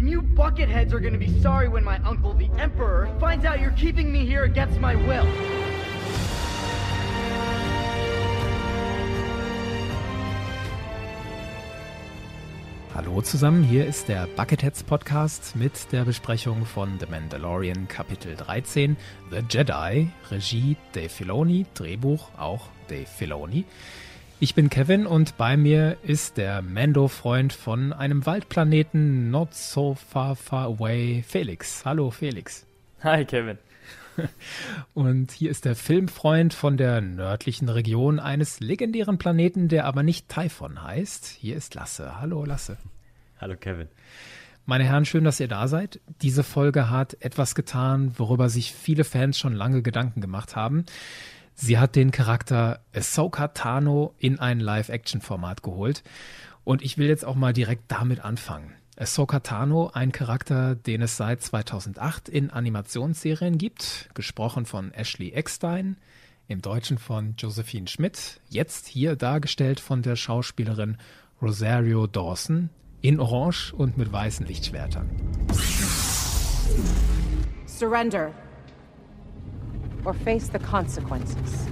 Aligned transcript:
And 0.00 0.08
you 0.08 0.22
bucketheads 0.22 0.94
are 0.94 0.98
gonna 0.98 1.18
be 1.18 1.28
sorry 1.42 1.68
when 1.68 1.84
my 1.84 1.98
uncle, 2.06 2.32
the 2.32 2.48
Emperor, 2.58 3.14
finds 3.20 3.44
out 3.44 3.60
you're 3.60 3.70
keeping 3.72 4.10
me 4.10 4.24
here 4.24 4.44
against 4.44 4.80
my 4.80 4.94
will. 4.94 5.26
Hallo 12.94 13.20
zusammen, 13.20 13.62
hier 13.62 13.84
ist 13.84 14.08
der 14.08 14.26
Bucketheads 14.36 14.84
Podcast 14.84 15.54
mit 15.54 15.92
der 15.92 16.06
Besprechung 16.06 16.64
von 16.64 16.98
The 16.98 17.04
Mandalorian 17.04 17.86
Kapitel 17.86 18.36
13, 18.36 18.96
The 19.30 19.42
Jedi, 19.50 20.08
Regie 20.30 20.78
Dave 20.92 21.10
Filoni, 21.10 21.66
Drehbuch 21.74 22.30
auch 22.38 22.68
Dave 22.88 23.04
Filoni. 23.04 23.66
Ich 24.42 24.54
bin 24.54 24.70
Kevin 24.70 25.06
und 25.06 25.36
bei 25.36 25.58
mir 25.58 25.98
ist 26.02 26.38
der 26.38 26.62
Mando-Freund 26.62 27.52
von 27.52 27.92
einem 27.92 28.24
Waldplaneten 28.24 29.30
not 29.30 29.52
so 29.52 29.94
far 29.94 30.34
far 30.34 30.64
away, 30.64 31.22
Felix. 31.28 31.84
Hallo 31.84 32.10
Felix. 32.10 32.66
Hi 33.02 33.26
Kevin. 33.26 33.58
Und 34.94 35.30
hier 35.30 35.50
ist 35.50 35.66
der 35.66 35.76
Filmfreund 35.76 36.54
von 36.54 36.78
der 36.78 37.02
nördlichen 37.02 37.68
Region 37.68 38.18
eines 38.18 38.60
legendären 38.60 39.18
Planeten, 39.18 39.68
der 39.68 39.84
aber 39.84 40.02
nicht 40.02 40.30
Typhon 40.30 40.82
heißt. 40.82 41.26
Hier 41.26 41.56
ist 41.56 41.74
Lasse. 41.74 42.18
Hallo 42.18 42.46
Lasse. 42.46 42.78
Hallo 43.38 43.56
Kevin. 43.60 43.88
Meine 44.64 44.84
Herren, 44.84 45.04
schön, 45.04 45.24
dass 45.24 45.40
ihr 45.40 45.48
da 45.48 45.68
seid. 45.68 46.00
Diese 46.22 46.44
Folge 46.44 46.88
hat 46.88 47.14
etwas 47.20 47.54
getan, 47.54 48.14
worüber 48.16 48.48
sich 48.48 48.72
viele 48.72 49.04
Fans 49.04 49.38
schon 49.38 49.52
lange 49.52 49.82
Gedanken 49.82 50.22
gemacht 50.22 50.56
haben. 50.56 50.86
Sie 51.62 51.78
hat 51.78 51.94
den 51.94 52.10
Charakter 52.10 52.80
Ahsoka 52.94 53.48
Tano 53.48 54.14
in 54.16 54.38
ein 54.38 54.60
Live-Action-Format 54.60 55.62
geholt. 55.62 56.02
Und 56.64 56.80
ich 56.80 56.96
will 56.96 57.06
jetzt 57.06 57.22
auch 57.22 57.34
mal 57.34 57.52
direkt 57.52 57.82
damit 57.88 58.24
anfangen. 58.24 58.72
Ahsoka 58.96 59.40
Tano, 59.40 59.90
ein 59.92 60.10
Charakter, 60.10 60.74
den 60.74 61.02
es 61.02 61.18
seit 61.18 61.42
2008 61.42 62.30
in 62.30 62.48
Animationsserien 62.48 63.58
gibt, 63.58 64.08
gesprochen 64.14 64.64
von 64.64 64.94
Ashley 64.94 65.32
Eckstein, 65.32 65.98
im 66.48 66.62
Deutschen 66.62 66.96
von 66.96 67.34
Josephine 67.36 67.88
Schmidt, 67.88 68.40
jetzt 68.48 68.86
hier 68.86 69.14
dargestellt 69.14 69.80
von 69.80 70.00
der 70.00 70.16
Schauspielerin 70.16 70.96
Rosario 71.42 72.06
Dawson, 72.06 72.70
in 73.02 73.20
Orange 73.20 73.74
und 73.74 73.98
mit 73.98 74.10
weißen 74.10 74.46
Lichtschwertern. 74.46 75.10
Surrender 77.66 78.32
or 80.04 80.14
face 80.14 80.48
the 80.48 80.58
consequences. 80.58 81.66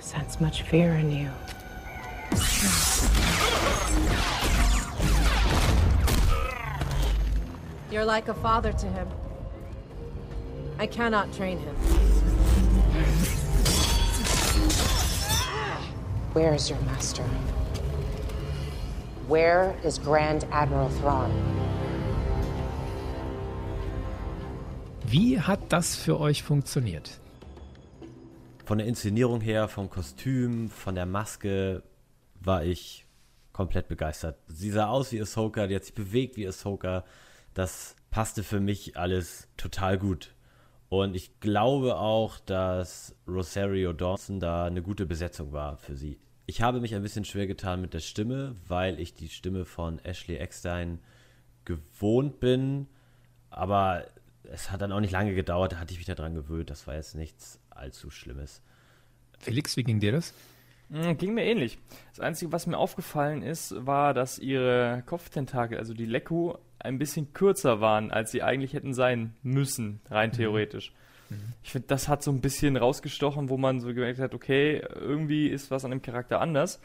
Sense 0.00 0.40
much 0.40 0.62
fear 0.62 0.94
in 0.94 1.10
you. 1.10 1.30
You're 7.90 8.04
like 8.04 8.28
a 8.28 8.34
father 8.34 8.72
to 8.72 8.86
him. 8.86 9.08
I 10.78 10.86
cannot 10.86 11.32
train 11.32 11.58
him. 11.58 11.74
Where 16.32 16.54
is 16.54 16.70
your 16.70 16.78
master? 16.82 17.24
Where 19.26 19.76
is 19.84 19.98
Grand 19.98 20.44
Admiral 20.52 20.88
Thrawn? 20.88 21.69
Wie 25.10 25.40
hat 25.40 25.72
das 25.72 25.96
für 25.96 26.20
euch 26.20 26.44
funktioniert? 26.44 27.18
Von 28.64 28.78
der 28.78 28.86
Inszenierung 28.86 29.40
her, 29.40 29.66
vom 29.66 29.90
Kostüm, 29.90 30.70
von 30.70 30.94
der 30.94 31.04
Maske 31.04 31.82
war 32.38 32.62
ich 32.62 33.06
komplett 33.52 33.88
begeistert. 33.88 34.38
Sie 34.46 34.70
sah 34.70 34.86
aus 34.86 35.10
wie 35.10 35.20
Ahsoka, 35.20 35.66
die 35.66 35.74
hat 35.74 35.84
sich 35.84 35.96
bewegt 35.96 36.36
wie 36.36 36.46
Ahsoka. 36.46 37.04
Das 37.54 37.96
passte 38.12 38.44
für 38.44 38.60
mich 38.60 38.96
alles 38.96 39.48
total 39.56 39.98
gut. 39.98 40.32
Und 40.88 41.16
ich 41.16 41.40
glaube 41.40 41.96
auch, 41.96 42.38
dass 42.38 43.16
Rosario 43.26 43.92
Dawson 43.92 44.38
da 44.38 44.66
eine 44.66 44.80
gute 44.80 45.06
Besetzung 45.06 45.52
war 45.52 45.76
für 45.76 45.96
sie. 45.96 46.20
Ich 46.46 46.62
habe 46.62 46.80
mich 46.80 46.94
ein 46.94 47.02
bisschen 47.02 47.24
schwer 47.24 47.48
getan 47.48 47.80
mit 47.80 47.94
der 47.94 47.98
Stimme, 47.98 48.54
weil 48.68 49.00
ich 49.00 49.14
die 49.14 49.28
Stimme 49.28 49.64
von 49.64 49.98
Ashley 50.04 50.36
Eckstein 50.36 51.00
gewohnt 51.64 52.38
bin. 52.38 52.86
Aber 53.50 54.04
es 54.52 54.70
hat 54.70 54.80
dann 54.80 54.92
auch 54.92 55.00
nicht 55.00 55.12
lange 55.12 55.34
gedauert, 55.34 55.72
da 55.72 55.78
hatte 55.78 55.92
ich 55.92 55.98
mich 55.98 56.06
daran 56.06 56.34
gewöhnt. 56.34 56.70
Das 56.70 56.86
war 56.86 56.94
jetzt 56.94 57.14
nichts 57.14 57.58
allzu 57.70 58.10
Schlimmes. 58.10 58.62
Felix, 59.38 59.76
wie 59.76 59.84
ging 59.84 60.00
dir 60.00 60.12
das? 60.12 60.34
Hm, 60.90 61.16
ging 61.16 61.34
mir 61.34 61.44
ähnlich. 61.44 61.78
Das 62.10 62.20
Einzige, 62.20 62.52
was 62.52 62.66
mir 62.66 62.76
aufgefallen 62.76 63.42
ist, 63.42 63.74
war, 63.86 64.12
dass 64.12 64.38
ihre 64.38 65.02
Kopftentakel, 65.06 65.78
also 65.78 65.94
die 65.94 66.04
Leku, 66.04 66.54
ein 66.78 66.98
bisschen 66.98 67.32
kürzer 67.32 67.80
waren, 67.80 68.10
als 68.10 68.32
sie 68.32 68.42
eigentlich 68.42 68.72
hätten 68.72 68.94
sein 68.94 69.34
müssen, 69.42 70.00
rein 70.10 70.30
mhm. 70.30 70.34
theoretisch. 70.34 70.92
Mhm. 71.28 71.54
Ich 71.62 71.70
finde, 71.70 71.88
das 71.88 72.08
hat 72.08 72.22
so 72.22 72.30
ein 72.32 72.40
bisschen 72.40 72.76
rausgestochen, 72.76 73.48
wo 73.48 73.56
man 73.56 73.80
so 73.80 73.88
gemerkt 73.94 74.18
hat, 74.18 74.34
okay, 74.34 74.82
irgendwie 74.94 75.48
ist 75.48 75.70
was 75.70 75.84
an 75.84 75.90
dem 75.90 76.02
Charakter 76.02 76.40
anders. 76.40 76.80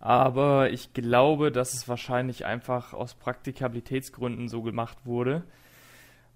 Aber 0.00 0.70
ich 0.70 0.92
glaube, 0.92 1.50
dass 1.50 1.72
es 1.72 1.88
wahrscheinlich 1.88 2.44
einfach 2.44 2.92
aus 2.92 3.14
Praktikabilitätsgründen 3.14 4.48
so 4.48 4.60
gemacht 4.60 4.98
wurde. 5.04 5.44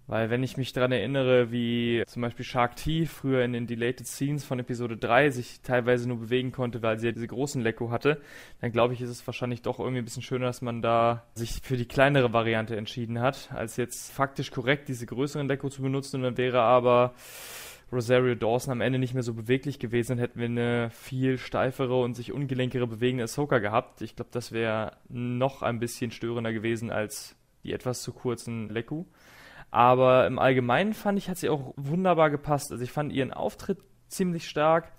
Weil 0.09 0.31
wenn 0.31 0.43
ich 0.43 0.57
mich 0.57 0.73
daran 0.73 0.91
erinnere, 0.91 1.53
wie 1.53 2.03
zum 2.07 2.23
Beispiel 2.23 2.45
Shark 2.45 2.77
T 2.77 3.05
früher 3.05 3.45
in 3.45 3.53
den 3.53 3.67
Deleted 3.67 4.07
Scenes 4.07 4.43
von 4.43 4.59
Episode 4.59 4.97
3 4.97 5.29
sich 5.29 5.61
teilweise 5.61 6.09
nur 6.09 6.19
bewegen 6.19 6.51
konnte, 6.51 6.81
weil 6.81 6.99
sie 6.99 7.09
ja 7.09 7.13
diese 7.13 7.27
großen 7.27 7.61
Lecko 7.61 7.91
hatte, 7.91 8.19
dann 8.63 8.73
glaube 8.73 8.95
ich, 8.95 9.03
ist 9.03 9.11
es 9.11 9.27
wahrscheinlich 9.27 9.61
doch 9.61 9.79
irgendwie 9.79 9.99
ein 9.99 10.07
bisschen 10.07 10.23
schöner, 10.23 10.47
dass 10.47 10.63
man 10.63 10.81
da 10.81 11.27
sich 11.35 11.61
für 11.63 11.77
die 11.77 11.85
kleinere 11.85 12.33
Variante 12.33 12.75
entschieden 12.75 13.21
hat, 13.21 13.51
als 13.53 13.77
jetzt 13.77 14.11
faktisch 14.11 14.51
korrekt 14.51 14.89
diese 14.89 15.05
größeren 15.05 15.47
Lecko 15.47 15.69
zu 15.69 15.83
benutzen. 15.83 16.17
Und 16.17 16.23
dann 16.23 16.39
wäre 16.39 16.63
aber 16.63 17.13
Rosario 17.93 18.35
Dawson 18.35 18.73
am 18.73 18.81
Ende 18.81 18.99
nicht 18.99 19.13
mehr 19.13 19.23
so 19.23 19.35
beweglich 19.35 19.79
gewesen, 19.79 20.13
dann 20.13 20.21
hätten 20.21 20.41
wir 20.41 20.47
eine 20.47 20.89
viel 20.91 21.37
steifere 21.37 22.01
und 22.01 22.15
sich 22.15 22.33
ungelenkere 22.33 22.87
bewegende 22.87 23.25
Ahsoka 23.25 23.59
gehabt. 23.59 24.01
Ich 24.01 24.17
glaube, 24.17 24.31
das 24.33 24.53
wäre 24.53 24.93
noch 25.11 25.61
ein 25.61 25.81
bisschen 25.81 26.13
störender 26.13 26.55
gewesen 26.55 26.91
als 26.91 27.37
die 27.63 27.75
etwas 27.75 28.03
zu 28.03 28.15
kurzen 28.15 28.71
Leku. 28.71 29.05
Aber 29.71 30.27
im 30.27 30.39
Allgemeinen 30.39 30.95
fand 30.95 31.19
ich, 31.19 31.29
hat 31.29 31.39
sie 31.39 31.49
auch 31.49 31.75
wunderbar 31.77 32.31
gepasst. 32.31 32.73
Also 32.73 32.83
ich 32.83 32.93
fand 32.93 33.13
ihren 33.13 33.33
Auftritt 33.33 33.79
ziemlich 34.09 34.49
stark. 34.49 34.93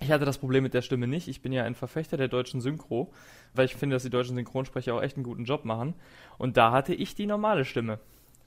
Ich 0.00 0.10
hatte 0.10 0.24
das 0.24 0.38
Problem 0.38 0.62
mit 0.62 0.74
der 0.74 0.82
Stimme 0.82 1.06
nicht. 1.06 1.28
Ich 1.28 1.42
bin 1.42 1.52
ja 1.52 1.64
ein 1.64 1.74
Verfechter 1.74 2.16
der 2.16 2.28
deutschen 2.28 2.60
Synchro, 2.60 3.12
weil 3.54 3.66
ich 3.66 3.76
finde, 3.76 3.96
dass 3.96 4.02
die 4.02 4.10
deutschen 4.10 4.34
Synchronsprecher 4.34 4.94
auch 4.94 5.02
echt 5.02 5.16
einen 5.16 5.24
guten 5.24 5.44
Job 5.44 5.64
machen. 5.64 5.94
Und 6.38 6.56
da 6.56 6.72
hatte 6.72 6.94
ich 6.94 7.14
die 7.14 7.26
normale 7.26 7.64
Stimme. 7.64 8.00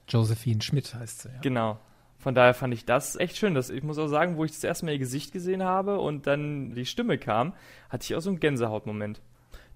Josephine 0.08 0.60
Schmidt 0.60 0.94
heißt 0.94 1.22
sie, 1.22 1.28
ja. 1.28 1.40
Genau. 1.40 1.78
Von 2.18 2.34
daher 2.34 2.54
fand 2.54 2.74
ich 2.74 2.84
das 2.84 3.16
echt 3.16 3.36
schön. 3.36 3.54
Das, 3.54 3.70
ich 3.70 3.82
muss 3.82 3.98
auch 3.98 4.08
sagen, 4.08 4.36
wo 4.36 4.44
ich 4.44 4.52
das 4.52 4.64
erste 4.64 4.84
Mal 4.84 4.92
ihr 4.92 4.98
Gesicht 4.98 5.32
gesehen 5.32 5.62
habe 5.62 5.98
und 6.00 6.26
dann 6.26 6.74
die 6.74 6.86
Stimme 6.86 7.18
kam, 7.18 7.54
hatte 7.88 8.04
ich 8.04 8.14
auch 8.14 8.20
so 8.20 8.30
einen 8.30 8.40
Gänsehautmoment. 8.40 9.20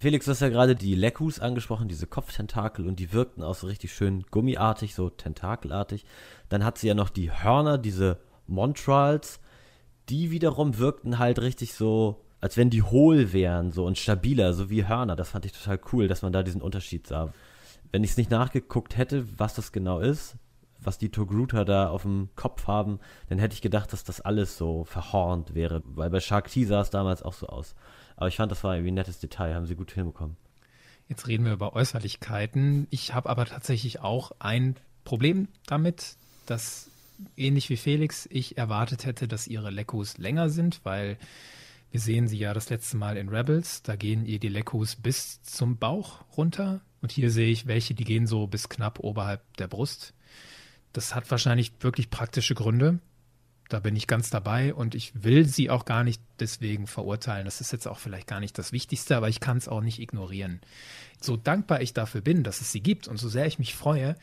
Felix, 0.01 0.27
du 0.27 0.31
hast 0.31 0.41
ja 0.41 0.49
gerade 0.49 0.77
die 0.77 0.95
Leckus 0.95 1.41
angesprochen, 1.41 1.89
diese 1.89 2.07
Kopftentakel, 2.07 2.87
und 2.87 3.01
die 3.01 3.13
wirkten 3.13 3.43
auch 3.43 3.57
so 3.57 3.67
richtig 3.67 3.93
schön 3.93 4.23
gummiartig, 4.31 4.95
so 4.95 5.11
tentakelartig. 5.11 6.05
Dann 6.49 6.65
hat 6.65 6.79
sie 6.79 6.87
ja 6.87 6.95
noch 6.95 7.11
die 7.11 7.33
Hörner, 7.33 7.79
diese 7.79 8.19
Montrals, 8.47 9.41
die 10.09 10.31
wiederum 10.31 10.79
wirkten 10.79 11.19
halt 11.19 11.41
richtig 11.41 11.75
so, 11.75 12.25
als 12.41 12.57
wenn 12.57 12.71
die 12.71 12.85
hohl 12.85 13.33
wären, 13.33 13.73
so 13.73 13.85
und 13.85 13.99
stabiler, 13.99 14.53
so 14.53 14.71
wie 14.71 14.87
Hörner. 14.87 15.17
Das 15.17 15.31
fand 15.31 15.45
ich 15.45 15.53
total 15.53 15.81
cool, 15.93 16.07
dass 16.07 16.23
man 16.23 16.33
da 16.33 16.45
diesen 16.45 16.63
Unterschied 16.63 17.09
sah. 17.09 17.33
Wenn 17.91 18.05
ich 18.05 18.13
es 18.13 18.17
nicht 18.17 18.31
nachgeguckt 18.31 18.97
hätte, 18.97 19.27
was 19.37 19.55
das 19.55 19.73
genau 19.73 19.99
ist, 19.99 20.37
was 20.79 20.99
die 20.99 21.11
Togruta 21.11 21.65
da 21.65 21.89
auf 21.89 22.03
dem 22.03 22.29
Kopf 22.37 22.69
haben, 22.69 23.01
dann 23.29 23.41
hätte 23.41 23.55
ich 23.55 23.63
gedacht, 23.63 23.93
dass 23.93 24.05
das 24.05 24.21
alles 24.21 24.57
so 24.57 24.85
verhornt 24.85 25.57
wäre, 25.57 25.83
weil 25.85 26.09
bei 26.09 26.21
Shark 26.21 26.49
T 26.53 26.65
sah 26.65 26.83
es 26.83 26.91
damals 26.91 27.25
auch 27.25 27.35
so 27.35 27.49
aus. 27.49 27.75
Aber 28.19 28.27
ich 28.27 28.37
fand, 28.37 28.51
das 28.51 28.65
war 28.65 28.75
irgendwie 28.75 28.91
ein 28.91 28.95
nettes 28.95 29.21
Detail, 29.21 29.55
haben 29.55 29.67
sie 29.67 29.77
gut 29.77 29.93
hinbekommen. 29.93 30.37
Jetzt 31.09 31.29
reden 31.29 31.45
wir 31.45 31.53
über 31.53 31.75
Äußerlichkeiten. 31.75 32.89
Ich 32.91 33.15
habe 33.15 33.31
aber 33.31 33.47
tatsächlich 33.47 34.01
auch 34.01 34.33
ein 34.41 34.75
Problem 35.05 35.47
damit, 35.67 36.17
dass 36.45 36.91
ähnlich 37.37 37.71
wie 37.71 37.77
Felix 37.77 38.29
ich 38.31 38.59
erwartet 38.59 39.07
hätte, 39.07 39.29
dass 39.29 39.47
ihre 39.47 39.71
Lekkus 39.71 40.19
länger 40.19 40.51
sind, 40.51 40.81
weil 40.83 41.17
wir 41.93 42.01
sehen 42.01 42.27
sie 42.27 42.39
ja 42.39 42.53
das 42.55 42.71
letzte 42.71 42.97
Mal 42.97 43.17
in 43.17 43.29
Rebels. 43.29 43.85
Da 43.85 43.95
gehen 43.95 44.27
ihr 44.27 44.41
die 44.41 44.49
Lekkus 44.49 44.97
bis 44.97 45.41
zum 45.43 45.79
Bauch 45.79 46.25
runter. 46.37 46.81
Und 47.01 47.13
hier 47.13 47.31
sehe 47.31 47.51
ich 47.51 47.69
welche, 47.69 47.95
die 47.95 48.05
gehen 48.05 48.27
so 48.27 48.49
bis 48.49 48.69
knapp 48.69 48.99
oberhalb 48.99 49.57
der 49.59 49.69
Brust. 49.69 50.13
Das 50.93 51.15
hat 51.15 51.31
wahrscheinlich 51.31 51.71
wirklich 51.81 52.11
praktische 52.11 52.57
Gründe. 52.57 52.99
Da 53.69 53.81
bin 53.81 53.97
ich 53.97 54.07
ganz 54.07 54.31
dabei 54.31 54.73
und 54.73 54.95
ich 54.95 55.23
will 55.23 55.47
sie 55.47 55.69
auch 55.69 55.85
gar 55.85 56.03
nicht 56.03 56.23
deswegen 56.41 56.87
verurteilen. 56.87 57.45
Das 57.45 57.61
ist 57.61 57.73
jetzt 57.73 57.87
auch 57.87 57.99
vielleicht 57.99 58.27
gar 58.27 58.41
nicht 58.41 58.57
das 58.57 58.73
Wichtigste, 58.73 59.17
aber 59.17 59.29
ich 59.29 59.41
kann 59.41 59.59
es 59.59 59.69
auch 59.69 59.83
nicht 59.83 60.01
ignorieren. 60.01 60.61
So 61.21 61.37
dankbar 61.37 61.83
ich 61.83 61.93
dafür 61.93 62.23
bin, 62.23 62.45
dass 62.45 62.63
es 62.63 62.73
sie 62.73 62.81
gibt 62.81 63.09
und 63.09 63.19
so 63.19 63.29
sehr 63.29 63.47
ich 63.47 63.59
mich 63.59 63.75
freue 63.75 64.17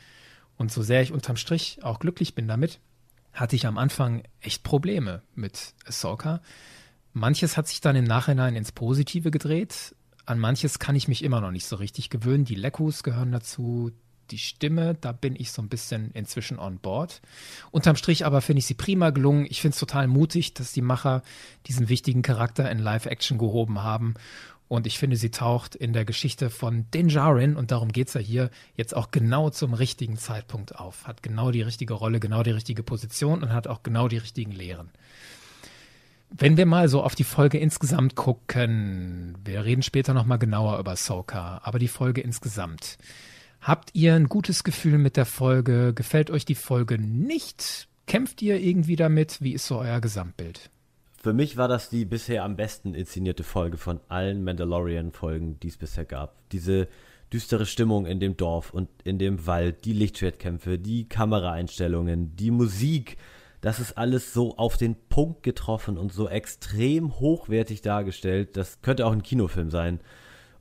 und 0.56 0.72
so 0.72 0.82
sehr 0.82 1.00
ich 1.02 1.12
unterm 1.12 1.36
Strich 1.36 1.78
auch 1.82 2.00
glücklich 2.00 2.34
bin 2.34 2.48
damit, 2.48 2.80
hatte 3.32 3.54
ich 3.54 3.66
am 3.66 3.78
Anfang 3.78 4.24
echt 4.40 4.64
Probleme 4.64 5.22
mit 5.34 5.74
Ahsoka. 5.86 6.40
Manches 7.12 7.56
hat 7.56 7.68
sich 7.68 7.80
dann 7.80 7.94
im 7.94 8.04
Nachhinein 8.04 8.56
ins 8.56 8.72
Positive 8.72 9.30
gedreht, 9.30 9.94
An 10.28 10.40
manches 10.40 10.80
kann 10.80 10.96
ich 10.96 11.06
mich 11.06 11.22
immer 11.22 11.40
noch 11.40 11.52
nicht 11.52 11.66
so 11.66 11.76
richtig 11.76 12.10
gewöhnen. 12.10 12.44
Die 12.44 12.56
Lekkus 12.56 13.04
gehören 13.04 13.30
dazu, 13.30 13.92
die 14.30 14.38
Stimme, 14.38 14.96
da 15.00 15.12
bin 15.12 15.36
ich 15.36 15.52
so 15.52 15.62
ein 15.62 15.68
bisschen 15.68 16.10
inzwischen 16.12 16.58
on 16.58 16.78
board. 16.78 17.20
Unterm 17.70 17.96
Strich 17.96 18.24
aber 18.26 18.40
finde 18.40 18.58
ich 18.58 18.66
sie 18.66 18.74
prima 18.74 19.10
gelungen. 19.10 19.46
Ich 19.48 19.60
finde 19.60 19.74
es 19.74 19.80
total 19.80 20.06
mutig, 20.06 20.54
dass 20.54 20.72
die 20.72 20.82
Macher 20.82 21.22
diesen 21.66 21.88
wichtigen 21.88 22.22
Charakter 22.22 22.70
in 22.70 22.78
Live-Action 22.78 23.38
gehoben 23.38 23.82
haben. 23.82 24.14
Und 24.68 24.86
ich 24.86 24.98
finde, 24.98 25.16
sie 25.16 25.30
taucht 25.30 25.76
in 25.76 25.92
der 25.92 26.04
Geschichte 26.04 26.50
von 26.50 26.90
Dinjarin, 26.92 27.56
und 27.56 27.70
darum 27.70 27.92
geht's 27.92 28.14
ja 28.14 28.20
hier, 28.20 28.50
jetzt 28.74 28.96
auch 28.96 29.12
genau 29.12 29.50
zum 29.50 29.74
richtigen 29.74 30.16
Zeitpunkt 30.16 30.74
auf. 30.74 31.06
Hat 31.06 31.22
genau 31.22 31.52
die 31.52 31.62
richtige 31.62 31.94
Rolle, 31.94 32.18
genau 32.18 32.42
die 32.42 32.50
richtige 32.50 32.82
Position 32.82 33.42
und 33.42 33.52
hat 33.52 33.68
auch 33.68 33.84
genau 33.84 34.08
die 34.08 34.18
richtigen 34.18 34.50
Lehren. 34.50 34.90
Wenn 36.30 36.56
wir 36.56 36.66
mal 36.66 36.88
so 36.88 37.02
auf 37.02 37.14
die 37.14 37.24
Folge 37.24 37.58
insgesamt 37.58 38.16
gucken, 38.16 39.38
wir 39.44 39.64
reden 39.64 39.82
später 39.82 40.12
nochmal 40.12 40.38
genauer 40.38 40.80
über 40.80 40.96
Soka, 40.96 41.60
aber 41.62 41.78
die 41.78 41.86
Folge 41.86 42.20
insgesamt. 42.20 42.98
Habt 43.60 43.90
ihr 43.94 44.14
ein 44.14 44.28
gutes 44.28 44.64
Gefühl 44.64 44.98
mit 44.98 45.16
der 45.16 45.26
Folge? 45.26 45.92
Gefällt 45.94 46.30
euch 46.30 46.44
die 46.44 46.54
Folge 46.54 46.98
nicht? 46.98 47.88
Kämpft 48.06 48.42
ihr 48.42 48.60
irgendwie 48.60 48.96
damit? 48.96 49.38
Wie 49.40 49.52
ist 49.52 49.66
so 49.66 49.78
euer 49.78 50.00
Gesamtbild? 50.00 50.70
Für 51.20 51.32
mich 51.32 51.56
war 51.56 51.66
das 51.66 51.90
die 51.90 52.04
bisher 52.04 52.44
am 52.44 52.54
besten 52.54 52.94
inszenierte 52.94 53.42
Folge 53.42 53.78
von 53.78 53.98
allen 54.08 54.44
Mandalorian-Folgen, 54.44 55.58
die 55.58 55.68
es 55.68 55.76
bisher 55.76 56.04
gab. 56.04 56.36
Diese 56.50 56.86
düstere 57.32 57.66
Stimmung 57.66 58.06
in 58.06 58.20
dem 58.20 58.36
Dorf 58.36 58.72
und 58.72 58.88
in 59.02 59.18
dem 59.18 59.46
Wald, 59.46 59.84
die 59.84 59.92
Lichtschwertkämpfe, 59.92 60.78
die 60.78 61.08
Kameraeinstellungen, 61.08 62.36
die 62.36 62.52
Musik, 62.52 63.16
das 63.60 63.80
ist 63.80 63.98
alles 63.98 64.32
so 64.32 64.56
auf 64.56 64.76
den 64.76 64.94
Punkt 65.08 65.42
getroffen 65.42 65.98
und 65.98 66.12
so 66.12 66.28
extrem 66.28 67.18
hochwertig 67.18 67.82
dargestellt. 67.82 68.56
Das 68.56 68.80
könnte 68.82 69.04
auch 69.06 69.12
ein 69.12 69.24
Kinofilm 69.24 69.70
sein. 69.70 69.98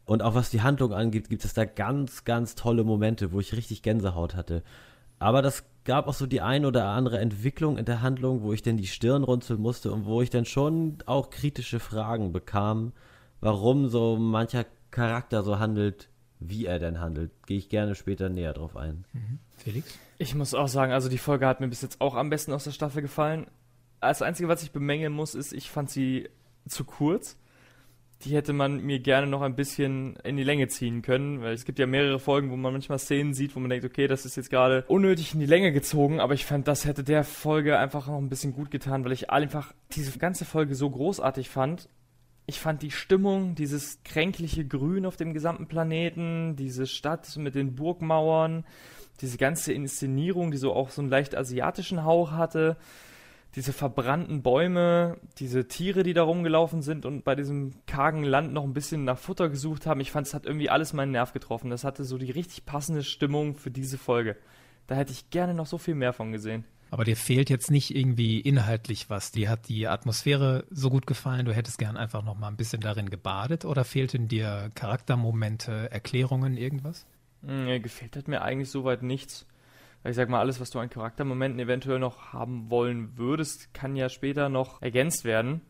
Und 0.05 0.21
auch 0.21 0.35
was 0.35 0.51
die 0.51 0.61
Handlung 0.61 0.93
angeht, 0.93 1.29
gibt 1.29 1.45
es 1.45 1.53
da 1.53 1.65
ganz, 1.65 2.23
ganz 2.23 2.55
tolle 2.55 2.83
Momente, 2.83 3.31
wo 3.31 3.39
ich 3.39 3.55
richtig 3.55 3.81
Gänsehaut 3.81 4.35
hatte. 4.35 4.63
Aber 5.17 5.41
das 5.41 5.63
gab 5.83 6.07
auch 6.07 6.13
so 6.13 6.27
die 6.27 6.41
ein 6.41 6.65
oder 6.65 6.85
andere 6.89 7.19
Entwicklung 7.19 7.77
in 7.77 7.85
der 7.85 8.01
Handlung, 8.01 8.41
wo 8.41 8.53
ich 8.53 8.61
dann 8.61 8.77
die 8.77 8.87
Stirn 8.87 9.23
runzeln 9.23 9.59
musste 9.59 9.91
und 9.91 10.05
wo 10.05 10.21
ich 10.21 10.29
dann 10.29 10.45
schon 10.45 10.97
auch 11.05 11.29
kritische 11.29 11.79
Fragen 11.79 12.31
bekam, 12.31 12.93
warum 13.39 13.87
so 13.87 14.17
mancher 14.17 14.65
Charakter 14.91 15.43
so 15.43 15.59
handelt, 15.59 16.09
wie 16.39 16.65
er 16.65 16.79
denn 16.79 16.99
handelt. 16.99 17.31
Gehe 17.47 17.57
ich 17.57 17.69
gerne 17.69 17.95
später 17.95 18.29
näher 18.29 18.53
drauf 18.53 18.75
ein. 18.75 19.05
Mhm. 19.13 19.39
Felix? 19.57 19.97
Ich 20.17 20.35
muss 20.35 20.53
auch 20.53 20.67
sagen, 20.67 20.91
also 20.91 21.09
die 21.09 21.17
Folge 21.17 21.47
hat 21.47 21.59
mir 21.59 21.67
bis 21.67 21.81
jetzt 21.81 22.01
auch 22.01 22.15
am 22.15 22.29
besten 22.29 22.51
aus 22.53 22.63
der 22.63 22.71
Staffel 22.71 23.01
gefallen. 23.01 23.47
Das 24.01 24.21
Einzige, 24.21 24.49
was 24.49 24.63
ich 24.63 24.71
bemängeln 24.71 25.13
muss, 25.13 25.35
ist, 25.35 25.53
ich 25.53 25.69
fand 25.69 25.89
sie 25.89 26.29
zu 26.67 26.83
kurz. 26.83 27.37
Die 28.23 28.33
hätte 28.33 28.53
man 28.53 28.81
mir 28.81 28.99
gerne 28.99 29.27
noch 29.27 29.41
ein 29.41 29.55
bisschen 29.55 30.15
in 30.23 30.37
die 30.37 30.43
Länge 30.43 30.67
ziehen 30.67 31.01
können, 31.01 31.41
weil 31.41 31.53
es 31.53 31.65
gibt 31.65 31.79
ja 31.79 31.85
mehrere 31.85 32.17
Folgen, 32.17 32.49
wo 32.49 32.55
man 32.55 32.71
manchmal 32.71 32.97
Szenen 32.97 33.33
sieht, 33.33 33.55
wo 33.55 33.59
man 33.59 33.69
denkt, 33.69 33.85
okay, 33.85 34.07
das 34.07 34.25
ist 34.25 34.37
jetzt 34.37 34.49
gerade 34.49 34.85
unnötig 34.87 35.33
in 35.33 35.41
die 35.41 35.45
Länge 35.45 35.71
gezogen, 35.73 36.19
aber 36.19 36.33
ich 36.33 36.45
fand, 36.45 36.67
das 36.67 36.85
hätte 36.85 37.03
der 37.03 37.23
Folge 37.23 37.77
einfach 37.77 38.07
noch 38.07 38.17
ein 38.17 38.29
bisschen 38.29 38.53
gut 38.53 38.71
getan, 38.71 39.03
weil 39.03 39.11
ich 39.11 39.29
einfach 39.29 39.73
diese 39.91 40.17
ganze 40.17 40.45
Folge 40.45 40.75
so 40.75 40.89
großartig 40.89 41.49
fand. 41.49 41.89
Ich 42.47 42.59
fand 42.59 42.83
die 42.83 42.91
Stimmung, 42.91 43.55
dieses 43.55 44.01
kränkliche 44.03 44.65
Grün 44.65 45.05
auf 45.05 45.17
dem 45.17 45.33
gesamten 45.33 45.67
Planeten, 45.67 46.55
diese 46.55 46.87
Stadt 46.87 47.35
mit 47.37 47.55
den 47.55 47.75
Burgmauern, 47.75 48.65
diese 49.21 49.37
ganze 49.37 49.73
Inszenierung, 49.73 50.51
die 50.51 50.57
so 50.57 50.73
auch 50.73 50.89
so 50.89 51.01
einen 51.01 51.09
leicht 51.09 51.35
asiatischen 51.35 52.03
Hauch 52.03 52.31
hatte, 52.31 52.77
diese 53.55 53.71
verbrannten 53.71 54.41
Bäume, 54.41 55.17
diese 55.37 55.67
Tiere, 55.67 56.03
die 56.03 56.13
da 56.13 56.23
rumgelaufen 56.23 56.81
sind 56.81 57.05
und 57.05 57.23
bei 57.23 57.35
diesem 57.35 57.73
kargen 57.85 58.23
Land 58.23 58.51
noch 58.51 58.63
ein 58.63 58.73
bisschen 58.73 59.05
nach 59.05 59.17
Futter 59.17 59.49
gesucht 59.49 59.85
haben. 59.85 60.01
Ich 60.01 60.11
fand, 60.11 60.27
es 60.27 60.33
hat 60.33 60.45
irgendwie 60.45 60.69
alles 60.69 60.91
meinen 60.91 61.11
Nerv 61.11 61.31
getroffen. 61.31 61.69
Das 61.69 61.85
hatte 61.85 62.03
so 62.03 62.17
die 62.17 62.31
richtig 62.31 62.65
passende 62.65 63.03
Stimmung 63.03 63.55
für 63.55 63.71
diese 63.71 63.97
Folge. 63.97 64.35
Da 64.87 64.95
hätte 64.95 65.13
ich 65.13 65.29
gerne 65.29 65.53
noch 65.53 65.67
so 65.67 65.77
viel 65.77 65.95
mehr 65.95 66.11
von 66.11 66.33
gesehen. 66.33 66.65
Aber 66.91 67.03
dir 67.03 67.15
fehlt 67.15 67.49
jetzt 67.49 67.71
nicht 67.71 67.95
irgendwie 67.95 68.39
inhaltlich 68.39 69.09
was. 69.09 69.31
Dir 69.31 69.49
hat 69.49 69.69
die 69.69 69.87
Atmosphäre 69.87 70.65
so 70.69 70.89
gut 70.89 71.07
gefallen, 71.07 71.45
du 71.45 71.53
hättest 71.53 71.77
gern 71.77 71.97
einfach 71.97 72.23
noch 72.23 72.37
mal 72.37 72.49
ein 72.49 72.57
bisschen 72.57 72.81
darin 72.81 73.09
gebadet 73.09 73.65
oder 73.65 73.83
fehlten 73.83 74.27
dir 74.27 74.69
Charaktermomente, 74.75 75.91
Erklärungen, 75.91 76.57
irgendwas? 76.57 77.05
Nee, 77.41 77.79
gefällt 77.79 78.15
hat 78.15 78.27
mir 78.27 78.41
eigentlich 78.41 78.69
soweit 78.69 79.01
nichts. 79.01 79.45
Ich 80.07 80.15
sag 80.15 80.29
mal, 80.29 80.39
alles, 80.39 80.59
was 80.59 80.69
du 80.69 80.79
an 80.79 80.89
Charaktermomenten 80.89 81.59
eventuell 81.59 81.99
noch 81.99 82.31
haben 82.31 82.69
wollen 82.69 83.17
würdest, 83.17 83.73
kann 83.73 83.95
ja 83.95 84.09
später 84.09 84.49
noch 84.49 84.81
ergänzt 84.81 85.25
werden. 85.25 85.61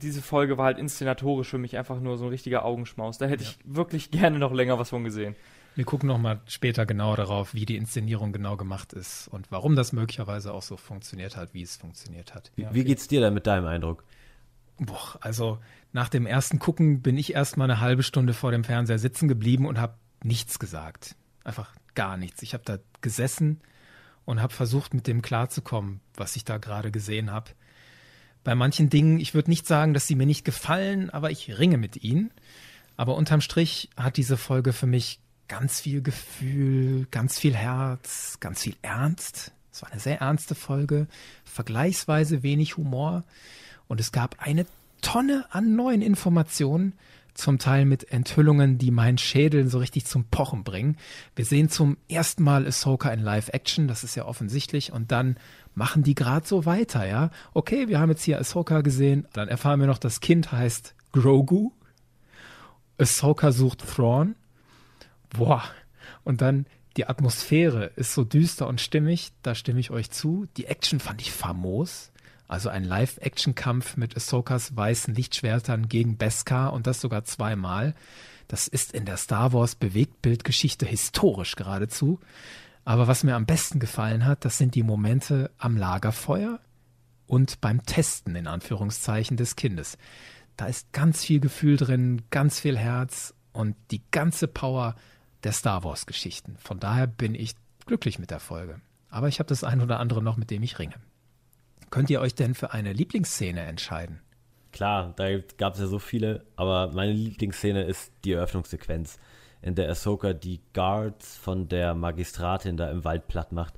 Diese 0.00 0.22
Folge 0.22 0.56
war 0.56 0.66
halt 0.66 0.78
inszenatorisch 0.78 1.48
für 1.48 1.58
mich 1.58 1.76
einfach 1.76 2.00
nur 2.00 2.16
so 2.16 2.24
ein 2.24 2.30
richtiger 2.30 2.64
Augenschmaus. 2.64 3.18
Da 3.18 3.26
hätte 3.26 3.44
ja. 3.44 3.50
ich 3.50 3.58
wirklich 3.64 4.10
gerne 4.10 4.38
noch 4.38 4.52
länger 4.52 4.78
was 4.78 4.90
von 4.90 5.04
gesehen. 5.04 5.36
Wir 5.74 5.84
gucken 5.84 6.06
nochmal 6.06 6.40
später 6.46 6.84
genau 6.86 7.16
darauf, 7.16 7.54
wie 7.54 7.64
die 7.64 7.76
Inszenierung 7.76 8.32
genau 8.32 8.56
gemacht 8.56 8.92
ist 8.92 9.28
und 9.28 9.50
warum 9.50 9.74
das 9.74 9.92
möglicherweise 9.92 10.52
auch 10.52 10.62
so 10.62 10.76
funktioniert 10.76 11.36
hat, 11.36 11.54
wie 11.54 11.62
es 11.62 11.76
funktioniert 11.76 12.34
hat. 12.34 12.52
Wie, 12.56 12.62
ja. 12.62 12.74
wie 12.74 12.84
geht's 12.84 13.08
dir 13.08 13.20
da 13.20 13.30
mit 13.30 13.46
deinem 13.46 13.66
Eindruck? 13.66 14.04
Boah, 14.78 15.16
also 15.20 15.58
nach 15.92 16.08
dem 16.08 16.26
ersten 16.26 16.58
Gucken 16.58 17.02
bin 17.02 17.16
ich 17.16 17.34
erst 17.34 17.56
mal 17.56 17.64
eine 17.64 17.80
halbe 17.80 18.02
Stunde 18.02 18.34
vor 18.34 18.50
dem 18.50 18.64
Fernseher 18.64 18.98
sitzen 18.98 19.28
geblieben 19.28 19.66
und 19.66 19.78
habe 19.78 19.94
nichts 20.22 20.58
gesagt. 20.58 21.16
Einfach 21.44 21.74
gar 21.94 22.16
nichts. 22.16 22.42
Ich 22.42 22.54
habe 22.54 22.64
da 22.64 22.78
gesessen 23.00 23.60
und 24.24 24.40
habe 24.40 24.52
versucht, 24.52 24.94
mit 24.94 25.06
dem 25.06 25.22
klarzukommen, 25.22 26.00
was 26.14 26.36
ich 26.36 26.44
da 26.44 26.58
gerade 26.58 26.90
gesehen 26.90 27.30
habe. 27.30 27.50
Bei 28.44 28.54
manchen 28.54 28.90
Dingen, 28.90 29.20
ich 29.20 29.34
würde 29.34 29.50
nicht 29.50 29.66
sagen, 29.66 29.94
dass 29.94 30.06
sie 30.06 30.16
mir 30.16 30.26
nicht 30.26 30.44
gefallen, 30.44 31.10
aber 31.10 31.30
ich 31.30 31.58
ringe 31.58 31.78
mit 31.78 32.02
ihnen. 32.02 32.32
Aber 32.96 33.16
unterm 33.16 33.40
Strich 33.40 33.90
hat 33.96 34.16
diese 34.16 34.36
Folge 34.36 34.72
für 34.72 34.86
mich 34.86 35.20
ganz 35.48 35.80
viel 35.80 36.02
Gefühl, 36.02 37.06
ganz 37.10 37.38
viel 37.38 37.54
Herz, 37.54 38.38
ganz 38.40 38.62
viel 38.62 38.76
Ernst. 38.82 39.52
Es 39.72 39.82
war 39.82 39.90
eine 39.90 40.00
sehr 40.00 40.20
ernste 40.20 40.54
Folge, 40.54 41.06
vergleichsweise 41.44 42.42
wenig 42.42 42.76
Humor 42.76 43.24
und 43.88 44.00
es 44.00 44.12
gab 44.12 44.36
eine 44.38 44.66
Tonne 45.02 45.46
an 45.50 45.74
neuen 45.74 46.02
Informationen, 46.02 46.94
zum 47.34 47.58
Teil 47.58 47.84
mit 47.84 48.10
Enthüllungen, 48.12 48.78
die 48.78 48.90
meinen 48.90 49.18
Schädel 49.18 49.68
so 49.68 49.78
richtig 49.78 50.06
zum 50.06 50.24
Pochen 50.24 50.64
bringen. 50.64 50.96
Wir 51.34 51.44
sehen 51.44 51.68
zum 51.68 51.96
ersten 52.08 52.42
Mal 52.42 52.66
Ahsoka 52.66 53.10
in 53.10 53.20
Live-Action, 53.20 53.88
das 53.88 54.04
ist 54.04 54.14
ja 54.14 54.24
offensichtlich, 54.24 54.92
und 54.92 55.12
dann 55.12 55.36
machen 55.74 56.02
die 56.02 56.14
gerade 56.14 56.46
so 56.46 56.66
weiter, 56.66 57.06
ja. 57.06 57.30
Okay, 57.54 57.88
wir 57.88 58.00
haben 58.00 58.10
jetzt 58.10 58.24
hier 58.24 58.38
Ahsoka 58.38 58.82
gesehen, 58.82 59.26
dann 59.32 59.48
erfahren 59.48 59.80
wir 59.80 59.86
noch, 59.86 59.98
das 59.98 60.20
Kind 60.20 60.52
heißt 60.52 60.94
Grogu. 61.12 61.72
Ahsoka 62.98 63.52
sucht 63.52 63.84
Thrawn. 63.86 64.36
Boah. 65.30 65.64
Und 66.24 66.40
dann 66.40 66.66
die 66.96 67.06
Atmosphäre 67.06 67.86
ist 67.96 68.12
so 68.12 68.22
düster 68.22 68.66
und 68.66 68.80
stimmig, 68.80 69.32
da 69.42 69.54
stimme 69.54 69.80
ich 69.80 69.90
euch 69.90 70.10
zu. 70.10 70.46
Die 70.56 70.66
Action 70.66 71.00
fand 71.00 71.22
ich 71.22 71.32
famos. 71.32 72.11
Also 72.52 72.68
ein 72.68 72.84
Live-Action-Kampf 72.84 73.96
mit 73.96 74.14
Ahsokas 74.14 74.76
weißen 74.76 75.14
Lichtschwertern 75.14 75.88
gegen 75.88 76.18
Beskar 76.18 76.74
und 76.74 76.86
das 76.86 77.00
sogar 77.00 77.24
zweimal. 77.24 77.94
Das 78.46 78.68
ist 78.68 78.92
in 78.92 79.06
der 79.06 79.16
Star 79.16 79.54
Wars 79.54 79.74
Bewegtbildgeschichte 79.74 80.84
historisch 80.84 81.56
geradezu. 81.56 82.20
Aber 82.84 83.08
was 83.08 83.24
mir 83.24 83.36
am 83.36 83.46
besten 83.46 83.78
gefallen 83.78 84.26
hat, 84.26 84.44
das 84.44 84.58
sind 84.58 84.74
die 84.74 84.82
Momente 84.82 85.50
am 85.56 85.78
Lagerfeuer 85.78 86.60
und 87.26 87.62
beim 87.62 87.86
Testen 87.86 88.36
in 88.36 88.46
Anführungszeichen 88.46 89.38
des 89.38 89.56
Kindes. 89.56 89.96
Da 90.58 90.66
ist 90.66 90.92
ganz 90.92 91.24
viel 91.24 91.40
Gefühl 91.40 91.78
drin, 91.78 92.20
ganz 92.28 92.60
viel 92.60 92.76
Herz 92.76 93.32
und 93.54 93.76
die 93.90 94.02
ganze 94.10 94.46
Power 94.46 94.94
der 95.42 95.52
Star 95.52 95.84
Wars 95.84 96.04
Geschichten. 96.04 96.58
Von 96.58 96.78
daher 96.80 97.06
bin 97.06 97.34
ich 97.34 97.54
glücklich 97.86 98.18
mit 98.18 98.30
der 98.30 98.40
Folge. 98.40 98.82
Aber 99.08 99.28
ich 99.28 99.38
habe 99.38 99.48
das 99.48 99.64
ein 99.64 99.80
oder 99.80 99.98
andere 100.00 100.22
noch, 100.22 100.36
mit 100.36 100.50
dem 100.50 100.62
ich 100.62 100.78
ringe. 100.78 100.96
Könnt 101.92 102.08
ihr 102.08 102.22
euch 102.22 102.34
denn 102.34 102.54
für 102.54 102.72
eine 102.72 102.94
Lieblingsszene 102.94 103.60
entscheiden? 103.60 104.20
Klar, 104.72 105.12
da 105.14 105.26
gab 105.58 105.74
es 105.74 105.80
ja 105.80 105.86
so 105.86 105.98
viele, 105.98 106.42
aber 106.56 106.90
meine 106.94 107.12
Lieblingsszene 107.12 107.82
ist 107.82 108.10
die 108.24 108.32
Eröffnungssequenz, 108.32 109.18
in 109.60 109.74
der 109.74 109.90
Ahsoka 109.90 110.32
die 110.32 110.60
Guards 110.72 111.36
von 111.36 111.68
der 111.68 111.92
Magistratin 111.92 112.78
da 112.78 112.90
im 112.90 113.04
Wald 113.04 113.28
platt 113.28 113.52
macht. 113.52 113.74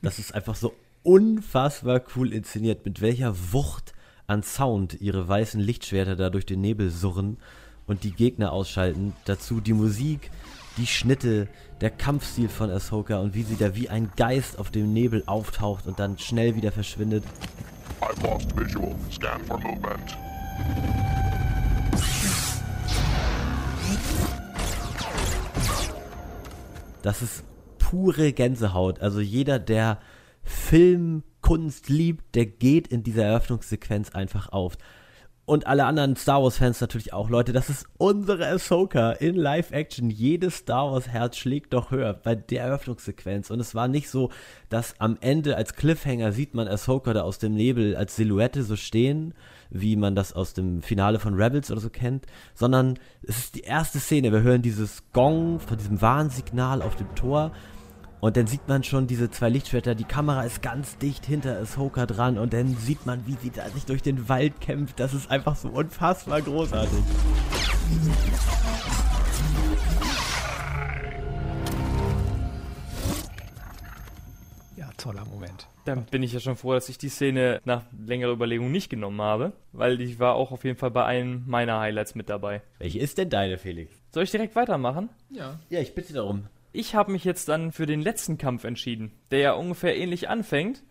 Das 0.00 0.20
ist 0.20 0.32
einfach 0.32 0.54
so 0.54 0.74
unfassbar 1.02 2.02
cool 2.14 2.32
inszeniert, 2.32 2.86
mit 2.86 3.00
welcher 3.00 3.34
Wucht 3.52 3.94
an 4.28 4.44
Sound 4.44 5.00
ihre 5.00 5.26
weißen 5.26 5.60
Lichtschwerter 5.60 6.14
da 6.14 6.30
durch 6.30 6.46
den 6.46 6.60
Nebel 6.60 6.90
surren 6.90 7.36
und 7.88 8.04
die 8.04 8.12
Gegner 8.12 8.52
ausschalten. 8.52 9.12
Dazu 9.24 9.60
die 9.60 9.72
Musik, 9.72 10.30
die 10.76 10.86
Schnitte, 10.86 11.48
der 11.80 11.90
Kampfstil 11.90 12.48
von 12.48 12.70
Ahsoka 12.70 13.18
und 13.20 13.34
wie 13.34 13.42
sie 13.42 13.56
da 13.56 13.74
wie 13.74 13.88
ein 13.88 14.10
Geist 14.16 14.58
auf 14.58 14.70
dem 14.70 14.92
Nebel 14.92 15.22
auftaucht 15.26 15.86
und 15.86 15.98
dann 15.98 16.18
schnell 16.18 16.56
wieder 16.56 16.72
verschwindet. 16.72 17.24
I've 18.00 18.22
lost 18.22 18.56
visual. 18.56 18.94
Scan 19.10 19.40
for 19.44 19.58
movement. 19.58 20.16
Das 27.02 27.22
ist 27.22 27.44
pure 27.78 28.32
Gänsehaut. 28.32 29.00
Also 29.00 29.20
jeder, 29.20 29.58
der 29.58 30.00
Filmkunst 30.42 31.88
liebt, 31.88 32.34
der 32.34 32.46
geht 32.46 32.88
in 32.88 33.02
dieser 33.02 33.24
Eröffnungssequenz 33.24 34.10
einfach 34.10 34.48
auf. 34.48 34.76
Und 35.46 35.68
alle 35.68 35.84
anderen 35.84 36.16
Star 36.16 36.42
Wars-Fans 36.42 36.80
natürlich 36.80 37.12
auch, 37.12 37.30
Leute, 37.30 37.52
das 37.52 37.70
ist 37.70 37.86
unsere 37.98 38.48
Ahsoka 38.48 39.12
in 39.12 39.36
Live-Action. 39.36 40.10
Jedes 40.10 40.56
Star 40.56 40.90
Wars-Herz 40.90 41.36
schlägt 41.36 41.72
doch 41.72 41.92
höher 41.92 42.14
bei 42.14 42.34
der 42.34 42.64
Eröffnungssequenz. 42.64 43.52
Und 43.52 43.60
es 43.60 43.72
war 43.72 43.86
nicht 43.86 44.10
so, 44.10 44.30
dass 44.70 45.00
am 45.00 45.16
Ende 45.20 45.56
als 45.56 45.74
Cliffhanger 45.76 46.32
sieht 46.32 46.54
man 46.54 46.66
Ahsoka 46.66 47.12
da 47.12 47.22
aus 47.22 47.38
dem 47.38 47.54
Nebel 47.54 47.94
als 47.94 48.16
Silhouette 48.16 48.64
so 48.64 48.74
stehen, 48.74 49.34
wie 49.70 49.94
man 49.94 50.16
das 50.16 50.32
aus 50.32 50.52
dem 50.52 50.82
Finale 50.82 51.20
von 51.20 51.34
Rebels 51.34 51.70
oder 51.70 51.80
so 51.80 51.90
kennt, 51.90 52.26
sondern 52.54 52.98
es 53.22 53.38
ist 53.38 53.54
die 53.54 53.60
erste 53.60 54.00
Szene. 54.00 54.32
Wir 54.32 54.42
hören 54.42 54.62
dieses 54.62 55.04
Gong 55.12 55.60
von 55.60 55.78
diesem 55.78 56.02
Warnsignal 56.02 56.82
auf 56.82 56.96
dem 56.96 57.14
Tor 57.14 57.52
und 58.20 58.36
dann 58.36 58.46
sieht 58.46 58.66
man 58.66 58.82
schon 58.82 59.06
diese 59.06 59.30
zwei 59.30 59.48
Lichtschwerter, 59.48 59.94
die 59.94 60.04
Kamera 60.04 60.42
ist 60.42 60.62
ganz 60.62 60.96
dicht 60.98 61.26
hinter 61.26 61.58
Ahsoka 61.58 62.06
dran 62.06 62.38
und 62.38 62.52
dann 62.52 62.74
sieht 62.76 63.04
man, 63.06 63.26
wie 63.26 63.34
sie 63.34 63.50
da 63.50 63.68
sich 63.68 63.84
durch 63.84 64.02
den 64.02 64.28
Wald 64.28 64.60
kämpft. 64.60 64.98
Das 65.00 65.12
ist 65.12 65.30
einfach 65.30 65.56
so 65.56 65.68
unfassbar 65.68 66.40
großartig. 66.40 66.98
Ja, 74.76 74.90
toller 74.96 75.24
Moment. 75.26 75.68
Dann 75.84 76.04
bin 76.06 76.22
ich 76.22 76.32
ja 76.32 76.40
schon 76.40 76.56
froh, 76.56 76.72
dass 76.72 76.88
ich 76.88 76.98
die 76.98 77.10
Szene 77.10 77.60
nach 77.64 77.82
längerer 77.96 78.32
Überlegung 78.32 78.72
nicht 78.72 78.88
genommen 78.88 79.20
habe, 79.20 79.52
weil 79.72 79.98
die 79.98 80.18
war 80.18 80.34
auch 80.34 80.50
auf 80.50 80.64
jeden 80.64 80.78
Fall 80.78 80.90
bei 80.90 81.04
einem 81.04 81.44
meiner 81.46 81.78
Highlights 81.78 82.14
mit 82.16 82.28
dabei. 82.28 82.62
Welche 82.78 82.98
ist 82.98 83.18
denn 83.18 83.30
deine, 83.30 83.56
Felix? 83.56 83.94
Soll 84.10 84.24
ich 84.24 84.30
direkt 84.32 84.56
weitermachen? 84.56 85.10
Ja. 85.30 85.60
Ja, 85.68 85.80
ich 85.80 85.94
bitte 85.94 86.12
darum. 86.12 86.48
Ich 86.78 86.94
habe 86.94 87.10
mich 87.10 87.24
jetzt 87.24 87.48
dann 87.48 87.72
für 87.72 87.86
den 87.86 88.02
letzten 88.02 88.36
Kampf 88.36 88.64
entschieden, 88.64 89.10
der 89.30 89.38
ja 89.38 89.52
ungefähr 89.54 89.96
ähnlich 89.96 90.28
anfängt, 90.28 90.82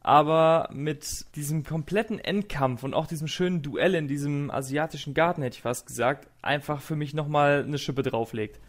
aber 0.00 0.70
mit 0.72 1.26
diesem 1.36 1.62
kompletten 1.62 2.18
Endkampf 2.18 2.84
und 2.84 2.94
auch 2.94 3.06
diesem 3.06 3.28
schönen 3.28 3.60
Duell 3.60 3.94
in 3.94 4.08
diesem 4.08 4.50
asiatischen 4.50 5.12
Garten, 5.12 5.42
hätte 5.42 5.56
ich 5.56 5.62
fast 5.62 5.86
gesagt, 5.86 6.26
einfach 6.40 6.80
für 6.80 6.96
mich 6.96 7.12
nochmal 7.12 7.64
eine 7.66 7.76
Schippe 7.76 8.02
drauflegt. 8.02 8.60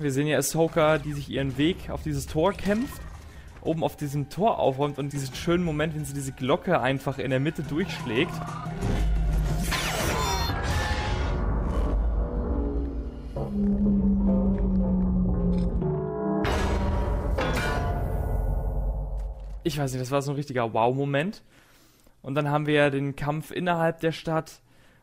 Wir 0.00 0.10
sehen 0.10 0.26
ja 0.26 0.38
Ahsoka, 0.38 0.98
die 0.98 1.12
sich 1.12 1.30
ihren 1.30 1.56
Weg 1.58 1.90
auf 1.90 2.02
dieses 2.02 2.26
Tor 2.26 2.54
kämpft, 2.54 3.00
oben 3.62 3.84
auf 3.84 3.96
diesem 3.96 4.30
Tor 4.30 4.58
aufräumt 4.58 4.98
und 4.98 5.12
diesen 5.12 5.32
schönen 5.32 5.62
Moment, 5.62 5.94
wenn 5.94 6.04
sie 6.04 6.12
diese 6.12 6.32
Glocke 6.32 6.80
einfach 6.80 7.20
in 7.20 7.30
der 7.30 7.38
Mitte 7.38 7.62
durchschlägt. 7.62 8.34
Ich 19.68 19.78
weiß 19.78 19.92
nicht, 19.92 20.02
das 20.02 20.10
war 20.10 20.22
so 20.22 20.32
ein 20.32 20.36
richtiger 20.36 20.72
Wow-Moment. 20.72 21.42
Und 22.22 22.34
dann 22.34 22.50
haben 22.50 22.66
wir 22.66 22.74
ja 22.74 22.90
den 22.90 23.14
Kampf 23.14 23.50
innerhalb 23.50 24.00
der 24.00 24.12
Stadt, 24.12 24.60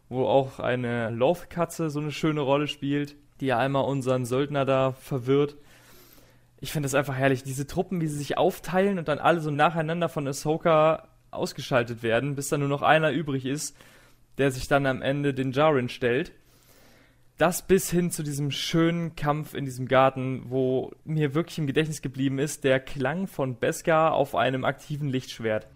wo 0.09 0.25
auch 0.25 0.59
eine 0.59 1.09
Loth-Katze 1.09 1.89
so 1.89 1.99
eine 1.99 2.11
schöne 2.11 2.41
Rolle 2.41 2.67
spielt, 2.67 3.15
die 3.39 3.47
ja 3.47 3.57
einmal 3.57 3.85
unseren 3.85 4.25
Söldner 4.25 4.65
da 4.65 4.91
verwirrt. 4.91 5.55
Ich 6.59 6.71
finde 6.71 6.87
das 6.87 6.95
einfach 6.95 7.15
herrlich, 7.15 7.43
diese 7.43 7.67
Truppen, 7.67 8.01
wie 8.01 8.07
sie 8.07 8.17
sich 8.17 8.37
aufteilen 8.37 8.99
und 8.99 9.07
dann 9.07 9.19
alle 9.19 9.39
so 9.39 9.51
nacheinander 9.51 10.09
von 10.09 10.27
Ahsoka 10.27 11.07
ausgeschaltet 11.31 12.03
werden, 12.03 12.35
bis 12.35 12.49
dann 12.49 12.59
nur 12.59 12.69
noch 12.69 12.81
einer 12.81 13.11
übrig 13.11 13.45
ist, 13.45 13.75
der 14.37 14.51
sich 14.51 14.67
dann 14.67 14.85
am 14.85 15.01
Ende 15.01 15.33
den 15.33 15.51
Jaren 15.51 15.89
stellt 15.89 16.31
das 17.37 17.61
bis 17.61 17.89
hin 17.89 18.11
zu 18.11 18.23
diesem 18.23 18.49
schönen 18.49 19.15
Kampf 19.15 19.53
in 19.53 19.65
diesem 19.65 19.87
Garten, 19.87 20.43
wo 20.47 20.93
mir 21.03 21.33
wirklich 21.33 21.57
im 21.57 21.67
Gedächtnis 21.67 22.01
geblieben 22.01 22.39
ist, 22.39 22.63
der 22.63 22.79
Klang 22.79 23.27
von 23.27 23.59
Beskar 23.59 24.13
auf 24.13 24.35
einem 24.35 24.63
aktiven 24.63 25.09
Lichtschwert. 25.09 25.67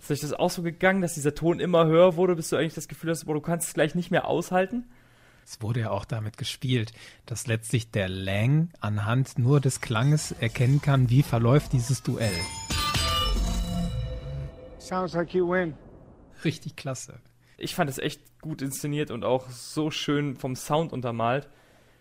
Ist 0.00 0.10
euch 0.10 0.20
das 0.20 0.32
auch 0.32 0.50
so 0.50 0.62
gegangen, 0.62 1.00
dass 1.00 1.14
dieser 1.14 1.34
Ton 1.34 1.60
immer 1.60 1.86
höher 1.86 2.16
wurde, 2.16 2.34
bis 2.34 2.50
du 2.50 2.56
eigentlich 2.56 2.74
das 2.74 2.88
Gefühl 2.88 3.10
hast, 3.10 3.24
boah, 3.24 3.34
du 3.34 3.40
kannst 3.40 3.68
es 3.68 3.74
gleich 3.74 3.94
nicht 3.94 4.10
mehr 4.10 4.26
aushalten? 4.26 4.84
Es 5.46 5.62
wurde 5.62 5.80
ja 5.80 5.90
auch 5.90 6.04
damit 6.04 6.36
gespielt, 6.36 6.92
dass 7.26 7.46
letztlich 7.46 7.90
der 7.90 8.08
Lang 8.08 8.70
anhand 8.80 9.38
nur 9.38 9.60
des 9.60 9.80
Klanges 9.80 10.32
erkennen 10.32 10.82
kann, 10.82 11.10
wie 11.10 11.22
verläuft 11.22 11.72
dieses 11.72 12.02
Duell. 12.02 12.32
Sounds 14.78 15.14
like 15.14 15.32
you 15.32 15.48
win 15.48 15.74
richtig 16.44 16.76
klasse. 16.76 17.20
Ich 17.56 17.74
fand 17.74 17.88
es 17.88 17.98
echt 17.98 18.40
gut 18.40 18.62
inszeniert 18.62 19.10
und 19.10 19.24
auch 19.24 19.48
so 19.48 19.90
schön 19.90 20.36
vom 20.36 20.56
Sound 20.56 20.92
untermalt. 20.92 21.48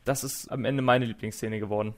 Das 0.03 0.23
ist 0.23 0.51
am 0.51 0.65
Ende 0.65 0.81
meine 0.81 1.05
Lieblingsszene 1.05 1.59
geworden. 1.59 1.93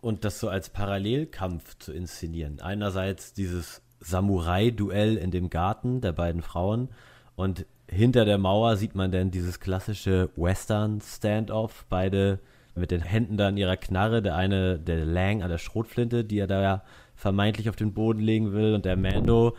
Und 0.00 0.24
das 0.24 0.40
so 0.40 0.48
als 0.48 0.70
Parallelkampf 0.70 1.78
zu 1.78 1.92
inszenieren. 1.92 2.60
Einerseits 2.60 3.32
dieses 3.32 3.82
Samurai-Duell 4.00 5.16
in 5.16 5.30
dem 5.30 5.50
Garten 5.50 6.00
der 6.00 6.12
beiden 6.12 6.42
Frauen 6.42 6.88
und 7.36 7.66
hinter 7.88 8.24
der 8.24 8.38
Mauer 8.38 8.76
sieht 8.76 8.94
man 8.94 9.12
dann 9.12 9.30
dieses 9.30 9.60
klassische 9.60 10.30
Western-Standoff. 10.36 11.84
Beide 11.88 12.38
mit 12.74 12.90
den 12.90 13.02
Händen 13.02 13.36
da 13.36 13.48
an 13.48 13.58
ihrer 13.58 13.76
Knarre. 13.76 14.22
Der 14.22 14.34
eine, 14.34 14.78
der 14.78 15.04
Lang 15.04 15.42
an 15.42 15.50
der 15.50 15.58
Schrotflinte, 15.58 16.24
die 16.24 16.38
er 16.38 16.46
da 16.46 16.62
ja 16.62 16.84
vermeintlich 17.14 17.68
auf 17.68 17.76
den 17.76 17.92
Boden 17.92 18.20
legen 18.20 18.52
will. 18.52 18.74
Und 18.74 18.86
der 18.86 18.96
Mando 18.96 19.56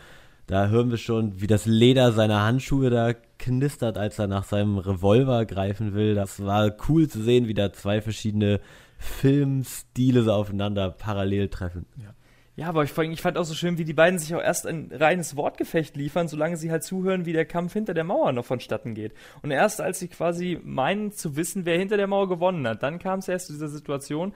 da 0.48 0.68
hören 0.68 0.92
wir 0.92 0.98
schon, 0.98 1.40
wie 1.42 1.48
das 1.48 1.66
Leder 1.66 2.12
seiner 2.12 2.42
Handschuhe 2.44 2.90
da 2.90 3.14
knistert, 3.40 3.98
als 3.98 4.20
er 4.20 4.28
nach 4.28 4.44
seinem 4.44 4.78
Revolver 4.78 5.46
greifen 5.46 5.94
will. 5.94 6.16
Das 6.16 6.44
war 6.44 6.76
cool 6.90 7.08
zu 7.08 7.22
sehen, 7.22 7.48
wie 7.48 7.54
da 7.54 7.72
zwei 7.72 8.02
verschiedene 8.02 8.60
Filmstile 8.98 10.24
so 10.24 10.34
aufeinander 10.34 10.92
parallel 10.92 11.50
treffen. 11.50 11.86
Ja. 11.98 12.14
Ja, 12.56 12.68
aber 12.68 12.84
ich, 12.84 12.96
ich, 12.96 13.22
fand 13.22 13.36
auch 13.40 13.46
so 13.46 13.56
schön, 13.56 13.80
wie 13.80 13.84
die 13.84 13.94
beiden 13.94 14.20
sich 14.20 14.36
auch 14.36 14.42
erst 14.42 14.68
ein 14.68 14.92
reines 14.94 15.36
Wortgefecht 15.36 15.96
liefern, 15.96 16.28
solange 16.28 16.56
sie 16.56 16.70
halt 16.70 16.84
zuhören, 16.84 17.26
wie 17.26 17.34
der 17.34 17.46
Kampf 17.46 17.74
hinter 17.74 17.96
der 17.96 18.04
Mauer 18.04 18.32
noch 18.32 18.46
vonstatten 18.46 18.94
geht. 18.94 19.14
Und 19.42 19.50
erst 19.50 19.82
als 19.82 19.98
sie 19.98 20.08
quasi 20.08 20.60
meinen 20.64 21.12
zu 21.12 21.36
wissen, 21.36 21.66
wer 21.66 21.80
hinter 21.80 21.98
der 21.98 22.06
Mauer 22.06 22.30
gewonnen 22.30 22.68
hat, 22.68 22.84
dann 22.84 23.00
kam 23.00 23.20
es 23.20 23.28
erst 23.28 23.48
zu 23.48 23.54
dieser 23.54 23.70
Situation, 23.70 24.34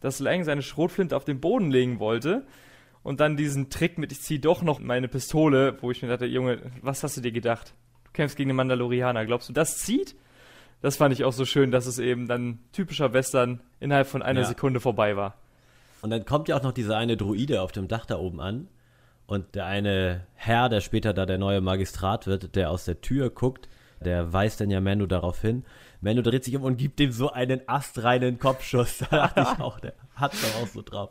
dass 0.00 0.20
Lang 0.20 0.44
seine 0.44 0.62
Schrotflinte 0.62 1.16
auf 1.16 1.24
den 1.24 1.40
Boden 1.40 1.72
legen 1.72 1.98
wollte 1.98 2.46
und 3.06 3.20
dann 3.20 3.36
diesen 3.36 3.70
Trick 3.70 3.98
mit, 3.98 4.10
ich 4.10 4.20
ziehe 4.20 4.40
doch 4.40 4.62
noch 4.62 4.80
meine 4.80 5.06
Pistole, 5.06 5.80
wo 5.80 5.92
ich 5.92 6.02
mir 6.02 6.08
dachte, 6.08 6.26
Junge, 6.26 6.72
was 6.82 7.04
hast 7.04 7.16
du 7.16 7.20
dir 7.20 7.30
gedacht? 7.30 7.72
Du 8.02 8.10
kämpfst 8.10 8.36
gegen 8.36 8.48
den 8.48 8.56
Mandalorianer. 8.56 9.24
Glaubst 9.26 9.48
du, 9.48 9.52
das 9.52 9.78
zieht? 9.78 10.16
Das 10.82 10.96
fand 10.96 11.14
ich 11.14 11.22
auch 11.22 11.32
so 11.32 11.44
schön, 11.44 11.70
dass 11.70 11.86
es 11.86 12.00
eben 12.00 12.26
dann 12.26 12.58
typischer 12.72 13.12
Western 13.12 13.60
innerhalb 13.78 14.08
von 14.08 14.22
einer 14.22 14.40
ja. 14.40 14.46
Sekunde 14.46 14.80
vorbei 14.80 15.16
war. 15.16 15.36
Und 16.02 16.10
dann 16.10 16.24
kommt 16.24 16.48
ja 16.48 16.56
auch 16.56 16.64
noch 16.64 16.72
dieser 16.72 16.96
eine 16.96 17.16
Druide 17.16 17.62
auf 17.62 17.70
dem 17.70 17.86
Dach 17.86 18.06
da 18.06 18.18
oben 18.18 18.40
an. 18.40 18.66
Und 19.28 19.54
der 19.54 19.66
eine 19.66 20.26
Herr, 20.34 20.68
der 20.68 20.80
später 20.80 21.14
da 21.14 21.26
der 21.26 21.38
neue 21.38 21.60
Magistrat 21.60 22.26
wird, 22.26 22.56
der 22.56 22.72
aus 22.72 22.86
der 22.86 23.02
Tür 23.02 23.30
guckt, 23.30 23.68
der 24.04 24.32
weist 24.32 24.60
dann 24.60 24.70
ja 24.70 24.80
Mando 24.80 25.06
darauf 25.06 25.40
hin. 25.40 25.64
Mando 26.00 26.22
dreht 26.22 26.42
sich 26.42 26.56
um 26.56 26.64
und 26.64 26.76
gibt 26.76 26.98
ihm 26.98 27.12
so 27.12 27.30
einen 27.30 27.60
astreinen 27.68 28.40
Kopfschuss. 28.40 28.98
Da 29.10 29.28
dachte 29.28 29.54
ich 29.54 29.60
auch, 29.60 29.78
der 29.78 29.94
hat 30.16 30.32
doch 30.32 30.62
auch 30.62 30.66
so 30.66 30.82
drauf. 30.82 31.10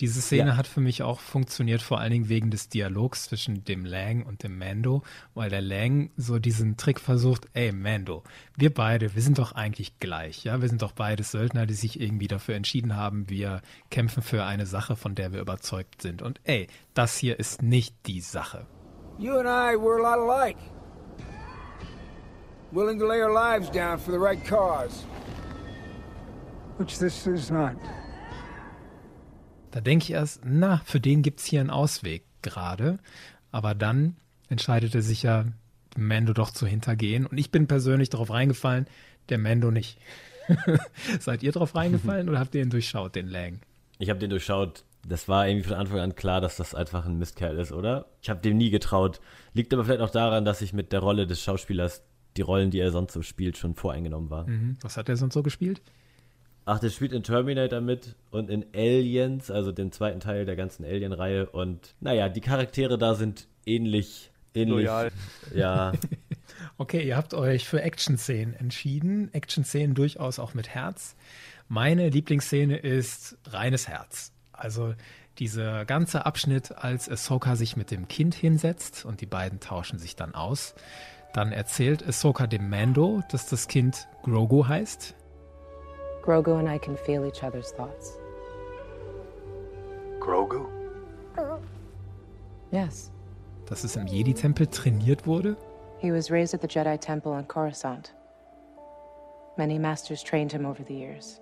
Diese 0.00 0.20
Szene 0.20 0.50
ja. 0.50 0.56
hat 0.56 0.66
für 0.66 0.80
mich 0.80 1.02
auch 1.02 1.20
funktioniert, 1.20 1.80
vor 1.80 2.00
allen 2.00 2.10
Dingen 2.10 2.28
wegen 2.28 2.50
des 2.50 2.68
Dialogs 2.68 3.24
zwischen 3.24 3.64
dem 3.64 3.84
Lang 3.84 4.24
und 4.24 4.42
dem 4.42 4.58
Mando, 4.58 5.02
weil 5.34 5.50
der 5.50 5.60
Lang 5.60 6.10
so 6.16 6.38
diesen 6.38 6.76
Trick 6.76 6.98
versucht, 6.98 7.46
ey 7.52 7.72
Mando, 7.72 8.24
wir 8.56 8.74
beide, 8.74 9.14
wir 9.14 9.22
sind 9.22 9.38
doch 9.38 9.52
eigentlich 9.52 10.00
gleich, 10.00 10.44
ja, 10.44 10.60
wir 10.60 10.68
sind 10.68 10.82
doch 10.82 10.92
beide 10.92 11.22
Söldner, 11.22 11.66
die 11.66 11.74
sich 11.74 12.00
irgendwie 12.00 12.26
dafür 12.26 12.56
entschieden 12.56 12.96
haben, 12.96 13.28
wir 13.28 13.62
kämpfen 13.90 14.22
für 14.22 14.44
eine 14.44 14.66
Sache, 14.66 14.96
von 14.96 15.14
der 15.14 15.32
wir 15.32 15.40
überzeugt 15.40 16.02
sind. 16.02 16.22
Und 16.22 16.40
ey, 16.44 16.66
das 16.94 17.16
hier 17.16 17.38
ist 17.38 17.62
nicht 17.62 17.94
die 18.06 18.20
Sache. 18.20 18.66
You 19.18 19.38
and 19.38 19.46
I, 19.46 19.76
we're 19.76 19.98
a 19.98 20.02
lot 20.02 20.18
alike. 20.18 20.58
Willing 22.72 22.98
to 22.98 23.06
lay 23.06 23.22
our 23.22 23.32
lives 23.32 23.70
down 23.70 23.98
for 23.98 24.10
the 24.10 24.18
right 24.18 24.44
cause. 24.44 25.06
Which 26.78 26.98
this 26.98 27.28
is 27.28 27.48
not. 27.48 27.76
Da 29.74 29.80
denke 29.80 30.04
ich 30.04 30.12
erst, 30.12 30.42
na, 30.44 30.82
für 30.84 31.00
den 31.00 31.22
gibt 31.22 31.40
es 31.40 31.46
hier 31.46 31.58
einen 31.58 31.68
Ausweg 31.68 32.22
gerade. 32.42 33.00
Aber 33.50 33.74
dann 33.74 34.14
entscheidet 34.48 34.94
er 34.94 35.02
sich 35.02 35.24
ja, 35.24 35.46
Mando 35.96 36.32
doch 36.32 36.52
zu 36.52 36.64
hintergehen. 36.64 37.26
Und 37.26 37.38
ich 37.38 37.50
bin 37.50 37.66
persönlich 37.66 38.08
darauf 38.08 38.30
reingefallen, 38.30 38.86
der 39.30 39.38
Mando 39.38 39.72
nicht. 39.72 39.98
Seid 41.18 41.42
ihr 41.42 41.50
darauf 41.50 41.74
reingefallen 41.74 42.28
oder 42.28 42.38
habt 42.38 42.54
ihr 42.54 42.62
ihn 42.62 42.70
durchschaut, 42.70 43.16
den 43.16 43.26
Lang? 43.26 43.62
Ich 43.98 44.10
habe 44.10 44.20
den 44.20 44.30
durchschaut. 44.30 44.84
Das 45.08 45.26
war 45.28 45.48
irgendwie 45.48 45.66
von 45.66 45.76
Anfang 45.76 45.98
an 45.98 46.14
klar, 46.14 46.40
dass 46.40 46.56
das 46.56 46.76
einfach 46.76 47.04
ein 47.04 47.18
Mistkerl 47.18 47.58
ist, 47.58 47.72
oder? 47.72 48.06
Ich 48.22 48.30
habe 48.30 48.40
dem 48.40 48.56
nie 48.56 48.70
getraut. 48.70 49.20
Liegt 49.54 49.74
aber 49.74 49.84
vielleicht 49.84 50.02
auch 50.02 50.10
daran, 50.10 50.44
dass 50.44 50.62
ich 50.62 50.72
mit 50.72 50.92
der 50.92 51.00
Rolle 51.00 51.26
des 51.26 51.42
Schauspielers 51.42 52.04
die 52.36 52.42
Rollen, 52.42 52.70
die 52.70 52.78
er 52.78 52.92
sonst 52.92 53.12
so 53.12 53.22
spielt, 53.22 53.58
schon 53.58 53.74
voreingenommen 53.74 54.30
war. 54.30 54.46
Mhm. 54.48 54.76
Was 54.82 54.96
hat 54.96 55.08
er 55.08 55.16
sonst 55.16 55.34
so 55.34 55.42
gespielt? 55.42 55.82
Ach, 56.66 56.78
der 56.78 56.90
spielt 56.90 57.12
in 57.12 57.22
Terminator 57.22 57.80
mit 57.80 58.16
und 58.30 58.50
in 58.50 58.64
Aliens, 58.74 59.50
also 59.50 59.70
dem 59.70 59.92
zweiten 59.92 60.20
Teil 60.20 60.46
der 60.46 60.56
ganzen 60.56 60.84
Alien-Reihe. 60.84 61.50
Und 61.50 61.94
naja, 62.00 62.28
die 62.28 62.40
Charaktere 62.40 62.96
da 62.96 63.14
sind 63.14 63.48
ähnlich. 63.66 64.30
ähnlich 64.54 64.86
Loyal. 64.86 65.10
Ja. 65.54 65.92
okay, 66.78 67.06
ihr 67.06 67.16
habt 67.16 67.34
euch 67.34 67.68
für 67.68 67.82
Action-Szenen 67.82 68.54
entschieden. 68.54 69.32
Action-Szenen 69.34 69.94
durchaus 69.94 70.38
auch 70.38 70.54
mit 70.54 70.68
Herz. 70.68 71.16
Meine 71.68 72.08
Lieblingsszene 72.08 72.78
ist 72.78 73.36
reines 73.46 73.88
Herz. 73.88 74.32
Also 74.52 74.94
Dieser 75.38 75.84
ganze 75.84 76.26
Abschnitt, 76.26 76.78
als 76.78 77.08
Ahsoka 77.08 77.56
sich 77.56 77.76
mit 77.76 77.90
dem 77.90 78.06
Kind 78.06 78.36
hinsetzt 78.36 79.04
und 79.04 79.20
die 79.20 79.26
beiden 79.26 79.58
tauschen 79.58 79.98
sich 79.98 80.14
dann 80.14 80.32
aus, 80.34 80.76
dann 81.32 81.50
erzählt 81.50 82.06
Ahsoka 82.06 82.46
dem 82.46 82.70
Mando, 82.70 83.20
dass 83.32 83.48
das 83.48 83.66
Kind 83.66 84.06
Grogu 84.22 84.68
heißt. 84.68 85.16
Grogu 86.24 86.58
and 86.58 86.66
I 86.66 86.78
can 86.78 86.96
feel 86.96 87.26
each 87.26 87.44
other's 87.44 87.70
thoughts. 87.72 88.18
Grogu? 90.20 90.66
Yes. 92.72 93.10
Dass 93.66 93.84
es 93.84 93.96
im 93.96 94.06
Jedi-Tempel 94.06 94.68
trainiert 94.68 95.26
wurde. 95.26 95.56
He 95.98 96.10
was 96.10 96.30
raised 96.30 96.54
at 96.54 96.62
the 96.62 96.66
Jedi 96.66 96.98
Temple 96.98 97.32
on 97.32 97.46
Coruscant. 97.46 98.14
Many 99.58 99.78
masters 99.78 100.22
trained 100.22 100.50
him 100.50 100.64
over 100.64 100.82
the 100.82 100.94
years. 100.94 101.40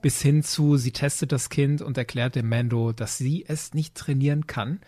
Bis 0.00 0.22
hin 0.22 0.44
zu, 0.44 0.76
sie 0.76 0.92
testet 0.92 1.32
das 1.32 1.48
Kind 1.48 1.82
und 1.82 1.98
erklärt 1.98 2.36
dem 2.36 2.48
Mando, 2.48 2.92
dass 2.92 3.18
sie 3.18 3.44
es 3.48 3.74
nicht 3.74 3.96
trainieren 3.96 4.46
kann. 4.46 4.80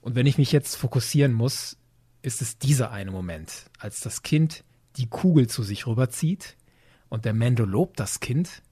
Und 0.00 0.14
wenn 0.14 0.26
ich 0.26 0.38
mich 0.38 0.50
jetzt 0.50 0.76
fokussieren 0.76 1.34
muss, 1.34 1.76
ist 2.22 2.40
es 2.40 2.56
dieser 2.56 2.90
eine 2.90 3.10
Moment, 3.10 3.66
als 3.78 4.00
das 4.00 4.22
Kind 4.22 4.64
die 4.96 5.08
Kugel 5.08 5.46
zu 5.46 5.62
sich 5.62 5.86
rüberzieht 5.86 6.56
und 7.12 7.26
der 7.26 7.34
Mando 7.34 7.66
lobt 7.66 8.00
das 8.00 8.20
Kind 8.20 8.62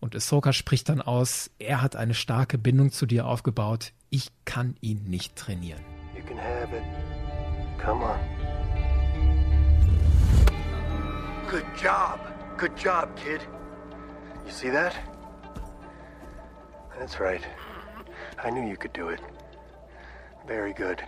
und 0.00 0.16
Ahsoka 0.16 0.54
spricht 0.54 0.88
dann 0.88 1.02
aus, 1.02 1.50
er 1.58 1.82
hat 1.82 1.96
eine 1.96 2.14
starke 2.14 2.56
Bindung 2.56 2.92
zu 2.92 3.04
dir 3.04 3.26
aufgebaut, 3.26 3.92
ich 4.08 4.30
kann 4.46 4.74
ihn 4.80 5.04
nicht 5.04 5.36
trainieren. 5.36 5.82
You 6.16 6.22
can 6.24 6.38
have 6.38 6.74
it. 6.74 6.82
Come 7.78 8.02
on. 8.02 8.18
Good 11.50 11.66
job. 11.76 12.20
Good 12.56 12.72
job, 12.82 13.14
kid. 13.16 13.42
You 14.46 14.50
see 14.50 14.70
that? 14.70 14.94
That's 16.98 17.20
right. 17.20 17.42
I 18.42 18.50
knew 18.50 18.66
you 18.66 18.78
could 18.78 18.94
do 18.94 19.10
it. 19.10 19.20
Very 20.46 20.72
good. 20.72 21.02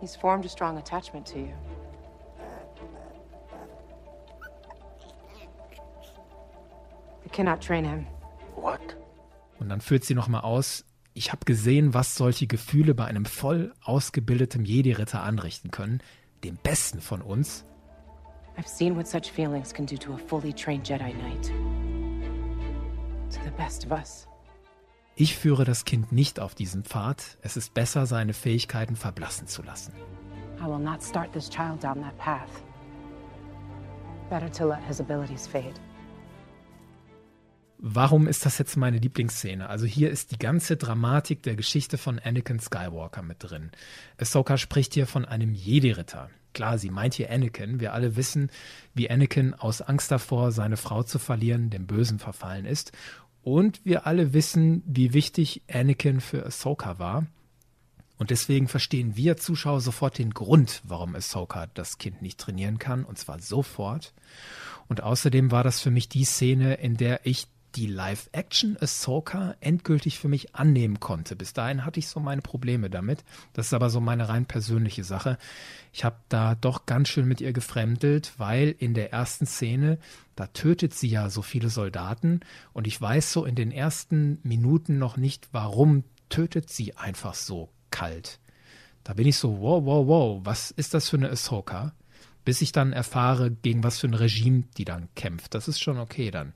He's 0.00 0.16
formed 0.16 0.46
a 0.46 0.48
strong 0.48 0.78
attachment 0.78 1.26
to 1.26 1.40
you. 1.40 1.52
Cannot 7.32 7.60
train 7.64 7.84
him. 7.84 8.06
What? 8.56 8.96
Und 9.58 9.68
dann 9.68 9.80
führt 9.80 10.04
sie 10.04 10.14
nochmal 10.14 10.42
aus, 10.42 10.84
ich 11.14 11.30
habe 11.30 11.44
gesehen, 11.44 11.94
was 11.94 12.16
solche 12.16 12.46
Gefühle 12.46 12.94
bei 12.94 13.04
einem 13.04 13.26
voll 13.26 13.74
ausgebildeten 13.82 14.64
Jedi-Ritter 14.64 15.22
anrichten 15.22 15.70
können, 15.70 16.00
dem 16.42 16.56
Besten 16.56 17.00
von 17.00 17.20
uns. 17.20 17.64
I've 18.56 18.68
seen 18.68 18.96
what 18.96 19.06
such 19.06 19.30
feelings 19.30 19.72
can 19.72 19.86
do 19.86 19.96
to 19.96 20.14
a 20.14 20.18
fully 20.18 20.52
trained 20.52 20.86
Jedi 20.86 21.12
Knight. 21.12 21.52
To 23.30 23.40
the 23.44 23.50
best 23.56 23.86
of 23.86 23.92
us. 23.92 24.26
Ich 25.14 25.36
führe 25.36 25.64
das 25.64 25.84
Kind 25.84 26.12
nicht 26.12 26.40
auf 26.40 26.54
diesen 26.54 26.84
Pfad. 26.84 27.38
Es 27.42 27.56
ist 27.56 27.74
besser, 27.74 28.06
seine 28.06 28.32
Fähigkeiten 28.32 28.96
verblassen 28.96 29.46
zu 29.46 29.62
lassen. 29.62 29.92
I 30.58 30.64
will 30.64 30.78
not 30.78 31.02
start 31.02 31.32
this 31.32 31.50
child 31.50 31.82
down 31.82 32.00
that 32.00 32.16
path. 32.18 32.62
Better 34.30 34.50
to 34.52 34.66
let 34.66 34.82
his 34.86 35.00
abilities 35.00 35.46
fade. 35.46 35.74
Warum 37.84 38.28
ist 38.28 38.46
das 38.46 38.58
jetzt 38.58 38.76
meine 38.76 38.98
Lieblingsszene? 38.98 39.68
Also 39.68 39.86
hier 39.86 40.08
ist 40.08 40.30
die 40.30 40.38
ganze 40.38 40.76
Dramatik 40.76 41.42
der 41.42 41.56
Geschichte 41.56 41.98
von 41.98 42.20
Anakin 42.20 42.60
Skywalker 42.60 43.22
mit 43.22 43.38
drin. 43.40 43.72
Ahsoka 44.18 44.56
spricht 44.56 44.94
hier 44.94 45.08
von 45.08 45.24
einem 45.24 45.52
Jedi-Ritter. 45.52 46.30
Klar, 46.54 46.78
sie 46.78 46.90
meint 46.90 47.14
hier 47.14 47.28
Anakin. 47.28 47.80
Wir 47.80 47.92
alle 47.92 48.14
wissen, 48.14 48.50
wie 48.94 49.10
Anakin 49.10 49.54
aus 49.54 49.82
Angst 49.82 50.12
davor, 50.12 50.52
seine 50.52 50.76
Frau 50.76 51.02
zu 51.02 51.18
verlieren, 51.18 51.70
dem 51.70 51.88
Bösen 51.88 52.20
verfallen 52.20 52.66
ist. 52.66 52.92
Und 53.42 53.84
wir 53.84 54.06
alle 54.06 54.32
wissen, 54.32 54.84
wie 54.86 55.12
wichtig 55.12 55.62
Anakin 55.68 56.20
für 56.20 56.46
Ahsoka 56.46 57.00
war. 57.00 57.26
Und 58.16 58.30
deswegen 58.30 58.68
verstehen 58.68 59.16
wir 59.16 59.36
Zuschauer 59.38 59.80
sofort 59.80 60.18
den 60.18 60.30
Grund, 60.30 60.82
warum 60.84 61.16
Ahsoka 61.16 61.66
das 61.74 61.98
Kind 61.98 62.22
nicht 62.22 62.38
trainieren 62.38 62.78
kann, 62.78 63.04
und 63.04 63.18
zwar 63.18 63.40
sofort. 63.40 64.14
Und 64.86 65.02
außerdem 65.02 65.50
war 65.50 65.64
das 65.64 65.80
für 65.80 65.90
mich 65.90 66.08
die 66.08 66.24
Szene, 66.24 66.74
in 66.74 66.96
der 66.96 67.26
ich 67.26 67.48
die 67.74 67.86
Live-Action 67.86 68.76
Ahsoka 68.80 69.54
endgültig 69.60 70.18
für 70.18 70.28
mich 70.28 70.54
annehmen 70.54 71.00
konnte. 71.00 71.36
Bis 71.36 71.52
dahin 71.52 71.84
hatte 71.84 71.98
ich 71.98 72.08
so 72.08 72.20
meine 72.20 72.42
Probleme 72.42 72.90
damit. 72.90 73.24
Das 73.52 73.66
ist 73.66 73.74
aber 73.74 73.90
so 73.90 74.00
meine 74.00 74.28
rein 74.28 74.46
persönliche 74.46 75.04
Sache. 75.04 75.38
Ich 75.92 76.04
habe 76.04 76.16
da 76.28 76.54
doch 76.54 76.86
ganz 76.86 77.08
schön 77.08 77.26
mit 77.26 77.40
ihr 77.40 77.52
gefremdelt, 77.52 78.34
weil 78.38 78.74
in 78.78 78.94
der 78.94 79.12
ersten 79.12 79.46
Szene, 79.46 79.98
da 80.36 80.46
tötet 80.46 80.94
sie 80.94 81.08
ja 81.08 81.30
so 81.30 81.42
viele 81.42 81.70
Soldaten 81.70 82.40
und 82.72 82.86
ich 82.86 83.00
weiß 83.00 83.32
so 83.32 83.44
in 83.44 83.54
den 83.54 83.72
ersten 83.72 84.38
Minuten 84.42 84.98
noch 84.98 85.16
nicht, 85.16 85.48
warum 85.52 86.04
tötet 86.28 86.70
sie 86.70 86.96
einfach 86.96 87.34
so 87.34 87.70
kalt. 87.90 88.38
Da 89.04 89.14
bin 89.14 89.26
ich 89.26 89.36
so, 89.36 89.60
wow, 89.60 89.84
wow, 89.84 90.06
wow, 90.06 90.40
was 90.44 90.70
ist 90.70 90.94
das 90.94 91.08
für 91.08 91.16
eine 91.16 91.30
Ahsoka? 91.30 91.92
bis 92.44 92.60
ich 92.60 92.72
dann 92.72 92.92
erfahre, 92.92 93.50
gegen 93.50 93.84
was 93.84 93.98
für 93.98 94.08
ein 94.08 94.14
Regime 94.14 94.64
die 94.76 94.84
dann 94.84 95.08
kämpft. 95.14 95.54
Das 95.54 95.68
ist 95.68 95.80
schon 95.80 95.98
okay 95.98 96.30
dann. 96.30 96.52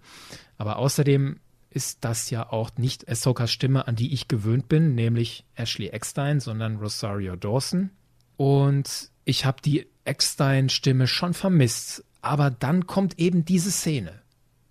Aber 0.58 0.76
außerdem 0.76 1.38
ist 1.70 1.98
das 2.04 2.30
ja 2.30 2.50
auch 2.50 2.70
nicht 2.78 3.08
Ahsokas 3.08 3.52
Stimme, 3.52 3.86
an 3.86 3.96
die 3.96 4.12
ich 4.14 4.28
gewöhnt 4.28 4.68
bin, 4.68 4.94
nämlich 4.94 5.44
Ashley 5.54 5.88
Eckstein, 5.88 6.40
sondern 6.40 6.76
Rosario 6.76 7.36
Dawson. 7.36 7.90
Und 8.36 9.10
ich 9.24 9.44
habe 9.44 9.60
die 9.62 9.86
Eckstein-Stimme 10.04 11.06
schon 11.06 11.34
vermisst. 11.34 12.04
Aber 12.22 12.50
dann 12.50 12.86
kommt 12.86 13.18
eben 13.18 13.44
diese 13.44 13.70
Szene, 13.70 14.22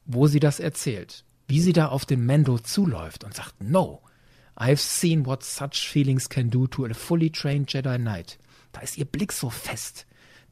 wo 0.06 0.28
sie 0.28 0.40
das 0.40 0.60
erzählt, 0.60 1.24
wie 1.48 1.62
sie 1.62 1.74
da 1.74 1.88
auf 1.90 2.06
den 2.06 2.26
Mendo 2.26 2.58
zuläuft 2.58 3.24
und 3.24 3.34
sagt, 3.34 3.62
no, 3.62 4.02
I've 4.58 4.78
seen 4.78 5.26
what 5.26 5.44
such 5.44 5.88
feelings 5.88 6.30
can 6.30 6.50
do 6.50 6.68
to 6.68 6.86
a 6.86 6.94
fully 6.94 7.30
trained 7.30 7.72
Jedi 7.72 7.98
Knight. 7.98 8.40
Da 8.72 8.82
ist 8.82 8.98
ihr 8.98 9.06
Blick 9.06 9.32
so 9.32 9.50
fest. 9.50 10.06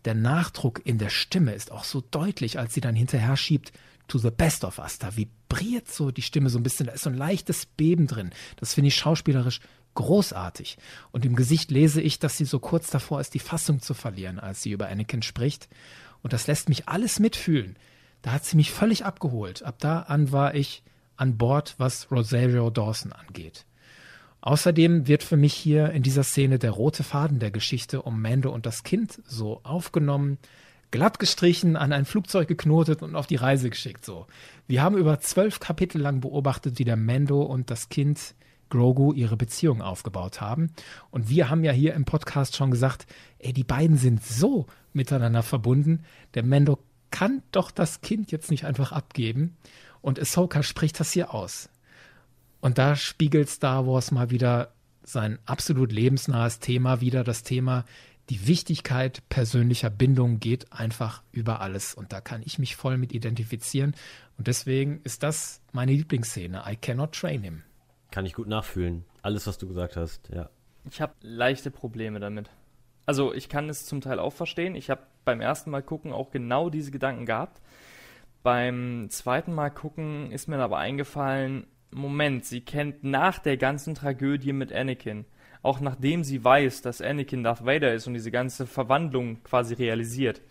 Der 0.06 0.14
Nachdruck 0.14 0.86
in 0.86 0.98
der 0.98 1.10
Stimme 1.10 1.54
ist 1.54 1.72
auch 1.72 1.86
so 1.86 2.04
deutlich, 2.12 2.60
als 2.60 2.74
sie 2.74 2.82
dann 2.82 2.96
hinterher 2.96 3.38
schiebt, 3.38 3.72
to 4.08 4.18
the 4.18 4.32
best 4.32 4.64
of 4.64 4.80
us. 4.80 5.00
Da 5.00 5.16
vibriert 5.16 5.92
so 5.92 6.12
die 6.12 6.22
Stimme 6.22 6.50
so 6.50 6.60
ein 6.60 6.64
bisschen, 6.64 6.88
da 6.88 6.94
ist 6.94 7.04
so 7.04 7.10
ein 7.10 7.18
leichtes 7.18 7.66
Beben 7.66 8.08
drin. 8.08 8.32
Das 8.58 8.74
finde 8.74 8.90
ich 8.90 8.96
schauspielerisch 8.96 9.60
großartig. 9.96 10.78
Und 11.12 11.26
im 11.26 11.36
Gesicht 11.36 11.72
lese 11.72 12.02
ich, 12.02 12.20
dass 12.20 12.38
sie 12.38 12.46
so 12.46 12.60
kurz 12.60 12.90
davor 12.90 13.22
ist, 13.22 13.34
die 13.34 13.40
Fassung 13.40 13.80
zu 13.80 13.94
verlieren, 13.94 14.40
als 14.40 14.62
sie 14.62 14.72
über 14.72 14.88
Anakin 14.88 15.22
spricht. 15.22 15.70
Und 16.22 16.34
das 16.34 16.48
lässt 16.48 16.70
mich 16.70 16.88
alles 16.88 17.20
mitfühlen. 17.20 17.76
Da 18.22 18.32
hat 18.32 18.46
sie 18.46 18.56
mich 18.56 18.72
völlig 18.72 19.06
abgeholt. 19.06 19.64
Ab 19.64 19.76
da 19.80 20.00
an 20.00 20.32
war 20.32 20.56
ich 20.56 20.84
an 21.16 21.38
Bord, 21.38 21.76
was 21.78 22.12
Rosario 22.12 22.70
Dawson 22.70 23.12
angeht. 23.12 23.66
Außerdem 24.42 25.08
wird 25.08 25.24
für 25.24 25.38
mich 25.38 25.54
hier 25.54 25.92
in 25.92 26.04
dieser 26.04 26.24
Szene 26.24 26.60
der 26.60 26.72
rote 26.72 27.04
Faden 27.04 27.40
der 27.40 27.52
Geschichte 27.52 28.02
um 28.02 28.22
Mando 28.22 28.52
und 28.52 28.66
das 28.66 28.84
Kind 28.84 29.22
so 29.26 29.62
aufgenommen, 29.64 30.38
glatt 30.94 31.18
gestrichen, 31.18 31.76
an 31.76 31.92
ein 31.92 32.06
Flugzeug 32.06 32.48
geknotet 32.48 33.02
und 33.02 33.16
auf 33.16 33.26
die 33.26 33.36
Reise 33.36 33.72
geschickt. 33.72 34.06
So, 34.06 34.28
wir 34.68 34.84
haben 34.84 34.96
über 34.96 35.20
zwölf 35.20 35.60
Kapitel 35.60 36.00
lang 36.00 36.22
beobachtet, 36.22 36.78
wie 36.78 36.84
der 36.84 36.98
Mando 36.98 37.42
und 37.42 37.72
das 37.72 37.90
Kind 37.90 38.36
Grogu 38.70 39.12
ihre 39.12 39.36
Beziehung 39.36 39.82
aufgebaut 39.82 40.40
haben. 40.40 40.72
Und 41.10 41.30
wir 41.30 41.50
haben 41.50 41.64
ja 41.64 41.72
hier 41.72 41.96
im 41.96 42.06
Podcast 42.06 42.56
schon 42.56 42.70
gesagt, 42.70 43.08
ey, 43.40 43.54
die 43.54 43.64
beiden 43.64 43.98
sind 43.98 44.24
so 44.24 44.68
miteinander 44.94 45.42
verbunden. 45.42 46.04
Der 46.36 46.44
Mando 46.44 46.78
kann 47.10 47.42
doch 47.52 47.72
das 47.72 48.02
Kind 48.02 48.32
jetzt 48.32 48.52
nicht 48.52 48.66
einfach 48.66 48.92
abgeben. 48.92 49.58
Und 50.02 50.20
Ahsoka 50.20 50.62
spricht 50.62 51.00
das 51.00 51.12
hier 51.12 51.34
aus. 51.34 51.70
Und 52.62 52.78
da 52.78 52.96
spiegelt 52.96 53.50
Star 53.50 53.88
Wars 53.88 54.12
mal 54.12 54.30
wieder 54.30 54.72
sein 55.02 55.40
absolut 55.46 55.92
lebensnahes 55.92 56.60
Thema 56.60 57.02
wieder, 57.02 57.24
das 57.24 57.42
Thema, 57.42 57.84
die 58.30 58.48
Wichtigkeit 58.48 59.22
persönlicher 59.30 59.90
Bindung 59.90 60.40
geht 60.40 60.72
einfach 60.72 61.24
über 61.32 61.62
alles. 61.62 61.94
Und 61.94 62.14
da 62.14 62.22
kann 62.22 62.42
ich 62.46 62.60
mich 62.60 62.76
voll 62.76 62.98
mit 62.98 63.14
identifizieren. 63.14 63.96
Und 64.38 64.48
deswegen 64.48 65.02
ist 65.04 65.24
das 65.24 65.62
meine 65.72 65.92
Lieblingsszene. 65.92 66.64
I 66.68 66.76
cannot 66.76 67.14
train 67.14 67.44
him. 67.44 67.64
Kann 68.12 68.26
ich 68.26 68.34
gut 68.34 68.48
nachfühlen. 68.48 69.06
Alles, 69.22 69.48
was 69.48 69.58
du 69.58 69.68
gesagt 69.68 69.98
hast, 69.98 70.30
ja. 70.30 70.50
Ich 70.90 71.02
habe 71.02 71.14
leichte 71.22 71.72
Probleme 71.72 72.20
damit. 72.20 72.50
Also 73.06 73.34
ich 73.34 73.50
kann 73.50 73.70
es 73.70 73.86
zum 73.86 74.02
Teil 74.02 74.20
auch 74.20 74.34
verstehen. 74.34 74.76
Ich 74.76 74.90
habe 74.90 75.02
beim 75.26 75.42
ersten 75.42 75.72
Mal 75.72 75.84
gucken 75.84 76.14
auch 76.14 76.32
genau 76.32 76.70
diese 76.70 76.92
Gedanken 76.92 77.26
gehabt. 77.26 77.62
Beim 78.44 79.08
zweiten 79.10 79.54
Mal 79.54 79.70
gucken 79.70 80.32
ist 80.32 80.48
mir 80.48 80.60
aber 80.60 80.78
eingefallen, 80.78 81.68
Moment, 81.92 82.46
sie 82.46 82.62
kennt 82.62 83.04
nach 83.04 83.40
der 83.40 83.58
ganzen 83.58 83.96
Tragödie 83.96 84.54
mit 84.54 84.74
Anakin, 84.74 85.26
auch 85.64 85.80
nachdem 85.80 86.24
sie 86.24 86.44
weiß, 86.44 86.82
dass 86.82 87.02
Anakin 87.02 87.42
Darth 87.42 87.66
Vader 87.66 87.94
ist 87.94 88.06
und 88.06 88.14
diese 88.14 88.32
ganze 88.32 88.68
Verwandlung 88.68 89.42
quasi 89.44 89.74
realisiert, 89.74 90.42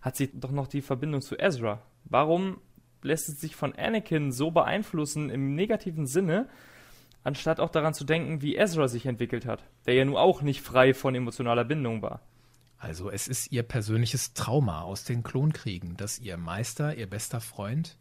hat 0.00 0.16
sie 0.16 0.30
doch 0.32 0.50
noch 0.50 0.66
die 0.66 0.80
Verbindung 0.80 1.20
zu 1.20 1.38
Ezra. 1.38 1.82
Warum 2.04 2.56
lässt 3.02 3.28
es 3.28 3.40
sich 3.40 3.54
von 3.54 3.74
Anakin 3.74 4.32
so 4.32 4.50
beeinflussen 4.50 5.30
im 5.30 5.54
negativen 5.54 6.06
Sinne, 6.06 6.48
anstatt 7.22 7.60
auch 7.60 7.70
daran 7.70 7.94
zu 7.94 8.04
denken, 8.04 8.42
wie 8.42 8.56
Ezra 8.56 8.88
sich 8.88 9.06
entwickelt 9.06 9.46
hat, 9.46 9.62
der 9.86 9.94
ja 9.94 10.04
nun 10.04 10.16
auch 10.16 10.42
nicht 10.42 10.62
frei 10.62 10.94
von 10.94 11.14
emotionaler 11.14 11.64
Bindung 11.64 12.00
war? 12.00 12.22
Also 12.78 13.10
es 13.10 13.28
ist 13.28 13.52
ihr 13.52 13.62
persönliches 13.62 14.32
Trauma 14.32 14.80
aus 14.80 15.04
den 15.04 15.22
Klonkriegen, 15.22 15.96
dass 15.96 16.18
ihr 16.18 16.36
Meister, 16.36 16.96
ihr 16.96 17.08
bester 17.08 17.40
Freund, 17.40 17.96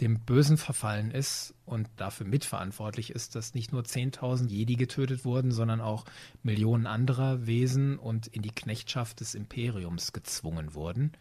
dem 0.00 0.20
Bösen 0.20 0.56
verfallen 0.56 1.10
ist 1.10 1.54
und 1.66 1.88
dafür 1.96 2.26
mitverantwortlich 2.26 3.10
ist, 3.10 3.34
dass 3.34 3.54
nicht 3.54 3.72
nur 3.72 3.82
10.000 3.82 4.48
Jedi 4.48 4.74
getötet 4.74 5.24
wurden, 5.24 5.52
sondern 5.52 5.80
auch 5.80 6.04
Millionen 6.42 6.86
anderer 6.86 7.46
Wesen 7.46 7.98
und 7.98 8.26
in 8.26 8.42
die 8.42 8.50
Knechtschaft 8.50 9.20
des 9.20 9.34
Imperiums 9.34 10.12
gezwungen 10.12 10.74
wurden. 10.74 11.12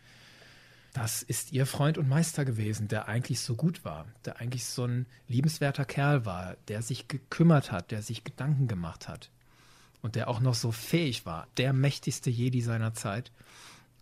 Das 0.93 1.23
ist 1.23 1.51
ihr 1.51 1.65
Freund 1.65 1.97
und 1.97 2.07
Meister 2.07 2.45
gewesen, 2.45 2.87
der 2.87 3.07
eigentlich 3.07 3.41
so 3.41 3.55
gut 3.55 3.83
war, 3.83 4.05
der 4.25 4.39
eigentlich 4.39 4.65
so 4.65 4.85
ein 4.85 5.07
liebenswerter 5.27 5.85
Kerl 5.85 6.25
war, 6.25 6.55
der 6.67 6.83
sich 6.83 7.07
gekümmert 7.07 7.71
hat, 7.71 7.91
der 7.91 8.03
sich 8.03 8.23
Gedanken 8.23 8.67
gemacht 8.67 9.07
hat 9.07 9.31
und 10.03 10.15
der 10.15 10.27
auch 10.27 10.39
noch 10.39 10.53
so 10.53 10.71
fähig 10.71 11.25
war, 11.25 11.47
der 11.57 11.73
mächtigste 11.73 12.29
Jedi 12.29 12.61
seiner 12.61 12.93
Zeit. 12.93 13.31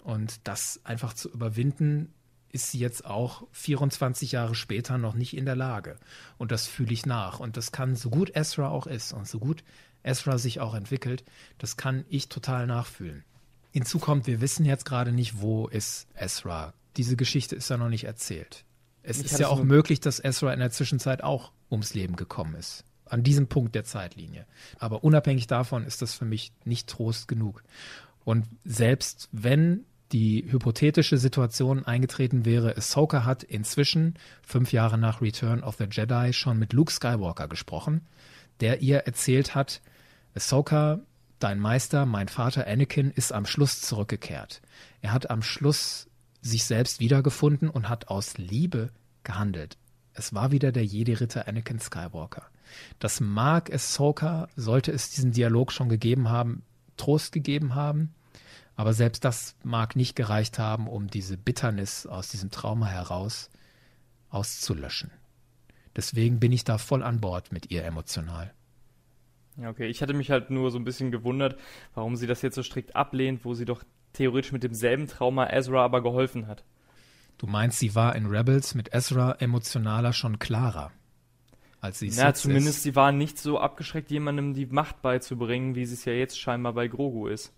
Und 0.03 0.41
das 0.45 0.81
einfach 0.83 1.13
zu 1.13 1.29
überwinden, 1.29 2.11
ist 2.51 2.71
sie 2.71 2.79
jetzt 2.79 3.05
auch 3.05 3.47
24 3.51 4.33
Jahre 4.33 4.55
später 4.55 4.97
noch 4.97 5.13
nicht 5.15 5.35
in 5.35 5.45
der 5.45 5.55
Lage. 5.55 5.97
Und 6.37 6.51
das 6.51 6.67
fühle 6.67 6.93
ich 6.93 7.05
nach. 7.05 7.39
Und 7.39 7.57
das 7.57 7.71
kann, 7.71 7.95
so 7.95 8.09
gut 8.09 8.35
Ezra 8.35 8.69
auch 8.69 8.87
ist 8.87 9.13
und 9.13 9.27
so 9.27 9.39
gut 9.39 9.63
Ezra 10.03 10.37
sich 10.37 10.59
auch 10.59 10.73
entwickelt, 10.73 11.23
das 11.57 11.77
kann 11.77 12.05
ich 12.09 12.29
total 12.29 12.67
nachfühlen. 12.67 13.23
Hinzu 13.71 13.99
kommt, 13.99 14.27
wir 14.27 14.41
wissen 14.41 14.65
jetzt 14.65 14.85
gerade 14.85 15.11
nicht, 15.11 15.41
wo 15.41 15.67
ist 15.67 16.07
Ezra. 16.15 16.73
Diese 16.97 17.15
Geschichte 17.15 17.55
ist 17.55 17.69
ja 17.69 17.77
noch 17.77 17.89
nicht 17.89 18.03
erzählt. 18.03 18.65
Es 19.03 19.19
Ich 19.19 19.25
ist 19.25 19.39
ja 19.39 19.47
auch 19.47 19.63
möglich, 19.63 19.99
dass 19.99 20.23
Ezra 20.23 20.53
in 20.53 20.59
der 20.59 20.71
Zwischenzeit 20.71 21.23
auch 21.23 21.51
ums 21.69 21.93
Leben 21.93 22.15
gekommen 22.15 22.55
ist. 22.55 22.83
An 23.05 23.23
diesem 23.23 23.47
Punkt 23.47 23.75
der 23.75 23.83
Zeitlinie. 23.83 24.45
Aber 24.77 25.03
unabhängig 25.03 25.47
davon 25.47 25.85
ist 25.85 26.01
das 26.01 26.13
für 26.13 26.25
mich 26.25 26.51
nicht 26.65 26.87
Trost 26.87 27.27
genug. 27.27 27.63
Und 28.23 28.45
selbst 28.63 29.29
wenn 29.31 29.85
die 30.11 30.45
hypothetische 30.49 31.17
Situation 31.17 31.85
eingetreten 31.85 32.45
wäre, 32.45 32.75
Ahsoka 32.75 33.23
hat 33.25 33.43
inzwischen, 33.43 34.15
fünf 34.41 34.71
Jahre 34.73 34.97
nach 34.97 35.21
Return 35.21 35.63
of 35.63 35.77
the 35.77 35.87
Jedi, 35.89 36.33
schon 36.33 36.59
mit 36.59 36.73
Luke 36.73 36.91
Skywalker 36.91 37.47
gesprochen, 37.47 38.01
der 38.59 38.81
ihr 38.81 38.99
erzählt 38.99 39.55
hat, 39.55 39.81
Ahsoka, 40.35 40.99
dein 41.39 41.59
Meister, 41.59 42.05
mein 42.05 42.27
Vater 42.27 42.67
Anakin, 42.67 43.11
ist 43.11 43.33
am 43.33 43.45
Schluss 43.45 43.81
zurückgekehrt. 43.81 44.61
Er 45.01 45.13
hat 45.13 45.29
am 45.29 45.41
Schluss 45.41 46.07
sich 46.41 46.65
selbst 46.65 46.99
wiedergefunden 46.99 47.69
und 47.69 47.89
hat 47.89 48.07
aus 48.07 48.37
Liebe 48.37 48.89
gehandelt. 49.23 49.77
Es 50.13 50.33
war 50.33 50.51
wieder 50.51 50.71
der 50.71 50.85
Jedi-Ritter 50.85 51.47
Anakin 51.47 51.79
Skywalker. 51.79 52.43
Das 52.99 53.19
mag 53.19 53.73
Ahsoka, 53.73 54.47
sollte 54.55 54.91
es 54.91 55.11
diesen 55.11 55.31
Dialog 55.31 55.71
schon 55.71 55.89
gegeben 55.89 56.29
haben, 56.29 56.63
Trost 56.97 57.31
gegeben 57.31 57.75
haben, 57.75 58.13
aber 58.75 58.93
selbst 58.93 59.23
das 59.25 59.55
mag 59.63 59.95
nicht 59.95 60.15
gereicht 60.15 60.59
haben, 60.59 60.87
um 60.87 61.07
diese 61.07 61.37
Bitternis 61.37 62.05
aus 62.05 62.29
diesem 62.29 62.51
Trauma 62.51 62.87
heraus 62.87 63.49
auszulöschen. 64.29 65.11
Deswegen 65.95 66.39
bin 66.39 66.51
ich 66.51 66.63
da 66.63 66.77
voll 66.77 67.03
an 67.03 67.19
Bord 67.19 67.51
mit 67.51 67.69
ihr 67.69 67.83
emotional. 67.83 68.53
Ja, 69.57 69.69
okay. 69.69 69.87
Ich 69.87 70.01
hatte 70.01 70.13
mich 70.13 70.31
halt 70.31 70.49
nur 70.49 70.71
so 70.71 70.79
ein 70.79 70.85
bisschen 70.85 71.11
gewundert, 71.11 71.59
warum 71.93 72.15
sie 72.15 72.27
das 72.27 72.41
jetzt 72.41 72.55
so 72.55 72.63
strikt 72.63 72.95
ablehnt, 72.95 73.43
wo 73.43 73.53
sie 73.53 73.65
doch 73.65 73.83
theoretisch 74.13 74.51
mit 74.51 74.63
demselben 74.63 75.07
Trauma 75.07 75.49
Ezra 75.49 75.83
aber 75.83 76.01
geholfen 76.01 76.47
hat. 76.47 76.63
Du 77.37 77.47
meinst, 77.47 77.79
sie 77.79 77.95
war 77.95 78.15
in 78.15 78.27
Rebels 78.27 78.75
mit 78.75 78.93
Ezra 78.93 79.33
emotionaler 79.39 80.13
schon 80.13 80.39
klarer, 80.39 80.91
als 81.81 81.99
sie 81.99 82.07
es 82.07 82.17
Na, 82.17 82.33
zumindest 82.33 82.77
ist. 82.77 82.83
sie 82.83 82.95
war 82.95 83.11
nicht 83.11 83.39
so 83.39 83.59
abgeschreckt, 83.59 84.11
jemandem 84.11 84.53
die 84.53 84.67
Macht 84.67 85.01
beizubringen, 85.01 85.75
wie 85.75 85.85
sie 85.85 85.95
es 85.95 86.05
ja 86.05 86.13
jetzt 86.13 86.39
scheinbar 86.39 86.73
bei 86.73 86.87
Grogu 86.87 87.27
ist. 87.27 87.51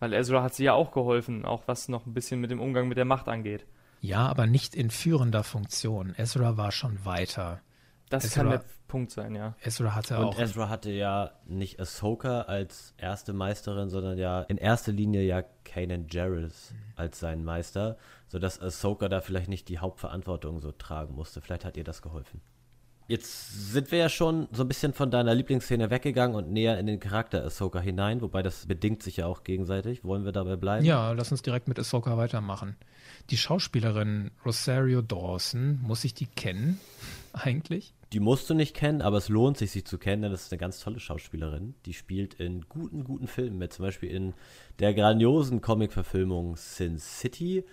Weil 0.00 0.12
Ezra 0.14 0.42
hat 0.42 0.54
sie 0.54 0.64
ja 0.64 0.72
auch 0.72 0.90
geholfen, 0.92 1.44
auch 1.44 1.62
was 1.66 1.88
noch 1.88 2.06
ein 2.06 2.14
bisschen 2.14 2.40
mit 2.40 2.50
dem 2.50 2.60
Umgang 2.60 2.88
mit 2.88 2.98
der 2.98 3.04
Macht 3.04 3.28
angeht. 3.28 3.66
Ja, 4.00 4.26
aber 4.26 4.46
nicht 4.46 4.74
in 4.74 4.90
führender 4.90 5.44
Funktion. 5.44 6.14
Ezra 6.16 6.56
war 6.56 6.72
schon 6.72 7.04
weiter. 7.04 7.60
Das 8.08 8.24
Ezra- 8.24 8.40
kann 8.40 8.50
der 8.50 8.64
Punkt 8.88 9.12
sein, 9.12 9.36
ja. 9.36 9.54
Ezra 9.62 9.94
hatte 9.94 10.18
Und 10.18 10.24
auch. 10.24 10.38
Ezra 10.40 10.68
hatte 10.68 10.90
ja 10.90 11.30
nicht 11.46 11.78
Ahsoka 11.78 12.40
als 12.42 12.92
erste 12.96 13.32
Meisterin, 13.32 13.88
sondern 13.88 14.18
ja 14.18 14.40
in 14.42 14.56
erster 14.56 14.90
Linie 14.90 15.22
ja 15.22 15.42
Kanan 15.64 16.06
Jarrus 16.10 16.74
als 16.96 17.20
seinen 17.20 17.44
Meister, 17.44 17.98
sodass 18.26 18.60
Ahsoka 18.60 19.08
da 19.08 19.20
vielleicht 19.20 19.48
nicht 19.48 19.68
die 19.68 19.78
Hauptverantwortung 19.78 20.60
so 20.60 20.72
tragen 20.72 21.14
musste. 21.14 21.40
Vielleicht 21.40 21.64
hat 21.64 21.76
ihr 21.76 21.84
das 21.84 22.02
geholfen. 22.02 22.40
Jetzt 23.10 23.72
sind 23.72 23.90
wir 23.90 23.98
ja 23.98 24.08
schon 24.08 24.46
so 24.52 24.62
ein 24.62 24.68
bisschen 24.68 24.92
von 24.92 25.10
deiner 25.10 25.34
Lieblingsszene 25.34 25.90
weggegangen 25.90 26.36
und 26.36 26.52
näher 26.52 26.78
in 26.78 26.86
den 26.86 27.00
Charakter 27.00 27.42
Ahsoka 27.44 27.80
hinein, 27.80 28.20
wobei 28.20 28.40
das 28.40 28.66
bedingt 28.66 29.02
sich 29.02 29.16
ja 29.16 29.26
auch 29.26 29.42
gegenseitig. 29.42 30.04
Wollen 30.04 30.24
wir 30.24 30.30
dabei 30.30 30.54
bleiben? 30.54 30.84
Ja, 30.84 31.10
lass 31.10 31.32
uns 31.32 31.42
direkt 31.42 31.66
mit 31.66 31.76
Ahsoka 31.76 32.16
weitermachen. 32.16 32.76
Die 33.30 33.36
Schauspielerin 33.36 34.30
Rosario 34.46 35.02
Dawson, 35.02 35.80
muss 35.82 36.04
ich 36.04 36.14
die 36.14 36.26
kennen 36.26 36.78
eigentlich? 37.32 37.94
Die 38.12 38.20
musst 38.20 38.48
du 38.48 38.54
nicht 38.54 38.76
kennen, 38.76 39.02
aber 39.02 39.16
es 39.16 39.28
lohnt 39.28 39.58
sich, 39.58 39.72
sie 39.72 39.82
zu 39.82 39.98
kennen, 39.98 40.22
denn 40.22 40.30
das 40.30 40.42
ist 40.42 40.52
eine 40.52 40.60
ganz 40.60 40.78
tolle 40.78 41.00
Schauspielerin. 41.00 41.74
Die 41.86 41.94
spielt 41.94 42.34
in 42.34 42.66
guten, 42.68 43.02
guten 43.02 43.26
Filmen 43.26 43.58
mit, 43.58 43.72
zum 43.72 43.86
Beispiel 43.86 44.08
in 44.10 44.34
der 44.78 44.94
grandiosen 44.94 45.60
Comic-Verfilmung 45.60 46.54
Sin 46.56 47.00
City. 47.00 47.64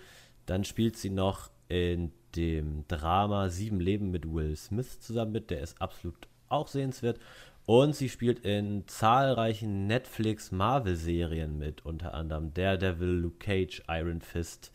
Dann 0.46 0.64
spielt 0.64 0.96
sie 0.96 1.10
noch 1.10 1.52
in 1.68 2.10
dem 2.36 2.84
Drama 2.88 3.48
Sieben 3.48 3.80
Leben 3.80 4.10
mit 4.10 4.32
Will 4.32 4.56
Smith 4.56 5.00
zusammen 5.00 5.32
mit, 5.32 5.50
der 5.50 5.60
ist 5.60 5.80
absolut 5.80 6.28
auch 6.48 6.68
sehenswert. 6.68 7.18
Und 7.66 7.94
sie 7.94 8.08
spielt 8.08 8.40
in 8.40 8.84
zahlreichen 8.86 9.86
Netflix-Marvel-Serien 9.86 11.58
mit, 11.58 11.84
unter 11.84 12.14
anderem 12.14 12.54
Daredevil, 12.54 13.08
Luke 13.08 13.38
Cage, 13.38 13.82
Iron 13.88 14.22
Fist 14.22 14.72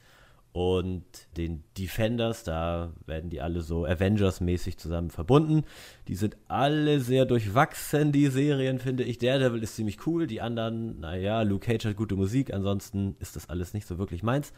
und 0.53 1.03
den 1.35 1.63
Defenders, 1.79 2.43
da 2.43 2.93
werden 3.07 3.31
die 3.31 3.41
alle 3.41 3.61
so 3.61 3.85
Avengers-mäßig 3.85 4.77
zusammen 4.77 5.09
verbunden. 5.09 5.63
Die 6.07 6.13
sind 6.13 6.37
alle 6.47 6.99
sehr 6.99 7.25
durchwachsen, 7.25 8.11
die 8.11 8.27
Serien, 8.27 8.77
finde 8.77 9.03
ich. 9.03 9.17
Daredevil 9.17 9.63
ist 9.63 9.75
ziemlich 9.75 10.05
cool, 10.05 10.27
die 10.27 10.41
anderen, 10.41 10.99
naja, 10.99 11.41
Luke 11.41 11.65
Cage 11.65 11.85
hat 11.85 11.95
gute 11.95 12.15
Musik, 12.15 12.53
ansonsten 12.53 13.15
ist 13.19 13.35
das 13.35 13.49
alles 13.49 13.73
nicht 13.73 13.87
so 13.87 13.97
wirklich 13.97 14.21
meins. 14.21 14.53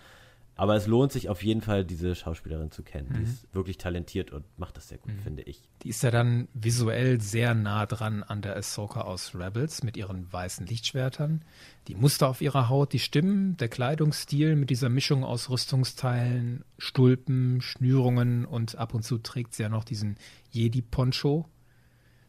Aber 0.57 0.75
es 0.75 0.87
lohnt 0.87 1.11
sich 1.11 1.27
auf 1.27 1.43
jeden 1.43 1.61
Fall, 1.61 1.83
diese 1.83 2.15
Schauspielerin 2.15 2.71
zu 2.71 2.81
kennen. 2.81 3.13
Die 3.17 3.23
ist 3.23 3.53
wirklich 3.53 3.77
talentiert 3.77 4.31
und 4.31 4.45
macht 4.57 4.77
das 4.77 4.87
sehr 4.87 4.97
gut, 4.99 5.11
finde 5.21 5.43
ich. 5.43 5.61
Die 5.83 5.89
ist 5.89 6.01
ja 6.01 6.11
dann 6.11 6.47
visuell 6.53 7.19
sehr 7.19 7.53
nah 7.53 7.85
dran 7.85 8.23
an 8.23 8.41
der 8.41 8.55
Ahsoka 8.55 9.01
aus 9.01 9.35
Rebels 9.35 9.83
mit 9.83 9.97
ihren 9.97 10.31
weißen 10.31 10.65
Lichtschwertern. 10.65 11.43
Die 11.89 11.95
Muster 11.95 12.29
auf 12.29 12.41
ihrer 12.41 12.69
Haut, 12.69 12.93
die 12.93 12.99
Stimmen, 12.99 13.57
der 13.57 13.67
Kleidungsstil 13.67 14.55
mit 14.55 14.69
dieser 14.69 14.87
Mischung 14.87 15.25
aus 15.25 15.49
Rüstungsteilen, 15.49 16.63
Stulpen, 16.77 17.59
Schnürungen 17.59 18.45
und 18.45 18.77
ab 18.77 18.93
und 18.93 19.03
zu 19.03 19.17
trägt 19.17 19.55
sie 19.55 19.63
ja 19.63 19.69
noch 19.69 19.83
diesen 19.83 20.15
Jedi-Poncho. 20.51 21.49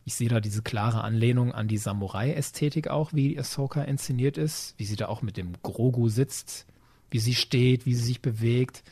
Ich 0.05 0.17
sehe 0.17 0.29
da 0.29 0.41
diese 0.41 0.63
klare 0.63 1.03
Anlehnung 1.03 1.53
an 1.53 1.69
die 1.69 1.79
Samurai-Ästhetik 1.79 2.89
auch, 2.89 3.13
wie 3.13 3.39
Ahsoka 3.39 3.83
inszeniert 3.83 4.37
ist, 4.37 4.75
wie 4.79 4.85
sie 4.85 4.97
da 4.97 5.07
auch 5.07 5.23
mit 5.23 5.37
dem 5.37 5.53
Grogu 5.63 6.09
sitzt, 6.09 6.67
wie 7.11 7.19
sie 7.19 7.35
steht, 7.35 7.87
wie 7.87 7.95
sie 7.95 8.05
sich 8.05 8.23
bewegt. 8.23 8.83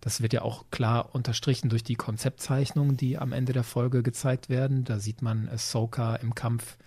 Das 0.00 0.22
wird 0.22 0.32
ja 0.32 0.42
auch 0.42 0.64
klar 0.70 1.14
unterstrichen 1.14 1.68
durch 1.68 1.84
die 1.84 1.94
Konzeptzeichnungen, 1.94 2.96
die 2.96 3.18
am 3.18 3.32
Ende 3.32 3.52
der 3.52 3.64
Folge 3.64 4.02
gezeigt 4.02 4.48
werden. 4.48 4.84
Da 4.84 4.98
sieht 4.98 5.20
man 5.22 5.48
Ahsoka 5.48 6.16
im 6.16 6.34
Kampf 6.34 6.78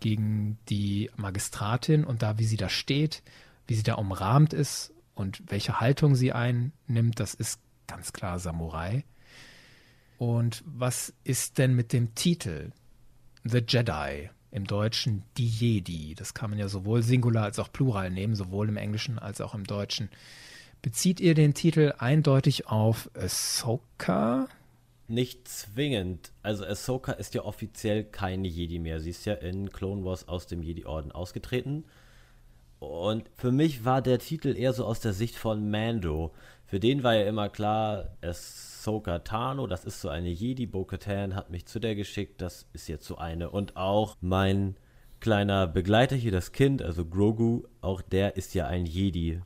gegen 0.00 0.58
die 0.68 1.10
Magistratin 1.16 2.04
und 2.04 2.22
da, 2.22 2.38
wie 2.38 2.44
sie 2.44 2.56
da 2.56 2.68
steht, 2.68 3.22
wie 3.66 3.74
sie 3.74 3.82
da 3.82 3.94
umrahmt 3.94 4.52
ist 4.52 4.92
und 5.14 5.42
welche 5.46 5.80
Haltung 5.80 6.14
sie 6.14 6.32
einnimmt, 6.32 7.20
das 7.20 7.34
ist 7.34 7.60
ganz 7.86 8.12
klar 8.12 8.38
Samurai. 8.38 9.04
Und 10.18 10.62
was 10.66 11.14
ist 11.24 11.58
denn 11.58 11.74
mit 11.74 11.92
dem 11.92 12.14
Titel 12.14 12.72
The 13.44 13.62
Jedi? 13.66 14.30
Im 14.52 14.66
Deutschen 14.66 15.22
die 15.36 15.46
Jedi. 15.46 16.14
Das 16.14 16.34
kann 16.34 16.50
man 16.50 16.58
ja 16.58 16.68
sowohl 16.68 17.02
Singular 17.02 17.44
als 17.44 17.58
auch 17.58 17.72
Plural 17.72 18.10
nehmen, 18.10 18.34
sowohl 18.34 18.68
im 18.68 18.76
Englischen 18.76 19.18
als 19.18 19.40
auch 19.40 19.54
im 19.54 19.64
Deutschen. 19.64 20.08
Bezieht 20.82 21.20
ihr 21.20 21.34
den 21.34 21.54
Titel 21.54 21.94
eindeutig 21.98 22.66
auf 22.66 23.10
Ahsoka? 23.14 24.48
Nicht 25.08 25.46
zwingend. 25.46 26.32
Also 26.42 26.64
Ahsoka 26.64 27.12
ist 27.12 27.34
ja 27.34 27.44
offiziell 27.44 28.04
keine 28.04 28.48
Jedi 28.48 28.78
mehr. 28.78 29.00
Sie 29.00 29.10
ist 29.10 29.24
ja 29.26 29.34
in 29.34 29.70
Clone 29.70 30.04
Wars 30.04 30.26
aus 30.26 30.46
dem 30.46 30.62
Jedi-Orden 30.62 31.12
ausgetreten. 31.12 31.84
Und 32.78 33.28
für 33.36 33.52
mich 33.52 33.84
war 33.84 34.00
der 34.00 34.18
Titel 34.18 34.56
eher 34.56 34.72
so 34.72 34.86
aus 34.86 35.00
der 35.00 35.12
Sicht 35.12 35.36
von 35.36 35.70
Mando. 35.70 36.32
Für 36.66 36.80
den 36.80 37.02
war 37.02 37.14
ja 37.14 37.26
immer 37.26 37.50
klar, 37.50 38.08
Ahsoka 38.80 39.18
Tano, 39.18 39.66
das 39.66 39.84
ist 39.84 40.00
so 40.00 40.08
eine 40.08 40.30
Jedi. 40.30 40.64
Bo-Katan 40.64 41.34
hat 41.34 41.50
mich 41.50 41.66
zu 41.66 41.80
der 41.80 41.94
geschickt, 41.94 42.40
das 42.40 42.66
ist 42.72 42.88
jetzt 42.88 43.04
so 43.04 43.18
eine. 43.18 43.50
Und 43.50 43.76
auch 43.76 44.16
mein 44.22 44.76
kleiner 45.20 45.66
Begleiter 45.66 46.16
hier, 46.16 46.32
das 46.32 46.52
Kind, 46.52 46.80
also 46.80 47.04
Grogu, 47.04 47.64
auch 47.82 48.00
der 48.00 48.36
ist 48.36 48.54
ja 48.54 48.68
ein 48.68 48.86
Jedi. 48.86 49.42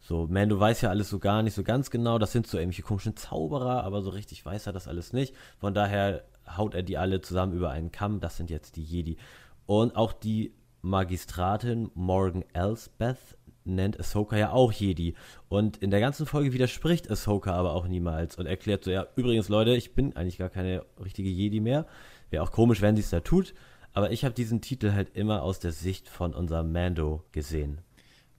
So, 0.00 0.26
Mando 0.26 0.58
weiß 0.58 0.80
ja 0.80 0.90
alles 0.90 1.10
so 1.10 1.20
gar 1.20 1.44
nicht 1.44 1.54
so 1.54 1.62
ganz 1.62 1.90
genau. 1.90 2.18
Das 2.18 2.32
sind 2.32 2.48
so 2.48 2.58
irgendwelche 2.58 2.82
komischen 2.82 3.16
Zauberer, 3.16 3.84
aber 3.84 4.02
so 4.02 4.10
richtig 4.10 4.44
weiß 4.44 4.66
er 4.66 4.72
das 4.72 4.88
alles 4.88 5.12
nicht. 5.12 5.32
Von 5.58 5.74
daher 5.74 6.24
haut 6.56 6.74
er 6.74 6.82
die 6.82 6.98
alle 6.98 7.20
zusammen 7.20 7.52
über 7.52 7.70
einen 7.70 7.92
Kamm. 7.92 8.18
Das 8.18 8.36
sind 8.36 8.50
jetzt 8.50 8.74
die 8.74 8.82
Jedi. 8.82 9.16
Und 9.64 9.94
auch 9.94 10.12
die 10.12 10.56
Magistratin 10.80 11.92
Morgan 11.94 12.44
Elsbeth, 12.52 13.38
nennt 13.64 13.98
Ahsoka 13.98 14.36
ja 14.36 14.50
auch 14.50 14.72
Jedi. 14.72 15.14
Und 15.48 15.76
in 15.76 15.90
der 15.90 16.00
ganzen 16.00 16.26
Folge 16.26 16.52
widerspricht 16.52 17.10
Ahsoka 17.10 17.52
aber 17.52 17.74
auch 17.74 17.86
niemals 17.86 18.36
und 18.36 18.46
erklärt 18.46 18.84
so, 18.84 18.90
ja, 18.90 19.06
übrigens 19.16 19.48
Leute, 19.48 19.74
ich 19.74 19.94
bin 19.94 20.16
eigentlich 20.16 20.38
gar 20.38 20.50
keine 20.50 20.84
richtige 21.02 21.28
Jedi 21.28 21.60
mehr. 21.60 21.86
Wäre 22.30 22.42
auch 22.42 22.52
komisch, 22.52 22.80
wenn 22.80 22.96
sie 22.96 23.02
es 23.02 23.10
da 23.10 23.20
tut. 23.20 23.54
Aber 23.92 24.10
ich 24.10 24.24
habe 24.24 24.34
diesen 24.34 24.60
Titel 24.60 24.92
halt 24.92 25.14
immer 25.14 25.42
aus 25.42 25.58
der 25.58 25.72
Sicht 25.72 26.08
von 26.08 26.34
unserem 26.34 26.72
Mando 26.72 27.24
gesehen. 27.32 27.82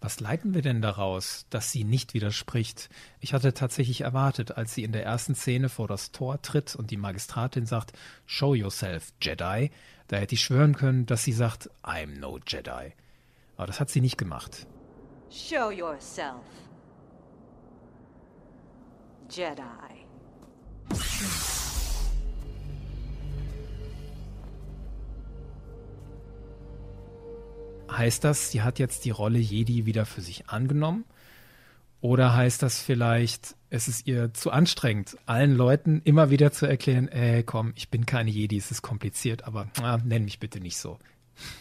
Was 0.03 0.19
leiten 0.19 0.53
wir 0.53 0.61
denn 0.61 0.81
daraus, 0.81 1.45
dass 1.49 1.71
sie 1.71 1.85
nicht 1.85 2.13
widerspricht? 2.13 2.89
Ich 3.21 3.33
hatte 3.33 3.53
tatsächlich 3.53 4.01
erwartet, 4.01 4.57
als 4.57 4.73
sie 4.73 4.83
in 4.83 4.91
der 4.91 5.05
ersten 5.05 5.33
Szene 5.33 5.69
vor 5.69 5.87
das 5.87 6.11
Tor 6.11 6.41
tritt 6.41 6.75
und 6.75 6.91
die 6.91 6.97
Magistratin 6.97 7.65
sagt, 7.65 7.93
Show 8.25 8.53
yourself, 8.53 9.13
Jedi, 9.21 9.71
da 10.09 10.17
hätte 10.17 10.35
ich 10.35 10.41
schwören 10.43 10.75
können, 10.75 11.05
dass 11.05 11.23
sie 11.23 11.31
sagt, 11.31 11.69
I'm 11.83 12.19
no 12.19 12.37
Jedi. 12.45 12.91
Aber 13.55 13.67
das 13.67 13.79
hat 13.79 13.89
sie 13.89 14.01
nicht 14.01 14.17
gemacht. 14.17 14.67
Show 15.33 15.71
yourself. 15.71 16.45
Jedi. 19.31 19.63
Heißt 27.89 28.23
das, 28.23 28.51
sie 28.51 28.61
hat 28.61 28.77
jetzt 28.77 29.05
die 29.05 29.09
Rolle 29.09 29.39
Jedi 29.39 29.87
wieder 29.87 30.05
für 30.05 30.21
sich 30.21 30.49
angenommen? 30.49 31.03
Oder 31.99 32.35
heißt 32.35 32.61
das 32.61 32.79
vielleicht, 32.79 33.55
es 33.71 33.87
ist 33.87 34.05
ihr 34.05 34.35
zu 34.35 34.51
anstrengend, 34.51 35.17
allen 35.25 35.55
Leuten 35.55 36.01
immer 36.03 36.29
wieder 36.29 36.51
zu 36.51 36.67
erklären, 36.67 37.07
ey, 37.07 37.41
komm, 37.41 37.73
ich 37.75 37.89
bin 37.89 38.05
keine 38.05 38.29
Jedi, 38.29 38.57
es 38.57 38.69
ist 38.69 38.83
kompliziert, 38.83 39.45
aber 39.45 39.67
ah, 39.81 39.97
nenn 40.03 40.25
mich 40.25 40.39
bitte 40.39 40.59
nicht 40.59 40.77
so. 40.77 40.99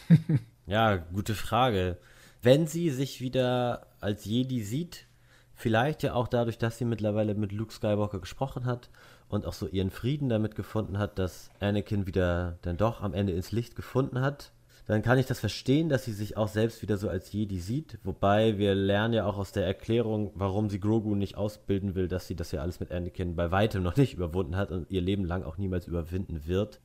ja, 0.67 0.97
gute 0.97 1.35
Frage. 1.35 1.97
Wenn 2.45 2.67
sie 2.67 2.91
sich 2.91 3.21
wieder 3.21 3.87
als 4.01 4.25
Jedi 4.25 4.65
sieht, 4.65 5.07
vielleicht 5.55 6.03
ja 6.03 6.15
auch 6.15 6.27
dadurch, 6.27 6.59
dass 6.59 6.77
sie 6.77 6.85
mittlerweile 6.85 7.37
mit 7.37 7.53
Luke 7.53 7.73
Skywalker 7.73 8.19
gesprochen 8.19 8.65
hat 8.65 8.91
und 9.29 9.47
auch 9.47 9.53
so 9.53 9.69
ihren 9.69 9.91
Frieden 9.91 10.29
damit 10.29 10.57
gefunden 10.57 10.99
hat, 10.99 11.21
dass 11.21 11.51
Anakin 11.61 12.05
wieder 12.05 12.59
dann 12.63 12.77
doch 12.77 13.01
am 13.01 13.15
Ende 13.15 13.33
ins 13.33 13.53
Licht 13.53 13.77
gefunden 13.77 14.21
hat, 14.21 14.51
dann 14.87 15.03
kann 15.03 15.19
ich 15.19 15.27
das 15.27 15.39
verstehen, 15.39 15.89
dass 15.89 16.05
sie 16.05 16.13
sich 16.13 16.37
auch 16.37 16.49
selbst 16.49 16.83
wieder 16.83 16.97
so 16.97 17.09
als 17.09 17.31
Jedi 17.31 17.61
sieht. 17.61 18.01
Wobei 18.03 18.59
wir 18.59 18.75
lernen 18.75 19.15
ja 19.15 19.25
auch 19.25 19.39
aus 19.39 19.53
der 19.53 19.65
Erklärung, 19.65 20.33
warum 20.35 20.69
sie 20.69 20.81
Grogu 20.81 21.15
nicht 21.15 21.37
ausbilden 21.37 21.95
will, 21.95 22.09
dass 22.09 22.27
sie 22.27 22.35
das 22.35 22.51
ja 22.51 22.61
alles 22.61 22.81
mit 22.81 22.91
Anakin 22.91 23.37
bei 23.37 23.53
weitem 23.53 23.85
noch 23.85 23.95
nicht 23.97 24.15
überwunden 24.15 24.57
hat 24.57 24.73
und 24.73 24.91
ihr 24.91 25.01
Leben 25.01 25.25
lang 25.25 25.45
auch 25.45 25.59
niemals 25.59 25.87
überwinden 25.87 26.45
wird. 26.49 26.81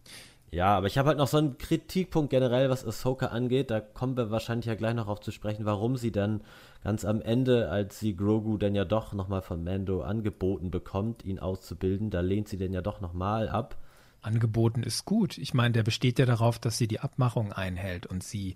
Ja, 0.49 0.77
aber 0.77 0.87
ich 0.87 0.97
habe 0.97 1.09
halt 1.09 1.17
noch 1.17 1.27
so 1.27 1.37
einen 1.37 1.57
Kritikpunkt 1.57 2.29
generell, 2.29 2.69
was 2.69 2.85
Ahsoka 2.85 3.27
angeht. 3.27 3.69
Da 3.69 3.81
kommen 3.81 4.15
wir 4.15 4.31
wahrscheinlich 4.31 4.65
ja 4.65 4.75
gleich 4.75 4.93
noch 4.93 5.07
auf 5.07 5.19
zu 5.19 5.31
sprechen, 5.31 5.65
warum 5.65 5.97
sie 5.97 6.11
dann 6.11 6.41
ganz 6.83 7.03
am 7.03 7.21
Ende, 7.21 7.69
als 7.69 7.99
sie 7.99 8.15
Grogu 8.15 8.57
dann 8.57 8.73
ja 8.73 8.85
doch 8.85 9.11
nochmal 9.11 9.41
von 9.41 9.63
Mando 9.63 10.01
angeboten 10.01 10.71
bekommt, 10.71 11.25
ihn 11.25 11.39
auszubilden, 11.39 12.09
da 12.09 12.21
lehnt 12.21 12.47
sie 12.47 12.57
den 12.57 12.71
ja 12.71 12.81
doch 12.81 13.01
nochmal 13.01 13.49
ab 13.49 13.77
angeboten 14.21 14.83
ist 14.83 15.05
gut. 15.05 15.37
Ich 15.37 15.53
meine, 15.53 15.71
der 15.71 15.83
besteht 15.83 16.19
ja 16.19 16.25
darauf, 16.25 16.59
dass 16.59 16.77
sie 16.77 16.87
die 16.87 16.99
Abmachung 16.99 17.53
einhält 17.53 18.05
und 18.05 18.23
sie 18.23 18.55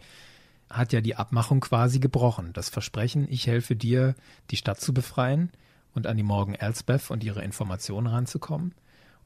hat 0.70 0.94
ja 0.94 1.02
die 1.02 1.16
Abmachung 1.16 1.60
quasi 1.60 2.00
gebrochen. 2.00 2.52
Das 2.54 2.70
Versprechen, 2.70 3.28
ich 3.30 3.48
helfe 3.48 3.76
dir, 3.76 4.16
die 4.52 4.58
Stadt 4.58 4.80
zu 4.80 4.94
befreien 4.94 5.52
und 5.94 6.08
an 6.08 6.18
die 6.18 6.24
Morgen 6.24 6.56
Elsbeth 6.56 7.10
und 7.10 7.24
ihre 7.24 7.44
Informationen 7.44 8.08
ranzukommen. 8.08 8.74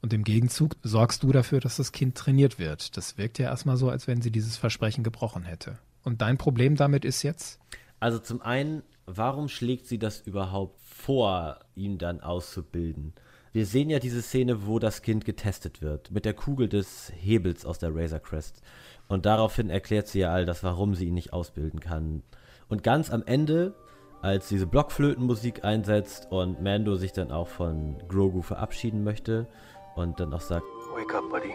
Und 0.02 0.12
im 0.12 0.24
Gegenzug 0.24 0.76
sorgst 0.82 1.22
du 1.22 1.32
dafür, 1.32 1.60
dass 1.60 1.76
das 1.76 1.92
Kind 1.92 2.16
trainiert 2.16 2.58
wird. 2.58 2.96
Das 2.96 3.18
wirkt 3.18 3.38
ja 3.38 3.46
erstmal 3.46 3.76
so, 3.76 3.88
als 3.88 4.06
wenn 4.06 4.22
sie 4.22 4.30
dieses 4.30 4.56
Versprechen 4.56 5.04
gebrochen 5.04 5.42
hätte. 5.42 5.78
Und 6.02 6.22
dein 6.22 6.38
Problem 6.38 6.76
damit 6.76 7.04
ist 7.04 7.22
jetzt? 7.22 7.58
Also 7.98 8.18
zum 8.18 8.42
einen, 8.42 8.82
warum 9.06 9.48
schlägt 9.48 9.86
sie 9.86 9.98
das 9.98 10.20
überhaupt 10.20 10.80
vor, 10.82 11.58
ihn 11.74 11.98
dann 11.98 12.20
auszubilden? 12.20 13.14
wir 13.56 13.64
sehen 13.64 13.88
ja 13.88 13.98
diese 13.98 14.20
Szene, 14.20 14.66
wo 14.66 14.78
das 14.78 15.00
Kind 15.00 15.24
getestet 15.24 15.80
wird, 15.80 16.10
mit 16.10 16.26
der 16.26 16.34
Kugel 16.34 16.68
des 16.68 17.10
Hebels 17.16 17.64
aus 17.64 17.78
der 17.78 17.88
Razor 17.94 18.18
Crest. 18.18 18.60
Und 19.08 19.24
daraufhin 19.24 19.70
erklärt 19.70 20.08
sie 20.08 20.18
ja 20.18 20.30
all 20.30 20.44
das, 20.44 20.62
warum 20.62 20.94
sie 20.94 21.06
ihn 21.06 21.14
nicht 21.14 21.32
ausbilden 21.32 21.80
kann. 21.80 22.22
Und 22.68 22.82
ganz 22.82 23.10
am 23.10 23.22
Ende, 23.24 23.74
als 24.20 24.48
diese 24.48 24.66
Blockflötenmusik 24.66 25.64
einsetzt 25.64 26.30
und 26.30 26.60
Mando 26.60 26.96
sich 26.96 27.14
dann 27.14 27.30
auch 27.30 27.48
von 27.48 27.96
Grogu 28.08 28.42
verabschieden 28.42 29.04
möchte 29.04 29.48
und 29.96 30.20
dann 30.20 30.32
auch 30.32 30.40
sagt, 30.40 30.64
Wake 30.94 31.14
up, 31.14 31.28
buddy. 31.30 31.54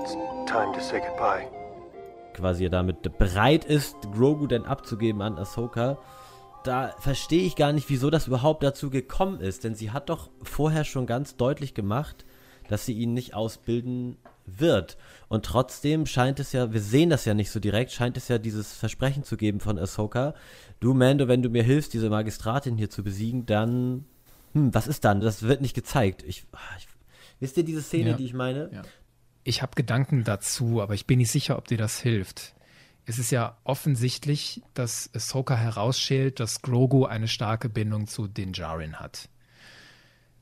It's 0.00 0.12
time 0.46 0.72
to 0.72 0.80
say 0.80 1.00
goodbye. 1.00 1.46
Quasi 2.32 2.68
damit 2.68 3.18
bereit 3.18 3.64
ist, 3.64 3.96
Grogu 4.12 4.46
dann 4.46 4.64
abzugeben 4.64 5.22
an 5.22 5.38
Ahsoka 5.38 5.98
da 6.64 6.94
verstehe 6.98 7.44
ich 7.44 7.56
gar 7.56 7.72
nicht, 7.72 7.88
wieso 7.90 8.10
das 8.10 8.26
überhaupt 8.26 8.62
dazu 8.62 8.90
gekommen 8.90 9.40
ist. 9.40 9.64
Denn 9.64 9.74
sie 9.74 9.90
hat 9.92 10.08
doch 10.08 10.30
vorher 10.42 10.84
schon 10.84 11.06
ganz 11.06 11.36
deutlich 11.36 11.74
gemacht, 11.74 12.24
dass 12.68 12.86
sie 12.86 12.94
ihn 12.94 13.12
nicht 13.12 13.34
ausbilden 13.34 14.16
wird. 14.46 14.96
Und 15.28 15.44
trotzdem 15.44 16.06
scheint 16.06 16.40
es 16.40 16.52
ja, 16.52 16.72
wir 16.72 16.80
sehen 16.80 17.10
das 17.10 17.26
ja 17.26 17.34
nicht 17.34 17.50
so 17.50 17.60
direkt, 17.60 17.92
scheint 17.92 18.16
es 18.16 18.28
ja 18.28 18.38
dieses 18.38 18.72
Versprechen 18.72 19.24
zu 19.24 19.36
geben 19.36 19.60
von 19.60 19.78
Ahsoka. 19.78 20.34
Du, 20.80 20.94
Mando, 20.94 21.28
wenn 21.28 21.42
du 21.42 21.50
mir 21.50 21.62
hilfst, 21.62 21.92
diese 21.92 22.10
Magistratin 22.10 22.76
hier 22.76 22.90
zu 22.90 23.04
besiegen, 23.04 23.46
dann, 23.46 24.06
hm, 24.54 24.74
was 24.74 24.86
ist 24.86 25.04
dann? 25.04 25.20
Das 25.20 25.42
wird 25.42 25.60
nicht 25.60 25.74
gezeigt. 25.74 26.22
Ich, 26.22 26.46
ah, 26.52 26.58
ich 26.78 26.88
wisst 27.40 27.56
ihr 27.56 27.64
diese 27.64 27.82
Szene, 27.82 28.10
ja. 28.10 28.16
die 28.16 28.24
ich 28.24 28.34
meine? 28.34 28.70
Ja. 28.72 28.82
Ich 29.42 29.60
habe 29.60 29.74
Gedanken 29.74 30.24
dazu, 30.24 30.80
aber 30.80 30.94
ich 30.94 31.06
bin 31.06 31.18
nicht 31.18 31.30
sicher, 31.30 31.58
ob 31.58 31.68
dir 31.68 31.76
das 31.76 32.00
hilft 32.00 32.54
es 33.06 33.18
ist 33.18 33.30
ja 33.30 33.56
offensichtlich, 33.64 34.62
dass 34.72 35.10
Ahsoka 35.14 35.56
herausschält, 35.56 36.40
dass 36.40 36.62
Grogu 36.62 37.04
eine 37.04 37.28
starke 37.28 37.68
Bindung 37.68 38.06
zu 38.06 38.26
Din 38.26 38.52
Djarin 38.52 38.98
hat. 38.98 39.28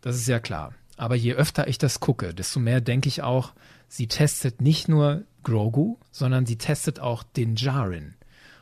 Das 0.00 0.16
ist 0.16 0.28
ja 0.28 0.38
klar. 0.38 0.74
Aber 0.96 1.16
je 1.16 1.34
öfter 1.34 1.66
ich 1.66 1.78
das 1.78 2.00
gucke, 2.00 2.34
desto 2.34 2.60
mehr 2.60 2.80
denke 2.80 3.08
ich 3.08 3.22
auch, 3.22 3.52
sie 3.88 4.06
testet 4.06 4.60
nicht 4.60 4.88
nur 4.88 5.24
Grogu, 5.42 5.96
sondern 6.10 6.46
sie 6.46 6.58
testet 6.58 7.00
auch 7.00 7.22
Din 7.22 7.56
Djarin, 7.56 8.14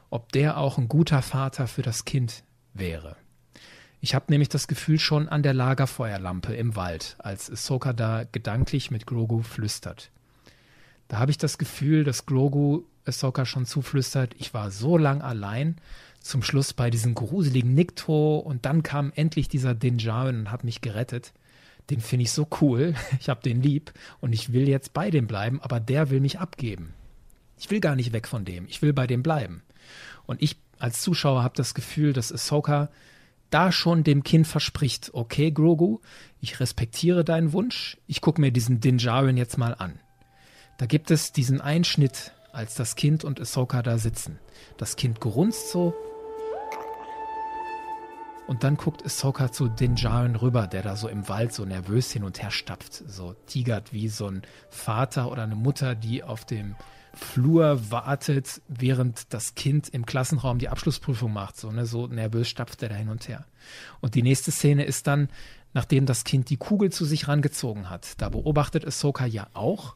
ob 0.09 0.33
der 0.33 0.57
auch 0.57 0.79
ein 0.79 0.89
guter 0.89 1.21
Vater 1.23 1.67
für 1.67 1.83
das 1.83 2.05
Kind 2.05 2.45
wäre. 2.73 3.17
Ich 4.03 4.15
habe 4.15 4.27
nämlich 4.29 4.49
das 4.49 4.67
Gefühl 4.67 4.99
schon 4.99 5.29
an 5.29 5.43
der 5.43 5.53
Lagerfeuerlampe 5.53 6.55
im 6.55 6.75
Wald, 6.75 7.17
als 7.19 7.51
Ahsoka 7.51 7.93
da 7.93 8.25
gedanklich 8.25 8.91
mit 8.91 9.07
Grogu 9.07 9.43
flüstert. 9.43 10.11
Da 11.09 11.19
habe 11.19 11.31
ich 11.31 11.39
das 11.39 11.59
Gefühl, 11.59 12.05
dass 12.05 12.25
Grogu 12.25 12.85
Ahsoka 13.05 13.45
schon 13.45 13.67
zuflüstert, 13.67 14.35
ich 14.39 14.55
war 14.55 14.71
so 14.71 14.97
lang 14.97 15.21
allein, 15.21 15.77
zum 16.21 16.43
Schluss 16.43 16.73
bei 16.73 16.91
diesem 16.91 17.15
gruseligen 17.15 17.75
Nikto 17.75 18.39
und 18.39 18.65
dann 18.65 18.83
kam 18.83 19.13
endlich 19.17 19.49
dieser 19.49 19.75
Din 19.75 19.99
Djarin 19.99 20.41
und 20.41 20.51
hat 20.51 20.65
mich 20.65 20.81
gerettet. 20.81 21.33
Den 21.91 22.01
finde 22.01 22.25
ich 22.25 22.33
so 22.33 22.47
cool, 22.61 22.95
ich 23.21 23.29
habe 23.29 23.43
den 23.43 23.61
lieb 23.61 23.93
und 24.21 24.33
ich 24.33 24.53
will 24.53 24.67
jetzt 24.67 24.95
bei 24.95 25.11
dem 25.11 25.27
bleiben, 25.27 25.61
aber 25.61 25.79
der 25.79 26.09
will 26.09 26.21
mich 26.21 26.39
abgeben. 26.39 26.95
Ich 27.59 27.71
will 27.71 27.81
gar 27.81 27.97
nicht 27.97 28.15
weg 28.15 28.27
von 28.27 28.47
dem, 28.47 28.67
ich 28.67 28.81
will 28.81 28.95
bei 28.95 29.07
dem 29.07 29.23
bleiben. 29.23 29.63
Und 30.25 30.41
ich 30.41 30.57
als 30.79 31.03
Zuschauer 31.03 31.43
habe 31.43 31.57
das 31.57 31.75
Gefühl, 31.75 32.15
dass 32.15 32.33
Ahsoka 32.33 32.89
da 33.51 33.73
schon 33.73 34.05
dem 34.05 34.23
Kind 34.23 34.47
verspricht, 34.47 35.11
okay, 35.13 35.51
Grogu, 35.51 35.99
ich 36.41 36.61
respektiere 36.61 37.25
deinen 37.25 37.53
Wunsch, 37.53 37.99
ich 38.07 38.21
gucke 38.21 38.41
mir 38.41 38.53
diesen 38.53 38.81
Din 38.81 38.99
Djarin 38.99 39.37
jetzt 39.37 39.59
mal 39.59 39.75
an. 39.75 40.01
Da 40.79 40.87
gibt 40.87 41.11
es 41.11 41.33
diesen 41.33 41.61
Einschnitt 41.61 42.33
als 42.53 42.75
das 42.75 42.97
Kind 42.97 43.25
und 43.25 43.41
Ahsoka 43.41 43.83
da 43.83 43.99
sitzen. 43.99 44.39
Das 44.77 44.97
Kind 44.97 45.21
grunzt 45.21 45.71
so. 45.71 45.95
Und 48.47 48.65
dann 48.65 48.77
guckt 48.77 49.05
Ahsoka 49.05 49.53
zu 49.53 49.69
Din 49.69 49.95
Djarin 49.95 50.35
rüber, 50.35 50.67
der 50.67 50.83
da 50.83 50.97
so 50.97 51.09
im 51.09 51.29
Wald 51.29 51.53
so 51.53 51.65
nervös 51.65 52.11
hin 52.11 52.25
und 52.25 52.43
her 52.43 52.51
stapft, 52.51 52.95
so 52.95 53.35
tigert 53.47 53.93
wie 53.93 54.09
so 54.09 54.27
ein 54.27 54.43
Vater 54.71 55.31
oder 55.31 55.45
eine 55.45 55.55
Mutter, 55.55 55.95
die 55.95 56.25
auf 56.25 56.45
dem 56.45 56.75
Flur 57.21 57.91
wartet, 57.91 58.63
während 58.69 59.33
das 59.33 59.55
Kind 59.55 59.89
im 59.89 60.07
Klassenraum 60.07 60.59
die 60.59 60.69
Abschlussprüfung 60.69 61.33
macht. 61.33 61.57
So, 61.57 61.71
ne, 61.71 61.87
so 61.87 62.07
nervös 62.07 62.49
stapft 62.49 62.83
er 62.83 62.89
da 62.89 62.95
hin 62.95 63.09
und 63.09 63.29
her. 63.29 63.45
Und 64.01 64.15
die 64.15 64.23
nächste 64.23 64.51
Szene 64.51 64.85
ist 64.85 65.07
dann, 65.07 65.29
nachdem 65.73 66.07
das 66.07 66.25
Kind 66.25 66.51
die 66.51 66.57
Kugel 66.57 66.91
zu 66.91 67.05
sich 67.05 67.29
rangezogen 67.29 67.91
hat. 67.91 68.21
Da 68.21 68.29
beobachtet 68.29 68.87
Ahsoka 68.87 69.27
ja 69.27 69.47
auch, 69.55 69.95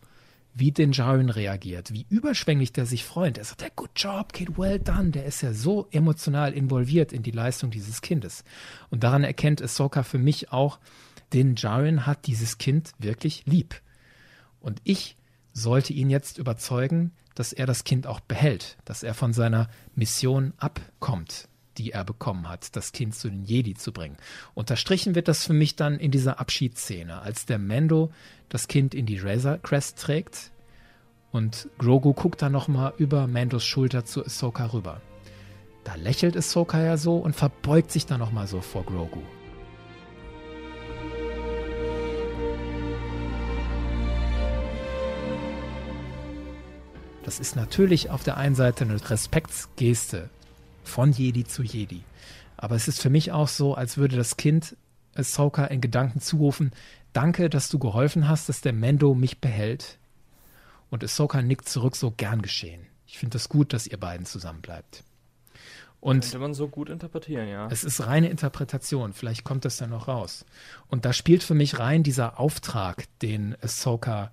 wie 0.54 0.70
den 0.70 0.92
Jaren 0.92 1.30
reagiert, 1.30 1.92
wie 1.92 2.06
überschwänglich 2.08 2.72
der 2.72 2.86
sich 2.86 3.04
freut. 3.04 3.38
Er 3.38 3.44
sagt, 3.44 3.62
hey, 3.62 3.72
good 3.74 3.90
job, 3.96 4.32
kid, 4.32 4.56
well 4.56 4.78
done. 4.78 5.10
Der 5.10 5.24
ist 5.24 5.42
ja 5.42 5.52
so 5.52 5.88
emotional 5.90 6.52
involviert 6.52 7.12
in 7.12 7.24
die 7.24 7.32
Leistung 7.32 7.70
dieses 7.70 8.02
Kindes. 8.02 8.44
Und 8.90 9.02
daran 9.02 9.24
erkennt 9.24 9.60
Ahsoka 9.60 10.04
für 10.04 10.18
mich 10.18 10.52
auch, 10.52 10.78
den 11.32 11.56
Jaren 11.56 12.06
hat 12.06 12.26
dieses 12.26 12.58
Kind 12.58 12.92
wirklich 12.98 13.42
lieb. 13.46 13.80
Und 14.60 14.80
ich 14.84 15.16
sollte 15.54 15.94
ihn 15.94 16.10
jetzt 16.10 16.36
überzeugen, 16.36 17.12
dass 17.34 17.52
er 17.52 17.66
das 17.66 17.84
Kind 17.84 18.06
auch 18.06 18.20
behält, 18.20 18.76
dass 18.84 19.02
er 19.02 19.14
von 19.14 19.32
seiner 19.32 19.68
Mission 19.94 20.52
abkommt, 20.58 21.48
die 21.78 21.92
er 21.92 22.04
bekommen 22.04 22.48
hat, 22.48 22.76
das 22.76 22.92
Kind 22.92 23.14
zu 23.14 23.28
den 23.28 23.44
Jedi 23.44 23.74
zu 23.74 23.92
bringen. 23.92 24.16
Unterstrichen 24.54 25.14
wird 25.14 25.28
das 25.28 25.44
für 25.44 25.52
mich 25.52 25.76
dann 25.76 25.98
in 25.98 26.10
dieser 26.10 26.38
Abschiedsszene, 26.38 27.22
als 27.22 27.46
der 27.46 27.58
Mando 27.58 28.12
das 28.48 28.68
Kind 28.68 28.94
in 28.94 29.06
die 29.06 29.18
Razor 29.18 29.58
Crest 29.58 29.98
trägt 29.98 30.52
und 31.32 31.68
Grogu 31.78 32.12
guckt 32.12 32.42
dann 32.42 32.52
nochmal 32.52 32.92
über 32.98 33.26
Mandos 33.26 33.64
Schulter 33.64 34.04
zu 34.04 34.24
Ahsoka 34.24 34.66
rüber. 34.66 35.00
Da 35.82 35.96
lächelt 35.96 36.36
Ahsoka 36.36 36.80
ja 36.80 36.96
so 36.96 37.16
und 37.16 37.34
verbeugt 37.34 37.90
sich 37.90 38.06
dann 38.06 38.20
nochmal 38.20 38.46
so 38.46 38.60
vor 38.60 38.84
Grogu. 38.84 39.20
Das 47.24 47.40
ist 47.40 47.56
natürlich 47.56 48.10
auf 48.10 48.22
der 48.22 48.36
einen 48.36 48.54
Seite 48.54 48.84
eine 48.84 49.10
Respektsgeste 49.10 50.28
von 50.84 51.10
Jedi 51.10 51.44
zu 51.44 51.62
Jedi. 51.62 52.02
Aber 52.58 52.76
es 52.76 52.86
ist 52.86 53.00
für 53.00 53.08
mich 53.08 53.32
auch 53.32 53.48
so, 53.48 53.74
als 53.74 53.96
würde 53.96 54.16
das 54.16 54.36
Kind 54.36 54.76
Ahsoka 55.14 55.64
in 55.64 55.80
Gedanken 55.80 56.20
zurufen, 56.20 56.72
danke, 57.14 57.48
dass 57.48 57.70
du 57.70 57.78
geholfen 57.78 58.28
hast, 58.28 58.50
dass 58.50 58.60
der 58.60 58.74
Mendo 58.74 59.14
mich 59.14 59.40
behält. 59.40 59.98
Und 60.90 61.02
Ahsoka 61.02 61.40
nickt 61.40 61.66
zurück, 61.66 61.96
so 61.96 62.10
gern 62.10 62.42
geschehen. 62.42 62.86
Ich 63.06 63.18
finde 63.18 63.32
das 63.32 63.48
gut, 63.48 63.72
dass 63.72 63.86
ihr 63.86 63.98
beiden 63.98 64.26
zusammen 64.26 64.60
bleibt. 64.60 65.02
Und 66.00 66.20
Könnte 66.20 66.38
man 66.38 66.52
so 66.52 66.68
gut 66.68 66.90
interpretieren, 66.90 67.48
ja. 67.48 67.68
es 67.70 67.84
ist 67.84 68.06
reine 68.06 68.28
Interpretation, 68.28 69.14
vielleicht 69.14 69.44
kommt 69.44 69.64
das 69.64 69.78
dann 69.78 69.88
noch 69.88 70.08
raus. 70.08 70.44
Und 70.88 71.06
da 71.06 71.14
spielt 71.14 71.42
für 71.42 71.54
mich 71.54 71.78
rein 71.78 72.02
dieser 72.02 72.38
Auftrag, 72.38 73.06
den 73.20 73.56
Ahsoka 73.62 74.30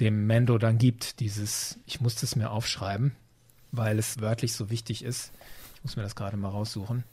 dem 0.00 0.26
Mando 0.26 0.58
dann 0.58 0.78
gibt, 0.78 1.20
dieses, 1.20 1.78
ich 1.86 2.00
muss 2.00 2.16
das 2.16 2.36
mir 2.36 2.50
aufschreiben, 2.50 3.12
weil 3.70 3.98
es 3.98 4.20
wörtlich 4.20 4.54
so 4.54 4.70
wichtig 4.70 5.04
ist. 5.04 5.32
Ich 5.76 5.82
muss 5.82 5.96
mir 5.96 6.02
das 6.02 6.16
gerade 6.16 6.36
mal 6.36 6.48
raussuchen. 6.48 7.04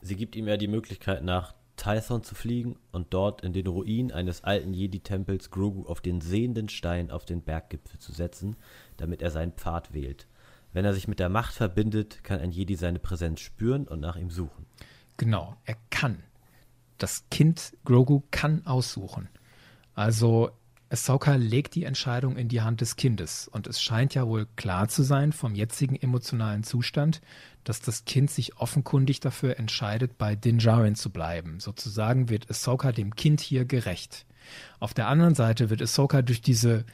Sie 0.00 0.16
gibt 0.16 0.36
ihm 0.36 0.48
ja 0.48 0.56
die 0.56 0.68
Möglichkeit, 0.68 1.22
nach 1.22 1.54
Tython 1.76 2.22
zu 2.22 2.34
fliegen 2.34 2.76
und 2.92 3.12
dort 3.12 3.42
in 3.42 3.52
den 3.52 3.66
Ruinen 3.66 4.12
eines 4.12 4.44
alten 4.44 4.74
Jedi-Tempels 4.74 5.50
Grogu 5.50 5.86
auf 5.86 6.00
den 6.00 6.20
sehenden 6.20 6.68
Stein 6.68 7.10
auf 7.10 7.24
den 7.24 7.42
Berggipfel 7.42 7.98
zu 7.98 8.12
setzen, 8.12 8.56
damit 8.96 9.22
er 9.22 9.30
seinen 9.30 9.52
Pfad 9.52 9.92
wählt. 9.92 10.26
Wenn 10.72 10.84
er 10.84 10.94
sich 10.94 11.08
mit 11.08 11.20
der 11.20 11.28
Macht 11.28 11.54
verbindet, 11.54 12.24
kann 12.24 12.40
ein 12.40 12.50
Jedi 12.50 12.74
seine 12.74 12.98
Präsenz 12.98 13.40
spüren 13.40 13.86
und 13.86 14.00
nach 14.00 14.16
ihm 14.16 14.30
suchen. 14.30 14.66
Genau, 15.16 15.56
er 15.64 15.76
kann. 15.90 16.22
Das 16.98 17.24
Kind 17.30 17.76
Grogu 17.84 18.22
kann 18.30 18.66
aussuchen. 18.66 19.28
Also 19.94 20.50
Ahsoka 20.90 21.34
legt 21.34 21.74
die 21.74 21.84
Entscheidung 21.84 22.36
in 22.36 22.48
die 22.48 22.60
Hand 22.60 22.80
des 22.80 22.96
Kindes 22.96 23.48
und 23.48 23.66
es 23.66 23.82
scheint 23.82 24.14
ja 24.14 24.26
wohl 24.26 24.46
klar 24.56 24.88
zu 24.88 25.02
sein 25.02 25.32
vom 25.32 25.54
jetzigen 25.54 25.96
emotionalen 25.96 26.62
Zustand, 26.62 27.20
dass 27.64 27.80
das 27.80 28.04
Kind 28.04 28.30
sich 28.30 28.58
offenkundig 28.58 29.20
dafür 29.20 29.58
entscheidet, 29.58 30.18
bei 30.18 30.36
Din 30.36 30.58
Djarin 30.58 30.94
zu 30.94 31.10
bleiben. 31.10 31.58
Sozusagen 31.60 32.28
wird 32.28 32.50
Ahsoka 32.50 32.92
dem 32.92 33.16
Kind 33.16 33.40
hier 33.40 33.64
gerecht. 33.64 34.26
Auf 34.78 34.94
der 34.94 35.08
anderen 35.08 35.34
Seite 35.34 35.70
wird 35.70 35.82
Ahsoka 35.82 36.22
durch 36.22 36.42
diese 36.42 36.84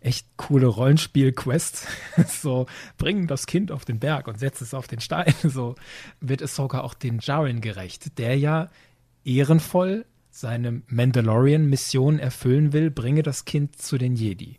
echt 0.00 0.26
coole 0.36 0.66
Rollenspiel-Quest, 0.66 1.86
so 2.28 2.66
bringen 2.98 3.26
das 3.26 3.46
Kind 3.46 3.70
auf 3.70 3.84
den 3.84 3.98
Berg 3.98 4.28
und 4.28 4.38
setzt 4.38 4.62
es 4.62 4.74
auf 4.74 4.88
den 4.88 5.00
Stein, 5.00 5.34
so 5.42 5.74
wird 6.20 6.42
Ahsoka 6.42 6.80
auch 6.80 6.94
den 6.94 7.18
Djarin 7.18 7.60
gerecht, 7.60 8.18
der 8.18 8.36
ja 8.38 8.68
ehrenvoll 9.24 10.06
seine 10.32 10.82
Mandalorian-Mission 10.88 12.18
erfüllen 12.18 12.72
will, 12.72 12.90
bringe 12.90 13.22
das 13.22 13.44
Kind 13.44 13.76
zu 13.80 13.98
den 13.98 14.16
Jedi. 14.16 14.58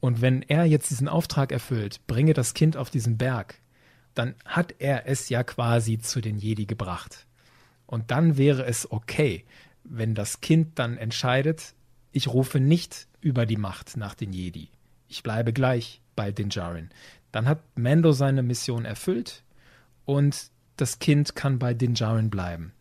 Und 0.00 0.22
wenn 0.22 0.42
er 0.42 0.64
jetzt 0.64 0.90
diesen 0.90 1.08
Auftrag 1.08 1.52
erfüllt, 1.52 2.00
bringe 2.06 2.32
das 2.32 2.54
Kind 2.54 2.76
auf 2.76 2.90
diesen 2.90 3.18
Berg, 3.18 3.60
dann 4.14 4.34
hat 4.44 4.74
er 4.78 5.06
es 5.06 5.28
ja 5.28 5.42
quasi 5.42 5.98
zu 5.98 6.20
den 6.20 6.38
Jedi 6.38 6.66
gebracht. 6.66 7.26
Und 7.86 8.10
dann 8.10 8.38
wäre 8.38 8.64
es 8.64 8.90
okay, 8.90 9.44
wenn 9.84 10.14
das 10.14 10.40
Kind 10.40 10.78
dann 10.78 10.96
entscheidet, 10.96 11.74
ich 12.10 12.28
rufe 12.28 12.58
nicht 12.58 13.06
über 13.20 13.44
die 13.44 13.56
Macht 13.56 13.96
nach 13.96 14.14
den 14.14 14.32
Jedi. 14.32 14.68
Ich 15.08 15.22
bleibe 15.22 15.52
gleich 15.52 16.00
bei 16.16 16.32
den 16.32 16.48
Djarin. 16.48 16.88
Dann 17.32 17.46
hat 17.46 17.60
Mando 17.76 18.12
seine 18.12 18.42
Mission 18.42 18.84
erfüllt 18.84 19.42
und 20.06 20.50
das 20.76 21.00
Kind 21.00 21.34
kann 21.34 21.58
bei 21.58 21.74
den 21.74 21.94
Djarin 21.94 22.30
bleiben. 22.30 22.73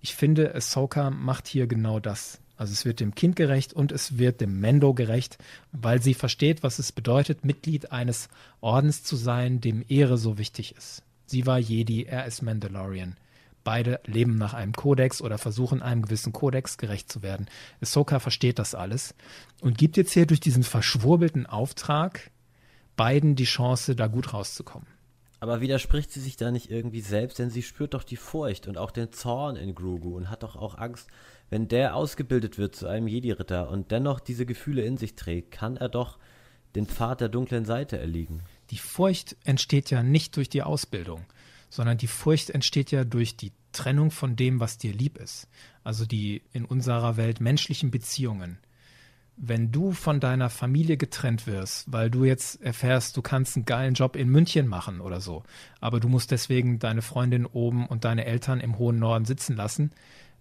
Ich 0.00 0.14
finde, 0.14 0.54
Ahsoka 0.54 1.10
macht 1.10 1.46
hier 1.46 1.66
genau 1.66 2.00
das. 2.00 2.40
Also 2.56 2.72
es 2.72 2.84
wird 2.84 3.00
dem 3.00 3.14
Kind 3.14 3.36
gerecht 3.36 3.72
und 3.72 3.90
es 3.90 4.18
wird 4.18 4.40
dem 4.40 4.60
Mendo 4.60 4.92
gerecht, 4.92 5.38
weil 5.72 6.02
sie 6.02 6.14
versteht, 6.14 6.62
was 6.62 6.78
es 6.78 6.92
bedeutet, 6.92 7.44
Mitglied 7.44 7.90
eines 7.90 8.28
Ordens 8.60 9.02
zu 9.02 9.16
sein, 9.16 9.60
dem 9.60 9.82
Ehre 9.88 10.18
so 10.18 10.36
wichtig 10.36 10.76
ist. 10.76 11.02
Sie 11.24 11.46
war 11.46 11.58
Jedi, 11.58 12.04
er 12.04 12.26
ist 12.26 12.42
Mandalorian. 12.42 13.16
Beide 13.64 14.00
leben 14.04 14.36
nach 14.36 14.54
einem 14.54 14.72
Kodex 14.72 15.22
oder 15.22 15.38
versuchen 15.38 15.82
einem 15.82 16.02
gewissen 16.02 16.32
Kodex 16.32 16.76
gerecht 16.76 17.10
zu 17.10 17.22
werden. 17.22 17.46
Ahsoka 17.80 18.18
versteht 18.18 18.58
das 18.58 18.74
alles 18.74 19.14
und 19.60 19.78
gibt 19.78 19.96
jetzt 19.96 20.12
hier 20.12 20.26
durch 20.26 20.40
diesen 20.40 20.62
verschwurbelten 20.62 21.46
Auftrag 21.46 22.30
beiden 22.96 23.36
die 23.36 23.44
Chance, 23.44 23.96
da 23.96 24.06
gut 24.06 24.34
rauszukommen. 24.34 24.88
Aber 25.40 25.62
widerspricht 25.62 26.12
sie 26.12 26.20
sich 26.20 26.36
da 26.36 26.50
nicht 26.50 26.70
irgendwie 26.70 27.00
selbst, 27.00 27.38
denn 27.38 27.48
sie 27.48 27.62
spürt 27.62 27.94
doch 27.94 28.04
die 28.04 28.16
Furcht 28.16 28.68
und 28.68 28.76
auch 28.76 28.90
den 28.90 29.10
Zorn 29.10 29.56
in 29.56 29.74
Grogu 29.74 30.14
und 30.14 30.28
hat 30.28 30.42
doch 30.42 30.54
auch 30.54 30.76
Angst, 30.76 31.08
wenn 31.48 31.66
der 31.66 31.96
ausgebildet 31.96 32.58
wird 32.58 32.76
zu 32.76 32.86
einem 32.86 33.08
Jedi-Ritter 33.08 33.70
und 33.70 33.90
dennoch 33.90 34.20
diese 34.20 34.44
Gefühle 34.44 34.82
in 34.82 34.98
sich 34.98 35.16
trägt, 35.16 35.50
kann 35.50 35.78
er 35.78 35.88
doch 35.88 36.18
den 36.74 36.86
Pfad 36.86 37.22
der 37.22 37.30
dunklen 37.30 37.64
Seite 37.64 37.98
erliegen. 37.98 38.42
Die 38.70 38.78
Furcht 38.78 39.36
entsteht 39.44 39.90
ja 39.90 40.02
nicht 40.02 40.36
durch 40.36 40.50
die 40.50 40.62
Ausbildung, 40.62 41.24
sondern 41.70 41.96
die 41.96 42.06
Furcht 42.06 42.50
entsteht 42.50 42.90
ja 42.90 43.04
durch 43.04 43.36
die 43.36 43.52
Trennung 43.72 44.10
von 44.10 44.36
dem, 44.36 44.60
was 44.60 44.78
dir 44.78 44.92
lieb 44.92 45.16
ist. 45.18 45.48
Also 45.82 46.04
die 46.04 46.42
in 46.52 46.66
unserer 46.66 47.16
Welt 47.16 47.40
menschlichen 47.40 47.90
Beziehungen 47.90 48.58
wenn 49.42 49.72
du 49.72 49.92
von 49.92 50.20
deiner 50.20 50.50
Familie 50.50 50.98
getrennt 50.98 51.46
wirst, 51.46 51.90
weil 51.90 52.10
du 52.10 52.24
jetzt 52.24 52.60
erfährst, 52.62 53.16
du 53.16 53.22
kannst 53.22 53.56
einen 53.56 53.64
geilen 53.64 53.94
Job 53.94 54.14
in 54.14 54.28
München 54.28 54.68
machen 54.68 55.00
oder 55.00 55.22
so, 55.22 55.44
aber 55.80 55.98
du 55.98 56.08
musst 56.08 56.30
deswegen 56.30 56.78
deine 56.78 57.00
Freundin 57.00 57.46
oben 57.46 57.86
und 57.86 58.04
deine 58.04 58.26
Eltern 58.26 58.60
im 58.60 58.78
hohen 58.78 58.98
Norden 58.98 59.24
sitzen 59.24 59.56
lassen, 59.56 59.92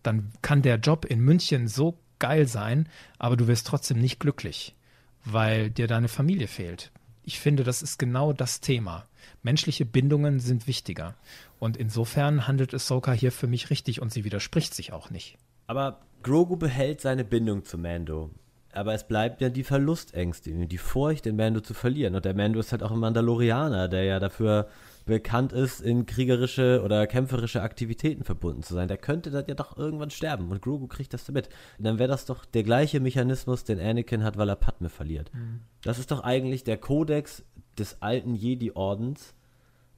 dann 0.03 0.33
kann 0.41 0.61
der 0.61 0.79
Job 0.79 1.05
in 1.05 1.21
München 1.21 1.69
so 1.69 1.97
geil 2.19 2.45
sein, 2.45 2.89
aber 3.17 3.37
du 3.37 3.47
wirst 3.47 3.67
trotzdem 3.67 3.99
nicht 3.99 4.19
glücklich, 4.19 4.75
weil 5.23 5.69
dir 5.69 5.87
deine 5.87 6.09
Familie 6.09 6.49
fehlt. 6.49 6.91
Ich 7.23 7.39
finde, 7.39 7.63
das 7.63 7.81
ist 7.81 7.99
genau 7.99 8.33
das 8.33 8.59
Thema. 8.59 9.05
Menschliche 9.43 9.85
Bindungen 9.85 10.41
sind 10.41 10.67
wichtiger. 10.67 11.15
Und 11.59 11.77
insofern 11.77 12.47
handelt 12.47 12.73
Ahsoka 12.73 13.13
hier 13.13 13.31
für 13.31 13.47
mich 13.47 13.69
richtig 13.69 14.01
und 14.01 14.11
sie 14.11 14.25
widerspricht 14.25 14.73
sich 14.73 14.91
auch 14.91 15.09
nicht. 15.09 15.37
Aber 15.67 16.01
Grogu 16.23 16.57
behält 16.57 16.99
seine 16.99 17.23
Bindung 17.23 17.63
zu 17.63 17.77
Mando 17.77 18.31
aber 18.71 18.93
es 18.93 19.07
bleibt 19.07 19.41
ja 19.41 19.49
die 19.49 19.63
Verlustängste, 19.63 20.51
die 20.51 20.77
Furcht, 20.77 21.25
den 21.25 21.35
Mando 21.35 21.61
zu 21.61 21.73
verlieren. 21.73 22.15
Und 22.15 22.25
der 22.25 22.35
Mando 22.35 22.59
ist 22.59 22.71
halt 22.71 22.83
auch 22.83 22.91
ein 22.91 22.99
Mandalorianer, 22.99 23.87
der 23.87 24.03
ja 24.03 24.19
dafür 24.19 24.67
bekannt 25.05 25.53
ist, 25.53 25.81
in 25.81 26.05
kriegerische 26.05 26.81
oder 26.83 27.07
kämpferische 27.07 27.63
Aktivitäten 27.63 28.23
verbunden 28.23 28.61
zu 28.61 28.75
sein. 28.75 28.87
Der 28.87 28.97
könnte 28.97 29.31
dann 29.31 29.45
ja 29.47 29.55
doch 29.55 29.75
irgendwann 29.75 30.11
sterben 30.11 30.49
und 30.49 30.61
Grogu 30.61 30.87
kriegt 30.87 31.13
das 31.13 31.25
damit. 31.25 31.49
Und 31.79 31.85
dann 31.85 31.97
wäre 31.97 32.09
das 32.09 32.25
doch 32.25 32.45
der 32.45 32.63
gleiche 32.63 32.99
Mechanismus, 32.99 33.63
den 33.63 33.79
Anakin 33.79 34.23
hat, 34.23 34.37
weil 34.37 34.49
er 34.49 34.55
Padme 34.55 34.89
verliert. 34.89 35.31
Mhm. 35.33 35.61
Das 35.81 35.97
ist 35.97 36.11
doch 36.11 36.23
eigentlich 36.23 36.63
der 36.63 36.77
Kodex 36.77 37.43
des 37.77 38.01
alten 38.01 38.35
Jedi-Ordens, 38.35 39.33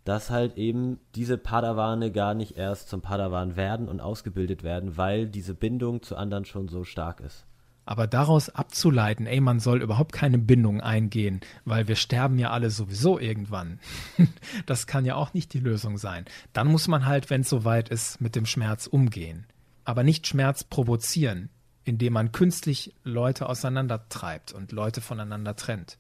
dass 0.05 0.29
halt 0.29 0.57
eben 0.57 0.99
diese 1.13 1.37
Padawane 1.37 2.11
gar 2.11 2.33
nicht 2.33 2.57
erst 2.57 2.87
zum 2.87 3.01
Padawan 3.01 3.57
werden 3.57 3.89
und 3.89 3.99
ausgebildet 3.99 4.63
werden, 4.63 4.95
weil 4.95 5.27
diese 5.27 5.53
Bindung 5.53 6.01
zu 6.01 6.15
anderen 6.15 6.45
schon 6.45 6.69
so 6.69 6.85
stark 6.85 7.19
ist. 7.19 7.45
Aber 7.91 8.07
daraus 8.07 8.47
abzuleiten, 8.47 9.25
ey, 9.25 9.41
man 9.41 9.59
soll 9.59 9.81
überhaupt 9.81 10.13
keine 10.13 10.37
Bindung 10.37 10.79
eingehen, 10.79 11.41
weil 11.65 11.89
wir 11.89 11.97
sterben 11.97 12.39
ja 12.39 12.51
alle 12.51 12.69
sowieso 12.69 13.19
irgendwann. 13.19 13.81
das 14.65 14.87
kann 14.87 15.03
ja 15.03 15.15
auch 15.15 15.33
nicht 15.33 15.53
die 15.53 15.59
Lösung 15.59 15.97
sein. 15.97 16.23
Dann 16.53 16.69
muss 16.69 16.87
man 16.87 17.05
halt, 17.05 17.29
wenn 17.29 17.41
es 17.41 17.49
soweit 17.49 17.89
ist, 17.89 18.21
mit 18.21 18.37
dem 18.37 18.45
Schmerz 18.45 18.87
umgehen. 18.87 19.45
Aber 19.83 20.03
nicht 20.03 20.25
Schmerz 20.25 20.63
provozieren, 20.63 21.49
indem 21.83 22.13
man 22.13 22.31
künstlich 22.31 22.95
Leute 23.03 23.49
auseinandertreibt 23.49 24.53
und 24.53 24.71
Leute 24.71 25.01
voneinander 25.01 25.57
trennt. 25.57 25.97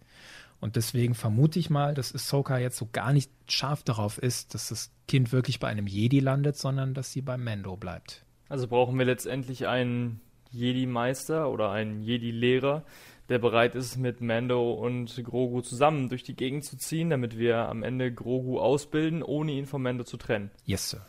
Und 0.61 0.77
deswegen 0.77 1.13
vermute 1.13 1.59
ich 1.59 1.69
mal, 1.69 1.93
dass 1.93 2.15
Ahsoka 2.15 2.57
jetzt 2.57 2.77
so 2.77 2.87
gar 2.89 3.11
nicht 3.11 3.31
scharf 3.49 3.83
darauf 3.83 4.17
ist, 4.17 4.53
dass 4.53 4.69
das 4.69 4.91
Kind 5.09 5.33
wirklich 5.33 5.59
bei 5.59 5.67
einem 5.67 5.87
Jedi 5.87 6.21
landet, 6.21 6.55
sondern 6.55 6.93
dass 6.93 7.11
sie 7.11 7.21
beim 7.21 7.43
Mendo 7.43 7.75
bleibt. 7.75 8.23
Also 8.47 8.69
brauchen 8.69 8.97
wir 8.97 9.05
letztendlich 9.05 9.67
einen 9.67 10.21
Jedi-Meister 10.51 11.49
oder 11.49 11.71
ein 11.71 12.01
Jedi-Lehrer, 12.01 12.83
der 13.29 13.39
bereit 13.39 13.75
ist, 13.75 13.97
mit 13.97 14.21
Mando 14.21 14.73
und 14.73 15.23
Grogu 15.23 15.61
zusammen 15.61 16.09
durch 16.09 16.23
die 16.23 16.35
Gegend 16.35 16.65
zu 16.65 16.77
ziehen, 16.77 17.09
damit 17.09 17.37
wir 17.37 17.69
am 17.69 17.83
Ende 17.83 18.13
Grogu 18.13 18.59
ausbilden, 18.59 19.23
ohne 19.23 19.53
ihn 19.53 19.65
von 19.65 19.81
Mando 19.81 20.03
zu 20.03 20.17
trennen. 20.17 20.51
Yes, 20.65 20.89
sir. 20.89 21.01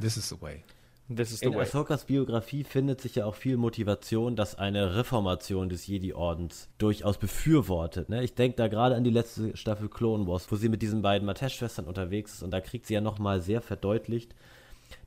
This 0.00 0.16
is 0.16 0.28
the 0.28 0.40
way. 0.40 0.62
This 1.08 1.32
is 1.32 1.40
the 1.40 1.46
In 1.46 1.54
way. 1.54 1.62
Ahsokas 1.62 2.04
Biografie 2.04 2.64
findet 2.64 3.00
sich 3.00 3.16
ja 3.16 3.26
auch 3.26 3.34
viel 3.34 3.56
Motivation, 3.56 4.36
dass 4.36 4.54
eine 4.54 4.94
Reformation 4.94 5.68
des 5.68 5.86
Jedi-Ordens 5.86 6.68
durchaus 6.78 7.18
befürwortet. 7.18 8.08
Ne? 8.08 8.22
Ich 8.22 8.34
denke 8.34 8.56
da 8.56 8.68
gerade 8.68 8.94
an 8.94 9.04
die 9.04 9.10
letzte 9.10 9.56
Staffel 9.56 9.88
Clone 9.88 10.26
Wars, 10.26 10.50
wo 10.50 10.56
sie 10.56 10.68
mit 10.68 10.82
diesen 10.82 11.02
beiden 11.02 11.26
Matesh-Schwestern 11.26 11.86
unterwegs 11.86 12.34
ist 12.34 12.42
und 12.42 12.50
da 12.50 12.60
kriegt 12.60 12.86
sie 12.86 12.94
ja 12.94 13.00
nochmal 13.00 13.40
sehr 13.40 13.60
verdeutlicht, 13.60 14.34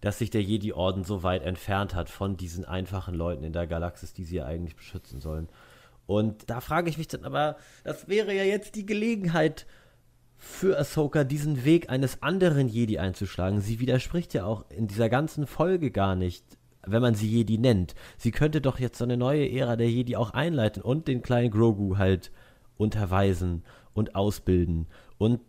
dass 0.02 0.20
sich 0.20 0.30
der 0.30 0.44
Jedi-Orden 0.44 1.04
so 1.04 1.24
weit 1.24 1.44
entfernt 1.44 1.96
hat 1.96 2.10
von 2.10 2.38
diesen 2.38 2.66
einfachen 2.66 3.16
Leuten 3.16 3.44
in 3.44 3.54
der 3.54 3.68
Galaxis, 3.68 4.14
die 4.14 4.24
sie 4.24 4.38
ja 4.38 4.46
eigentlich 4.46 4.76
beschützen 4.76 5.20
sollen. 5.20 5.50
Und 6.08 6.50
da 6.50 6.62
frage 6.62 6.90
ich 6.90 6.98
mich 6.98 7.08
dann 7.08 7.26
aber, 7.26 7.58
das 7.84 8.08
wäre 8.08 8.34
ja 8.34 8.44
jetzt 8.44 8.76
die 8.76 8.86
Gelegenheit, 8.86 9.66
für 10.38 10.78
Ahsoka 10.78 11.24
diesen 11.24 11.66
Weg 11.66 11.90
eines 11.90 12.22
anderen 12.22 12.68
Jedi 12.68 13.00
einzuschlagen. 13.00 13.62
Sie 13.62 13.80
widerspricht 13.80 14.34
ja 14.34 14.46
auch 14.46 14.70
in 14.70 14.88
dieser 14.88 15.10
ganzen 15.10 15.48
Folge 15.48 15.92
gar 15.92 16.16
nicht, 16.16 16.46
wenn 16.86 17.02
man 17.02 17.16
sie 17.16 17.28
Jedi 17.28 17.58
nennt. 17.58 17.96
Sie 18.18 18.32
könnte 18.32 18.62
doch 18.62 18.80
jetzt 18.80 18.98
so 18.98 19.04
eine 19.04 19.18
neue 19.18 19.50
Ära 19.50 19.76
der 19.76 19.90
Jedi 19.90 20.16
auch 20.16 20.32
einleiten 20.32 20.82
und 20.82 21.08
den 21.08 21.22
kleinen 21.22 21.52
Grogu 21.52 21.98
halt 21.98 22.32
unterweisen 22.78 23.64
und 23.94 24.16
ausbilden 24.16 24.88
und 25.18 25.40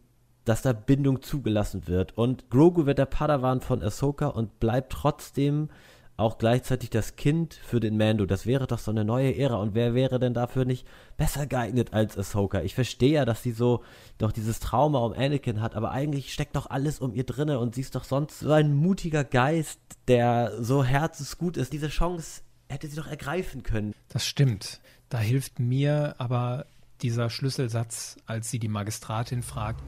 dass 0.47 0.62
da 0.62 0.72
Bindung 0.72 1.20
zugelassen 1.20 1.86
wird. 1.86 2.16
Und 2.16 2.49
Grogu 2.49 2.86
wird 2.86 2.99
der 2.99 3.07
Padawan 3.07 3.61
von 3.61 3.82
Ahsoka 3.82 4.28
und 4.28 4.59
bleibt 4.61 4.92
trotzdem 4.92 5.68
auch 6.16 6.38
gleichzeitig 6.38 6.88
das 6.88 7.16
Kind 7.16 7.55
für 7.55 7.80
den 7.80 7.99
Mando. 7.99 8.24
Das 8.24 8.47
wäre 8.47 8.66
doch 8.66 8.78
so 8.78 8.90
eine 8.90 9.05
neue 9.05 9.36
Ära. 9.36 9.57
Und 9.57 9.74
wer 9.74 9.92
wäre 9.92 10.18
denn 10.18 10.32
dafür 10.32 10.64
nicht 10.64 10.86
besser 11.16 11.47
geeignet 11.47 11.92
als 11.92 12.16
Ahsoka? 12.16 12.62
Ich 12.62 12.74
verstehe 12.74 13.12
ja, 13.12 13.24
dass 13.24 13.42
sie 13.42 13.53
so 13.53 13.82
doch 14.18 14.32
dieses 14.32 14.61
Trauma 14.61 15.01
um 15.01 15.12
Anakin 15.12 15.61
hat, 15.61 15.74
aber 15.74 15.90
eigentlich 15.90 16.32
steckt 16.32 16.57
doch 16.57 16.70
alles 16.70 17.01
um 17.01 17.12
ihr 17.12 17.24
drinne 17.24 17.59
und 17.59 17.74
sie 17.74 17.82
ist 17.82 17.94
doch 17.94 18.05
sonst 18.05 18.40
so 18.40 18.53
ein 18.53 18.74
mutiger 18.74 19.24
Geist, 19.24 19.80
der 20.09 20.53
so 20.62 20.84
herzensgut 20.84 21.57
ist. 21.57 21.72
Diese 21.72 21.88
Chance 21.88 22.42
hätte 22.68 22.88
sie 22.88 22.97
doch 22.97 23.09
ergreifen 23.09 23.62
können. 23.62 23.92
Das 24.09 24.24
stimmt. 24.24 24.80
Da 25.09 25.18
hilft 25.18 25.61
mir 25.61 26.14
aber 26.18 26.66
dieser 27.03 27.30
Schlüsselsatz, 27.30 28.16
als 28.26 28.51
sie 28.51 28.59
die 28.59 28.68
Magistratin 28.68 29.42
fragt. 29.42 29.82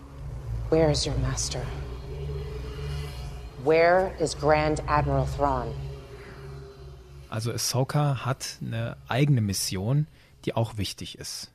Where 0.70 0.90
is 0.90 1.06
your 1.06 1.16
master? 1.22 1.62
Where 3.64 4.12
is 4.20 4.34
Grand 4.34 4.82
Admiral 4.86 5.26
Thrawn? 5.34 5.72
Also 7.30 7.52
Ahsoka 7.52 8.26
hat 8.26 8.58
eine 8.60 8.98
eigene 9.08 9.40
Mission, 9.40 10.06
die 10.44 10.54
auch 10.54 10.76
wichtig 10.76 11.16
ist. 11.18 11.50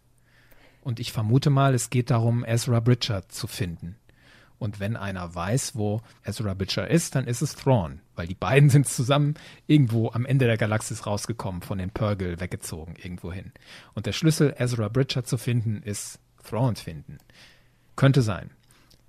Und 0.81 0.99
ich 0.99 1.11
vermute 1.11 1.51
mal, 1.51 1.75
es 1.75 1.91
geht 1.91 2.09
darum, 2.09 2.43
Ezra 2.43 2.79
Bridger 2.79 3.29
zu 3.29 3.45
finden. 3.45 3.97
Und 4.57 4.79
wenn 4.79 4.97
einer 4.97 5.35
weiß, 5.35 5.75
wo 5.75 6.01
Ezra 6.23 6.55
Bridger 6.55 6.89
ist, 6.89 7.13
dann 7.13 7.27
ist 7.27 7.43
es 7.43 7.55
Thrawn, 7.55 8.01
weil 8.15 8.25
die 8.25 8.33
beiden 8.33 8.69
sind 8.71 8.87
zusammen 8.87 9.35
irgendwo 9.67 10.09
am 10.09 10.25
Ende 10.25 10.47
der 10.47 10.57
Galaxis 10.57 11.05
rausgekommen, 11.05 11.61
von 11.61 11.77
den 11.77 11.91
Purgle 11.91 12.39
weggezogen, 12.39 12.95
irgendwo 12.95 13.31
hin. 13.31 13.51
Und 13.93 14.07
der 14.07 14.13
Schlüssel, 14.13 14.55
Ezra 14.57 14.87
Bridger 14.87 15.23
zu 15.23 15.37
finden, 15.37 15.83
ist 15.83 16.19
Thrawn 16.43 16.75
finden. 16.75 17.19
Könnte 17.95 18.23
sein. 18.23 18.49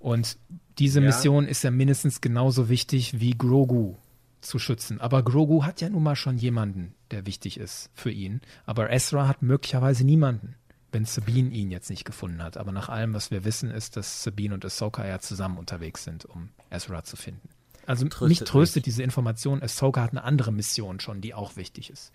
Und 0.05 0.37
diese 0.77 0.99
Ja. 0.99 1.07
Mission 1.07 1.47
ist 1.47 1.63
ja 1.63 1.71
mindestens 1.71 2.21
genauso 2.21 2.69
wichtig 2.69 3.19
wie 3.19 3.31
Grogu 3.31 3.95
zu 4.39 4.59
schützen. 4.59 5.01
Aber 5.01 5.23
Grogu 5.23 5.63
hat 5.63 5.81
ja 5.81 5.89
nun 5.89 6.03
mal 6.03 6.15
schon 6.15 6.37
jemanden, 6.37 6.93
der 7.09 7.25
wichtig 7.25 7.59
ist 7.59 7.89
für 7.95 8.11
ihn. 8.11 8.41
Aber 8.67 8.91
Ezra 8.91 9.27
hat 9.27 9.41
möglicherweise 9.41 10.03
niemanden, 10.05 10.53
wenn 10.91 11.05
Sabine 11.05 11.49
ihn 11.49 11.71
jetzt 11.71 11.89
nicht 11.89 12.05
gefunden 12.05 12.43
hat. 12.43 12.55
Aber 12.55 12.71
nach 12.71 12.87
allem, 12.87 13.15
was 13.15 13.31
wir 13.31 13.45
wissen, 13.45 13.71
ist, 13.71 13.97
dass 13.97 14.21
Sabine 14.21 14.53
und 14.53 14.63
Ahsoka 14.63 15.07
ja 15.07 15.17
zusammen 15.17 15.57
unterwegs 15.57 16.03
sind, 16.03 16.23
um 16.25 16.49
Ezra 16.69 17.03
zu 17.03 17.15
finden. 17.15 17.49
Also 17.87 18.07
Tröstet 18.07 18.27
mich 18.29 18.39
tröstet 18.47 18.75
mich. 18.75 18.83
diese 18.83 19.01
Information, 19.01 19.63
Ahsoka 19.63 20.03
hat 20.03 20.11
eine 20.11 20.23
andere 20.23 20.51
Mission 20.51 20.99
schon, 20.99 21.19
die 21.21 21.33
auch 21.33 21.55
wichtig 21.55 21.89
ist. 21.89 22.11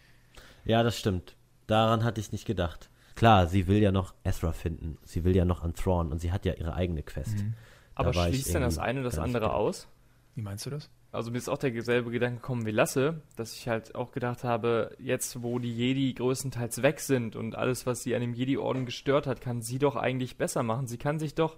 Ja, 0.64 0.84
das 0.84 0.96
stimmt. 0.96 1.34
Daran 1.66 2.04
hatte 2.04 2.20
ich 2.20 2.30
nicht 2.30 2.44
gedacht. 2.46 2.88
Klar, 3.16 3.48
sie 3.48 3.66
will 3.66 3.78
ja 3.78 3.90
noch 3.90 4.14
Ezra 4.22 4.52
finden. 4.52 4.96
Sie 5.04 5.24
will 5.24 5.34
ja 5.34 5.44
noch 5.44 5.64
an 5.64 5.74
Thrawn 5.74 6.12
und 6.12 6.20
sie 6.20 6.30
hat 6.30 6.46
ja 6.46 6.54
ihre 6.54 6.74
eigene 6.74 7.02
Quest. 7.02 7.34
Da 7.38 7.44
Aber 8.00 8.28
ich 8.28 8.34
schließt 8.34 8.54
denn 8.54 8.62
das 8.62 8.78
eine 8.78 9.02
das 9.02 9.18
andere 9.18 9.52
aus? 9.52 9.88
Wie 10.34 10.42
meinst 10.42 10.66
du 10.66 10.70
das? 10.70 10.90
Also 11.12 11.32
mir 11.32 11.38
ist 11.38 11.48
auch 11.48 11.58
derselbe 11.58 12.10
Gedanke 12.10 12.36
gekommen 12.36 12.66
wie 12.66 12.70
Lasse, 12.70 13.22
dass 13.36 13.54
ich 13.54 13.68
halt 13.68 13.96
auch 13.96 14.12
gedacht 14.12 14.44
habe, 14.44 14.94
jetzt 14.98 15.42
wo 15.42 15.58
die 15.58 15.72
Jedi 15.72 16.14
größtenteils 16.14 16.82
weg 16.82 17.00
sind 17.00 17.34
und 17.34 17.56
alles, 17.56 17.84
was 17.84 18.02
sie 18.02 18.14
an 18.14 18.20
dem 18.20 18.32
Jedi-Orden 18.32 18.86
gestört 18.86 19.26
hat, 19.26 19.40
kann 19.40 19.60
sie 19.60 19.80
doch 19.80 19.96
eigentlich 19.96 20.36
besser 20.36 20.62
machen. 20.62 20.86
Sie 20.86 20.98
kann 20.98 21.18
sich 21.18 21.34
doch 21.34 21.56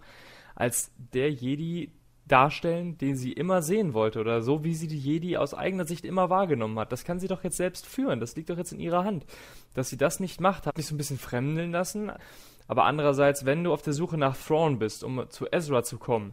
als 0.54 0.90
der 0.96 1.30
Jedi 1.30 1.92
darstellen, 2.26 2.96
den 2.98 3.16
sie 3.16 3.32
immer 3.32 3.62
sehen 3.62 3.94
wollte 3.94 4.20
oder 4.20 4.42
so, 4.42 4.64
wie 4.64 4.74
sie 4.74 4.86
die 4.86 4.98
Jedi 4.98 5.36
aus 5.36 5.54
eigener 5.54 5.84
Sicht 5.84 6.04
immer 6.04 6.30
wahrgenommen 6.30 6.78
hat. 6.78 6.92
Das 6.92 7.04
kann 7.04 7.18
sie 7.18 7.28
doch 7.28 7.44
jetzt 7.44 7.56
selbst 7.56 7.86
führen. 7.86 8.20
Das 8.20 8.36
liegt 8.36 8.48
doch 8.48 8.56
jetzt 8.56 8.72
in 8.72 8.80
ihrer 8.80 9.04
Hand. 9.04 9.26
Dass 9.74 9.90
sie 9.90 9.96
das 9.96 10.20
nicht 10.20 10.40
macht, 10.40 10.66
hat 10.66 10.76
mich 10.76 10.86
so 10.86 10.94
ein 10.94 10.98
bisschen 10.98 11.18
fremdeln 11.18 11.72
lassen. 11.72 12.12
Aber 12.72 12.86
andererseits, 12.86 13.44
wenn 13.44 13.64
du 13.64 13.72
auf 13.74 13.82
der 13.82 13.92
Suche 13.92 14.16
nach 14.16 14.34
Thrawn 14.34 14.78
bist, 14.78 15.04
um 15.04 15.28
zu 15.28 15.46
Ezra 15.52 15.82
zu 15.82 15.98
kommen, 15.98 16.32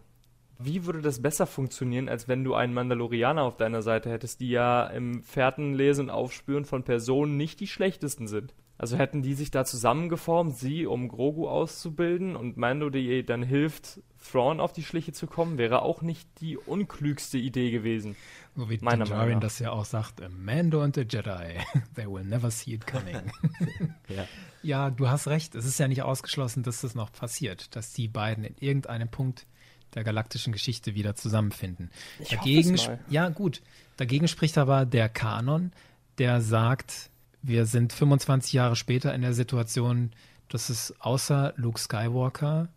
wie 0.57 0.85
würde 0.85 1.01
das 1.01 1.21
besser 1.21 1.45
funktionieren, 1.45 2.07
als 2.07 2.29
wenn 2.29 2.45
du 2.45 2.53
einen 2.53 2.73
Mandalorianer 2.73 3.43
auf 3.43 3.57
deiner 3.57 3.81
Seite 3.81 4.09
hättest, 4.09 4.39
die 4.39 4.51
ja 4.51 4.85
im 4.85 5.21
Fährtenlesen 5.21 6.05
und 6.05 6.09
Aufspüren 6.11 6.63
von 6.63 6.83
Personen 6.83 7.35
nicht 7.35 7.59
die 7.59 7.67
schlechtesten 7.67 8.29
sind? 8.29 8.53
Also 8.81 8.97
hätten 8.97 9.21
die 9.21 9.33
sich 9.33 9.51
da 9.51 9.65
zusammengeformt, 9.65 10.55
sie, 10.57 10.85
um 10.85 11.09
Grogu 11.09 11.49
auszubilden 11.49 12.37
und 12.37 12.55
Mando, 12.55 12.89
der 12.89 13.01
ihr 13.01 13.25
dann 13.25 13.43
hilft, 13.43 13.99
Thrawn 14.31 14.61
auf 14.61 14.71
die 14.71 14.83
Schliche 14.83 15.11
zu 15.11 15.27
kommen, 15.27 15.57
wäre 15.57 15.81
auch 15.81 16.01
nicht 16.01 16.27
die 16.39 16.55
unklügste 16.57 17.37
Idee 17.37 17.71
gewesen. 17.71 18.15
So 18.55 18.69
wie 18.69 18.77
Meiner 18.81 19.03
Din 19.03 19.13
Meinung 19.13 19.17
Djarin 19.17 19.33
nach. 19.33 19.41
das 19.41 19.59
ja 19.59 19.71
auch 19.71 19.83
sagt, 19.83 20.21
Mando 20.37 20.81
and 20.81 20.97
a 20.97 21.01
Jedi, 21.01 21.59
they 21.95 22.05
will 22.07 22.23
never 22.23 22.49
see 22.49 22.73
it 22.73 22.87
coming. 22.87 23.17
Ja. 24.07 24.25
ja, 24.63 24.89
du 24.89 25.07
hast 25.09 25.27
recht, 25.27 25.53
es 25.55 25.65
ist 25.65 25.77
ja 25.79 25.87
nicht 25.87 26.01
ausgeschlossen, 26.01 26.63
dass 26.63 26.81
das 26.81 26.95
noch 26.95 27.11
passiert, 27.11 27.75
dass 27.75 27.93
die 27.93 28.07
beiden 28.07 28.43
in 28.43 28.55
irgendeinem 28.59 29.07
Punkt 29.09 29.45
der 29.93 30.03
galaktischen 30.03 30.51
Geschichte 30.53 30.95
wieder 30.95 31.13
zusammenfinden. 31.15 31.91
Ich 32.19 32.27
hoffe 32.31 32.37
dagegen, 32.37 32.73
es 32.73 32.81
sp- 32.81 32.95
mal. 32.95 32.99
ja 33.09 33.29
gut, 33.29 33.61
dagegen 33.97 34.27
spricht 34.27 34.57
aber 34.57 34.85
der 34.85 35.09
Kanon, 35.09 35.71
der 36.17 36.41
sagt, 36.41 37.11
wir 37.41 37.65
sind 37.65 37.93
25 37.93 38.53
Jahre 38.53 38.75
später 38.75 39.13
in 39.13 39.21
der 39.21 39.33
Situation, 39.33 40.11
dass 40.49 40.69
es 40.69 40.93
außer 40.99 41.53
Luke 41.55 41.79
Skywalker 41.79 42.69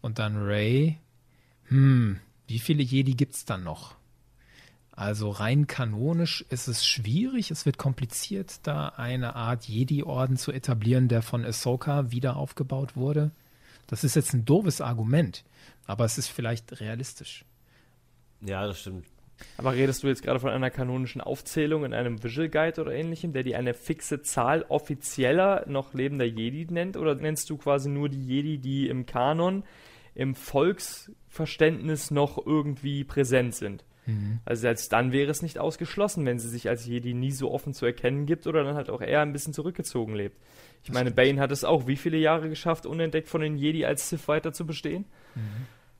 und 0.00 0.18
dann 0.18 0.36
Ray, 0.36 0.98
hm, 1.68 2.18
wie 2.48 2.58
viele 2.58 2.82
Jedi 2.82 3.14
gibt's 3.14 3.44
dann 3.44 3.64
noch? 3.64 3.94
Also 4.94 5.30
rein 5.30 5.66
kanonisch 5.66 6.44
ist 6.50 6.68
es 6.68 6.84
schwierig, 6.84 7.50
es 7.50 7.64
wird 7.64 7.78
kompliziert, 7.78 8.66
da 8.66 8.88
eine 8.88 9.34
Art 9.36 9.64
Jedi-Orden 9.64 10.36
zu 10.36 10.52
etablieren, 10.52 11.08
der 11.08 11.22
von 11.22 11.44
Ahsoka 11.46 12.10
wieder 12.10 12.36
aufgebaut 12.36 12.94
wurde. 12.94 13.30
Das 13.86 14.04
ist 14.04 14.16
jetzt 14.16 14.34
ein 14.34 14.44
doofes 14.44 14.82
Argument, 14.82 15.44
aber 15.86 16.04
es 16.04 16.18
ist 16.18 16.28
vielleicht 16.28 16.80
realistisch. 16.80 17.44
ja, 18.42 18.66
das 18.66 18.80
stimmt. 18.80 19.06
Aber 19.56 19.74
redest 19.74 20.02
du 20.02 20.08
jetzt 20.08 20.22
gerade 20.22 20.40
von 20.40 20.50
einer 20.50 20.70
kanonischen 20.70 21.20
Aufzählung 21.20 21.84
in 21.84 21.94
einem 21.94 22.22
Visual 22.22 22.48
Guide 22.48 22.80
oder 22.80 22.92
ähnlichem, 22.92 23.32
der 23.32 23.42
dir 23.42 23.58
eine 23.58 23.74
fixe 23.74 24.22
Zahl 24.22 24.64
offizieller 24.68 25.64
noch 25.68 25.94
lebender 25.94 26.24
Jedi 26.24 26.66
nennt? 26.72 26.96
Oder 26.96 27.14
nennst 27.14 27.50
du 27.50 27.56
quasi 27.56 27.88
nur 27.88 28.08
die 28.08 28.24
Jedi, 28.24 28.58
die 28.58 28.88
im 28.88 29.06
Kanon, 29.06 29.64
im 30.14 30.34
Volksverständnis 30.34 32.10
noch 32.10 32.44
irgendwie 32.44 33.04
präsent 33.04 33.54
sind? 33.54 33.84
Also 34.44 34.62
selbst 34.62 34.92
dann 34.92 35.12
wäre 35.12 35.30
es 35.30 35.42
nicht 35.42 35.58
ausgeschlossen, 35.58 36.26
wenn 36.26 36.40
sie 36.40 36.48
sich 36.48 36.68
als 36.68 36.86
Jedi 36.86 37.14
nie 37.14 37.30
so 37.30 37.52
offen 37.52 37.72
zu 37.72 37.86
erkennen 37.86 38.26
gibt 38.26 38.48
oder 38.48 38.64
dann 38.64 38.74
halt 38.74 38.90
auch 38.90 39.00
eher 39.00 39.20
ein 39.20 39.32
bisschen 39.32 39.52
zurückgezogen 39.52 40.16
lebt. 40.16 40.36
Ich 40.82 40.92
meine, 40.92 41.12
Bane 41.12 41.40
hat 41.40 41.52
es 41.52 41.62
auch 41.62 41.86
wie 41.86 41.96
viele 41.96 42.16
Jahre 42.16 42.48
geschafft, 42.48 42.84
unentdeckt 42.84 43.28
von 43.28 43.40
den 43.40 43.56
Jedi 43.56 43.84
als 43.84 44.08
Sith 44.08 44.26
weiter 44.26 44.52
zu 44.52 44.66
bestehen? 44.66 45.04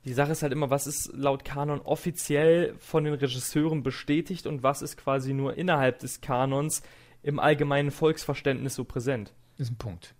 Die 0.05 0.13
Sache 0.13 0.33
ist 0.33 0.43
halt 0.43 0.51
immer, 0.51 0.69
was 0.69 0.85
ist 0.85 1.11
laut 1.13 1.45
Kanon 1.45 1.79
offiziell 1.79 2.75
von 2.77 3.05
den 3.05 3.13
Regisseuren 3.13 3.83
bestätigt 3.83 4.45
und 4.47 4.61
was 4.61 4.81
ist 4.81 4.97
quasi 4.97 5.33
nur 5.33 5.55
innerhalb 5.57 5.99
des 5.99 6.19
Kanons 6.19 6.81
im 7.21 7.39
allgemeinen 7.39 7.91
Volksverständnis 7.91 8.75
so 8.75 8.83
präsent. 8.83 9.33
Ist 9.57 9.71
ein 9.71 9.77
Punkt. 9.77 10.13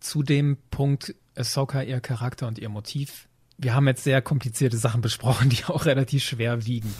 Zu 0.00 0.22
dem 0.22 0.56
Punkt 0.70 1.14
Ahsoka, 1.36 1.82
ihr 1.82 2.00
Charakter 2.00 2.48
und 2.48 2.58
ihr 2.58 2.70
Motiv. 2.70 3.28
Wir 3.58 3.74
haben 3.74 3.86
jetzt 3.86 4.04
sehr 4.04 4.22
komplizierte 4.22 4.78
Sachen 4.78 5.02
besprochen, 5.02 5.50
die 5.50 5.64
auch 5.66 5.84
relativ 5.84 6.24
schwer 6.24 6.64
wiegen. 6.64 6.94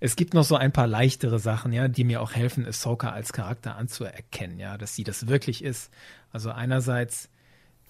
Es 0.00 0.16
gibt 0.16 0.32
noch 0.32 0.44
so 0.44 0.56
ein 0.56 0.72
paar 0.72 0.86
leichtere 0.86 1.38
Sachen, 1.38 1.72
ja, 1.72 1.88
die 1.88 2.04
mir 2.04 2.22
auch 2.22 2.32
helfen, 2.32 2.64
Ahsoka 2.66 3.10
als 3.10 3.32
Charakter 3.32 3.76
anzuerkennen, 3.76 4.58
ja, 4.58 4.78
dass 4.78 4.94
sie 4.94 5.04
das 5.04 5.26
wirklich 5.26 5.62
ist. 5.62 5.90
Also 6.32 6.50
einerseits 6.50 7.28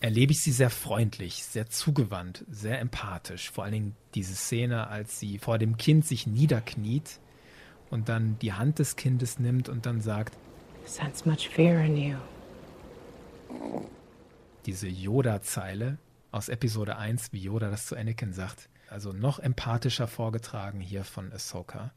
erlebe 0.01 0.32
ich 0.32 0.42
sie 0.42 0.53
sehr 0.53 0.70
freundlich, 0.70 1.44
sehr 1.44 1.68
zugewandt, 1.68 2.44
sehr 2.49 2.80
empathisch. 2.80 3.51
Vor 3.51 3.64
allen 3.64 3.72
Dingen 3.72 3.96
diese 4.14 4.34
Szene, 4.34 4.86
als 4.88 5.18
sie 5.18 5.38
vor 5.38 5.59
dem 5.59 5.76
Kind 5.76 6.07
sich 6.07 6.26
niederkniet 6.26 7.18
und 7.90 8.09
dann 8.09 8.38
die 8.38 8.53
Hand 8.53 8.78
des 8.78 8.96
Kindes 8.96 9.38
nimmt 9.38 9.68
und 9.68 9.86
dann 9.86 10.01
sagt, 10.01 10.36
Sense 10.84 11.28
much 11.28 11.49
fear 11.51 11.84
in 11.84 11.96
you. 11.96 12.16
diese 14.64 14.88
Yoda-Zeile 14.88 15.99
aus 16.30 16.49
Episode 16.49 16.96
1, 16.96 17.32
wie 17.32 17.40
Yoda 17.40 17.70
das 17.70 17.86
zu 17.86 17.96
Anakin 17.96 18.32
sagt. 18.32 18.68
Also 18.88 19.12
noch 19.12 19.38
empathischer 19.38 20.07
vorgetragen 20.07 20.80
hier 20.80 21.05
von 21.05 21.32
Ahsoka. 21.32 21.92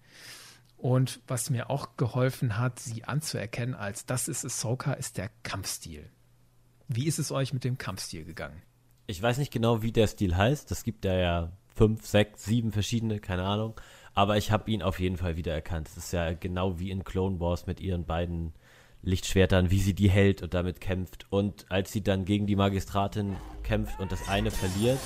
Und 0.78 1.22
was 1.28 1.50
mir 1.50 1.70
auch 1.70 1.96
geholfen 1.96 2.58
hat, 2.58 2.80
sie 2.80 3.06
anzuerkennen 3.06 3.76
als 3.76 4.06
das 4.06 4.28
ist 4.28 4.44
Ahsoka, 4.44 4.94
ist 4.94 5.18
der 5.18 5.30
Kampfstil. 5.44 6.10
Wie 6.94 7.08
ist 7.08 7.20
es 7.20 7.32
euch 7.32 7.54
mit 7.54 7.64
dem 7.64 7.78
Kampfstil 7.78 8.26
gegangen? 8.26 8.62
Ich 9.08 9.22
weiß 9.22 9.38
nicht 9.38 9.54
genau, 9.54 9.82
wie 9.82 9.94
der 9.94 10.08
Stil 10.08 10.36
heißt. 10.36 10.70
Das 10.70 10.84
gibt 10.84 11.06
ja 11.06 11.14
ja 11.14 11.52
fünf, 11.74 12.06
sechs, 12.06 12.44
sieben 12.44 12.74
verschiedene, 12.74 13.20
keine 13.20 13.44
Ahnung. 13.44 13.80
Aber 14.14 14.36
ich 14.36 14.52
habe 14.52 14.70
ihn 14.70 14.82
auf 14.82 15.00
jeden 15.00 15.16
Fall 15.16 15.38
wiedererkannt. 15.38 15.88
Das 15.88 15.96
ist 15.96 16.12
ja 16.12 16.34
genau 16.34 16.80
wie 16.80 16.92
in 16.92 17.06
Clone 17.06 17.40
Wars 17.40 17.66
mit 17.66 17.80
ihren 17.80 18.04
beiden 18.04 18.52
Lichtschwertern, 19.04 19.72
wie 19.72 19.80
sie 19.80 19.94
die 19.94 20.10
hält 20.10 20.44
und 20.44 20.54
damit 20.54 20.82
kämpft. 20.82 21.28
Und 21.30 21.66
als 21.72 21.94
sie 21.94 22.04
dann 22.04 22.26
gegen 22.26 22.46
die 22.46 22.58
Magistratin 22.58 23.38
kämpft 23.64 23.98
und 24.02 24.12
das 24.12 24.28
eine 24.28 24.52
verliert, 24.52 25.00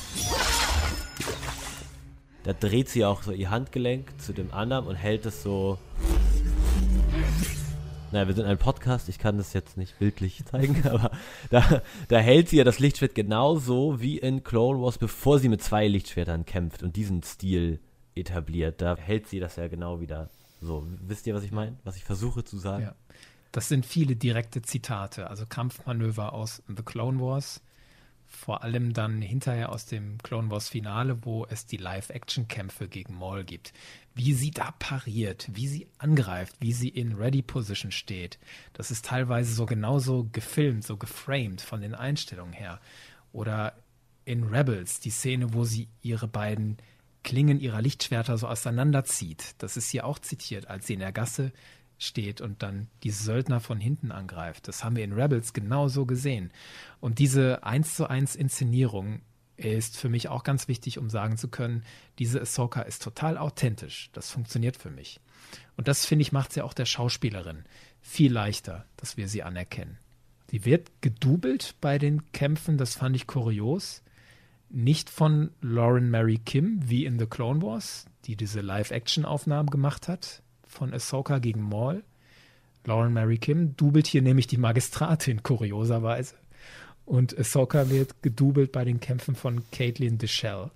da 2.45 2.53
dreht 2.53 2.89
sie 2.89 3.05
auch 3.05 3.21
so 3.21 3.31
ihr 3.31 3.51
Handgelenk 3.51 4.19
zu 4.19 4.33
dem 4.33 4.51
anderen 4.51 4.87
und 4.87 4.95
hält 4.95 5.27
es 5.27 5.43
so. 5.43 5.77
Naja, 8.11 8.27
wir 8.27 8.35
sind 8.35 8.45
ein 8.45 8.57
Podcast, 8.57 9.09
ich 9.09 9.19
kann 9.19 9.37
das 9.37 9.53
jetzt 9.53 9.77
nicht 9.77 9.97
bildlich 9.99 10.45
zeigen, 10.45 10.87
aber 10.89 11.11
da, 11.49 11.81
da 12.07 12.17
hält 12.17 12.49
sie 12.49 12.57
ja 12.57 12.63
das 12.63 12.79
Lichtschwert 12.79 13.15
genauso 13.15 13.99
wie 14.01 14.17
in 14.17 14.43
Clone 14.43 14.81
Wars, 14.81 14.97
bevor 14.97 15.39
sie 15.39 15.49
mit 15.49 15.61
zwei 15.61 15.87
Lichtschwertern 15.87 16.45
kämpft 16.45 16.83
und 16.83 16.95
diesen 16.95 17.23
Stil 17.23 17.79
etabliert. 18.15 18.81
Da 18.81 18.95
hält 18.95 19.27
sie 19.27 19.39
das 19.39 19.55
ja 19.55 19.67
genau 19.67 19.99
wieder 19.99 20.29
so. 20.61 20.85
Wisst 21.01 21.27
ihr, 21.27 21.35
was 21.35 21.43
ich 21.43 21.51
meine? 21.51 21.77
Was 21.83 21.97
ich 21.97 22.03
versuche 22.03 22.43
zu 22.43 22.57
sagen? 22.57 22.83
Ja. 22.83 22.95
Das 23.51 23.69
sind 23.69 23.85
viele 23.85 24.15
direkte 24.15 24.61
Zitate, 24.61 25.29
also 25.29 25.45
Kampfmanöver 25.45 26.33
aus 26.33 26.61
The 26.67 26.83
Clone 26.83 27.21
Wars, 27.21 27.61
vor 28.25 28.63
allem 28.63 28.91
dann 28.91 29.21
hinterher 29.21 29.71
aus 29.71 29.85
dem 29.85 30.17
Clone 30.17 30.51
Wars 30.51 30.67
Finale, 30.67 31.23
wo 31.23 31.45
es 31.45 31.65
die 31.65 31.77
Live-Action-Kämpfe 31.77 32.89
gegen 32.89 33.15
Maul 33.15 33.45
gibt. 33.45 33.71
Wie 34.15 34.33
sie 34.33 34.51
da 34.51 34.71
pariert, 34.71 35.49
wie 35.51 35.67
sie 35.67 35.87
angreift, 35.97 36.55
wie 36.59 36.71
sie 36.73 36.89
in 36.89 37.13
Ready 37.13 37.41
Position 37.41 37.91
steht. 37.91 38.39
Das 38.73 38.89
ist 38.89 39.05
teilweise 39.05 39.53
so 39.53 39.65
genauso 39.65 40.27
gefilmt, 40.31 40.85
so 40.85 40.95
geframed 40.95 41.61
von 41.61 41.81
den 41.81 41.93
Einstellungen 41.93 42.53
her. 42.53 42.79
Oder 43.33 43.73
in 44.23 44.43
Rebels, 44.45 45.01
die 45.01 45.09
Szene, 45.11 45.53
wo 45.53 45.65
sie 45.65 45.89
ihre 46.01 46.27
beiden 46.27 46.77
Klingen 47.23 47.59
ihrer 47.59 47.81
Lichtschwerter 47.81 48.37
so 48.37 48.47
auseinanderzieht. 48.47 49.55
Das 49.57 49.77
ist 49.77 49.89
hier 49.89 50.05
auch 50.05 50.19
zitiert, 50.19 50.67
als 50.67 50.87
sie 50.87 50.93
in 50.93 50.99
der 50.99 51.11
Gasse 51.11 51.51
steht 51.97 52.39
und 52.39 52.61
dann 52.61 52.87
die 53.03 53.11
Söldner 53.11 53.59
von 53.59 53.79
hinten 53.79 54.11
angreift. 54.11 54.67
Das 54.67 54.83
haben 54.83 54.95
wir 54.95 55.03
in 55.03 55.13
Rebels 55.13 55.53
genauso 55.53 56.05
gesehen. 56.05 56.51
Und 56.99 57.19
diese 57.19 57.63
eins 57.63 57.95
zu 57.95 58.09
eins 58.09 58.35
Inszenierung 58.35 59.21
ist 59.57 59.97
für 59.97 60.09
mich 60.09 60.27
auch 60.27 60.43
ganz 60.43 60.67
wichtig, 60.67 60.97
um 60.97 61.09
sagen 61.09 61.37
zu 61.37 61.47
können, 61.47 61.83
diese 62.19 62.41
Ahsoka 62.41 62.81
ist 62.81 63.01
total 63.01 63.37
authentisch. 63.37 64.09
Das 64.13 64.29
funktioniert 64.29 64.77
für 64.77 64.89
mich. 64.89 65.19
Und 65.77 65.87
das, 65.87 66.05
finde 66.05 66.23
ich, 66.23 66.31
macht 66.31 66.53
sie 66.53 66.61
auch 66.61 66.73
der 66.73 66.85
Schauspielerin 66.85 67.63
viel 68.01 68.31
leichter, 68.31 68.85
dass 68.97 69.17
wir 69.17 69.27
sie 69.27 69.43
anerkennen. 69.43 69.97
Sie 70.51 70.63
wird 70.63 70.91
gedoubelt 71.01 71.75
bei 71.81 71.97
den 71.97 72.31
Kämpfen, 72.31 72.77
das 72.77 72.95
fand 72.95 73.15
ich 73.15 73.27
kurios. 73.27 74.03
Nicht 74.69 75.09
von 75.09 75.51
Lauren 75.61 76.09
Mary 76.09 76.39
Kim, 76.43 76.79
wie 76.87 77.05
in 77.05 77.17
The 77.17 77.25
Clone 77.25 77.61
Wars, 77.61 78.05
die 78.25 78.35
diese 78.35 78.61
Live-Action-Aufnahmen 78.61 79.69
gemacht 79.69 80.07
hat, 80.07 80.43
von 80.67 80.93
Ahsoka 80.93 81.39
gegen 81.39 81.61
Maul. 81.61 82.03
Lauren 82.85 83.13
Mary 83.13 83.37
Kim 83.37 83.75
dubelt 83.75 84.05
hier 84.05 84.21
nämlich 84.21 84.47
die 84.47 84.57
Magistratin, 84.57 85.41
kurioserweise. 85.41 86.35
Und 87.05 87.37
Ahsoka 87.37 87.89
wird 87.89 88.21
gedoubelt 88.23 88.71
bei 88.71 88.83
den 88.83 88.99
Kämpfen 88.99 89.35
von 89.35 89.63
Caitlin 89.71 90.17
DeShell. 90.17 90.71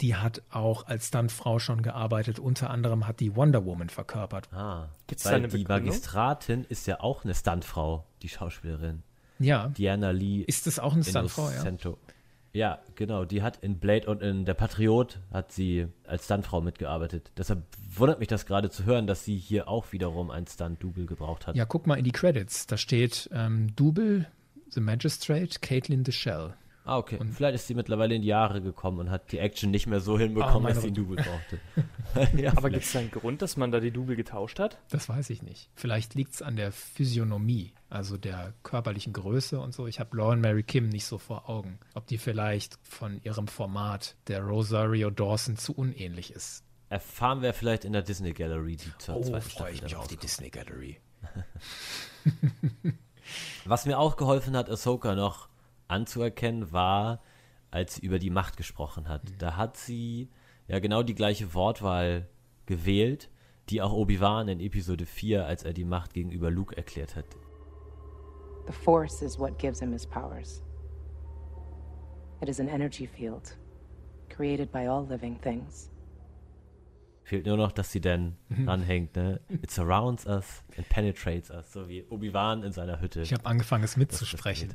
Die 0.00 0.16
hat 0.16 0.42
auch 0.50 0.86
als 0.86 1.08
Stuntfrau 1.08 1.58
schon 1.58 1.82
gearbeitet. 1.82 2.38
Unter 2.38 2.70
anderem 2.70 3.06
hat 3.06 3.20
die 3.20 3.36
Wonder 3.36 3.64
Woman 3.64 3.88
verkörpert. 3.88 4.52
Ah, 4.52 4.88
Gibt's 5.06 5.24
weil 5.24 5.40
die 5.42 5.46
Begründung? 5.46 5.86
Magistratin 5.86 6.64
ist 6.68 6.86
ja 6.86 7.00
auch 7.00 7.24
eine 7.24 7.34
Stuntfrau, 7.34 8.04
die 8.22 8.28
Schauspielerin. 8.28 9.02
Ja. 9.38 9.68
Diana 9.68 10.10
Lee. 10.10 10.42
Ist 10.42 10.66
das 10.66 10.78
auch 10.78 10.94
eine 10.94 11.04
Stuntfrau, 11.04 11.50
ja? 11.50 11.64
Ja, 12.52 12.78
genau. 12.94 13.24
Die 13.24 13.42
hat 13.42 13.56
in 13.58 13.78
Blade 13.78 14.08
und 14.08 14.22
in 14.22 14.44
Der 14.44 14.54
Patriot 14.54 15.18
hat 15.32 15.50
sie 15.50 15.88
als 16.06 16.26
Stuntfrau 16.26 16.60
mitgearbeitet. 16.60 17.32
Deshalb 17.36 17.64
wundert 17.96 18.20
mich 18.20 18.28
das 18.28 18.46
gerade 18.46 18.70
zu 18.70 18.84
hören, 18.84 19.08
dass 19.08 19.24
sie 19.24 19.36
hier 19.36 19.68
auch 19.68 19.90
wiederum 19.90 20.30
ein 20.30 20.46
Stunt-Double 20.46 21.06
gebraucht 21.06 21.46
hat. 21.48 21.56
Ja, 21.56 21.64
guck 21.64 21.86
mal 21.88 21.96
in 21.96 22.04
die 22.04 22.12
Credits. 22.12 22.66
Da 22.66 22.76
steht 22.76 23.28
ähm, 23.32 23.74
Double, 23.74 24.26
The 24.74 24.80
Magistrate, 24.80 25.60
Caitlin 25.60 26.02
DeShell. 26.02 26.54
Ah, 26.86 26.98
okay. 26.98 27.16
Und 27.18 27.32
vielleicht 27.32 27.54
ist 27.54 27.66
sie 27.66 27.74
mittlerweile 27.74 28.14
in 28.14 28.22
die 28.22 28.28
Jahre 28.28 28.60
gekommen 28.60 28.98
und 28.98 29.10
hat 29.10 29.32
die 29.32 29.38
Action 29.38 29.70
nicht 29.70 29.86
mehr 29.86 30.00
so 30.00 30.18
hinbekommen, 30.18 30.66
oh, 30.66 30.68
dass 30.68 30.82
sie 30.82 30.88
ein 30.88 30.94
Double 30.94 31.16
brauchte. 31.16 31.58
ja, 32.42 32.52
Aber 32.56 32.68
gibt 32.68 32.84
es 32.84 32.92
da 32.92 32.98
einen 32.98 33.10
Grund, 33.10 33.40
dass 33.40 33.56
man 33.56 33.70
da 33.70 33.80
die 33.80 33.90
Double 33.90 34.16
getauscht 34.16 34.58
hat? 34.58 34.78
Das 34.90 35.08
weiß 35.08 35.30
ich 35.30 35.42
nicht. 35.42 35.70
Vielleicht 35.76 36.14
liegt 36.14 36.34
es 36.34 36.42
an 36.42 36.56
der 36.56 36.72
Physiognomie, 36.72 37.72
also 37.88 38.18
der 38.18 38.52
körperlichen 38.64 39.14
Größe 39.14 39.58
und 39.60 39.72
so. 39.72 39.86
Ich 39.86 39.98
habe 39.98 40.14
Lauren 40.16 40.42
Mary 40.42 40.62
Kim 40.62 40.90
nicht 40.90 41.06
so 41.06 41.16
vor 41.16 41.48
Augen. 41.48 41.78
Ob 41.94 42.06
die 42.06 42.18
vielleicht 42.18 42.78
von 42.82 43.18
ihrem 43.22 43.48
Format 43.48 44.16
der 44.26 44.42
Rosario 44.42 45.08
Dawson 45.08 45.56
zu 45.56 45.72
unähnlich 45.72 46.32
ist. 46.32 46.64
Erfahren 46.90 47.40
wir 47.40 47.54
vielleicht 47.54 47.86
in 47.86 47.94
der 47.94 48.02
Disney 48.02 48.34
Gallery 48.34 48.76
die 48.76 48.92
zur 48.98 49.16
oh, 49.16 49.22
zweiten 49.22 49.48
freue 49.48 49.72
ich 49.72 49.82
mich 49.82 49.96
auf 49.96 50.06
die 50.06 50.18
Disney 50.18 50.50
Gallery. 50.50 50.98
Was 53.66 53.86
mir 53.86 53.98
auch 53.98 54.16
geholfen 54.16 54.56
hat, 54.56 54.68
Ahsoka 54.68 55.14
noch 55.14 55.48
anzuerkennen 55.88 56.72
war, 56.72 57.22
als 57.70 57.96
sie 57.96 58.02
über 58.02 58.18
die 58.18 58.30
Macht 58.30 58.56
gesprochen 58.56 59.08
hat. 59.08 59.24
Mhm. 59.24 59.38
Da 59.38 59.56
hat 59.56 59.76
sie 59.76 60.30
ja 60.68 60.78
genau 60.78 61.02
die 61.02 61.14
gleiche 61.14 61.54
Wortwahl 61.54 62.28
gewählt, 62.66 63.30
die 63.70 63.80
auch 63.82 63.92
Obi-Wan 63.92 64.48
in 64.48 64.60
Episode 64.60 65.06
4, 65.06 65.46
als 65.46 65.64
er 65.64 65.72
die 65.72 65.84
Macht 65.84 66.14
gegenüber 66.14 66.50
Luke 66.50 66.76
erklärt 66.76 67.16
hat. 67.16 67.26
The 68.66 68.72
Force 68.72 69.22
is 69.22 69.38
what 69.38 69.58
gives 69.58 69.80
him 69.80 69.92
his 69.92 70.06
powers. 70.06 70.62
It 72.40 72.48
is 72.48 72.60
an 72.60 72.68
energy 72.68 73.06
field 73.06 73.56
created 74.28 74.70
by 74.72 74.86
all 74.88 75.06
living 75.06 75.40
things. 75.40 75.90
Fehlt 77.24 77.46
nur 77.46 77.56
noch, 77.56 77.72
dass 77.72 77.90
sie 77.90 78.02
dann 78.02 78.36
mhm. 78.50 78.68
ranhängt, 78.68 79.16
ne? 79.16 79.40
It 79.48 79.70
surrounds 79.70 80.26
us 80.26 80.62
and 80.76 80.86
penetrates 80.90 81.50
us, 81.50 81.72
so 81.72 81.88
wie 81.88 82.04
Obi-Wan 82.10 82.62
in 82.62 82.72
seiner 82.72 83.00
Hütte. 83.00 83.22
Ich 83.22 83.32
habe 83.32 83.46
angefangen, 83.46 83.82
es 83.82 83.96
mitzusprechen. 83.96 84.74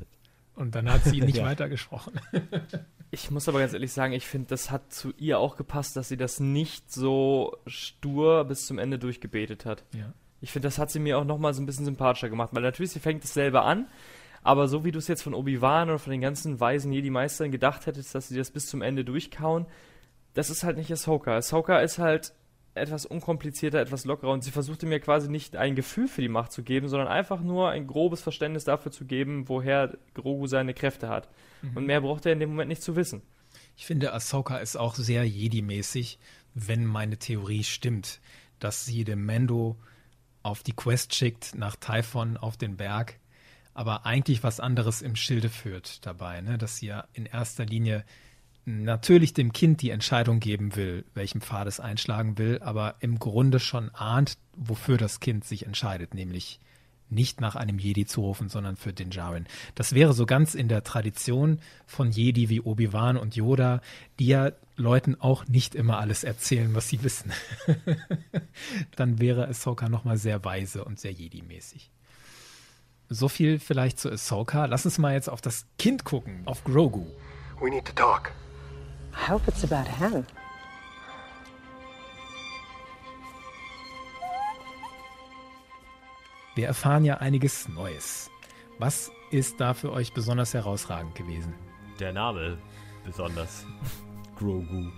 Und 0.56 0.74
dann 0.74 0.90
hat 0.90 1.04
sie 1.04 1.20
nicht 1.20 1.38
ja. 1.38 1.44
weitergesprochen. 1.44 2.20
ich 3.12 3.30
muss 3.30 3.48
aber 3.48 3.60
ganz 3.60 3.72
ehrlich 3.72 3.92
sagen, 3.92 4.12
ich 4.14 4.26
finde, 4.26 4.48
das 4.48 4.72
hat 4.72 4.92
zu 4.92 5.12
ihr 5.16 5.38
auch 5.38 5.56
gepasst, 5.56 5.96
dass 5.96 6.08
sie 6.08 6.16
das 6.16 6.40
nicht 6.40 6.92
so 6.92 7.56
stur 7.66 8.44
bis 8.44 8.66
zum 8.66 8.78
Ende 8.78 8.98
durchgebetet 8.98 9.64
hat. 9.64 9.84
Ja. 9.94 10.12
Ich 10.40 10.50
finde, 10.50 10.66
das 10.66 10.78
hat 10.78 10.90
sie 10.90 10.98
mir 10.98 11.18
auch 11.18 11.24
nochmal 11.24 11.54
so 11.54 11.62
ein 11.62 11.66
bisschen 11.66 11.84
sympathischer 11.84 12.30
gemacht, 12.30 12.50
weil 12.52 12.62
natürlich, 12.62 12.90
sie 12.90 12.98
fängt 12.98 13.22
es 13.22 13.32
selber 13.32 13.64
an, 13.64 13.86
aber 14.42 14.66
so 14.66 14.84
wie 14.84 14.90
du 14.90 14.98
es 14.98 15.06
jetzt 15.06 15.22
von 15.22 15.34
Obi-Wan 15.34 15.88
oder 15.88 15.98
von 16.00 16.10
den 16.10 16.20
ganzen 16.20 16.58
weisen 16.58 16.92
Jedi-Meistern 16.92 17.52
gedacht 17.52 17.86
hättest, 17.86 18.14
dass 18.14 18.28
sie 18.28 18.36
das 18.36 18.50
bis 18.50 18.66
zum 18.66 18.82
Ende 18.82 19.04
durchkauen, 19.04 19.66
das 20.34 20.50
ist 20.50 20.64
halt 20.64 20.76
nicht 20.76 20.90
Ahsoka. 20.90 21.36
Ahsoka 21.36 21.78
ist 21.80 21.98
halt 21.98 22.32
etwas 22.74 23.04
unkomplizierter, 23.04 23.80
etwas 23.80 24.04
lockerer 24.04 24.32
und 24.32 24.44
sie 24.44 24.50
versuchte 24.50 24.86
mir 24.86 25.00
quasi 25.00 25.28
nicht 25.28 25.56
ein 25.56 25.74
Gefühl 25.74 26.08
für 26.08 26.22
die 26.22 26.28
Macht 26.28 26.52
zu 26.52 26.62
geben, 26.62 26.88
sondern 26.88 27.08
einfach 27.08 27.40
nur 27.40 27.70
ein 27.70 27.86
grobes 27.86 28.22
Verständnis 28.22 28.64
dafür 28.64 28.92
zu 28.92 29.04
geben, 29.04 29.48
woher 29.48 29.96
Grogu 30.14 30.46
seine 30.46 30.74
Kräfte 30.74 31.08
hat. 31.08 31.28
Mhm. 31.62 31.76
Und 31.76 31.86
mehr 31.86 32.00
braucht 32.00 32.26
er 32.26 32.32
in 32.32 32.40
dem 32.40 32.50
Moment 32.50 32.68
nicht 32.68 32.82
zu 32.82 32.96
wissen. 32.96 33.22
Ich 33.76 33.86
finde, 33.86 34.12
Ahsoka 34.12 34.58
ist 34.58 34.76
auch 34.76 34.94
sehr 34.94 35.24
Jedi-mäßig, 35.24 36.18
wenn 36.54 36.84
meine 36.84 37.16
Theorie 37.16 37.64
stimmt, 37.64 38.20
dass 38.58 38.84
sie 38.84 39.04
den 39.04 39.24
Mando 39.24 39.76
auf 40.42 40.62
die 40.62 40.72
Quest 40.72 41.14
schickt 41.14 41.54
nach 41.54 41.76
Typhon 41.76 42.36
auf 42.36 42.56
den 42.56 42.76
Berg, 42.76 43.18
aber 43.74 44.06
eigentlich 44.06 44.42
was 44.42 44.60
anderes 44.60 45.02
im 45.02 45.16
Schilde 45.16 45.48
führt 45.48 46.04
dabei, 46.06 46.40
ne? 46.40 46.58
dass 46.58 46.78
sie 46.78 46.86
ja 46.86 47.06
in 47.12 47.26
erster 47.26 47.64
Linie 47.64 48.04
natürlich 48.64 49.34
dem 49.34 49.52
Kind 49.52 49.82
die 49.82 49.90
Entscheidung 49.90 50.40
geben 50.40 50.76
will, 50.76 51.04
welchen 51.14 51.40
Pfad 51.40 51.66
es 51.66 51.80
einschlagen 51.80 52.38
will, 52.38 52.60
aber 52.62 52.96
im 53.00 53.18
Grunde 53.18 53.60
schon 53.60 53.90
ahnt, 53.94 54.36
wofür 54.56 54.96
das 54.96 55.20
Kind 55.20 55.44
sich 55.44 55.66
entscheidet, 55.66 56.14
nämlich 56.14 56.60
nicht 57.10 57.40
nach 57.40 57.56
einem 57.56 57.78
Jedi 57.78 58.06
zu 58.06 58.20
rufen, 58.20 58.48
sondern 58.48 58.76
für 58.76 58.92
den 58.92 59.10
Djarin. 59.10 59.46
Das 59.74 59.94
wäre 59.94 60.12
so 60.12 60.26
ganz 60.26 60.54
in 60.54 60.68
der 60.68 60.84
Tradition 60.84 61.60
von 61.86 62.10
Jedi 62.10 62.48
wie 62.48 62.60
Obi-Wan 62.60 63.16
und 63.16 63.34
Yoda, 63.36 63.80
die 64.18 64.28
ja 64.28 64.52
Leuten 64.76 65.20
auch 65.20 65.46
nicht 65.46 65.74
immer 65.74 65.98
alles 65.98 66.24
erzählen, 66.24 66.74
was 66.74 66.88
sie 66.88 67.02
wissen. 67.02 67.32
Dann 68.96 69.18
wäre 69.18 69.48
Ahsoka 69.48 69.88
nochmal 69.88 70.16
sehr 70.16 70.44
weise 70.44 70.84
und 70.84 71.00
sehr 71.00 71.12
Jedi-mäßig. 71.12 71.90
So 73.08 73.28
viel 73.28 73.58
vielleicht 73.58 73.98
zu 73.98 74.10
Ahsoka. 74.10 74.66
Lass 74.66 74.84
uns 74.84 74.98
mal 74.98 75.14
jetzt 75.14 75.28
auf 75.28 75.40
das 75.40 75.66
Kind 75.78 76.04
gucken, 76.04 76.42
auf 76.44 76.62
Grogu. 76.62 77.06
We 77.60 77.70
need 77.70 77.84
to 77.84 77.92
talk. 77.92 78.32
I 79.14 79.30
hope 79.30 79.46
it's 79.48 79.64
about 79.64 79.88
him. 79.88 80.24
Wir 86.54 86.66
erfahren 86.66 87.04
ja 87.04 87.18
einiges 87.18 87.68
Neues. 87.68 88.30
Was 88.78 89.10
ist 89.30 89.60
da 89.60 89.74
für 89.74 89.92
euch 89.92 90.12
besonders 90.12 90.52
herausragend 90.52 91.14
gewesen? 91.14 91.54
Der 91.98 92.12
Name 92.12 92.58
besonders. 93.04 93.66
Grogu. 94.36 94.90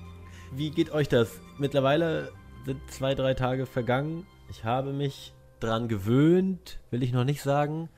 Wie 0.53 0.71
geht 0.71 0.91
euch 0.91 1.09
das? 1.09 1.41
Mittlerweile 1.59 2.33
sind 2.65 2.81
zwei, 2.91 3.15
drei 3.15 3.35
Tage 3.35 3.67
vergangen. 3.67 4.27
Ich 4.51 4.65
habe 4.65 4.93
mich 4.93 5.35
dran 5.61 5.89
gewöhnt, 5.89 6.81
will 6.91 7.03
ich 7.03 7.13
noch 7.13 7.25
nicht 7.25 7.43
sagen. 7.43 7.89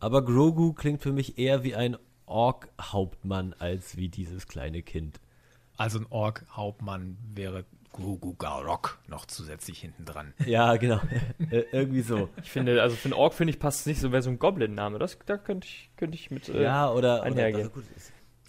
Aber 0.00 0.24
Grogu 0.24 0.72
klingt 0.72 1.02
für 1.02 1.12
mich 1.12 1.38
eher 1.38 1.64
wie 1.64 1.74
ein 1.74 1.96
Ork-Hauptmann 2.26 3.54
als 3.58 3.96
wie 3.96 4.08
dieses 4.08 4.46
kleine 4.46 4.82
Kind. 4.82 5.20
Also 5.78 6.00
ein 6.00 6.06
Ork-Hauptmann 6.10 7.16
wäre 7.34 7.64
Grogu 7.92 8.34
Garok 8.34 8.98
noch 9.06 9.26
zusätzlich 9.26 9.78
hinten 9.78 10.04
dran. 10.04 10.34
Ja, 10.44 10.76
genau. 10.76 11.00
Äh, 11.50 11.64
irgendwie 11.72 12.02
so. 12.02 12.28
Ich 12.42 12.50
finde, 12.50 12.82
also 12.82 12.94
für 12.94 13.06
einen 13.06 13.14
Ork 13.14 13.32
finde 13.32 13.52
ich 13.52 13.58
passt 13.58 13.80
es 13.80 13.86
nicht 13.86 14.00
so, 14.00 14.12
wäre 14.12 14.22
so 14.22 14.28
ein 14.28 14.38
Goblin-Name. 14.38 14.98
da 14.98 15.38
könnte 15.38 15.66
ich, 15.66 15.88
könnte 15.96 16.16
ich 16.16 16.30
mit 16.30 16.48
äh, 16.50 16.62
ja, 16.62 16.90
oder, 16.90 17.22
einhergehen. 17.22 17.68
Oder, 17.68 17.76
also 17.76 17.80
gut, 17.80 17.84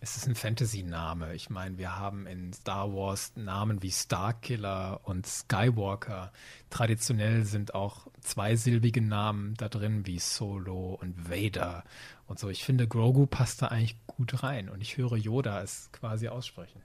Es 0.01 0.17
ist 0.17 0.27
ein 0.27 0.35
Fantasy-Name. 0.35 1.33
Ich 1.35 1.49
meine, 1.49 1.77
wir 1.77 1.97
haben 1.97 2.27
in 2.27 2.51
Star 2.51 2.93
Wars 2.93 3.31
Namen 3.35 3.81
wie 3.83 3.91
Starkiller 3.91 4.99
und 5.03 5.27
Skywalker. 5.27 6.33
Traditionell 6.69 7.45
sind 7.45 7.73
auch 7.73 8.07
zweisilbige 8.19 9.01
Namen 9.01 9.53
da 9.55 9.69
drin 9.69 10.05
wie 10.05 10.19
Solo 10.19 10.97
und 10.99 11.29
Vader 11.29 11.85
und 12.27 12.37
so. 12.37 12.49
Ich 12.49 12.65
finde, 12.65 12.87
Grogu 12.87 13.27
passt 13.27 13.61
da 13.61 13.67
eigentlich 13.67 13.95
gut 14.07 14.43
rein 14.43 14.67
und 14.67 14.81
ich 14.81 14.97
höre 14.97 15.15
Yoda 15.15 15.61
es 15.61 15.89
quasi 15.93 16.27
aussprechen. 16.27 16.81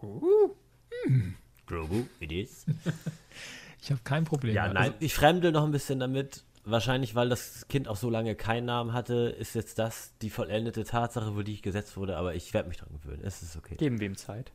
Grogu. 0.00 0.56
Hm. 1.04 1.34
Grogu, 1.66 2.06
it 2.20 2.32
is. 2.32 2.64
ich 3.82 3.90
habe 3.90 4.00
kein 4.02 4.24
Problem. 4.24 4.54
Ja, 4.54 4.66
nein, 4.68 4.76
also, 4.76 4.94
ich 5.00 5.14
fremde 5.14 5.52
noch 5.52 5.64
ein 5.64 5.70
bisschen 5.70 6.00
damit 6.00 6.44
wahrscheinlich, 6.64 7.14
weil 7.14 7.28
das 7.28 7.68
Kind 7.68 7.86
auch 7.86 7.96
so 7.96 8.08
lange 8.08 8.34
keinen 8.34 8.64
Namen 8.64 8.92
hatte, 8.92 9.34
ist 9.38 9.54
jetzt 9.54 9.78
das 9.78 10.12
die 10.22 10.30
vollendete 10.30 10.84
Tatsache, 10.84 11.36
wo 11.36 11.42
die 11.42 11.52
ich 11.52 11.62
gesetzt 11.62 11.96
wurde, 11.96 12.16
aber 12.16 12.34
ich 12.34 12.52
werde 12.54 12.68
mich 12.68 12.78
dran 12.78 12.90
gewöhnen. 12.92 13.22
Es 13.24 13.42
ist 13.42 13.56
okay. 13.56 13.76
Geben 13.76 14.00
wir 14.00 14.06
ihm 14.06 14.16
Zeit. 14.16 14.52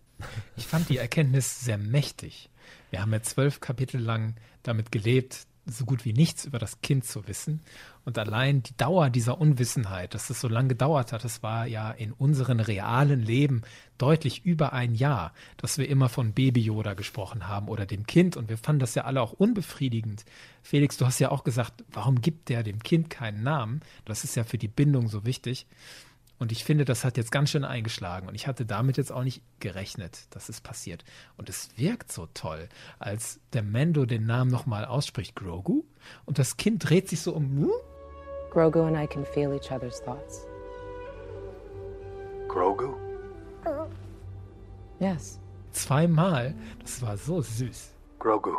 Ich 0.55 0.65
fand 0.65 0.89
die 0.89 0.97
Erkenntnis 0.97 1.61
sehr 1.61 1.77
mächtig. 1.77 2.49
Wir 2.89 3.01
haben 3.01 3.13
ja 3.13 3.21
zwölf 3.21 3.59
Kapitel 3.59 3.99
lang 3.99 4.35
damit 4.63 4.91
gelebt, 4.91 5.45
so 5.65 5.85
gut 5.85 6.05
wie 6.05 6.13
nichts 6.13 6.45
über 6.45 6.59
das 6.59 6.81
Kind 6.81 7.05
zu 7.05 7.27
wissen. 7.27 7.61
Und 8.03 8.19
allein 8.19 8.61
die 8.61 8.77
Dauer 8.77 9.09
dieser 9.09 9.41
Unwissenheit, 9.41 10.13
dass 10.13 10.29
es 10.29 10.39
so 10.39 10.47
lange 10.47 10.69
gedauert 10.69 11.11
hat, 11.11 11.23
das 11.23 11.41
war 11.41 11.65
ja 11.65 11.91
in 11.91 12.11
unserem 12.11 12.59
realen 12.59 13.21
Leben 13.21 13.63
deutlich 13.97 14.45
über 14.45 14.73
ein 14.73 14.93
Jahr, 14.93 15.33
dass 15.57 15.77
wir 15.77 15.89
immer 15.89 16.07
von 16.07 16.33
Baby 16.33 16.61
Yoda 16.61 16.93
gesprochen 16.93 17.47
haben 17.47 17.67
oder 17.67 17.85
dem 17.85 18.05
Kind. 18.05 18.37
Und 18.37 18.49
wir 18.49 18.57
fanden 18.57 18.79
das 18.79 18.93
ja 18.95 19.05
alle 19.05 19.21
auch 19.21 19.33
unbefriedigend. 19.33 20.23
Felix, 20.61 20.97
du 20.97 21.05
hast 21.05 21.19
ja 21.19 21.31
auch 21.31 21.43
gesagt, 21.43 21.83
warum 21.91 22.21
gibt 22.21 22.49
der 22.49 22.61
dem 22.61 22.83
Kind 22.83 23.09
keinen 23.09 23.41
Namen? 23.41 23.81
Das 24.05 24.23
ist 24.23 24.35
ja 24.35 24.43
für 24.43 24.57
die 24.57 24.67
Bindung 24.67 25.07
so 25.07 25.25
wichtig. 25.25 25.65
Und 26.37 26.51
ich 26.51 26.63
finde, 26.63 26.85
das 26.85 27.05
hat 27.05 27.17
jetzt 27.17 27.31
ganz 27.31 27.49
schön 27.49 27.63
eingeschlagen. 27.63 28.27
Und 28.27 28.35
ich 28.35 28.47
hatte 28.47 28.65
damit 28.65 28.97
jetzt 28.97 29.11
auch 29.11 29.23
nicht 29.23 29.41
gerechnet, 29.59 30.27
dass 30.31 30.49
es 30.49 30.59
passiert. 30.61 31.03
Und 31.37 31.49
es 31.49 31.69
wirkt 31.77 32.11
so 32.11 32.27
toll, 32.33 32.67
als 32.99 33.39
der 33.53 33.63
Mendo 33.63 34.05
den 34.05 34.25
Namen 34.25 34.51
nochmal 34.51 34.85
ausspricht, 34.85 35.35
Grogu. 35.35 35.83
Und 36.25 36.37
das 36.37 36.57
Kind 36.57 36.89
dreht 36.89 37.09
sich 37.09 37.21
so 37.21 37.33
um. 37.33 37.69
Grogu 38.51 38.81
and 38.83 38.97
I 38.97 39.07
can 39.07 39.25
feel 39.25 39.53
each 39.53 39.71
other's 39.71 40.01
thoughts. 40.03 40.45
Grogu? 42.47 42.95
Yes. 44.99 45.39
Zweimal. 45.71 46.53
Das 46.79 47.01
war 47.01 47.17
so 47.17 47.41
süß. 47.41 47.91
Grogu. 48.19 48.57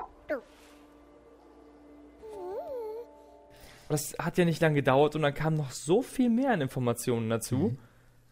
Das 3.89 4.16
hat 4.18 4.39
ja 4.39 4.45
nicht 4.45 4.61
lange 4.61 4.76
gedauert 4.76 5.16
und 5.16 5.22
dann 5.22 5.34
kam 5.34 5.55
noch 5.55 5.70
so 5.70 6.03
viel 6.03 6.30
mehr 6.30 6.53
an 6.53 6.61
Informationen 6.61 7.28
dazu, 7.28 7.57
mhm. 7.57 7.78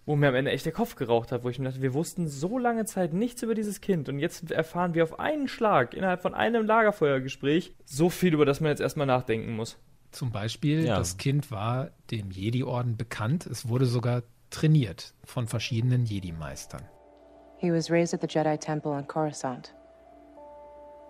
wo 0.06 0.16
mir 0.16 0.28
am 0.28 0.34
Ende 0.34 0.50
echt 0.50 0.64
der 0.64 0.72
Kopf 0.72 0.96
geraucht 0.96 1.32
hat, 1.32 1.44
wo 1.44 1.48
ich 1.48 1.58
mir 1.58 1.66
dachte, 1.66 1.82
wir 1.82 1.94
wussten 1.94 2.28
so 2.28 2.58
lange 2.58 2.84
Zeit 2.84 3.12
nichts 3.12 3.42
über 3.42 3.54
dieses 3.54 3.80
Kind 3.80 4.08
und 4.08 4.18
jetzt 4.18 4.50
erfahren 4.50 4.94
wir 4.94 5.04
auf 5.04 5.18
einen 5.18 5.48
Schlag 5.48 5.94
innerhalb 5.94 6.22
von 6.22 6.34
einem 6.34 6.66
Lagerfeuergespräch 6.66 7.74
so 7.84 8.10
viel, 8.10 8.34
über 8.34 8.44
das 8.44 8.60
man 8.60 8.70
jetzt 8.70 8.80
erstmal 8.80 9.06
nachdenken 9.06 9.54
muss. 9.54 9.78
Zum 10.10 10.30
Beispiel, 10.30 10.84
ja. 10.84 10.96
das 10.96 11.16
Kind 11.16 11.50
war 11.50 11.90
dem 12.12 12.30
Jedi-Orden 12.30 12.96
bekannt. 12.96 13.46
Es 13.46 13.68
wurde 13.68 13.86
sogar 13.86 14.22
trainiert 14.50 15.12
von 15.24 15.48
verschiedenen 15.48 16.04
Jedi-Meistern. 16.04 16.82
He 17.56 17.72
was 17.72 17.90
raised 17.90 18.14
at 18.14 18.20
the 18.20 18.28
Jedi 18.28 18.56
Temple 18.58 18.92
on 18.92 19.06
Coruscant. 19.08 19.74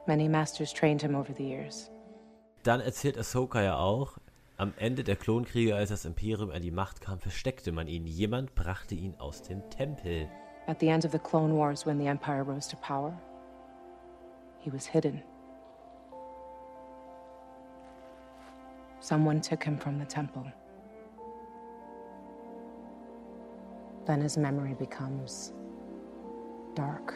Many 0.06 0.28
masters 0.28 0.72
trained 0.72 1.02
him 1.02 1.14
over 1.14 1.34
the 1.36 1.44
years. 1.44 1.90
Dann 2.62 2.80
erzählt 2.80 3.18
Ahsoka 3.18 3.62
ja 3.62 3.76
auch, 3.76 4.16
am 4.56 4.72
Ende 4.78 5.04
der 5.04 5.16
Klonkriege, 5.16 5.74
als 5.74 5.90
das 5.90 6.04
Imperium 6.04 6.50
an 6.50 6.62
die 6.62 6.70
Macht 6.70 7.00
kam, 7.00 7.18
versteckte 7.18 7.72
man 7.72 7.88
ihn. 7.88 8.06
Jemand 8.06 8.54
brachte 8.54 8.94
ihn 8.94 9.14
aus 9.18 9.42
dem 9.42 9.68
Tempel. 9.70 10.28
At 10.66 10.80
the 10.80 10.88
end 10.88 11.04
of 11.04 11.12
the 11.12 11.18
Clone 11.18 11.54
Wars, 11.54 11.84
when 11.84 11.98
the 11.98 12.06
Empire 12.06 12.42
rose 12.42 12.68
to 12.70 12.76
power, 12.76 13.18
he 14.60 14.72
was 14.72 14.86
hidden. 14.86 15.22
Someone 19.00 19.40
took 19.42 19.62
him 19.62 19.78
from 19.78 19.98
the 19.98 20.06
temple. 20.06 20.50
Then 24.06 24.22
his 24.22 24.36
memory 24.36 24.74
becomes 24.74 25.52
dark. 26.74 27.14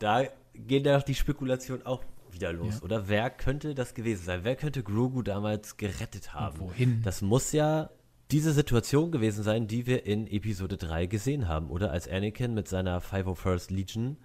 Da 0.00 0.24
geht 0.54 0.86
ja 0.86 0.98
die 1.00 1.14
Spekulation 1.14 1.84
auch 1.84 2.02
wieder 2.32 2.52
los, 2.52 2.76
ja. 2.76 2.82
oder? 2.82 3.08
Wer 3.08 3.30
könnte 3.30 3.74
das 3.74 3.94
gewesen 3.94 4.24
sein? 4.24 4.40
Wer 4.42 4.56
könnte 4.56 4.82
Grogu 4.82 5.22
damals 5.22 5.76
gerettet 5.76 6.34
haben? 6.34 6.60
Und 6.60 6.68
wohin? 6.68 7.02
Das 7.02 7.22
muss 7.22 7.52
ja 7.52 7.90
diese 8.30 8.52
Situation 8.52 9.10
gewesen 9.10 9.42
sein, 9.42 9.66
die 9.66 9.86
wir 9.86 10.06
in 10.06 10.26
Episode 10.26 10.76
3 10.76 11.06
gesehen 11.06 11.48
haben, 11.48 11.68
oder? 11.70 11.90
Als 11.90 12.08
Anakin 12.08 12.54
mit 12.54 12.68
seiner 12.68 13.00
501st 13.00 13.72
Legion 13.72 14.16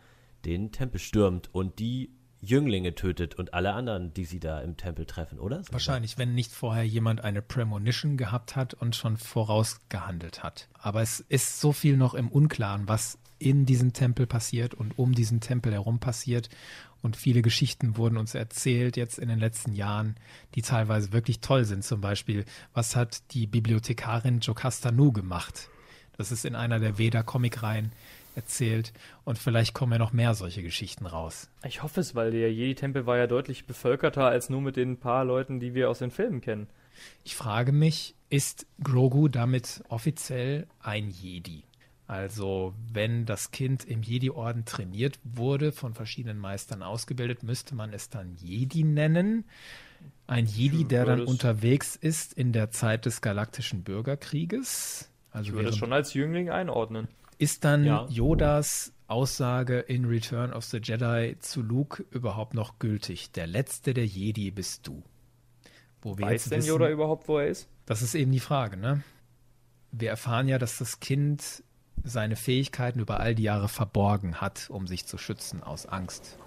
den 0.46 0.72
Tempel 0.72 1.00
stürmt 1.00 1.50
und 1.54 1.80
die 1.80 2.12
Jünglinge 2.40 2.94
tötet 2.94 3.36
und 3.36 3.54
alle 3.54 3.74
anderen, 3.74 4.14
die 4.14 4.26
sie 4.26 4.40
da 4.40 4.62
im 4.62 4.78
Tempel 4.78 5.06
treffen, 5.06 5.40
oder? 5.40 5.64
Wahrscheinlich, 5.72 6.18
wenn 6.18 6.36
nicht 6.36 6.52
vorher 6.52 6.86
jemand 6.86 7.22
eine 7.22 7.42
Premonition 7.42 8.18
gehabt 8.18 8.56
hat 8.56 8.76
und 8.76 8.96
schon 8.96 9.18
vorausgehandelt 9.18 10.44
hat. 10.44 10.70
Aber 10.74 11.02
es 11.02 11.20
ist 11.22 11.60
so 11.60 11.72
viel 11.72 11.98
noch 11.98 12.14
im 12.14 12.30
Unklaren, 12.30 12.88
was 12.88 13.18
in 13.40 13.66
diesem 13.66 13.94
Tempel 13.94 14.28
passiert 14.28 14.74
und 14.74 14.98
um 14.98 15.14
diesen 15.14 15.40
Tempel 15.40 15.74
herum 15.74 16.00
passiert. 16.00 16.50
Und 17.02 17.16
viele 17.16 17.42
Geschichten 17.42 17.98
wurden 17.98 18.18
uns 18.18 18.34
erzählt 18.34 18.98
jetzt 18.98 19.20
in 19.20 19.28
den 19.28 19.40
letzten 19.40 19.74
Jahren, 19.74 20.16
die 20.56 20.62
teilweise 20.62 21.14
wirklich 21.14 21.40
toll 21.40 21.66
sind. 21.66 21.84
Zum 21.84 22.02
Beispiel, 22.02 22.46
was 22.74 22.96
hat 22.96 23.22
die 23.34 23.46
Bibliothekarin 23.46 24.40
Jocasta 24.40 24.92
Nu 24.92 25.12
gemacht? 25.12 25.70
Das 26.18 26.32
ist 26.32 26.46
in 26.46 26.56
einer 26.56 26.80
der 26.80 26.98
Veda-Comic-Reihen 26.98 27.92
erzählt. 28.36 28.94
Und 29.24 29.38
vielleicht 29.38 29.74
kommen 29.74 29.92
ja 29.92 30.00
noch 30.00 30.14
mehr 30.14 30.34
solche 30.34 30.64
Geschichten 30.64 31.06
raus. 31.06 31.50
Ich 31.64 31.84
hoffe 31.84 32.02
es, 32.02 32.16
weil 32.16 32.32
der 32.32 32.52
Jedi-Tempel 32.54 33.06
war 33.06 33.18
ja 33.18 33.28
deutlich 33.28 33.66
bevölkerter 33.66 34.26
als 34.26 34.50
nur 34.50 34.62
mit 34.62 34.76
den 34.76 34.98
paar 34.98 35.26
Leuten, 35.26 35.60
die 35.60 35.74
wir 35.74 35.90
aus 35.90 36.00
den 36.00 36.12
Filmen 36.12 36.42
kennen. 36.42 36.68
Ich 37.24 37.36
frage 37.36 37.72
mich, 37.72 38.16
ist 38.30 38.66
Grogu 38.84 39.28
damit 39.28 39.84
offiziell 39.90 40.68
ein 40.80 41.10
Jedi? 41.10 41.64
Also 42.08 42.74
wenn 42.94 43.26
das 43.26 43.52
Kind 43.52 43.84
im 43.84 44.04
Jedi-Orden 44.04 44.66
trainiert 44.66 45.20
wurde, 45.24 45.72
von 45.72 45.94
verschiedenen 45.94 46.38
Meistern 46.38 46.84
ausgebildet, 46.84 47.42
müsste 47.42 47.74
man 47.74 47.94
es 47.94 48.10
dann 48.10 48.36
Jedi 48.36 48.84
nennen. 48.84 49.46
Ein 50.28 50.46
Jedi, 50.46 50.84
der 50.86 51.06
dann 51.06 51.22
unterwegs 51.22 51.96
ist 51.96 52.34
in 52.34 52.52
der 52.52 52.70
Zeit 52.70 53.06
des 53.06 53.22
galaktischen 53.22 53.84
Bürgerkrieges. 53.84 55.10
Also 55.32 55.50
ich 55.50 55.54
würde 55.56 55.70
es 55.70 55.78
schon 55.78 55.94
als 55.94 56.14
Jüngling 56.14 56.50
einordnen. 56.50 57.08
Ist 57.38 57.66
dann 57.66 57.84
ja. 57.84 58.08
Yodas 58.10 58.94
Aussage 59.08 59.80
in 59.80 60.06
Return 60.06 60.54
of 60.54 60.64
the 60.66 60.78
Jedi 60.78 61.38
zu 61.40 61.62
Luke 61.62 62.06
überhaupt 62.12 62.54
noch 62.54 62.80
gültig? 62.80 63.32
Der 63.32 63.48
letzte 63.48 63.94
der 63.94 64.06
Jedi 64.06 64.52
bist 64.52 64.88
du. 64.88 65.04
Wo 66.02 66.18
wir 66.18 66.28
Weiß 66.28 66.46
denn 66.46 66.60
wissen, 66.60 66.70
Yoda 66.70 66.90
überhaupt, 66.90 67.28
wo 67.28 67.40
er 67.40 67.48
ist? 67.48 67.68
Das 67.88 68.02
ist 68.02 68.14
eben 68.14 68.32
die 68.32 68.40
Frage, 68.40 68.78
ne? 68.78 69.04
Wir 69.92 70.10
erfahren 70.10 70.48
ja, 70.48 70.60
dass 70.60 70.78
das 70.78 71.00
Kind 71.00 71.64
seine 72.04 72.36
Fähigkeiten 72.36 73.00
über 73.00 73.20
all 73.20 73.36
die 73.36 73.44
Jahre 73.44 73.68
verborgen 73.68 74.42
hat, 74.42 74.70
um 74.70 74.88
sich 74.88 75.06
zu 75.06 75.18
schützen 75.18 75.64
aus 75.64 75.86
Angst. 75.86 76.38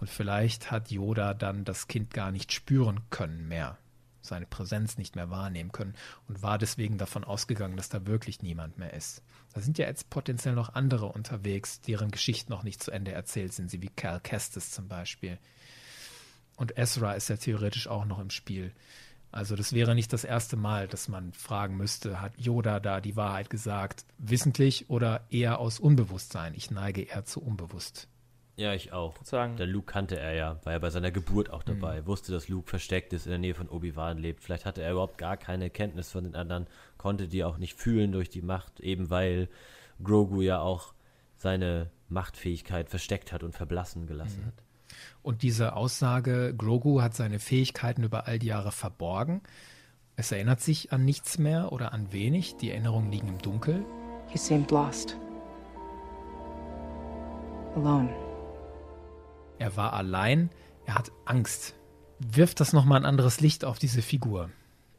Und 0.00 0.08
vielleicht 0.08 0.70
hat 0.70 0.90
Yoda 0.90 1.34
dann 1.34 1.64
das 1.64 1.88
Kind 1.88 2.14
gar 2.14 2.30
nicht 2.32 2.52
spüren 2.52 3.00
können 3.10 3.48
mehr, 3.48 3.76
seine 4.22 4.46
Präsenz 4.46 4.96
nicht 4.96 5.14
mehr 5.14 5.28
wahrnehmen 5.28 5.72
können 5.72 5.94
und 6.26 6.42
war 6.42 6.56
deswegen 6.56 6.96
davon 6.96 7.22
ausgegangen, 7.22 7.76
dass 7.76 7.90
da 7.90 8.06
wirklich 8.06 8.40
niemand 8.40 8.78
mehr 8.78 8.94
ist. 8.94 9.22
Da 9.52 9.60
sind 9.60 9.76
ja 9.76 9.86
jetzt 9.86 10.08
potenziell 10.08 10.54
noch 10.54 10.74
andere 10.74 11.06
unterwegs, 11.06 11.82
deren 11.82 12.10
Geschichten 12.10 12.50
noch 12.50 12.62
nicht 12.62 12.82
zu 12.82 12.90
Ende 12.90 13.12
erzählt 13.12 13.52
sind, 13.52 13.70
sie 13.70 13.82
wie 13.82 13.90
Cal 13.90 14.20
Kestis 14.20 14.70
zum 14.70 14.88
Beispiel. 14.88 15.38
Und 16.56 16.78
Ezra 16.78 17.12
ist 17.12 17.28
ja 17.28 17.36
theoretisch 17.36 17.88
auch 17.88 18.04
noch 18.04 18.20
im 18.20 18.30
Spiel. 18.30 18.72
Also 19.32 19.54
das 19.54 19.72
wäre 19.72 19.94
nicht 19.94 20.12
das 20.12 20.24
erste 20.24 20.56
Mal, 20.56 20.88
dass 20.88 21.08
man 21.08 21.32
fragen 21.32 21.76
müsste, 21.76 22.20
hat 22.20 22.32
Yoda 22.36 22.80
da 22.80 23.00
die 23.00 23.16
Wahrheit 23.16 23.48
gesagt, 23.48 24.04
wissentlich 24.18 24.90
oder 24.90 25.24
eher 25.30 25.60
aus 25.60 25.78
Unbewusstsein? 25.78 26.54
Ich 26.54 26.70
neige 26.70 27.02
eher 27.02 27.24
zu 27.24 27.40
unbewusst. 27.40 28.08
Ja, 28.56 28.74
ich 28.74 28.92
auch. 28.92 29.14
Sagen. 29.24 29.56
Der 29.56 29.66
Luke 29.66 29.90
kannte 29.90 30.18
er 30.18 30.34
ja, 30.34 30.60
war 30.64 30.74
ja 30.74 30.78
bei 30.78 30.90
seiner 30.90 31.10
Geburt 31.10 31.48
auch 31.48 31.62
dabei, 31.62 32.02
mhm. 32.02 32.06
wusste, 32.06 32.32
dass 32.32 32.48
Luke 32.48 32.68
versteckt 32.68 33.12
ist, 33.12 33.24
in 33.24 33.30
der 33.30 33.38
Nähe 33.38 33.54
von 33.54 33.68
Obi-Wan 33.68 34.18
lebt. 34.18 34.42
Vielleicht 34.42 34.66
hatte 34.66 34.82
er 34.82 34.92
überhaupt 34.92 35.16
gar 35.16 35.36
keine 35.36 35.70
Kenntnis 35.70 36.10
von 36.10 36.24
den 36.24 36.34
anderen, 36.34 36.66
konnte 36.98 37.26
die 37.26 37.44
auch 37.44 37.56
nicht 37.56 37.78
fühlen 37.78 38.12
durch 38.12 38.28
die 38.28 38.42
Macht, 38.42 38.80
eben 38.80 39.08
weil 39.08 39.48
Grogu 40.02 40.42
ja 40.42 40.60
auch 40.60 40.92
seine 41.36 41.90
Machtfähigkeit 42.08 42.90
versteckt 42.90 43.32
hat 43.32 43.42
und 43.42 43.54
verblassen 43.54 44.06
gelassen 44.06 44.42
mhm. 44.42 44.46
hat. 44.48 44.62
Und 45.22 45.42
diese 45.42 45.76
Aussage, 45.76 46.54
Grogu 46.56 47.02
hat 47.02 47.14
seine 47.14 47.38
Fähigkeiten 47.38 48.02
über 48.02 48.26
all 48.26 48.38
die 48.38 48.46
Jahre 48.46 48.72
verborgen. 48.72 49.42
Es 50.16 50.32
erinnert 50.32 50.60
sich 50.60 50.92
an 50.92 51.04
nichts 51.04 51.38
mehr 51.38 51.72
oder 51.72 51.92
an 51.92 52.12
wenig. 52.12 52.56
Die 52.56 52.70
Erinnerungen 52.70 53.10
liegen 53.10 53.28
im 53.28 53.38
Dunkel. 53.38 53.84
He 54.28 54.38
seemed 54.38 54.70
lost. 54.70 55.16
Alone. 57.74 58.10
Er 59.58 59.76
war 59.76 59.92
allein. 59.92 60.50
Er 60.86 60.94
hat 60.94 61.12
Angst. 61.24 61.74
Wirft 62.18 62.60
das 62.60 62.72
nochmal 62.72 63.00
ein 63.00 63.06
anderes 63.06 63.40
Licht 63.40 63.64
auf 63.64 63.78
diese 63.78 64.02
Figur. 64.02 64.50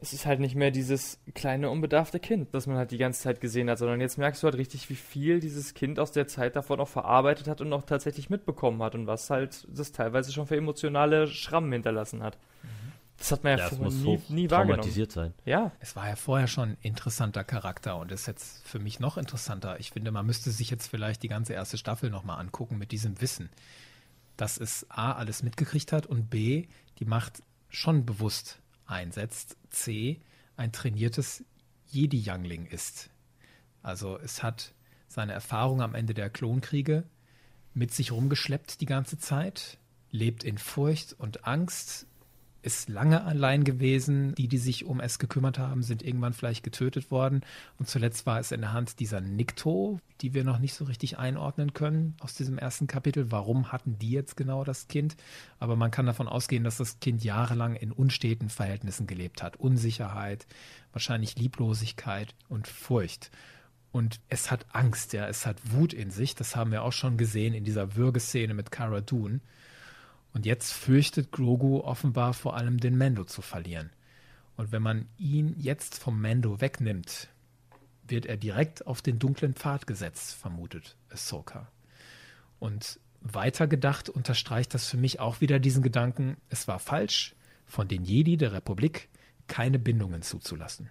Es 0.02 0.12
ist 0.12 0.26
halt 0.26 0.40
nicht 0.40 0.56
mehr 0.56 0.72
dieses 0.72 1.20
kleine, 1.32 1.70
unbedarfte 1.70 2.18
Kind, 2.18 2.52
das 2.54 2.66
man 2.66 2.76
halt 2.76 2.90
die 2.90 2.98
ganze 2.98 3.22
Zeit 3.22 3.40
gesehen 3.40 3.70
hat, 3.70 3.78
sondern 3.78 4.00
jetzt 4.00 4.18
merkst 4.18 4.42
du 4.42 4.46
halt 4.46 4.56
richtig, 4.56 4.90
wie 4.90 4.96
viel 4.96 5.38
dieses 5.38 5.74
Kind 5.74 6.00
aus 6.00 6.10
der 6.10 6.26
Zeit 6.26 6.56
davor 6.56 6.76
noch 6.76 6.88
verarbeitet 6.88 7.46
hat 7.46 7.60
und 7.60 7.68
noch 7.68 7.84
tatsächlich 7.84 8.28
mitbekommen 8.28 8.82
hat 8.82 8.96
und 8.96 9.06
was 9.06 9.30
halt 9.30 9.64
das 9.72 9.92
teilweise 9.92 10.32
schon 10.32 10.48
für 10.48 10.56
emotionale 10.56 11.28
Schrammen 11.28 11.70
hinterlassen 11.70 12.20
hat. 12.24 12.36
Das 13.16 13.30
hat 13.30 13.44
man 13.44 13.52
ja, 13.52 13.58
Das 13.58 13.68
vorher 13.68 13.84
muss 13.84 13.94
nie, 13.94 14.18
so 14.18 14.34
nie 14.34 14.50
wahrgenommen. 14.50 14.80
traumatisiert 14.80 15.12
sein. 15.12 15.34
Ja, 15.44 15.70
Es 15.78 15.94
war 15.94 16.08
ja 16.08 16.16
vorher 16.16 16.48
schon 16.48 16.70
ein 16.70 16.78
interessanter 16.82 17.44
Charakter 17.44 17.96
und 17.96 18.10
ist 18.10 18.26
jetzt 18.26 18.66
für 18.66 18.80
mich 18.80 18.98
noch 18.98 19.16
interessanter. 19.16 19.78
Ich 19.78 19.92
finde, 19.92 20.10
man 20.10 20.26
müsste 20.26 20.50
sich 20.50 20.68
jetzt 20.68 20.88
vielleicht 20.88 21.22
die 21.22 21.28
ganze 21.28 21.52
erste 21.52 21.78
Staffel 21.78 22.10
nochmal 22.10 22.40
angucken 22.40 22.76
mit 22.76 22.90
diesem 22.90 23.20
Wissen, 23.20 23.50
dass 24.36 24.58
es 24.58 24.84
A, 24.90 25.12
alles 25.12 25.44
mitgekriegt 25.44 25.92
hat 25.92 26.06
und 26.06 26.28
B, 26.28 26.66
die 26.98 27.04
Macht 27.04 27.44
schon 27.68 28.04
bewusst 28.04 28.58
einsetzt, 28.86 29.56
C, 29.70 30.20
ein 30.56 30.72
trainiertes 30.72 31.44
Jedi-Youngling 31.88 32.66
ist. 32.66 33.10
Also 33.82 34.18
es 34.18 34.42
hat 34.42 34.74
seine 35.08 35.32
Erfahrung 35.32 35.82
am 35.82 35.94
Ende 35.94 36.14
der 36.14 36.30
Klonkriege 36.30 37.04
mit 37.74 37.92
sich 37.92 38.12
rumgeschleppt 38.12 38.80
die 38.80 38.86
ganze 38.86 39.18
Zeit, 39.18 39.78
lebt 40.10 40.44
in 40.44 40.58
Furcht 40.58 41.14
und 41.14 41.46
Angst, 41.46 42.06
ist 42.62 42.88
lange 42.88 43.24
allein 43.24 43.64
gewesen. 43.64 44.34
Die, 44.36 44.48
die 44.48 44.58
sich 44.58 44.84
um 44.84 45.00
es 45.00 45.18
gekümmert 45.18 45.58
haben, 45.58 45.82
sind 45.82 46.02
irgendwann 46.02 46.32
vielleicht 46.32 46.62
getötet 46.62 47.10
worden. 47.10 47.42
Und 47.78 47.88
zuletzt 47.88 48.24
war 48.24 48.38
es 48.38 48.52
in 48.52 48.60
der 48.60 48.72
Hand 48.72 49.00
dieser 49.00 49.20
Nikto, 49.20 49.98
die 50.20 50.32
wir 50.32 50.44
noch 50.44 50.58
nicht 50.58 50.74
so 50.74 50.84
richtig 50.84 51.18
einordnen 51.18 51.74
können 51.74 52.16
aus 52.20 52.34
diesem 52.34 52.58
ersten 52.58 52.86
Kapitel. 52.86 53.30
Warum 53.30 53.72
hatten 53.72 53.98
die 53.98 54.10
jetzt 54.10 54.36
genau 54.36 54.64
das 54.64 54.88
Kind? 54.88 55.16
Aber 55.58 55.76
man 55.76 55.90
kann 55.90 56.06
davon 56.06 56.28
ausgehen, 56.28 56.64
dass 56.64 56.76
das 56.76 57.00
Kind 57.00 57.24
jahrelang 57.24 57.74
in 57.74 57.92
unsteten 57.92 58.48
Verhältnissen 58.48 59.06
gelebt 59.06 59.42
hat. 59.42 59.56
Unsicherheit, 59.56 60.46
wahrscheinlich 60.92 61.36
Lieblosigkeit 61.36 62.34
und 62.48 62.68
Furcht. 62.68 63.30
Und 63.90 64.20
es 64.28 64.50
hat 64.50 64.66
Angst, 64.72 65.12
ja, 65.12 65.26
es 65.26 65.44
hat 65.44 65.58
Wut 65.72 65.92
in 65.92 66.10
sich. 66.10 66.34
Das 66.34 66.56
haben 66.56 66.70
wir 66.70 66.82
auch 66.82 66.92
schon 66.92 67.18
gesehen 67.18 67.52
in 67.52 67.64
dieser 67.64 67.94
Würgeszene 67.94 68.54
mit 68.54 68.70
Cara 68.70 69.02
Dune. 69.02 69.40
Und 70.34 70.46
jetzt 70.46 70.72
fürchtet 70.72 71.30
Grogu 71.30 71.80
offenbar 71.80 72.32
vor 72.32 72.56
allem 72.56 72.78
den 72.78 72.96
Mando 72.96 73.24
zu 73.24 73.42
verlieren. 73.42 73.90
Und 74.56 74.72
wenn 74.72 74.82
man 74.82 75.06
ihn 75.18 75.54
jetzt 75.58 75.98
vom 75.98 76.20
Mando 76.20 76.60
wegnimmt, 76.60 77.28
wird 78.06 78.26
er 78.26 78.36
direkt 78.36 78.86
auf 78.86 79.02
den 79.02 79.18
dunklen 79.18 79.54
Pfad 79.54 79.86
gesetzt, 79.86 80.34
vermutet 80.34 80.96
Ahsoka. 81.10 81.70
Und 82.58 83.00
weiter 83.20 83.66
gedacht 83.66 84.08
unterstreicht 84.08 84.74
das 84.74 84.88
für 84.88 84.96
mich 84.96 85.20
auch 85.20 85.40
wieder 85.40 85.58
diesen 85.58 85.82
Gedanken, 85.82 86.36
es 86.48 86.66
war 86.68 86.78
falsch, 86.78 87.34
von 87.66 87.88
den 87.88 88.04
Jedi 88.04 88.36
der 88.36 88.52
Republik 88.52 89.08
keine 89.46 89.78
Bindungen 89.78 90.22
zuzulassen. 90.22 90.90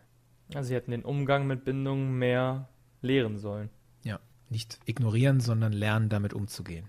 also 0.53 0.67
sie 0.67 0.75
hätten 0.75 0.91
den 0.91 1.03
Umgang 1.03 1.47
mit 1.47 1.63
Bindungen 1.63 2.17
mehr 2.17 2.69
lehren 3.01 3.37
sollen. 3.37 3.69
Ja, 4.03 4.19
nicht 4.49 4.79
ignorieren, 4.85 5.39
sondern 5.39 5.73
lernen, 5.73 6.09
damit 6.09 6.33
umzugehen. 6.33 6.87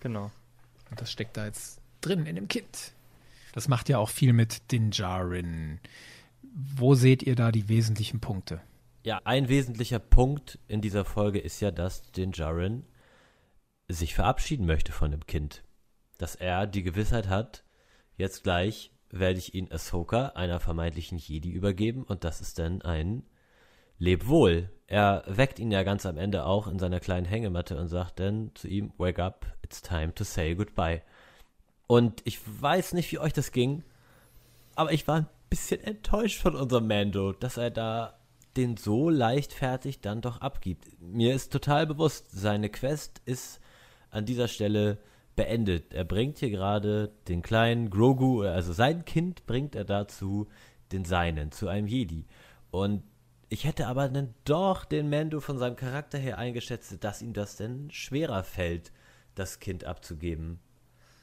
Genau. 0.00 0.30
Und 0.90 1.00
das 1.00 1.10
steckt 1.10 1.36
da 1.36 1.46
jetzt 1.46 1.80
drin 2.00 2.26
in 2.26 2.36
dem 2.36 2.48
Kind. 2.48 2.92
Das 3.52 3.68
macht 3.68 3.88
ja 3.88 3.98
auch 3.98 4.08
viel 4.10 4.32
mit 4.32 4.72
Din 4.72 4.90
Djarin. 4.90 5.80
Wo 6.42 6.94
seht 6.94 7.22
ihr 7.22 7.36
da 7.36 7.52
die 7.52 7.68
wesentlichen 7.68 8.20
Punkte? 8.20 8.60
Ja, 9.02 9.20
ein 9.24 9.48
wesentlicher 9.48 9.98
Punkt 9.98 10.58
in 10.66 10.80
dieser 10.80 11.04
Folge 11.04 11.38
ist 11.38 11.60
ja, 11.60 11.70
dass 11.70 12.10
Din 12.12 12.32
Djarin 12.32 12.84
sich 13.88 14.14
verabschieden 14.14 14.66
möchte 14.66 14.92
von 14.92 15.10
dem 15.10 15.26
Kind. 15.26 15.62
Dass 16.18 16.34
er 16.34 16.66
die 16.66 16.82
Gewissheit 16.82 17.28
hat, 17.28 17.64
jetzt 18.16 18.42
gleich 18.44 18.92
werde 19.10 19.38
ich 19.38 19.54
ihn 19.54 19.70
Ahsoka, 19.70 20.28
einer 20.28 20.58
vermeintlichen 20.58 21.18
Jedi, 21.18 21.50
übergeben 21.50 22.02
und 22.02 22.24
das 22.24 22.40
ist 22.40 22.58
dann 22.58 22.82
ein 22.82 23.22
Lebwohl. 23.98 24.70
Er 24.86 25.24
weckt 25.26 25.58
ihn 25.58 25.70
ja 25.70 25.82
ganz 25.82 26.04
am 26.04 26.18
Ende 26.18 26.44
auch 26.44 26.66
in 26.66 26.78
seiner 26.78 27.00
kleinen 27.00 27.26
Hängematte 27.26 27.78
und 27.78 27.88
sagt 27.88 28.20
dann 28.20 28.50
zu 28.54 28.68
ihm, 28.68 28.92
Wake 28.98 29.18
up, 29.18 29.46
it's 29.62 29.80
time 29.80 30.14
to 30.14 30.24
say 30.24 30.54
goodbye. 30.54 31.02
Und 31.86 32.22
ich 32.24 32.40
weiß 32.60 32.92
nicht, 32.92 33.10
wie 33.12 33.18
euch 33.18 33.32
das 33.32 33.52
ging, 33.52 33.82
aber 34.74 34.92
ich 34.92 35.06
war 35.06 35.16
ein 35.16 35.28
bisschen 35.48 35.80
enttäuscht 35.82 36.40
von 36.40 36.56
unserem 36.56 36.86
Mando, 36.86 37.32
dass 37.32 37.56
er 37.56 37.70
da 37.70 38.18
den 38.56 38.76
so 38.76 39.10
leichtfertig 39.10 40.00
dann 40.00 40.20
doch 40.20 40.40
abgibt. 40.40 40.86
Mir 41.00 41.34
ist 41.34 41.52
total 41.52 41.86
bewusst, 41.86 42.30
seine 42.30 42.68
Quest 42.68 43.20
ist 43.24 43.60
an 44.10 44.26
dieser 44.26 44.48
Stelle 44.48 44.98
beendet. 45.34 45.92
Er 45.92 46.04
bringt 46.04 46.38
hier 46.38 46.50
gerade 46.50 47.10
den 47.28 47.42
kleinen 47.42 47.90
Grogu, 47.90 48.42
also 48.42 48.72
sein 48.72 49.04
Kind 49.04 49.46
bringt 49.46 49.74
er 49.74 49.84
dazu, 49.84 50.46
den 50.92 51.04
seinen, 51.04 51.50
zu 51.50 51.68
einem 51.68 51.88
Jedi. 51.88 52.26
Und 52.70 53.02
ich 53.48 53.64
hätte 53.64 53.86
aber 53.86 54.08
dann 54.08 54.34
doch 54.44 54.84
den 54.84 55.10
Mando 55.10 55.40
von 55.40 55.58
seinem 55.58 55.76
Charakter 55.76 56.18
her 56.18 56.38
eingeschätzt, 56.38 57.02
dass 57.02 57.22
ihm 57.22 57.32
das 57.32 57.56
denn 57.56 57.90
schwerer 57.90 58.44
fällt, 58.44 58.92
das 59.34 59.60
Kind 59.60 59.84
abzugeben. 59.84 60.60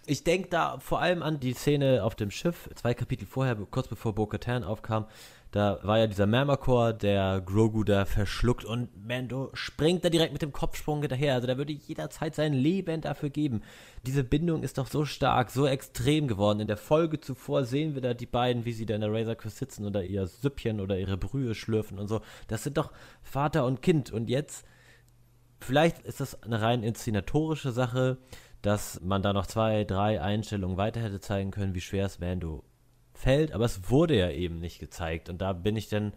Ich 0.05 0.23
denke 0.23 0.49
da 0.49 0.79
vor 0.79 0.99
allem 0.99 1.21
an 1.21 1.39
die 1.39 1.53
Szene 1.53 2.03
auf 2.03 2.15
dem 2.15 2.31
Schiff, 2.31 2.69
zwei 2.75 2.93
Kapitel 2.93 3.25
vorher, 3.27 3.55
kurz 3.55 3.87
bevor 3.87 4.15
Bo-Katan 4.15 4.63
aufkam. 4.63 5.05
Da 5.51 5.79
war 5.83 5.99
ja 5.99 6.07
dieser 6.07 6.27
Mermakor, 6.27 6.93
der 6.93 7.41
Grogu 7.41 7.83
da 7.83 8.05
verschluckt 8.05 8.63
und 8.63 8.89
Mando 9.05 9.49
springt 9.53 10.05
da 10.05 10.09
direkt 10.09 10.31
mit 10.31 10.41
dem 10.41 10.53
Kopfsprung 10.53 11.01
hinterher. 11.01 11.33
Also 11.35 11.45
da 11.45 11.57
würde 11.57 11.73
jederzeit 11.73 12.35
sein 12.35 12.53
Leben 12.53 13.01
dafür 13.01 13.29
geben. 13.29 13.61
Diese 14.05 14.23
Bindung 14.23 14.63
ist 14.63 14.77
doch 14.77 14.87
so 14.87 15.03
stark, 15.03 15.51
so 15.51 15.67
extrem 15.67 16.29
geworden. 16.29 16.61
In 16.61 16.67
der 16.67 16.77
Folge 16.77 17.19
zuvor 17.19 17.65
sehen 17.65 17.95
wir 17.95 18.01
da 18.01 18.13
die 18.13 18.25
beiden, 18.25 18.63
wie 18.63 18.71
sie 18.71 18.85
da 18.85 18.95
in 18.95 19.01
der 19.01 19.11
Razor 19.11 19.35
Quest 19.35 19.57
sitzen 19.57 19.85
oder 19.85 20.05
ihr 20.05 20.25
Süppchen 20.25 20.79
oder 20.79 20.97
ihre 20.97 21.17
Brühe 21.17 21.53
schlürfen 21.53 21.99
und 21.99 22.07
so. 22.07 22.21
Das 22.47 22.63
sind 22.63 22.77
doch 22.77 22.93
Vater 23.21 23.65
und 23.65 23.81
Kind. 23.81 24.09
Und 24.09 24.29
jetzt, 24.29 24.65
vielleicht 25.59 25.99
ist 25.99 26.21
das 26.21 26.41
eine 26.43 26.61
rein 26.61 26.81
inszenatorische 26.81 27.73
Sache, 27.73 28.19
dass 28.61 29.01
man 29.01 29.21
da 29.21 29.33
noch 29.33 29.47
zwei, 29.47 29.83
drei 29.83 30.21
Einstellungen 30.21 30.77
weiter 30.77 31.01
hätte 31.01 31.19
zeigen 31.19 31.51
können, 31.51 31.75
wie 31.75 31.81
schwer 31.81 32.05
es 32.05 32.19
Mando 32.19 32.63
fällt, 33.21 33.51
aber 33.53 33.65
es 33.65 33.89
wurde 33.89 34.17
ja 34.17 34.29
eben 34.29 34.59
nicht 34.59 34.79
gezeigt. 34.79 35.29
Und 35.29 35.41
da 35.41 35.53
bin 35.53 35.75
ich 35.75 35.89
dann 35.89 36.13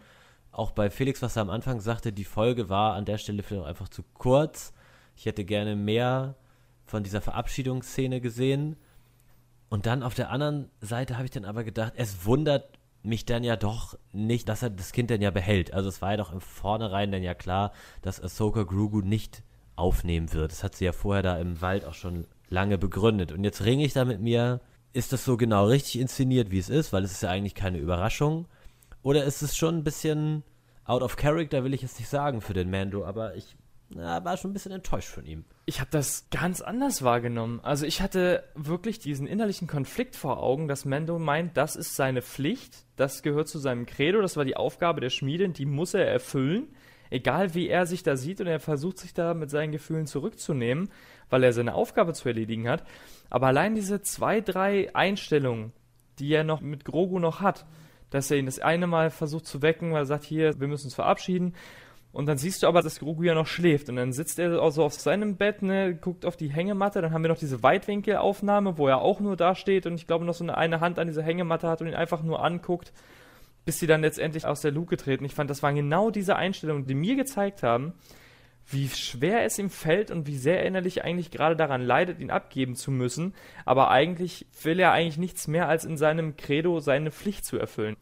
auch 0.52 0.70
bei 0.70 0.90
Felix, 0.90 1.20
was 1.22 1.36
er 1.36 1.42
am 1.42 1.50
Anfang 1.50 1.80
sagte, 1.80 2.12
die 2.12 2.24
Folge 2.24 2.68
war 2.68 2.94
an 2.94 3.04
der 3.04 3.18
Stelle 3.18 3.42
vielleicht 3.42 3.66
einfach 3.66 3.88
zu 3.88 4.02
kurz. 4.14 4.72
Ich 5.16 5.26
hätte 5.26 5.44
gerne 5.44 5.76
mehr 5.76 6.36
von 6.86 7.02
dieser 7.02 7.20
Verabschiedungsszene 7.20 8.20
gesehen. 8.20 8.76
Und 9.68 9.86
dann 9.86 10.02
auf 10.02 10.14
der 10.14 10.30
anderen 10.30 10.70
Seite 10.80 11.16
habe 11.16 11.24
ich 11.24 11.30
dann 11.30 11.44
aber 11.44 11.64
gedacht, 11.64 11.94
es 11.96 12.24
wundert 12.24 12.78
mich 13.02 13.26
dann 13.26 13.44
ja 13.44 13.56
doch 13.56 13.98
nicht, 14.12 14.48
dass 14.48 14.62
er 14.62 14.70
das 14.70 14.92
Kind 14.92 15.10
dann 15.10 15.20
ja 15.20 15.30
behält. 15.30 15.74
Also 15.74 15.88
es 15.88 16.00
war 16.00 16.12
ja 16.12 16.16
doch 16.16 16.32
im 16.32 16.40
Vornherein 16.40 17.12
dann 17.12 17.22
ja 17.22 17.34
klar, 17.34 17.72
dass 18.00 18.22
Ahsoka 18.22 18.62
Grogu 18.62 19.00
nicht 19.00 19.42
aufnehmen 19.76 20.32
wird. 20.32 20.52
Das 20.52 20.64
hat 20.64 20.74
sie 20.76 20.84
ja 20.84 20.92
vorher 20.92 21.22
da 21.22 21.36
im 21.38 21.60
Wald 21.60 21.84
auch 21.84 21.94
schon 21.94 22.26
lange 22.48 22.78
begründet. 22.78 23.32
Und 23.32 23.44
jetzt 23.44 23.64
ringe 23.64 23.84
ich 23.84 23.92
da 23.92 24.04
mit 24.04 24.20
mir, 24.20 24.60
ist 24.94 25.12
das 25.12 25.24
so 25.24 25.36
genau 25.36 25.66
richtig 25.66 26.00
inszeniert, 26.00 26.50
wie 26.50 26.58
es 26.58 26.70
ist, 26.70 26.92
weil 26.92 27.04
es 27.04 27.12
ist 27.12 27.22
ja 27.22 27.28
eigentlich 27.28 27.54
keine 27.54 27.78
Überraschung. 27.78 28.46
Oder 29.02 29.24
ist 29.24 29.42
es 29.42 29.56
schon 29.56 29.76
ein 29.76 29.84
bisschen 29.84 30.42
out 30.84 31.02
of 31.02 31.16
character, 31.16 31.64
will 31.64 31.74
ich 31.74 31.82
jetzt 31.82 31.98
nicht 31.98 32.08
sagen 32.08 32.40
für 32.40 32.54
den 32.54 32.70
Mando, 32.70 33.04
aber 33.04 33.34
ich 33.34 33.56
na, 33.90 34.24
war 34.24 34.36
schon 34.36 34.50
ein 34.50 34.54
bisschen 34.54 34.72
enttäuscht 34.72 35.08
von 35.08 35.26
ihm. 35.26 35.44
Ich 35.66 35.80
habe 35.80 35.90
das 35.90 36.28
ganz 36.30 36.60
anders 36.60 37.02
wahrgenommen. 37.02 37.60
Also 37.62 37.86
ich 37.86 38.00
hatte 38.00 38.44
wirklich 38.54 38.98
diesen 38.98 39.26
innerlichen 39.26 39.68
Konflikt 39.68 40.16
vor 40.16 40.42
Augen, 40.42 40.68
dass 40.68 40.84
Mando 40.84 41.18
meint, 41.18 41.56
das 41.56 41.76
ist 41.76 41.94
seine 41.94 42.22
Pflicht, 42.22 42.86
das 42.96 43.22
gehört 43.22 43.48
zu 43.48 43.58
seinem 43.58 43.86
Credo, 43.86 44.22
das 44.22 44.36
war 44.36 44.44
die 44.44 44.56
Aufgabe 44.56 45.00
der 45.00 45.10
Schmiedin, 45.10 45.52
die 45.52 45.66
muss 45.66 45.94
er 45.94 46.06
erfüllen, 46.06 46.68
egal 47.14 47.54
wie 47.54 47.68
er 47.68 47.86
sich 47.86 48.02
da 48.02 48.16
sieht 48.16 48.40
und 48.40 48.46
er 48.46 48.60
versucht 48.60 48.98
sich 48.98 49.14
da 49.14 49.34
mit 49.34 49.48
seinen 49.48 49.72
Gefühlen 49.72 50.06
zurückzunehmen, 50.06 50.90
weil 51.30 51.44
er 51.44 51.52
seine 51.52 51.74
Aufgabe 51.74 52.12
zu 52.12 52.28
erledigen 52.28 52.68
hat. 52.68 52.84
Aber 53.30 53.46
allein 53.46 53.74
diese 53.74 54.02
zwei, 54.02 54.40
drei 54.40 54.94
Einstellungen, 54.94 55.72
die 56.18 56.32
er 56.32 56.44
noch 56.44 56.60
mit 56.60 56.84
Grogu 56.84 57.18
noch 57.18 57.40
hat, 57.40 57.66
dass 58.10 58.30
er 58.30 58.36
ihn 58.36 58.46
das 58.46 58.58
eine 58.58 58.86
Mal 58.86 59.10
versucht 59.10 59.46
zu 59.46 59.62
wecken, 59.62 59.92
weil 59.92 60.02
er 60.02 60.06
sagt, 60.06 60.24
hier, 60.24 60.60
wir 60.60 60.68
müssen 60.68 60.86
uns 60.86 60.94
verabschieden. 60.94 61.54
Und 62.12 62.26
dann 62.26 62.38
siehst 62.38 62.62
du 62.62 62.68
aber, 62.68 62.80
dass 62.80 63.00
Grogu 63.00 63.24
ja 63.24 63.34
noch 63.34 63.48
schläft. 63.48 63.88
Und 63.88 63.96
dann 63.96 64.12
sitzt 64.12 64.38
er 64.38 64.60
also 64.62 64.84
auf 64.84 64.94
seinem 64.94 65.36
Bett, 65.36 65.62
ne, 65.62 65.96
guckt 65.96 66.24
auf 66.24 66.36
die 66.36 66.48
Hängematte. 66.48 67.02
Dann 67.02 67.12
haben 67.12 67.24
wir 67.24 67.28
noch 67.28 67.38
diese 67.38 67.64
Weitwinkelaufnahme, 67.64 68.78
wo 68.78 68.86
er 68.86 69.00
auch 69.00 69.18
nur 69.18 69.36
da 69.36 69.56
steht 69.56 69.86
und 69.86 69.94
ich 69.94 70.06
glaube 70.06 70.24
noch 70.24 70.34
so 70.34 70.44
eine, 70.44 70.56
eine 70.56 70.78
Hand 70.78 71.00
an 71.00 71.08
dieser 71.08 71.24
Hängematte 71.24 71.68
hat 71.68 71.80
und 71.80 71.88
ihn 71.88 71.94
einfach 71.94 72.22
nur 72.22 72.44
anguckt, 72.44 72.92
bis 73.64 73.78
sie 73.78 73.86
dann 73.86 74.02
letztendlich 74.02 74.46
aus 74.46 74.60
der 74.60 74.72
Luke 74.72 74.96
treten. 74.96 75.24
Ich 75.24 75.34
fand, 75.34 75.50
das 75.50 75.62
waren 75.62 75.74
genau 75.74 76.10
diese 76.10 76.36
Einstellungen, 76.36 76.86
die 76.86 76.94
mir 76.94 77.16
gezeigt 77.16 77.62
haben, 77.62 77.94
wie 78.66 78.88
schwer 78.88 79.44
es 79.44 79.58
ihm 79.58 79.70
fällt 79.70 80.10
und 80.10 80.26
wie 80.26 80.36
sehr 80.36 80.60
er 80.60 80.66
innerlich 80.66 81.04
eigentlich 81.04 81.30
gerade 81.30 81.56
daran 81.56 81.82
leidet, 81.82 82.20
ihn 82.20 82.30
abgeben 82.30 82.76
zu 82.76 82.90
müssen. 82.90 83.34
Aber 83.64 83.90
eigentlich 83.90 84.46
will 84.62 84.80
er 84.80 84.92
eigentlich 84.92 85.18
nichts 85.18 85.48
mehr, 85.48 85.68
als 85.68 85.84
in 85.84 85.96
seinem 85.96 86.36
Credo 86.36 86.80
seine 86.80 87.10
Pflicht 87.10 87.44
zu 87.44 87.58
erfüllen. 87.58 87.96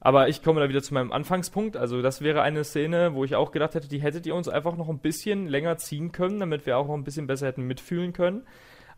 Aber 0.00 0.28
ich 0.28 0.42
komme 0.42 0.60
da 0.60 0.68
wieder 0.68 0.82
zu 0.82 0.94
meinem 0.94 1.12
Anfangspunkt. 1.12 1.76
Also, 1.76 2.02
das 2.02 2.22
wäre 2.22 2.42
eine 2.42 2.64
Szene, 2.64 3.14
wo 3.14 3.24
ich 3.24 3.36
auch 3.36 3.52
gedacht 3.52 3.76
hätte, 3.76 3.88
die 3.88 4.02
hättet 4.02 4.26
ihr 4.26 4.34
uns 4.34 4.48
einfach 4.48 4.76
noch 4.76 4.88
ein 4.88 4.98
bisschen 4.98 5.46
länger 5.46 5.76
ziehen 5.76 6.10
können, 6.10 6.40
damit 6.40 6.66
wir 6.66 6.76
auch 6.76 6.88
noch 6.88 6.94
ein 6.94 7.04
bisschen 7.04 7.28
besser 7.28 7.46
hätten 7.46 7.62
mitfühlen 7.62 8.12
können. 8.12 8.44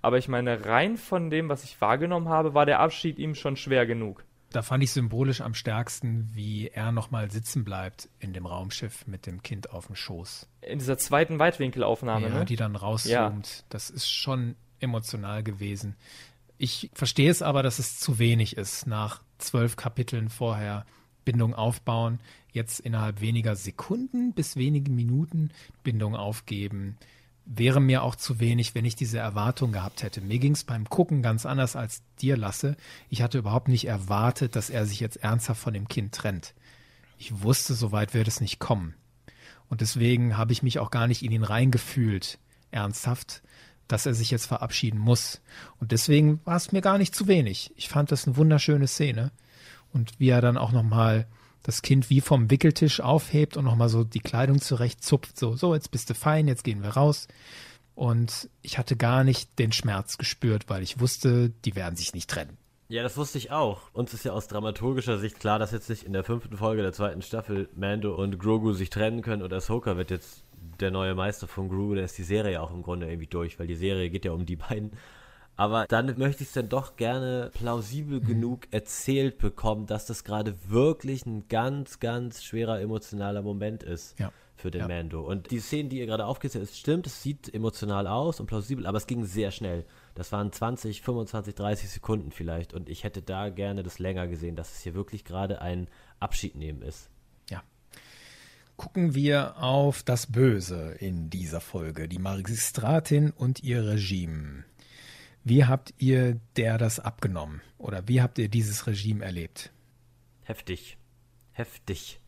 Aber 0.01 0.17
ich 0.17 0.29
meine, 0.29 0.65
rein 0.65 0.97
von 0.97 1.29
dem, 1.29 1.49
was 1.49 1.65
ich 1.65 1.81
wahrgenommen 1.81 2.29
habe, 2.29 2.55
war 2.55 2.65
der 2.65 2.81
Abschied 2.81 3.19
ihm 3.19 3.35
schon 3.35 3.57
schwer 3.57 3.85
genug. 3.85 4.25
Da 4.55 4.63
fand 4.63 4.85
ich 4.85 4.93
symbolisch 4.93 5.41
am 5.41 5.53
stärksten, 5.53 6.31
wie 6.33 6.69
er 6.69 6.93
nochmal 6.93 7.29
sitzen 7.29 7.65
bleibt 7.65 8.09
in 8.21 8.33
dem 8.33 8.47
Raumschiff 8.47 9.05
mit 9.09 9.27
dem 9.27 9.43
Kind 9.43 9.71
auf 9.71 9.87
dem 9.87 9.97
Schoß. 9.97 10.47
In 10.61 10.79
dieser 10.79 10.97
zweiten 10.97 11.41
Weitwinkelaufnahme, 11.41 12.29
ja, 12.29 12.35
ne? 12.39 12.45
die 12.45 12.55
dann 12.55 12.77
rauszoomt. 12.77 13.49
Ja. 13.49 13.65
Das 13.71 13.91
ist 13.91 14.09
schon 14.09 14.55
emotional 14.79 15.43
gewesen. 15.43 15.97
Ich 16.57 16.89
verstehe 16.95 17.31
es 17.31 17.43
aber, 17.43 17.65
dass 17.65 17.81
es 17.81 17.99
zu 17.99 18.21
wenig 18.21 18.57
ist, 18.57 18.87
nach 18.87 19.23
zwölf 19.39 19.75
Kapiteln 19.75 20.29
vorher 20.29 20.87
Bindung 21.25 21.55
aufbauen, 21.55 22.21
jetzt 22.53 22.79
innerhalb 22.79 23.21
weniger 23.21 23.57
Sekunden 23.57 24.35
bis 24.35 24.55
wenigen 24.55 24.95
Minuten 24.95 25.51
Bindung 25.83 26.15
aufgeben. 26.15 26.97
Wäre 27.47 27.81
mir 27.81 28.03
auch 28.03 28.17
zu 28.17 28.41
wenig, 28.41 28.75
wenn 28.75 28.87
ich 28.87 28.97
diese 28.97 29.19
Erwartung 29.19 29.73
gehabt 29.73 30.03
hätte. 30.03 30.23
Mir 30.23 30.39
ging 30.39 30.53
es 30.53 30.65
beim 30.65 30.89
Gucken 30.89 31.23
ganz 31.23 31.45
anders 31.45 31.77
als 31.77 32.03
dir, 32.21 32.37
Lasse. 32.37 32.77
Ich 33.11 33.21
hatte 33.21 33.39
überhaupt 33.39 33.69
nicht 33.69 33.87
erwartet, 33.87 34.57
dass 34.57 34.71
er 34.71 34.87
sich 34.87 35.01
jetzt 35.01 35.17
ernsthaft 35.17 35.61
von 35.61 35.75
dem 35.75 35.87
Kind 35.87 36.15
trennt. 36.15 36.55
Ich 37.19 37.43
wusste, 37.43 37.75
so 37.75 37.93
weit 37.93 38.15
wird 38.15 38.29
es 38.29 38.41
nicht 38.41 38.61
kommen. 38.61 38.95
Und 39.69 39.83
deswegen 39.83 40.39
habe 40.39 40.53
ich 40.53 40.63
mich 40.63 40.79
auch 40.79 40.91
gar 40.91 41.07
nicht 41.07 41.23
in 41.23 41.33
ihn 41.33 41.45
reingefühlt, 41.45 42.39
ernsthaft, 42.71 43.43
dass 43.89 44.07
er 44.07 44.15
sich 44.15 44.31
jetzt 44.31 44.47
verabschieden 44.47 44.99
muss. 44.99 45.43
Und 45.79 45.93
deswegen 45.93 46.41
war 46.45 46.57
es 46.57 46.73
mir 46.73 46.81
gar 46.81 46.97
nicht 46.97 47.15
zu 47.15 47.29
wenig. 47.29 47.73
Ich 47.77 47.89
fand 47.89 48.11
das 48.11 48.27
eine 48.27 48.37
wunderschöne 48.37 48.87
Szene. 48.87 49.33
Und 49.93 50.19
wie 50.19 50.31
er 50.31 50.41
dann 50.41 50.57
auch 50.57 50.73
nochmal 50.73 51.27
das 51.65 51.83
Kind 51.83 52.11
wie 52.11 52.21
vom 52.21 52.51
Wickeltisch 52.51 53.01
aufhebt 53.01 53.57
und 53.57 53.65
nochmal 53.65 53.89
so 53.89 54.05
die 54.05 54.21
Kleidung 54.21 54.61
zurechtzupft, 54.61 55.37
so, 55.37 55.57
so, 55.57 55.75
jetzt 55.75 55.91
bist 55.91 56.09
du 56.11 56.15
fein, 56.15 56.47
jetzt 56.47 56.63
gehen 56.63 56.83
wir 56.83 56.91
raus. 56.91 57.27
Und 57.97 58.49
ich 58.63 58.79
hatte 58.79 58.97
gar 58.97 59.25
nicht 59.25 59.59
den 59.59 59.73
Schmerz 59.73 60.19
gespürt, 60.19 60.69
weil 60.69 60.83
ich 60.83 61.01
wusste, 61.01 61.51
die 61.65 61.75
werden 61.75 61.97
sich 61.97 62.13
nicht 62.13 62.29
trennen. 62.29 62.59
Ja, 62.89 63.03
das 63.03 63.17
wusste 63.17 63.39
ich 63.39 63.51
auch. 63.51 63.81
Uns 63.93 64.13
ist 64.13 64.25
ja 64.25 64.33
aus 64.33 64.47
dramaturgischer 64.47 65.19
Sicht 65.19 65.41
klar, 65.41 65.59
dass 65.59 65.73
jetzt 65.73 65.89
nicht 65.89 66.03
in 66.03 66.13
der 66.13 66.23
fünften 66.23 66.59
Folge 66.59 66.83
der 66.83 66.93
zweiten 66.93 67.23
Staffel 67.23 67.69
Mando 67.75 68.15
und 68.15 68.39
Grogu 68.39 68.73
sich 68.73 68.91
trennen 68.91 69.23
können 69.23 69.43
und 69.43 69.53
Ahsoka 69.53 69.97
wird 69.97 70.11
jetzt 70.11 70.45
der 70.81 70.91
neue 70.91 71.15
Meister 71.15 71.49
von 71.49 71.71
Grogu. 71.71 71.95
Da 71.95 72.03
ist 72.03 72.19
die 72.19 72.25
Serie 72.25 72.61
auch 72.61 72.73
im 72.73 72.83
Grunde 72.83 73.07
irgendwie 73.07 73.27
durch, 73.27 73.59
weil 73.59 73.67
die 73.67 73.75
Serie 73.75 74.11
geht 74.11 74.27
ja 74.27 74.33
um 74.33 74.45
die 74.45 74.57
beiden. 74.57 74.93
Aber 75.57 75.87
dann 75.89 76.07
möchte 76.19 76.43
ich 76.43 76.49
es 76.49 76.55
dann 76.55 76.69
doch 76.69 76.97
gerne 76.97 77.51
plausibel 77.55 78.21
genug 78.21 78.67
erzählt 78.73 79.39
bekommen, 79.39 79.87
dass 79.87 80.07
das 80.07 80.25
gerade 80.25 80.55
wirklich 80.69 81.27
ein 81.27 81.47
ganz, 81.49 82.01
ganz 82.01 82.43
schwerer 82.43 82.81
emotionaler 82.81 83.43
Moment 83.43 83.83
ist 83.85 84.19
Ja. 84.19 84.33
für 84.57 84.71
den 84.73 84.81
Ja. 84.83 84.89
Mando. 84.89 85.21
Und 85.21 85.51
die 85.53 85.61
Szenen, 85.61 85.91
die 85.91 85.99
ihr 85.99 86.07
gerade 86.07 86.27
aufgezählt 86.27 86.67
habt, 86.67 86.77
stimmt, 86.77 87.07
es 87.07 87.23
sieht 87.23 87.53
emotional 87.55 88.07
aus 88.09 88.41
und 88.41 88.47
plausibel, 88.47 88.87
aber 88.87 88.99
es 88.99 89.07
ging 89.07 89.25
sehr 89.25 89.53
schnell. 89.53 89.85
Das 90.17 90.33
waren 90.33 90.51
20, 90.53 91.03
25, 91.03 91.55
30 91.55 91.89
Sekunden 91.89 92.33
vielleicht. 92.33 92.75
Und 92.75 92.89
ich 92.89 93.05
hätte 93.05 93.23
da 93.23 93.49
gerne 93.51 93.83
das 93.85 93.99
länger 94.01 94.27
gesehen, 94.27 94.57
dass 94.57 94.73
es 94.75 94.81
hier 94.83 94.95
wirklich 94.95 95.25
gerade 95.25 95.61
ein 95.63 95.89
Abschied 96.19 96.57
nehmen 96.57 96.83
ist. 96.83 97.11
Ja. 97.51 97.63
Gucken 98.77 99.15
wir 99.15 99.57
auf 99.63 100.03
das 100.03 100.27
Böse 100.27 100.97
in 100.99 101.31
dieser 101.31 101.61
Folge, 101.61 102.09
die 102.09 102.19
Magistratin 102.19 103.31
und 103.31 103.63
ihr 103.63 103.87
Regime. 103.87 104.65
Wie 105.47 105.67
habt 105.67 105.93
ihr 105.99 106.41
der 106.57 106.79
das 106.79 106.99
abgenommen? 107.01 107.61
Oder 107.77 108.09
wie 108.09 108.23
habt 108.23 108.39
ihr 108.39 108.49
dieses 108.49 108.87
Regime 108.87 109.23
erlebt? 109.23 109.73
Heftig. 110.43 110.97
Heftig. 111.53 112.19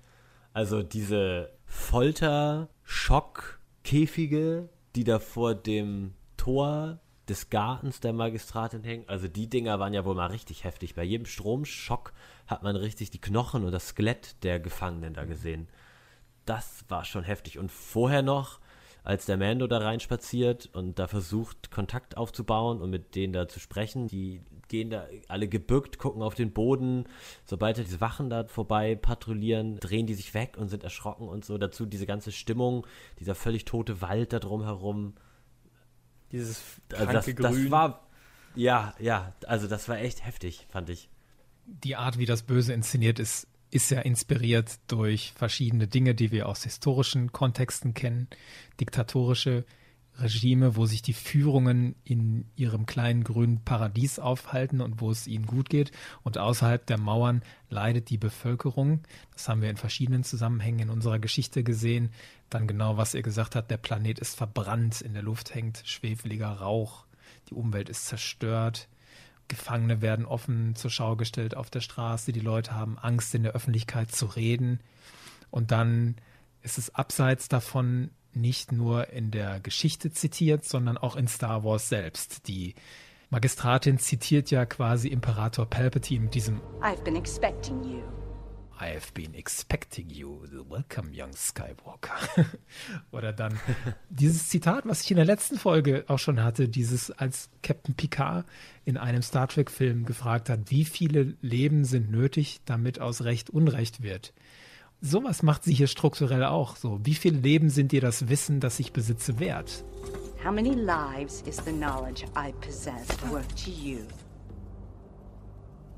Also 0.52 0.82
diese 0.82 1.50
Folter, 1.64 2.68
Schock, 2.82 3.58
Käfige, 3.84 4.68
die 4.94 5.04
da 5.04 5.18
vor 5.18 5.54
dem 5.54 6.12
Tor 6.36 7.00
des 7.26 7.48
Gartens 7.48 8.00
der 8.00 8.12
Magistratin 8.12 8.82
hängen. 8.82 9.08
Also 9.08 9.28
die 9.28 9.48
Dinger 9.48 9.80
waren 9.80 9.94
ja 9.94 10.04
wohl 10.04 10.14
mal 10.14 10.26
richtig 10.26 10.64
heftig. 10.64 10.94
Bei 10.94 11.02
jedem 11.02 11.26
Stromschock 11.26 12.12
hat 12.46 12.62
man 12.62 12.76
richtig 12.76 13.10
die 13.10 13.20
Knochen 13.20 13.64
und 13.64 13.72
das 13.72 13.88
Skelett 13.88 14.42
der 14.44 14.60
Gefangenen 14.60 15.14
da 15.14 15.24
gesehen. 15.24 15.68
Das 16.44 16.84
war 16.88 17.04
schon 17.04 17.24
heftig. 17.24 17.58
Und 17.58 17.72
vorher 17.72 18.22
noch, 18.22 18.60
als 19.06 19.24
der 19.24 19.36
Mando 19.36 19.68
da 19.68 19.78
reinspaziert 19.78 20.68
und 20.72 20.98
da 20.98 21.06
versucht, 21.06 21.70
Kontakt 21.70 22.16
aufzubauen 22.16 22.82
und 22.82 22.90
mit 22.90 23.14
denen 23.14 23.32
da 23.32 23.46
zu 23.46 23.60
sprechen, 23.60 24.08
die 24.08 24.42
gehen 24.66 24.90
da 24.90 25.06
alle 25.28 25.46
gebückt, 25.46 25.98
gucken 25.98 26.22
auf 26.22 26.34
den 26.34 26.52
Boden. 26.52 27.04
Sobald 27.44 27.76
diese 27.76 28.00
Wachen 28.00 28.30
da 28.30 28.46
vorbei 28.46 28.96
patrouillieren, 28.96 29.78
drehen 29.78 30.08
die 30.08 30.14
sich 30.14 30.34
weg 30.34 30.56
und 30.58 30.70
sind 30.70 30.82
erschrocken 30.82 31.28
und 31.28 31.44
so. 31.44 31.56
Dazu 31.56 31.86
diese 31.86 32.04
ganze 32.04 32.32
Stimmung, 32.32 32.84
dieser 33.20 33.36
völlig 33.36 33.64
tote 33.64 34.00
Wald 34.00 34.32
da 34.32 34.40
drumherum. 34.40 35.14
Dieses 36.32 36.64
Also 36.92 37.04
das, 37.12 37.26
kranke 37.26 37.42
das 37.42 37.54
Grün. 37.54 37.70
war, 37.70 38.08
ja, 38.56 38.92
ja, 38.98 39.34
also 39.46 39.68
das 39.68 39.88
war 39.88 39.98
echt 39.98 40.26
heftig, 40.26 40.66
fand 40.68 40.90
ich. 40.90 41.10
Die 41.64 41.94
Art, 41.94 42.18
wie 42.18 42.26
das 42.26 42.42
Böse 42.42 42.72
inszeniert 42.72 43.20
ist, 43.20 43.46
ist 43.76 43.90
ja 43.90 44.00
inspiriert 44.00 44.78
durch 44.88 45.32
verschiedene 45.36 45.86
Dinge, 45.86 46.14
die 46.14 46.32
wir 46.32 46.48
aus 46.48 46.64
historischen 46.64 47.30
Kontexten 47.30 47.92
kennen. 47.92 48.26
Diktatorische 48.80 49.64
Regime, 50.18 50.76
wo 50.76 50.86
sich 50.86 51.02
die 51.02 51.12
Führungen 51.12 51.94
in 52.02 52.46
ihrem 52.56 52.86
kleinen 52.86 53.22
grünen 53.22 53.62
Paradies 53.62 54.18
aufhalten 54.18 54.80
und 54.80 55.02
wo 55.02 55.10
es 55.10 55.26
ihnen 55.26 55.44
gut 55.44 55.68
geht. 55.68 55.92
Und 56.22 56.38
außerhalb 56.38 56.86
der 56.86 56.98
Mauern 56.98 57.42
leidet 57.68 58.08
die 58.08 58.16
Bevölkerung. 58.16 59.02
Das 59.34 59.48
haben 59.48 59.60
wir 59.60 59.68
in 59.68 59.76
verschiedenen 59.76 60.24
Zusammenhängen 60.24 60.80
in 60.80 60.90
unserer 60.90 61.18
Geschichte 61.18 61.62
gesehen. 61.62 62.10
Dann 62.48 62.66
genau, 62.66 62.96
was 62.96 63.12
ihr 63.12 63.22
gesagt 63.22 63.56
habt, 63.56 63.70
der 63.70 63.76
Planet 63.76 64.18
ist 64.18 64.36
verbrannt, 64.36 65.02
in 65.02 65.12
der 65.12 65.22
Luft 65.22 65.54
hängt 65.54 65.82
schwefeliger 65.84 66.48
Rauch, 66.50 67.04
die 67.50 67.54
Umwelt 67.54 67.90
ist 67.90 68.06
zerstört. 68.06 68.88
Gefangene 69.48 70.00
werden 70.00 70.26
offen 70.26 70.74
zur 70.74 70.90
Schau 70.90 71.16
gestellt 71.16 71.56
auf 71.56 71.70
der 71.70 71.80
Straße. 71.80 72.32
Die 72.32 72.40
Leute 72.40 72.74
haben 72.74 72.98
Angst, 72.98 73.34
in 73.34 73.42
der 73.42 73.52
Öffentlichkeit 73.52 74.10
zu 74.12 74.26
reden. 74.26 74.80
Und 75.50 75.70
dann 75.70 76.16
ist 76.62 76.78
es 76.78 76.94
abseits 76.94 77.48
davon 77.48 78.10
nicht 78.32 78.72
nur 78.72 79.08
in 79.10 79.30
der 79.30 79.60
Geschichte 79.60 80.10
zitiert, 80.10 80.64
sondern 80.64 80.98
auch 80.98 81.16
in 81.16 81.28
Star 81.28 81.64
Wars 81.64 81.88
selbst. 81.88 82.48
Die 82.48 82.74
Magistratin 83.30 83.98
zitiert 83.98 84.50
ja 84.50 84.66
quasi 84.66 85.08
Imperator 85.08 85.66
Palpatine 85.66 86.24
mit 86.24 86.34
diesem 86.34 86.60
I've 86.80 87.02
been 87.02 87.16
expecting 87.16 87.82
you. 87.82 88.25
I 88.78 88.94
have 88.94 89.14
been 89.14 89.34
expecting 89.34 90.10
you. 90.10 90.42
Welcome, 90.68 91.10
young 91.14 91.32
Skywalker. 91.32 92.12
Oder 93.10 93.32
dann 93.32 93.58
dieses 94.10 94.50
Zitat, 94.50 94.86
was 94.86 95.02
ich 95.02 95.10
in 95.10 95.16
der 95.16 95.24
letzten 95.24 95.56
Folge 95.56 96.04
auch 96.08 96.18
schon 96.18 96.42
hatte, 96.42 96.68
dieses 96.68 97.10
als 97.10 97.48
Captain 97.62 97.94
Picard 97.94 98.44
in 98.84 98.98
einem 98.98 99.22
Star 99.22 99.48
Trek-Film 99.48 100.04
gefragt 100.04 100.50
hat, 100.50 100.70
wie 100.70 100.84
viele 100.84 101.36
Leben 101.40 101.86
sind 101.86 102.10
nötig, 102.10 102.60
damit 102.66 103.00
aus 103.00 103.24
Recht 103.24 103.48
Unrecht 103.48 104.02
wird. 104.02 104.34
Sowas 105.00 105.42
macht 105.42 105.64
sie 105.64 105.74
hier 105.74 105.86
strukturell 105.86 106.44
auch 106.44 106.76
so. 106.76 107.00
Wie 107.02 107.14
viele 107.14 107.38
Leben 107.38 107.70
sind 107.70 107.92
dir 107.92 108.02
das 108.02 108.28
Wissen, 108.28 108.60
das 108.60 108.78
ich 108.78 108.92
besitze, 108.92 109.38
wert? 109.38 109.84
How 110.44 110.52
many 110.52 110.74
lives 110.74 111.42
is 111.46 111.56
the 111.64 111.72
knowledge 111.72 112.26
I 112.36 112.52
possess 112.60 113.08
worth 113.30 113.48
to 113.64 113.70
you? 113.70 114.00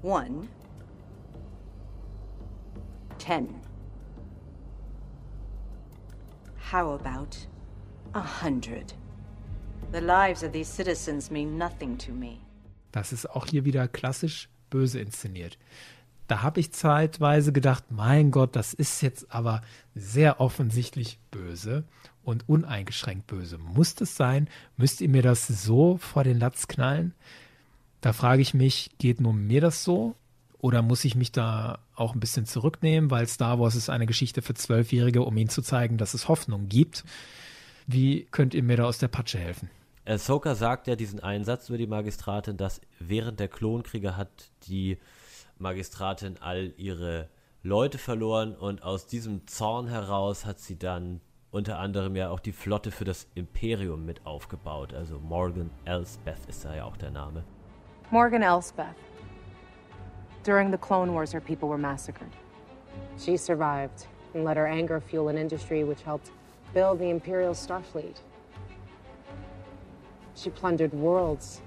One. 0.03 0.49
Ten. 3.29 3.47
How 6.73 6.99
about 6.99 7.37
a 8.15 8.23
hundred? 8.43 8.95
The 9.93 10.01
lives 10.01 10.43
of 10.43 10.53
these 10.53 10.67
citizens 10.67 11.31
mean 11.31 11.59
nothing 11.59 11.99
to 11.99 12.13
me. 12.13 12.39
Das 12.91 13.13
ist 13.13 13.29
auch 13.29 13.45
hier 13.45 13.67
wieder 13.67 13.87
klassisch 13.87 14.49
böse 14.71 15.01
inszeniert. 15.01 15.59
Da 16.27 16.41
habe 16.41 16.61
ich 16.61 16.73
zeitweise 16.73 17.53
gedacht, 17.53 17.91
mein 17.91 18.31
Gott, 18.31 18.57
das 18.57 18.73
ist 18.73 19.03
jetzt 19.03 19.31
aber 19.31 19.61
sehr 19.95 20.41
offensichtlich 20.41 21.19
böse 21.31 21.85
und 22.25 22.49
uneingeschränkt 22.49 23.27
böse. 23.27 23.59
Muss 23.59 23.95
das 23.95 24.17
sein? 24.17 24.49
Müsst 24.79 25.03
ihr 25.03 25.11
mir 25.11 25.23
das 25.23 25.47
so 25.47 25.99
vor 25.99 26.25
den 26.25 26.39
Latz 26.39 26.67
knallen? 26.67 27.13
Da 28.01 28.15
frage 28.15 28.41
ich 28.41 28.55
mich, 28.55 28.93
geht 28.97 29.21
nur 29.21 29.35
mir 29.35 29.61
das 29.61 29.85
so? 29.85 30.17
Oder 30.61 30.83
muss 30.83 31.05
ich 31.05 31.15
mich 31.15 31.31
da 31.31 31.79
auch 31.95 32.15
ein 32.15 32.21
bisschen 32.21 32.47
zurücknehmen, 32.47 33.11
weil 33.11 33.27
Star 33.29 33.61
Wars 33.61 33.77
ist 33.77 33.91
eine 33.91 34.07
Geschichte 34.07 34.43
für 34.43 34.55
Zwölfjährige, 34.55 35.23
um 35.23 35.37
ihnen 35.37 35.49
zu 35.49 35.63
zeigen, 35.63 35.99
dass 35.99 36.15
es 36.15 36.29
Hoffnung 36.29 36.69
gibt? 36.69 37.05
Wie 37.87 38.27
könnt 38.31 38.55
ihr 38.55 38.63
mir 38.63 38.77
da 38.77 38.85
aus 38.85 38.99
der 38.99 39.09
Patsche 39.09 39.39
helfen? 39.39 39.71
Ahsoka 40.05 40.55
sagt 40.55 40.87
ja 40.87 40.97
diesen 40.97 41.21
einen 41.21 41.45
Satz 41.45 41.69
über 41.69 41.79
die 41.79 41.87
Magistratin, 41.87 42.57
dass 42.57 42.81
während 42.99 43.41
der 43.41 43.49
Klonkriege 43.49 44.17
hat 44.17 44.29
die 44.67 44.99
Magistratin 45.59 46.39
all 46.41 46.73
ihre 46.77 47.29
Leute 47.63 47.99
verloren 47.99 48.55
und 48.55 48.83
aus 48.83 49.07
diesem 49.07 49.47
Zorn 49.47 49.89
heraus 49.89 50.47
hat 50.47 50.61
sie 50.61 50.79
dann 50.79 51.21
unter 51.51 51.79
anderem 51.79 52.17
ja 52.17 52.31
auch 52.31 52.41
die 52.41 52.53
Flotte 52.53 52.91
für 52.91 53.05
das 53.05 53.27
Imperium 53.35 54.05
mit 54.05 54.27
aufgebaut. 54.27 54.95
Also 54.95 55.19
Morgan 55.19 55.71
Elsbeth 55.85 56.47
ist 56.49 56.65
da 56.65 56.75
ja 56.75 56.85
auch 56.85 56.97
der 56.97 57.11
Name. 57.11 57.45
Morgan 58.11 58.43
Elspeth. 58.43 58.87
During 60.49 60.71
the 60.71 60.79
Clone 60.79 61.13
Wars, 61.13 61.31
her 61.33 61.43
people 61.43 61.69
were 61.69 61.77
massacred. 61.77 62.31
She 63.19 63.37
survived 63.37 64.07
and 64.33 64.45
let 64.45 64.57
her 64.57 64.67
anger 64.67 64.99
fuel 64.99 65.29
an 65.29 65.37
industry 65.37 65.85
which 65.85 66.01
helped 66.01 66.31
build 66.73 67.01
the 67.01 67.11
Imperial 67.11 67.53
Starfleet. 67.53 68.17
She 70.35 70.49
plundered 70.49 70.95
worlds, 70.95 71.61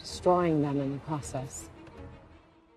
destroying 0.00 0.62
them 0.62 0.80
in 0.80 0.92
the 0.92 0.98
process. 1.00 1.68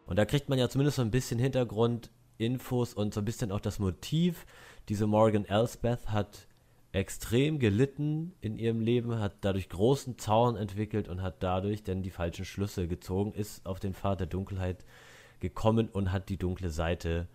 Und 0.08 0.18
da 0.18 0.26
kriegt 0.26 0.50
man 0.50 0.60
ja 0.60 0.68
zumindest 0.68 0.98
so 0.98 1.04
ein 1.04 1.10
bisschen 1.10 1.40
Hintergrundinfos 1.40 2.94
und 2.94 3.14
so 3.14 3.22
ein 3.22 3.26
bisschen 3.26 3.54
auch 3.54 3.62
das 3.62 3.80
Motiv. 3.80 4.46
Diese 4.90 5.08
Morgan 5.08 5.46
Elsbeth 5.46 6.08
hat 6.08 6.48
extrem 6.96 7.60
gelitten 7.60 8.34
in 8.42 8.58
ihrem 8.58 8.80
Leben, 8.80 9.20
hat 9.20 9.34
dadurch 9.42 9.70
großen 9.70 10.18
Zorn 10.18 10.56
entwickelt 10.56 11.10
und 11.10 11.22
hat 11.22 11.44
dadurch 11.44 11.84
dann 11.84 12.04
die 12.04 12.10
falschen 12.10 12.46
Schlüsse 12.46 12.88
gezogen, 12.88 13.34
ist 13.34 13.66
auf 13.66 13.80
den 13.80 13.94
Pfad 13.94 14.22
der 14.22 14.28
Dunkelheit 14.28 14.86
gekommen 15.40 15.90
und 15.90 16.12
hat 16.12 16.30
die 16.30 16.38
dunkle 16.38 16.70
Seite 16.70 17.28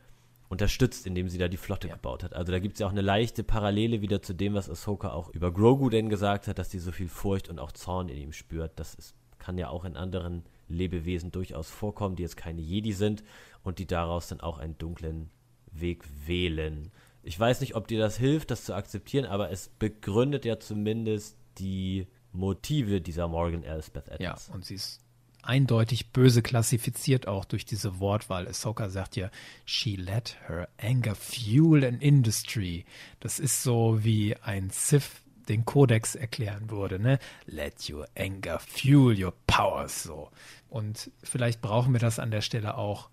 unterstützt, 0.49 1.07
indem 1.07 1.29
sie 1.29 1.39
da 1.39 1.47
die 1.49 1.59
Flotte 1.59 1.89
ja. 1.89 1.95
gebaut 1.95 2.25
hat. 2.25 2.35
Also 2.35 2.51
da 2.53 2.59
gibt 2.59 2.75
es 2.75 2.81
ja 2.81 2.87
auch 2.87 2.91
eine 2.91 3.03
leichte 3.03 3.45
Parallele 3.45 4.01
wieder 4.01 4.23
zu 4.23 4.35
dem, 4.35 4.55
was 4.55 4.71
Ahsoka 4.71 5.13
auch 5.13 5.29
über 5.29 5.53
Grogu 5.53 5.91
denn 5.91 6.09
gesagt 6.09 6.49
hat, 6.49 6.59
dass 6.59 6.71
sie 6.71 6.79
so 6.79 6.91
viel 6.91 7.09
Furcht 7.09 7.49
und 7.49 7.59
auch 7.59 7.73
Zorn 7.73 8.09
in 8.09 8.17
ihm 8.17 8.33
spürt. 8.33 8.73
Das 8.77 8.95
ist, 8.95 9.15
kann 9.39 9.59
ja 9.59 9.69
auch 9.69 9.85
in 9.85 9.97
anderen 9.97 10.43
Lebewesen 10.69 11.31
durchaus 11.31 11.71
vorkommen, 11.71 12.17
die 12.17 12.23
jetzt 12.23 12.37
keine 12.37 12.63
Jedi 12.63 12.93
sind 12.93 13.23
und 13.63 13.79
die 13.79 13.87
daraus 13.87 14.29
dann 14.29 14.41
auch 14.41 14.59
einen 14.59 14.79
dunklen 14.79 15.31
Weg 15.71 16.05
wählen. 16.27 16.91
Ich 17.23 17.39
weiß 17.39 17.61
nicht, 17.61 17.75
ob 17.75 17.87
dir 17.87 17.99
das 17.99 18.17
hilft, 18.17 18.51
das 18.51 18.65
zu 18.65 18.75
akzeptieren, 18.75 19.27
aber 19.27 19.51
es 19.51 19.69
begründet 19.79 20.45
ja 20.45 20.59
zumindest 20.59 21.37
die 21.59 22.07
Motive 22.33 23.01
dieser 23.01 23.29
Morgan 23.29 23.63
Elsbeth 23.63 24.09
etwas. 24.09 24.49
Ja, 24.49 24.55
und 24.55 24.65
sie 24.65 24.75
ist 24.75 25.01
eindeutig 25.43 26.11
böse 26.13 26.43
klassifiziert 26.43 27.27
auch 27.27 27.45
durch 27.45 27.65
diese 27.65 27.99
Wortwahl. 28.01 28.47
Ahsoka 28.47 28.89
sagt 28.89 29.17
ja, 29.17 29.31
she 29.65 29.97
let 29.97 30.37
her 30.47 30.69
anger 30.79 31.15
fuel 31.15 31.85
an 31.85 32.01
industry. 32.01 32.85
Das 33.21 33.39
ist 33.39 33.63
so 33.63 34.05
wie 34.05 34.37
ein 34.37 34.71
Sith 34.71 35.23
den 35.49 35.65
Kodex 35.65 36.15
erklären 36.15 36.71
würde, 36.71 37.01
ne? 37.01 37.19
Let 37.47 37.91
your 37.91 38.07
anger 38.17 38.61
fuel 38.61 39.23
your 39.23 39.35
powers, 39.47 40.05
so. 40.05 40.31
Und 40.69 41.11
vielleicht 41.25 41.61
brauchen 41.61 41.93
wir 41.93 42.01
das 42.01 42.19
an 42.19 42.31
der 42.31 42.43
Stelle 42.43 42.77
auch. 42.77 43.11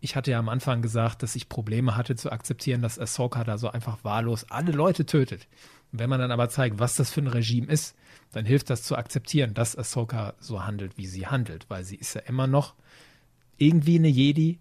Ich 0.00 0.16
hatte 0.16 0.30
ja 0.30 0.38
am 0.38 0.48
Anfang 0.48 0.82
gesagt, 0.82 1.22
dass 1.22 1.36
ich 1.36 1.48
Probleme 1.48 1.96
hatte 1.96 2.16
zu 2.16 2.32
akzeptieren, 2.32 2.80
dass 2.80 2.98
Ahsoka 2.98 3.44
da 3.44 3.58
so 3.58 3.70
einfach 3.70 4.02
wahllos 4.02 4.46
alle 4.50 4.72
Leute 4.72 5.04
tötet. 5.04 5.46
Wenn 5.92 6.08
man 6.08 6.20
dann 6.20 6.32
aber 6.32 6.48
zeigt, 6.48 6.78
was 6.78 6.96
das 6.96 7.10
für 7.10 7.20
ein 7.20 7.26
Regime 7.26 7.66
ist, 7.66 7.96
dann 8.32 8.44
hilft 8.44 8.70
das 8.70 8.82
zu 8.82 8.96
akzeptieren, 8.96 9.54
dass 9.54 9.76
Ahsoka 9.76 10.34
so 10.38 10.64
handelt, 10.64 10.96
wie 10.96 11.06
sie 11.06 11.26
handelt, 11.26 11.68
weil 11.68 11.84
sie 11.84 11.96
ist 11.96 12.14
ja 12.14 12.22
immer 12.22 12.46
noch 12.46 12.74
irgendwie 13.58 13.96
eine 13.96 14.08
Jedi, 14.08 14.58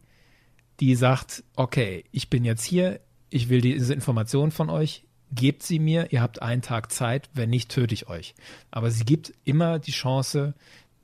die 0.79 0.95
sagt, 0.95 1.43
okay, 1.55 2.03
ich 2.11 2.29
bin 2.29 2.43
jetzt 2.43 2.63
hier, 2.63 2.99
ich 3.29 3.49
will 3.49 3.61
diese 3.61 3.93
Informationen 3.93 4.51
von 4.51 4.69
euch, 4.69 5.05
gebt 5.31 5.63
sie 5.63 5.79
mir, 5.79 6.11
ihr 6.11 6.21
habt 6.21 6.41
einen 6.41 6.61
Tag 6.61 6.91
Zeit, 6.91 7.29
wenn 7.33 7.49
nicht, 7.49 7.69
töte 7.69 7.93
ich 7.93 8.09
euch. 8.09 8.33
Aber 8.71 8.91
sie 8.91 9.05
gibt 9.05 9.33
immer 9.45 9.79
die 9.79 9.91
Chance, 9.91 10.55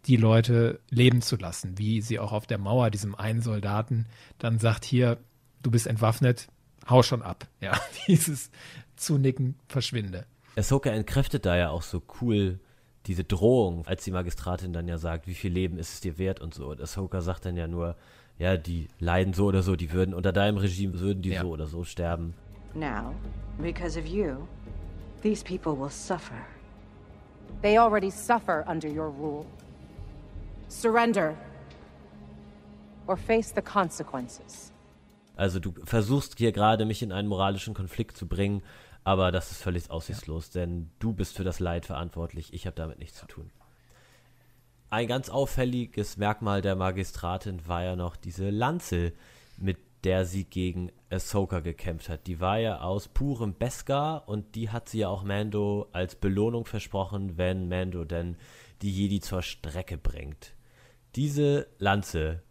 die 0.05 0.17
Leute 0.17 0.79
leben 0.89 1.21
zu 1.21 1.35
lassen, 1.35 1.77
wie 1.77 2.01
sie 2.01 2.19
auch 2.19 2.31
auf 2.31 2.45
der 2.45 2.57
Mauer 2.57 2.89
diesem 2.91 3.15
einen 3.15 3.41
Soldaten 3.41 4.05
dann 4.37 4.59
sagt, 4.59 4.85
hier, 4.85 5.17
du 5.63 5.71
bist 5.71 5.87
entwaffnet, 5.87 6.47
hau 6.89 7.03
schon 7.03 7.21
ab. 7.21 7.47
Ja, 7.61 7.79
dieses 8.07 8.51
Zunicken 8.95 9.55
verschwinde. 9.67 10.25
Ahsoka 10.55 10.89
entkräftet 10.89 11.45
da 11.45 11.57
ja 11.57 11.69
auch 11.69 11.81
so 11.81 12.01
cool 12.21 12.59
diese 13.07 13.23
Drohung, 13.23 13.85
als 13.87 14.03
die 14.03 14.11
Magistratin 14.11 14.73
dann 14.73 14.87
ja 14.87 14.97
sagt, 14.97 15.27
wie 15.27 15.33
viel 15.33 15.51
Leben 15.51 15.77
ist 15.77 15.93
es 15.93 16.01
dir 16.01 16.17
wert 16.17 16.39
und 16.39 16.53
so. 16.53 16.67
Und 16.67 16.81
Ahsoka 16.81 17.21
sagt 17.21 17.45
dann 17.45 17.57
ja 17.57 17.67
nur, 17.67 17.95
ja, 18.37 18.57
die 18.57 18.87
leiden 18.99 19.33
so 19.33 19.45
oder 19.45 19.63
so, 19.63 19.75
die 19.75 19.91
würden 19.91 20.13
unter 20.13 20.31
deinem 20.31 20.57
Regime 20.57 20.99
würden 20.99 21.21
die 21.21 21.29
ja. 21.29 21.41
so 21.41 21.49
oder 21.49 21.67
so 21.67 21.83
sterben. 21.83 22.33
Now, 22.73 23.13
because 23.61 23.97
of 23.97 24.05
you, 24.05 24.47
these 25.21 25.43
people 25.43 25.77
will 25.79 25.89
suffer. 25.89 26.35
They 27.61 27.77
already 27.77 28.11
suffer 28.11 28.65
under 28.67 28.89
your 28.89 29.09
rule. 29.09 29.45
Surrender 30.67 31.35
or 33.07 33.17
face 33.17 33.53
the 33.55 33.61
consequences. 33.61 34.71
Also 35.35 35.59
du 35.59 35.73
versuchst 35.83 36.37
hier 36.37 36.51
gerade 36.51 36.85
mich 36.85 37.01
in 37.01 37.11
einen 37.11 37.27
moralischen 37.27 37.73
Konflikt 37.73 38.17
zu 38.17 38.27
bringen, 38.27 38.63
aber 39.03 39.31
das 39.31 39.51
ist 39.51 39.61
völlig 39.61 39.91
aussichtslos, 39.91 40.53
ja. 40.53 40.61
denn 40.61 40.89
du 40.99 41.13
bist 41.13 41.35
für 41.35 41.43
das 41.43 41.59
Leid 41.59 41.85
verantwortlich, 41.85 42.53
ich 42.53 42.65
habe 42.65 42.75
damit 42.75 42.99
nichts 42.99 43.19
zu 43.19 43.27
tun. 43.27 43.51
Ein 44.89 45.07
ganz 45.07 45.29
auffälliges 45.29 46.17
Merkmal 46.17 46.61
der 46.61 46.75
Magistratin 46.75 47.67
war 47.67 47.83
ja 47.83 47.95
noch 47.95 48.15
diese 48.15 48.49
Lanze, 48.49 49.13
mit 49.57 49.77
der 50.03 50.25
sie 50.25 50.45
gegen 50.45 50.91
Ahsoka 51.09 51.59
gekämpft 51.59 52.09
hat. 52.09 52.27
Die 52.27 52.39
war 52.39 52.59
ja 52.59 52.81
aus 52.81 53.07
purem 53.07 53.55
Beskar 53.55 54.29
und 54.29 54.55
die 54.55 54.69
hat 54.69 54.87
sie 54.87 54.99
ja 54.99 55.09
auch 55.09 55.23
Mando 55.23 55.89
als 55.91 56.15
Belohnung 56.15 56.65
versprochen, 56.65 57.37
wenn 57.37 57.67
Mando 57.67 58.05
denn 58.05 58.37
die 58.81 58.91
Jedi 58.91 59.19
zur 59.19 59.41
Strecke 59.41 59.97
bringt. 59.97 60.54
Diese 61.15 61.67
Lanze, 61.77 62.43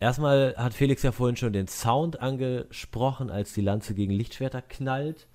erstmal 0.00 0.54
hat 0.56 0.72
Felix 0.72 1.02
ja 1.02 1.12
vorhin 1.12 1.36
schon 1.36 1.52
den 1.52 1.68
Sound 1.68 2.20
angesprochen, 2.20 3.30
als 3.30 3.52
die 3.52 3.60
Lanze 3.60 3.94
gegen 3.94 4.12
Lichtschwerter 4.12 4.62
knallt. 4.62 5.28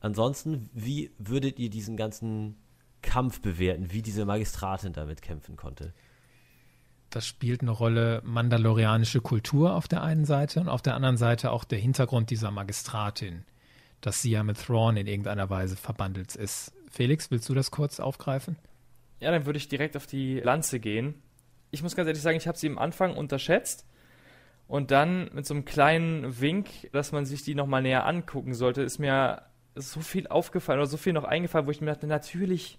Ansonsten, 0.00 0.70
wie 0.72 1.10
würdet 1.18 1.58
ihr 1.58 1.70
diesen 1.70 1.96
ganzen 1.96 2.56
Kampf 3.02 3.42
bewerten, 3.42 3.92
wie 3.92 4.00
diese 4.00 4.24
Magistratin 4.24 4.94
damit 4.94 5.20
kämpfen 5.20 5.56
konnte? 5.56 5.92
Das 7.10 7.26
spielt 7.26 7.60
eine 7.60 7.70
Rolle 7.70 8.22
mandalorianische 8.24 9.20
Kultur 9.20 9.74
auf 9.74 9.86
der 9.86 10.02
einen 10.02 10.24
Seite 10.24 10.60
und 10.60 10.68
auf 10.68 10.82
der 10.82 10.94
anderen 10.94 11.16
Seite 11.16 11.52
auch 11.52 11.64
der 11.64 11.78
Hintergrund 11.78 12.30
dieser 12.30 12.50
Magistratin, 12.50 13.44
dass 14.00 14.22
sie 14.22 14.30
ja 14.30 14.42
mit 14.42 14.58
Thrawn 14.58 14.96
in 14.96 15.06
irgendeiner 15.06 15.48
Weise 15.50 15.76
verbandelt 15.76 16.34
ist. 16.34 16.72
Felix, 16.90 17.30
willst 17.30 17.48
du 17.48 17.54
das 17.54 17.70
kurz 17.70 18.00
aufgreifen? 18.00 18.56
Ja, 19.20 19.30
dann 19.30 19.46
würde 19.46 19.58
ich 19.58 19.68
direkt 19.68 19.96
auf 19.96 20.06
die 20.06 20.40
Lanze 20.40 20.80
gehen. 20.80 21.22
Ich 21.74 21.82
muss 21.82 21.96
ganz 21.96 22.06
ehrlich 22.06 22.22
sagen, 22.22 22.36
ich 22.36 22.46
habe 22.46 22.56
sie 22.56 22.68
am 22.68 22.78
Anfang 22.78 23.16
unterschätzt 23.16 23.84
und 24.68 24.92
dann 24.92 25.28
mit 25.34 25.44
so 25.44 25.54
einem 25.54 25.64
kleinen 25.64 26.40
Wink, 26.40 26.68
dass 26.92 27.10
man 27.10 27.26
sich 27.26 27.42
die 27.42 27.56
nochmal 27.56 27.82
näher 27.82 28.06
angucken 28.06 28.54
sollte, 28.54 28.82
ist 28.82 28.98
mir 28.98 29.42
so 29.74 30.00
viel 30.00 30.28
aufgefallen 30.28 30.78
oder 30.78 30.86
so 30.86 30.96
viel 30.96 31.12
noch 31.12 31.24
eingefallen, 31.24 31.66
wo 31.66 31.72
ich 31.72 31.80
mir 31.80 31.88
dachte, 31.88 32.06
natürlich, 32.06 32.78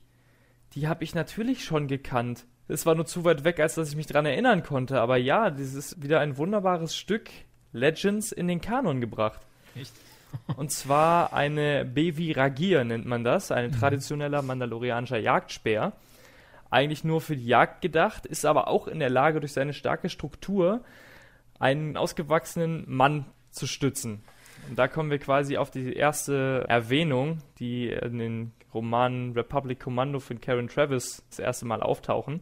die 0.74 0.88
habe 0.88 1.04
ich 1.04 1.14
natürlich 1.14 1.66
schon 1.66 1.88
gekannt. 1.88 2.46
Es 2.70 2.86
war 2.86 2.96
nur 2.96 3.06
zu 3.06 3.26
weit 3.26 3.44
weg, 3.44 3.60
als 3.60 3.76
dass 3.76 3.90
ich 3.90 3.98
mich 3.98 4.08
daran 4.08 4.26
erinnern 4.26 4.64
konnte. 4.64 5.02
Aber 5.02 5.18
ja, 5.18 5.50
das 5.52 5.74
ist 5.74 6.02
wieder 6.02 6.22
ein 6.22 6.38
wunderbares 6.38 6.96
Stück 6.96 7.30
Legends 7.74 8.32
in 8.32 8.48
den 8.48 8.62
Kanon 8.62 9.02
gebracht. 9.02 9.42
Echt? 9.76 9.92
Und 10.56 10.72
zwar 10.72 11.34
eine 11.34 11.84
Bevi 11.84 12.32
Ragir 12.32 12.86
nennt 12.86 13.06
man 13.06 13.26
das, 13.26 13.52
ein 13.52 13.72
mhm. 13.72 13.74
traditioneller 13.74 14.42
mandalorianischer 14.42 15.20
Jagdspeer. 15.20 15.92
Eigentlich 16.70 17.04
nur 17.04 17.22
für 17.22 17.36
die 17.36 17.46
Jagd 17.46 17.82
gedacht, 17.82 18.26
ist 18.26 18.46
aber 18.46 18.68
auch 18.68 18.88
in 18.88 19.00
der 19.00 19.10
Lage, 19.10 19.40
durch 19.40 19.54
seine 19.54 19.74
starke 19.74 20.10
Struktur 20.10 20.84
einen 21.60 21.96
ausgewachsenen 21.98 22.84
Mann 22.88 23.26
zu 23.52 23.68
stützen. 23.68 24.24
Und 24.70 24.80
da 24.80 24.88
kommen 24.88 25.12
wir 25.12 25.20
quasi 25.20 25.58
auf 25.58 25.70
die 25.70 25.94
erste 25.94 26.66
Erwähnung, 26.68 27.40
die 27.60 27.90
in 27.90 28.18
den 28.18 28.52
Romanen 28.74 29.34
Republic 29.34 29.80
Commando 29.80 30.20
von 30.20 30.42
Karen 30.42 30.68
Travis 30.68 31.24
das 31.30 31.40
erste 31.40 31.66
Mal 31.66 31.82
auftauchen. 31.82 32.42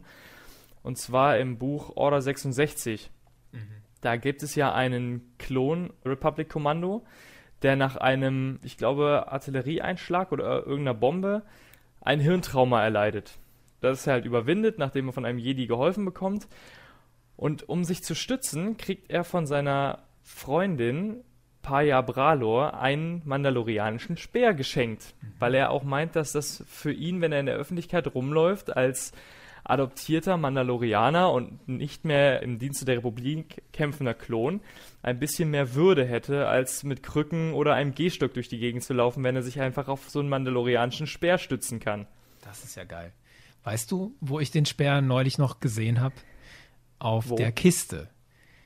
Und 0.82 0.98
zwar 0.98 1.38
im 1.38 1.58
Buch 1.58 1.96
Order 1.96 2.20
66. 2.20 3.10
Mhm. 3.52 3.58
Da 4.00 4.16
gibt 4.16 4.42
es 4.42 4.54
ja 4.54 4.72
einen 4.72 5.34
Klon 5.38 5.92
Republic 6.04 6.48
Commando, 6.48 7.04
der 7.62 7.76
nach 7.76 7.96
einem, 7.96 8.58
ich 8.62 8.76
glaube, 8.76 9.28
Artillerieeinschlag 9.28 10.32
oder 10.32 10.66
irgendeiner 10.66 10.94
Bombe 10.94 11.42
ein 12.00 12.20
Hirntrauma 12.20 12.82
erleidet. 12.82 13.38
Das 13.84 14.00
ist 14.00 14.06
halt 14.06 14.24
überwindet, 14.24 14.78
nachdem 14.78 15.08
er 15.08 15.12
von 15.12 15.24
einem 15.24 15.38
Jedi 15.38 15.66
geholfen 15.66 16.04
bekommt. 16.04 16.48
Und 17.36 17.68
um 17.68 17.84
sich 17.84 18.02
zu 18.02 18.14
stützen, 18.14 18.76
kriegt 18.76 19.10
er 19.10 19.24
von 19.24 19.46
seiner 19.46 20.00
Freundin 20.22 21.22
Paya 21.62 22.02
Bralor 22.02 22.78
einen 22.80 23.22
mandalorianischen 23.24 24.16
Speer 24.16 24.54
geschenkt, 24.54 25.14
weil 25.38 25.54
er 25.54 25.70
auch 25.70 25.82
meint, 25.82 26.14
dass 26.14 26.32
das 26.32 26.62
für 26.68 26.92
ihn, 26.92 27.20
wenn 27.20 27.32
er 27.32 27.40
in 27.40 27.46
der 27.46 27.56
Öffentlichkeit 27.56 28.14
rumläuft, 28.14 28.76
als 28.76 29.12
adoptierter 29.64 30.36
Mandalorianer 30.36 31.32
und 31.32 31.66
nicht 31.66 32.04
mehr 32.04 32.42
im 32.42 32.58
Dienste 32.58 32.84
der 32.84 32.98
Republik 32.98 33.62
kämpfender 33.72 34.12
Klon, 34.12 34.60
ein 35.02 35.18
bisschen 35.18 35.50
mehr 35.50 35.74
Würde 35.74 36.04
hätte, 36.04 36.48
als 36.48 36.84
mit 36.84 37.02
Krücken 37.02 37.54
oder 37.54 37.74
einem 37.74 37.94
Gehstock 37.94 38.34
durch 38.34 38.48
die 38.48 38.58
Gegend 38.58 38.84
zu 38.84 38.92
laufen, 38.92 39.24
wenn 39.24 39.36
er 39.36 39.42
sich 39.42 39.60
einfach 39.60 39.88
auf 39.88 40.10
so 40.10 40.20
einen 40.20 40.28
mandalorianischen 40.28 41.06
Speer 41.06 41.38
stützen 41.38 41.80
kann. 41.80 42.06
Das 42.42 42.62
ist 42.62 42.76
ja 42.76 42.84
geil. 42.84 43.12
Weißt 43.64 43.90
du, 43.90 44.14
wo 44.20 44.40
ich 44.40 44.50
den 44.50 44.66
Speer 44.66 45.00
neulich 45.00 45.38
noch 45.38 45.60
gesehen 45.60 46.00
habe? 46.00 46.14
Auf 46.98 47.30
wo? 47.30 47.36
der 47.36 47.52
Kiste 47.52 48.08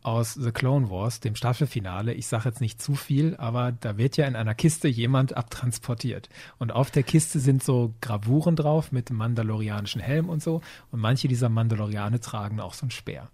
aus 0.03 0.35
The 0.35 0.53
Clone 0.53 0.91
Wars, 0.91 1.21
dem 1.21 1.35
Staffelfinale. 1.35 2.15
Ich 2.15 2.27
sage 2.27 2.49
jetzt 2.49 2.61
nicht 2.61 2.81
zu 2.81 2.95
viel, 2.95 3.37
aber 3.37 3.73
da 3.73 3.99
wird 3.99 4.17
ja 4.17 4.27
in 4.27 4.37
einer 4.37 4.55
Kiste 4.55 4.89
jemand 4.89 5.37
abtransportiert. 5.37 6.29
Und 6.59 6.73
auf 6.73 6.91
der 6.91 7.03
Kiste 7.03 7.41
sind 7.41 7.63
so 7.63 7.95
Gravuren 8.01 8.57
drauf 8.57 8.93
mit 8.93 9.11
mandalorianischen 9.11 10.01
Helm 10.01 10.29
und 10.29 10.43
so. 10.43 10.63
Und 10.91 11.01
manche 11.01 11.29
dieser 11.29 11.49
Mandaloriane 11.49 12.21
tragen 12.21 12.61
auch 12.61 12.75
so 12.75 12.83
einen 12.83 12.91
Speer. 12.91 13.31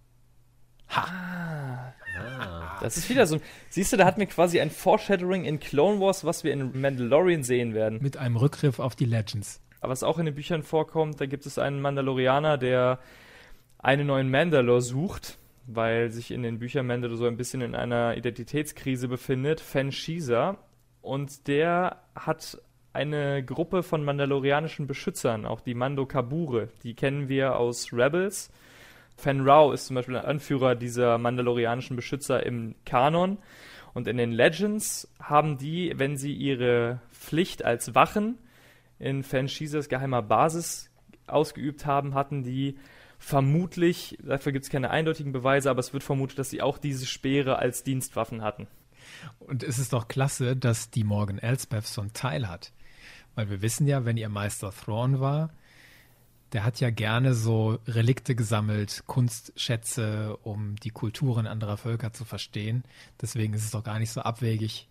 Ha! 0.91 1.07
Ah. 1.09 1.95
Das 2.81 2.97
ist 2.97 3.09
wieder 3.09 3.27
so. 3.27 3.41
Siehst 3.71 3.93
du, 3.93 3.97
da 3.97 4.05
hat 4.05 4.19
mir 4.19 4.27
quasi 4.27 4.61
ein 4.61 4.71
Foreshadowing 4.71 5.45
in 5.45 5.59
Clone 5.59 6.01
Wars, 6.01 6.25
was 6.25 6.45
wir 6.45 6.53
in 6.53 6.81
Mandalorian 6.81 7.43
sehen 7.43 7.75
werden. 7.75 8.01
Mit 8.03 8.17
einem 8.17 8.37
Rückgriff 8.37 8.79
auf 8.79 8.95
die 8.95 9.05
Legends. 9.05 9.61
Aber 9.85 9.93
was 9.93 10.03
auch 10.03 10.19
in 10.19 10.27
den 10.27 10.35
Büchern 10.35 10.63
vorkommt, 10.63 11.21
da 11.21 11.27
gibt 11.27 11.47
es 11.47 11.59
einen 11.59 11.81
Mandalorianer, 11.81 12.59
der 12.59 12.99
einen 13.79 14.07
neuen 14.07 14.31
Mandalore 14.31 14.83
sucht 14.83 15.39
weil 15.67 16.11
sich 16.11 16.31
in 16.31 16.43
den 16.43 16.59
Büchern 16.59 16.87
Mando 16.87 17.15
so 17.15 17.27
ein 17.27 17.37
bisschen 17.37 17.61
in 17.63 17.75
einer 17.75 18.17
Identitätskrise 18.17 19.09
befindet, 19.09 19.61
Fen 19.61 19.93
Shisa. 19.93 20.59
Und 21.01 21.49
der 21.49 22.03
hat 22.15 22.59
eine 22.93 23.45
Gruppe 23.45 23.83
von 23.83 24.05
mandalorianischen 24.05 24.87
Beschützern, 24.87 25.47
auch 25.47 25.61
die 25.61 25.75
Mando 25.75 26.07
Kabure. 26.07 26.69
Die 26.83 26.95
kennen 26.95 27.29
wir 27.29 27.57
aus 27.57 27.93
Rebels. 27.93 28.51
Fen 29.17 29.43
Rao 29.43 29.73
ist 29.73 29.87
zum 29.87 29.97
Beispiel 29.97 30.17
ein 30.17 30.25
Anführer 30.25 30.75
dieser 30.75 31.19
mandalorianischen 31.19 31.97
Beschützer 31.97 32.45
im 32.45 32.75
Kanon. 32.85 33.39
Und 33.95 34.09
in 34.09 34.17
den 34.17 34.33
Legends 34.33 35.09
haben 35.21 35.57
die, 35.57 35.93
wenn 35.97 36.17
sie 36.17 36.33
ihre 36.33 37.01
Pflicht 37.13 37.65
als 37.65 37.95
Wachen 37.95 38.39
in 38.99 39.23
Fen 39.23 39.49
Shisas 39.49 39.89
geheimer 39.89 40.23
Basis 40.23 40.91
ausgeübt 41.27 41.87
haben, 41.87 42.15
hatten 42.15 42.43
die 42.43 42.77
vermutlich, 43.19 44.19
dafür 44.23 44.53
gibt 44.53 44.65
es 44.65 44.71
keine 44.71 44.91
eindeutigen 44.91 45.33
Beweise, 45.33 45.71
aber 45.71 45.81
es 45.81 45.93
wird 45.93 46.03
vermutet, 46.03 46.39
dass 46.39 46.51
sie 46.51 46.63
auch 46.63 46.79
diese 46.79 47.07
Speere 47.07 47.59
als 47.59 47.83
Dienstwaffen 47.83 48.43
hatten. 48.43 48.67
Und 49.39 49.63
es 49.63 49.79
ist 49.79 49.93
doch 49.93 50.09
klasse, 50.09 50.57
dass 50.57 50.91
die 50.91 51.05
Morgan 51.05 51.39
Elsbeth 51.39 51.87
so 51.87 52.01
einen 52.01 52.13
Teil 52.13 52.49
hat. 52.49 52.73
Weil 53.35 53.51
wir 53.51 53.63
wissen 53.63 53.87
ja, 53.87 54.05
wenn 54.05 54.17
ihr 54.17 54.29
Meister 54.29 54.73
Thrawn 54.73 55.21
war, 55.21 55.51
der 56.53 56.65
hat 56.65 56.79
ja 56.81 56.91
gerne 56.91 57.35
so 57.35 57.79
Relikte 57.87 58.37
gesammelt, 58.37 59.03
Kunstschätze, 59.07 60.37
um 60.43 60.77
die 60.77 60.91
Kulturen 60.91 61.47
anderer 61.47 61.77
Völker 61.77 62.13
zu 62.13 62.25
verstehen. 62.25 62.85
Deswegen 63.21 63.55
ist 63.55 63.65
es 63.65 63.71
doch 63.73 63.83
gar 63.83 63.99
nicht 63.99 64.13
so 64.13 64.21
abwegig, 64.21 64.89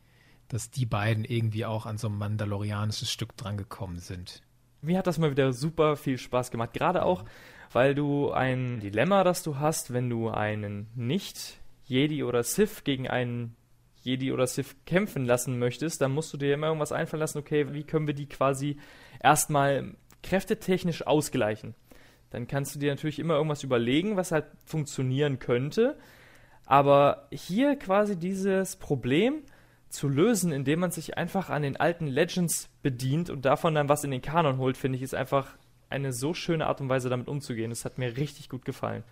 dass 0.47 0.71
die 0.71 0.85
beiden 0.85 1.25
irgendwie 1.25 1.65
auch 1.65 1.85
an 1.85 1.97
so 1.97 2.07
ein 2.07 2.17
mandalorianisches 2.17 3.11
Stück 3.11 3.35
drangekommen 3.37 3.99
sind. 3.99 4.41
Mir 4.81 4.97
hat 4.97 5.07
das 5.07 5.17
mal 5.17 5.31
wieder 5.31 5.53
super 5.53 5.95
viel 5.95 6.17
Spaß 6.17 6.51
gemacht. 6.51 6.73
Gerade 6.73 7.03
auch, 7.03 7.23
weil 7.71 7.95
du 7.95 8.31
ein 8.31 8.79
Dilemma, 8.79 9.23
das 9.23 9.43
du 9.43 9.57
hast, 9.57 9.93
wenn 9.93 10.09
du 10.09 10.29
einen 10.29 10.89
Nicht-Jedi 10.95 12.23
oder 12.23 12.43
Sith 12.43 12.83
gegen 12.83 13.07
einen 13.07 13.55
Jedi 14.01 14.33
oder 14.33 14.45
Sith 14.45 14.75
kämpfen 14.85 15.25
lassen 15.25 15.57
möchtest, 15.57 16.01
dann 16.01 16.13
musst 16.13 16.33
du 16.33 16.37
dir 16.37 16.53
immer 16.53 16.67
irgendwas 16.67 16.91
einfallen 16.91 17.21
lassen, 17.21 17.37
okay, 17.37 17.73
wie 17.73 17.83
können 17.83 18.07
wir 18.07 18.13
die 18.13 18.27
quasi 18.27 18.77
erstmal 19.21 19.95
kräftetechnisch 20.21 21.07
ausgleichen? 21.07 21.73
Dann 22.29 22.47
kannst 22.47 22.75
du 22.75 22.79
dir 22.79 22.91
natürlich 22.91 23.19
immer 23.19 23.35
irgendwas 23.35 23.63
überlegen, 23.63 24.17
was 24.17 24.31
halt 24.31 24.45
funktionieren 24.65 25.39
könnte. 25.39 25.97
Aber 26.65 27.27
hier 27.31 27.75
quasi 27.75 28.17
dieses 28.17 28.75
Problem 28.75 29.43
zu 29.93 30.09
lösen, 30.09 30.51
indem 30.51 30.79
man 30.79 30.91
sich 30.91 31.17
einfach 31.17 31.49
an 31.49 31.61
den 31.61 31.77
alten 31.77 32.07
Legends 32.07 32.69
bedient 32.81 33.29
und 33.29 33.45
davon 33.45 33.75
dann 33.75 33.89
was 33.89 34.03
in 34.03 34.11
den 34.11 34.21
Kanon 34.21 34.57
holt, 34.57 34.75
finde 34.75 34.97
ich, 34.97 35.03
ist 35.03 35.15
einfach 35.15 35.55
eine 35.89 36.11
so 36.11 36.33
schöne 36.33 36.67
Art 36.67 36.81
und 36.81 36.89
Weise, 36.89 37.09
damit 37.09 37.27
umzugehen. 37.27 37.69
Das 37.69 37.85
hat 37.85 37.97
mir 37.97 38.17
richtig 38.17 38.49
gut 38.49 38.65
gefallen. 38.65 39.03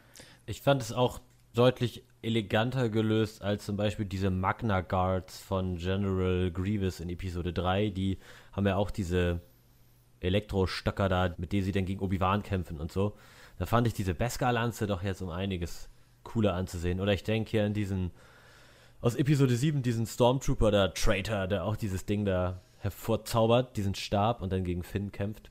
Ich 0.48 0.62
fand 0.62 0.82
es 0.82 0.92
auch 0.92 1.22
deutlich 1.54 2.04
eleganter 2.24 2.90
gelöst 2.90 3.42
als 3.42 3.66
zum 3.66 3.78
Beispiel 3.78 4.06
diese 4.06 4.32
Magna 4.32 4.82
Guards 4.82 5.40
von 5.40 5.78
General 5.78 6.50
Grievous 6.52 7.00
in 7.00 7.10
Episode 7.10 7.54
3. 7.54 7.90
Die 7.90 8.18
haben 8.52 8.66
ja 8.66 8.76
auch 8.76 8.90
diese 8.90 9.42
Elektrostöcker 10.20 11.10
da, 11.10 11.34
mit 11.38 11.52
denen 11.52 11.64
sie 11.64 11.72
dann 11.72 11.86
gegen 11.86 12.00
Obi-Wan 12.00 12.44
kämpfen 12.44 12.80
und 12.80 12.92
so. 12.92 13.16
Da 13.60 13.66
fand 13.66 13.86
ich 13.86 13.94
diese 13.94 14.16
Beskar-Lanze 14.16 14.88
doch 14.88 15.04
jetzt 15.04 15.22
um 15.22 15.30
einiges 15.30 15.90
cooler 16.24 16.54
anzusehen. 16.54 17.00
Oder 17.00 17.14
ich 17.14 17.24
denke 17.24 17.52
hier 17.52 17.66
an 17.66 17.74
diesen 17.74 18.12
aus 19.02 19.16
Episode 19.16 19.56
7, 19.56 19.82
diesen 19.82 20.06
Stormtrooper, 20.06 20.70
der 20.70 20.94
Traitor, 20.94 21.48
der 21.48 21.66
auch 21.66 21.76
dieses 21.76 22.06
Ding 22.06 22.24
da 22.24 22.62
hervorzaubert, 22.78 23.76
diesen 23.76 23.96
Stab 23.96 24.42
und 24.42 24.52
dann 24.52 24.64
gegen 24.64 24.84
Finn 24.84 25.12
kämpft. 25.12 25.50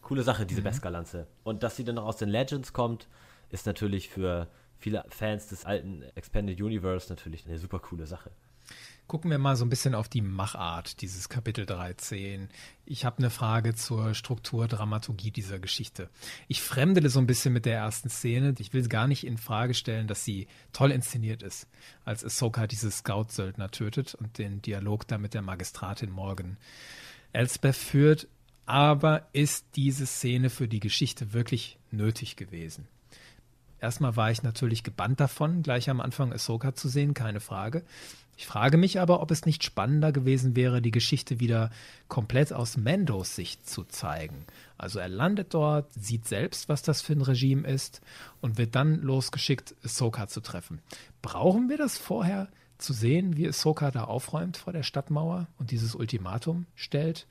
Coole 0.00 0.22
Sache, 0.22 0.46
diese 0.46 0.60
mhm. 0.60 0.64
Beskar-Lanze. 0.64 1.26
Und 1.42 1.62
dass 1.62 1.76
sie 1.76 1.84
dann 1.84 1.96
noch 1.96 2.06
aus 2.06 2.16
den 2.16 2.28
Legends 2.28 2.72
kommt, 2.72 3.08
ist 3.50 3.66
natürlich 3.66 4.08
für 4.08 4.48
viele 4.78 5.04
Fans 5.08 5.48
des 5.48 5.64
alten 5.64 6.02
Expanded 6.14 6.60
Universe 6.60 7.08
natürlich 7.08 7.46
eine 7.46 7.58
super 7.58 7.80
coole 7.80 8.06
Sache. 8.06 8.30
Gucken 9.08 9.30
wir 9.30 9.38
mal 9.38 9.56
so 9.56 9.64
ein 9.64 9.70
bisschen 9.70 9.94
auf 9.94 10.10
die 10.10 10.20
Machart 10.20 11.00
dieses 11.00 11.30
Kapitel 11.30 11.64
13. 11.64 12.50
Ich 12.84 13.06
habe 13.06 13.16
eine 13.16 13.30
Frage 13.30 13.74
zur 13.74 14.12
Struktur, 14.12 14.68
Dramaturgie 14.68 15.30
dieser 15.30 15.58
Geschichte. 15.58 16.10
Ich 16.46 16.60
fremdele 16.60 17.08
so 17.08 17.18
ein 17.18 17.26
bisschen 17.26 17.54
mit 17.54 17.64
der 17.64 17.78
ersten 17.78 18.10
Szene. 18.10 18.54
Ich 18.58 18.74
will 18.74 18.86
gar 18.86 19.06
nicht 19.06 19.26
in 19.26 19.38
Frage 19.38 19.72
stellen, 19.72 20.08
dass 20.08 20.26
sie 20.26 20.46
toll 20.74 20.90
inszeniert 20.90 21.42
ist, 21.42 21.68
als 22.04 22.22
Ahsoka 22.22 22.66
diese 22.66 22.90
Scout-Söldner 22.90 23.70
tötet 23.70 24.14
und 24.14 24.36
den 24.36 24.60
Dialog 24.60 25.08
da 25.08 25.16
mit 25.16 25.32
der 25.32 25.40
Magistratin 25.40 26.10
Morgan 26.10 26.58
Elsbeth 27.32 27.76
führt. 27.76 28.28
Aber 28.66 29.26
ist 29.32 29.64
diese 29.74 30.04
Szene 30.04 30.50
für 30.50 30.68
die 30.68 30.80
Geschichte 30.80 31.32
wirklich 31.32 31.78
nötig 31.90 32.36
gewesen? 32.36 32.88
Erstmal 33.80 34.16
war 34.16 34.30
ich 34.30 34.42
natürlich 34.42 34.82
gebannt 34.82 35.18
davon, 35.18 35.62
gleich 35.62 35.88
am 35.88 36.02
Anfang 36.02 36.30
Ahsoka 36.30 36.74
zu 36.74 36.88
sehen, 36.90 37.14
keine 37.14 37.40
Frage. 37.40 37.84
Ich 38.38 38.46
frage 38.46 38.76
mich 38.76 39.00
aber, 39.00 39.20
ob 39.20 39.32
es 39.32 39.46
nicht 39.46 39.64
spannender 39.64 40.12
gewesen 40.12 40.54
wäre, 40.54 40.80
die 40.80 40.92
Geschichte 40.92 41.40
wieder 41.40 41.70
komplett 42.06 42.52
aus 42.52 42.76
Mandos 42.76 43.34
Sicht 43.34 43.68
zu 43.68 43.82
zeigen. 43.82 44.46
Also 44.76 45.00
er 45.00 45.08
landet 45.08 45.54
dort, 45.54 45.92
sieht 45.92 46.24
selbst, 46.24 46.68
was 46.68 46.82
das 46.82 47.02
für 47.02 47.14
ein 47.14 47.22
Regime 47.22 47.66
ist 47.66 48.00
und 48.40 48.56
wird 48.56 48.76
dann 48.76 49.02
losgeschickt, 49.02 49.74
Ahsoka 49.82 50.28
zu 50.28 50.40
treffen. 50.40 50.80
Brauchen 51.20 51.68
wir 51.68 51.78
das 51.78 51.98
vorher 51.98 52.46
zu 52.78 52.92
sehen, 52.92 53.36
wie 53.36 53.48
Ahsoka 53.48 53.90
da 53.90 54.04
aufräumt 54.04 54.56
vor 54.56 54.72
der 54.72 54.84
Stadtmauer 54.84 55.48
und 55.58 55.72
dieses 55.72 55.96
Ultimatum 55.96 56.66
stellt? 56.76 57.26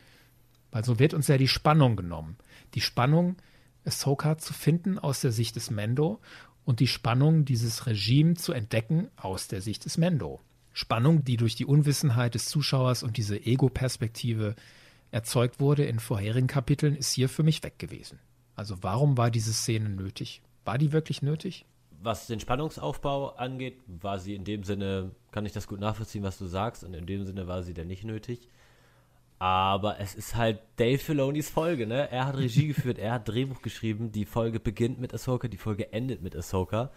Weil 0.72 0.84
so 0.84 1.00
wird 1.00 1.14
uns 1.14 1.30
ja 1.30 1.38
die 1.38 1.48
Spannung 1.48 1.96
genommen. 1.96 2.36
Die 2.74 2.82
Spannung, 2.82 3.38
Ahsoka 3.86 4.40
zu 4.40 4.52
finden 4.52 5.00
aus 5.00 5.22
der 5.22 5.32
Sicht 5.32 5.56
des 5.56 5.72
Mendo 5.72 6.20
und 6.66 6.82
die 6.82 6.88
Spannung, 6.88 7.46
dieses 7.46 7.86
Regime 7.86 8.34
zu 8.34 8.52
entdecken 8.52 9.08
aus 9.16 9.48
der 9.48 9.62
Sicht 9.62 9.86
des 9.86 9.98
Mendo. 9.98 10.42
Spannung, 10.78 11.24
die 11.24 11.38
durch 11.38 11.56
die 11.56 11.66
Unwissenheit 11.66 12.36
des 12.36 12.46
Zuschauers 12.46 13.02
und 13.02 13.18
diese 13.18 13.44
Ego-Perspektive 13.44 14.54
erzeugt 15.10 15.60
wurde 15.60 15.86
in 15.86 15.98
vorherigen 16.00 16.46
Kapiteln, 16.46 16.96
ist 16.96 17.14
hier 17.14 17.30
für 17.30 17.42
mich 17.42 17.64
weg 17.64 17.80
gewesen. 17.80 18.20
Also 18.56 18.84
warum 18.84 19.18
war 19.18 19.32
diese 19.32 19.54
Szene 19.54 19.90
nötig? 19.90 20.44
War 20.66 20.78
die 20.78 20.92
wirklich 20.92 21.24
nötig? 21.24 21.66
Was 22.00 22.28
den 22.28 22.40
Spannungsaufbau 22.40 23.30
angeht, 23.38 23.80
war 23.88 24.20
sie 24.20 24.36
in 24.36 24.44
dem 24.44 24.64
Sinne, 24.64 25.10
kann 25.32 25.48
ich 25.48 25.52
das 25.52 25.66
gut 25.66 25.80
nachvollziehen, 25.80 26.22
was 26.22 26.38
du 26.38 26.46
sagst, 26.46 26.84
und 26.84 26.94
in 26.94 27.08
dem 27.08 27.26
Sinne 27.26 27.48
war 27.48 27.64
sie 27.64 27.74
dann 27.74 27.88
nicht 27.88 28.04
nötig. 28.04 28.48
Aber 29.40 30.00
es 30.00 30.14
ist 30.14 30.36
halt 30.36 30.60
Dave 30.76 31.00
Filonis 31.00 31.50
Folge, 31.50 31.88
ne? 31.88 32.12
Er 32.12 32.28
hat 32.28 32.38
Regie 32.38 32.68
geführt, 32.74 33.00
er 33.00 33.14
hat 33.14 33.28
Drehbuch 33.28 33.64
geschrieben. 33.64 34.12
Die 34.12 34.26
Folge 34.26 34.60
beginnt 34.60 35.00
mit 35.00 35.12
Ahsoka, 35.12 35.48
die 35.48 35.58
Folge 35.58 35.92
endet 35.92 36.22
mit 36.22 36.36
Ahsoka. 36.36 36.92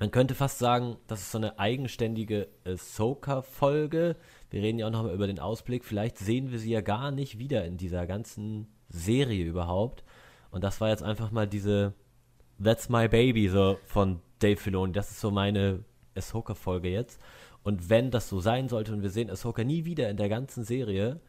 Man 0.00 0.12
könnte 0.12 0.36
fast 0.36 0.58
sagen, 0.60 0.96
das 1.08 1.22
ist 1.22 1.32
so 1.32 1.38
eine 1.38 1.58
eigenständige 1.58 2.48
Ahsoka-Folge. 2.64 4.14
Wir 4.48 4.62
reden 4.62 4.78
ja 4.78 4.86
auch 4.86 4.92
nochmal 4.92 5.14
über 5.14 5.26
den 5.26 5.40
Ausblick. 5.40 5.84
Vielleicht 5.84 6.18
sehen 6.18 6.52
wir 6.52 6.60
sie 6.60 6.70
ja 6.70 6.82
gar 6.82 7.10
nicht 7.10 7.38
wieder 7.38 7.64
in 7.64 7.76
dieser 7.76 8.06
ganzen 8.06 8.68
Serie 8.88 9.44
überhaupt. 9.44 10.04
Und 10.50 10.62
das 10.62 10.80
war 10.80 10.90
jetzt 10.90 11.02
einfach 11.02 11.32
mal 11.32 11.48
diese 11.48 11.94
That's 12.62 12.88
My 12.88 13.08
Baby 13.08 13.48
so 13.48 13.76
von 13.86 14.20
Dave 14.38 14.56
Filoni. 14.56 14.92
Das 14.92 15.10
ist 15.10 15.20
so 15.20 15.32
meine 15.32 15.84
Ahsoka-Folge 16.14 16.88
jetzt. 16.88 17.20
Und 17.64 17.90
wenn 17.90 18.12
das 18.12 18.28
so 18.28 18.38
sein 18.38 18.68
sollte 18.68 18.92
und 18.92 19.02
wir 19.02 19.10
sehen 19.10 19.30
Ahsoka 19.30 19.64
nie 19.64 19.84
wieder 19.84 20.08
in 20.10 20.16
der 20.16 20.28
ganzen 20.28 20.62
Serie, 20.62 21.20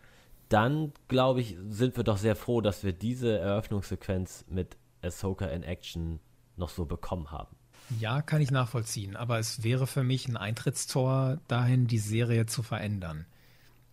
dann 0.48 0.94
glaube 1.08 1.41
ich, 1.41 1.58
sind 1.70 1.98
wir 1.98 2.04
doch 2.04 2.18
sehr 2.18 2.36
froh, 2.36 2.62
dass 2.62 2.84
wir 2.84 2.94
diese 2.94 3.40
Eröffnungssequenz 3.40 4.46
mit 4.48 4.78
Ahsoka 5.02 5.48
in 5.48 5.64
Action 5.64 6.20
noch 6.56 6.70
so 6.70 6.86
bekommen 6.86 7.32
haben. 7.32 7.59
Ja, 7.98 8.22
kann 8.22 8.41
ich 8.41 8.52
nachvollziehen, 8.52 9.16
aber 9.16 9.40
es 9.40 9.64
wäre 9.64 9.88
für 9.88 10.03
mich 10.03 10.28
ein 10.28 10.38
Eintrittstor 10.38 11.40
dahin, 11.48 11.88
die 11.88 11.98
Serie 11.98 12.45
zu 12.45 12.61
verändern. 12.61 13.26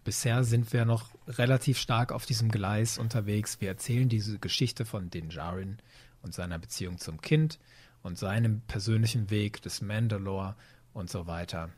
Bisher 0.05 0.45
sind 0.45 0.73
wir 0.73 0.85
noch 0.85 1.09
relativ 1.27 1.79
stark 1.79 2.13
auf 2.13 2.27
diesem 2.27 2.51
Gleis 2.51 2.99
unterwegs. 2.99 3.61
Wir 3.61 3.69
erzählen 3.69 4.09
diese 4.09 4.39
Geschichte 4.39 4.85
von 4.85 5.11
Din 5.11 5.31
Djarin 5.31 5.79
und 6.23 6.35
seiner 6.35 6.59
Beziehung 6.59 6.99
zum 6.99 7.21
Kind 7.21 7.59
und 8.03 8.19
seinem 8.19 8.61
persönlichen 8.61 9.31
Weg 9.31 9.63
des 9.63 9.81
Mandalore 9.81 10.55
und 10.93 11.11
so 11.11 11.27
weiter. 11.27 11.71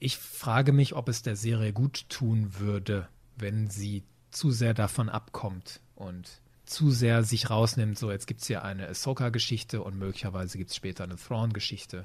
Ich 0.00 0.16
frage 0.16 0.72
mich, 0.72 0.94
ob 0.94 1.08
es 1.08 1.22
der 1.22 1.36
Serie 1.36 1.72
gut 1.72 2.08
tun 2.08 2.58
würde, 2.58 3.08
wenn 3.36 3.68
sie 3.68 4.04
zu 4.30 4.50
sehr 4.50 4.74
davon 4.74 5.08
abkommt 5.08 5.80
und 5.94 6.40
zu 6.68 6.90
sehr 6.90 7.24
sich 7.24 7.50
rausnimmt, 7.50 7.98
so 7.98 8.10
jetzt 8.10 8.26
gibt 8.26 8.42
es 8.42 8.46
hier 8.46 8.62
eine 8.62 8.88
Ahsoka-Geschichte 8.88 9.82
und 9.82 9.98
möglicherweise 9.98 10.58
gibt 10.58 10.70
es 10.70 10.76
später 10.76 11.04
eine 11.04 11.16
Thrawn-Geschichte. 11.16 12.04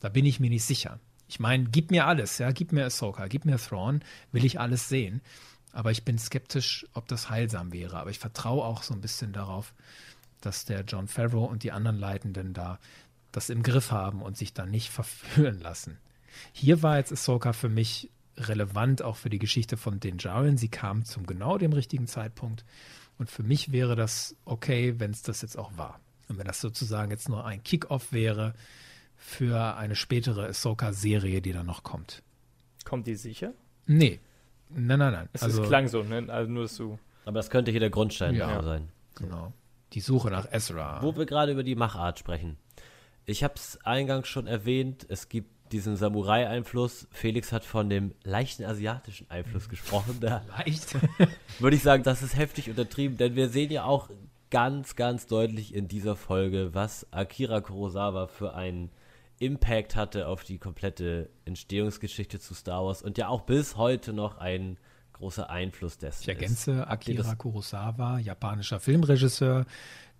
Da 0.00 0.08
bin 0.08 0.26
ich 0.26 0.40
mir 0.40 0.50
nicht 0.50 0.64
sicher. 0.64 1.00
Ich 1.26 1.40
meine, 1.40 1.64
gib 1.64 1.90
mir 1.90 2.06
alles, 2.06 2.38
ja, 2.38 2.52
gib 2.52 2.72
mir 2.72 2.84
Ahsoka, 2.84 3.26
gib 3.28 3.44
mir 3.44 3.56
Thrawn, 3.56 4.02
will 4.32 4.44
ich 4.44 4.60
alles 4.60 4.88
sehen. 4.88 5.22
Aber 5.72 5.90
ich 5.90 6.04
bin 6.04 6.18
skeptisch, 6.18 6.86
ob 6.92 7.08
das 7.08 7.30
heilsam 7.30 7.72
wäre. 7.72 7.96
Aber 7.96 8.10
ich 8.10 8.18
vertraue 8.18 8.64
auch 8.64 8.82
so 8.82 8.94
ein 8.94 9.00
bisschen 9.00 9.32
darauf, 9.32 9.74
dass 10.40 10.66
der 10.66 10.82
John 10.82 11.08
Favreau 11.08 11.44
und 11.44 11.62
die 11.62 11.72
anderen 11.72 11.98
Leitenden 11.98 12.52
da 12.52 12.78
das 13.32 13.50
im 13.50 13.62
Griff 13.62 13.90
haben 13.90 14.22
und 14.22 14.36
sich 14.36 14.52
da 14.52 14.66
nicht 14.66 14.90
verführen 14.90 15.60
lassen. 15.60 15.98
Hier 16.52 16.82
war 16.82 16.98
jetzt 16.98 17.12
Ahsoka 17.12 17.52
für 17.52 17.68
mich 17.68 18.10
relevant 18.36 19.02
auch 19.02 19.16
für 19.16 19.30
die 19.30 19.38
Geschichte 19.38 19.76
von 19.76 20.00
Din 20.00 20.18
Djarin. 20.18 20.58
Sie 20.58 20.68
kam 20.68 21.04
zum 21.04 21.26
genau 21.26 21.58
dem 21.58 21.72
richtigen 21.72 22.06
Zeitpunkt. 22.06 22.64
Und 23.18 23.30
für 23.30 23.42
mich 23.42 23.72
wäre 23.72 23.96
das 23.96 24.36
okay, 24.44 24.94
wenn 24.98 25.10
es 25.12 25.22
das 25.22 25.42
jetzt 25.42 25.56
auch 25.56 25.76
war. 25.76 26.00
Und 26.28 26.38
wenn 26.38 26.46
das 26.46 26.60
sozusagen 26.60 27.10
jetzt 27.10 27.28
nur 27.28 27.44
ein 27.44 27.62
Kickoff 27.62 28.12
wäre 28.12 28.54
für 29.16 29.76
eine 29.76 29.94
spätere 29.94 30.46
Ahsoka-Serie, 30.48 31.40
die 31.40 31.52
dann 31.52 31.66
noch 31.66 31.82
kommt. 31.82 32.22
Kommt 32.84 33.06
die 33.06 33.14
sicher? 33.14 33.52
Nee. 33.86 34.20
Nein, 34.70 34.98
nein, 34.98 35.12
nein. 35.12 35.28
Es, 35.32 35.42
also, 35.42 35.62
klang 35.62 35.88
so, 35.88 36.02
ne? 36.02 36.24
Also 36.28 36.50
nur, 36.50 36.66
du. 36.66 36.98
Aber 37.24 37.38
das 37.38 37.50
könnte 37.50 37.70
hier 37.70 37.80
der 37.80 37.90
Grundstein 37.90 38.34
Ja. 38.34 38.48
dafür 38.48 38.62
sein. 38.64 38.88
Genau. 39.14 39.52
Die 39.92 40.00
Suche 40.00 40.30
nach 40.30 40.50
Ezra. 40.50 41.00
Wo 41.02 41.16
wir 41.16 41.26
gerade 41.26 41.52
über 41.52 41.62
die 41.62 41.76
Machart 41.76 42.18
sprechen. 42.18 42.56
Ich 43.26 43.44
habe 43.44 43.54
es 43.54 43.78
eingangs 43.84 44.28
schon 44.28 44.46
erwähnt, 44.46 45.06
es 45.08 45.28
gibt 45.28 45.53
diesen 45.72 45.96
Samurai-Einfluss. 45.96 47.08
Felix 47.10 47.52
hat 47.52 47.64
von 47.64 47.88
dem 47.88 48.14
leichten 48.22 48.64
asiatischen 48.64 49.30
Einfluss 49.30 49.68
gesprochen. 49.68 50.18
Da 50.20 50.42
Leicht. 50.48 50.96
würde 51.58 51.76
ich 51.76 51.82
sagen, 51.82 52.02
das 52.02 52.22
ist 52.22 52.36
heftig 52.36 52.70
untertrieben, 52.70 53.16
denn 53.16 53.34
wir 53.34 53.48
sehen 53.48 53.70
ja 53.70 53.84
auch 53.84 54.08
ganz, 54.50 54.94
ganz 54.94 55.26
deutlich 55.26 55.74
in 55.74 55.88
dieser 55.88 56.16
Folge, 56.16 56.74
was 56.74 57.12
Akira 57.12 57.60
Kurosawa 57.60 58.28
für 58.28 58.54
einen 58.54 58.90
Impact 59.38 59.96
hatte 59.96 60.28
auf 60.28 60.44
die 60.44 60.58
komplette 60.58 61.28
Entstehungsgeschichte 61.44 62.38
zu 62.38 62.54
Star 62.54 62.84
Wars 62.84 63.02
und 63.02 63.18
ja 63.18 63.28
auch 63.28 63.42
bis 63.42 63.76
heute 63.76 64.12
noch 64.12 64.38
ein 64.38 64.78
großer 65.14 65.50
Einfluss 65.50 65.98
dessen 65.98 66.22
Ich 66.22 66.28
ergänze, 66.28 66.86
Akira 66.86 67.34
Kurosawa, 67.34 68.18
japanischer 68.18 68.78
Filmregisseur, 68.78 69.66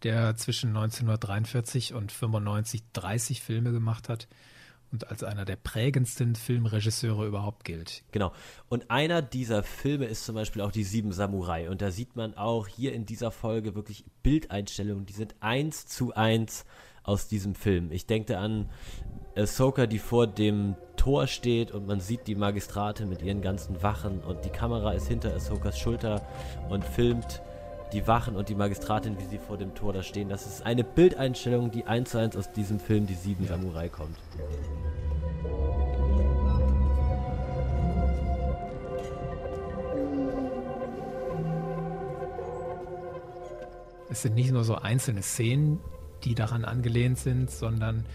der 0.02 0.36
zwischen 0.36 0.70
1943 0.70 1.94
und 1.94 2.10
95 2.10 2.82
30 2.92 3.40
Filme 3.40 3.72
gemacht 3.72 4.08
hat 4.08 4.26
und 4.92 5.08
als 5.08 5.24
einer 5.24 5.44
der 5.44 5.56
prägendsten 5.56 6.36
Filmregisseure 6.36 7.26
überhaupt 7.26 7.64
gilt. 7.64 8.04
Genau. 8.12 8.32
Und 8.68 8.90
einer 8.90 9.22
dieser 9.22 9.62
Filme 9.62 10.06
ist 10.06 10.24
zum 10.24 10.34
Beispiel 10.34 10.62
auch 10.62 10.70
die 10.70 10.84
Sieben 10.84 11.12
Samurai. 11.12 11.68
Und 11.68 11.82
da 11.82 11.90
sieht 11.90 12.16
man 12.16 12.34
auch 12.34 12.68
hier 12.68 12.92
in 12.92 13.06
dieser 13.06 13.30
Folge 13.30 13.74
wirklich 13.74 14.04
Bildeinstellungen, 14.22 15.06
die 15.06 15.12
sind 15.12 15.34
eins 15.40 15.86
zu 15.86 16.14
eins 16.14 16.64
aus 17.02 17.28
diesem 17.28 17.54
Film. 17.54 17.92
Ich 17.92 18.06
denke 18.06 18.38
an 18.38 18.70
Ahsoka, 19.36 19.86
die 19.86 19.98
vor 19.98 20.26
dem 20.26 20.76
Tor 20.96 21.26
steht 21.26 21.70
und 21.72 21.86
man 21.86 22.00
sieht 22.00 22.26
die 22.26 22.34
Magistrate 22.34 23.04
mit 23.04 23.20
ihren 23.22 23.42
ganzen 23.42 23.82
Wachen 23.82 24.20
und 24.20 24.44
die 24.44 24.50
Kamera 24.50 24.92
ist 24.92 25.08
hinter 25.08 25.34
Ahsokas 25.34 25.78
Schulter 25.78 26.26
und 26.70 26.84
filmt 26.84 27.42
die 27.94 28.06
Wachen 28.08 28.34
und 28.34 28.48
die 28.48 28.56
Magistratin, 28.56 29.16
wie 29.18 29.24
sie 29.24 29.38
vor 29.38 29.56
dem 29.56 29.74
Tor 29.74 29.92
da 29.92 30.02
stehen. 30.02 30.28
Das 30.28 30.46
ist 30.46 30.66
eine 30.66 30.82
Bildeinstellung, 30.82 31.70
die 31.70 31.86
eins 31.86 32.10
zu 32.10 32.18
eins 32.18 32.36
aus 32.36 32.50
diesem 32.50 32.80
Film 32.80 33.06
Die 33.06 33.14
Sieben 33.14 33.46
Samurai 33.46 33.88
kommt. 33.88 34.18
Es 44.10 44.22
sind 44.22 44.34
nicht 44.34 44.50
nur 44.50 44.64
so 44.64 44.74
einzelne 44.76 45.22
Szenen, 45.22 45.78
die 46.24 46.34
daran 46.34 46.64
angelehnt 46.64 47.18
sind, 47.18 47.50
sondern 47.50 48.06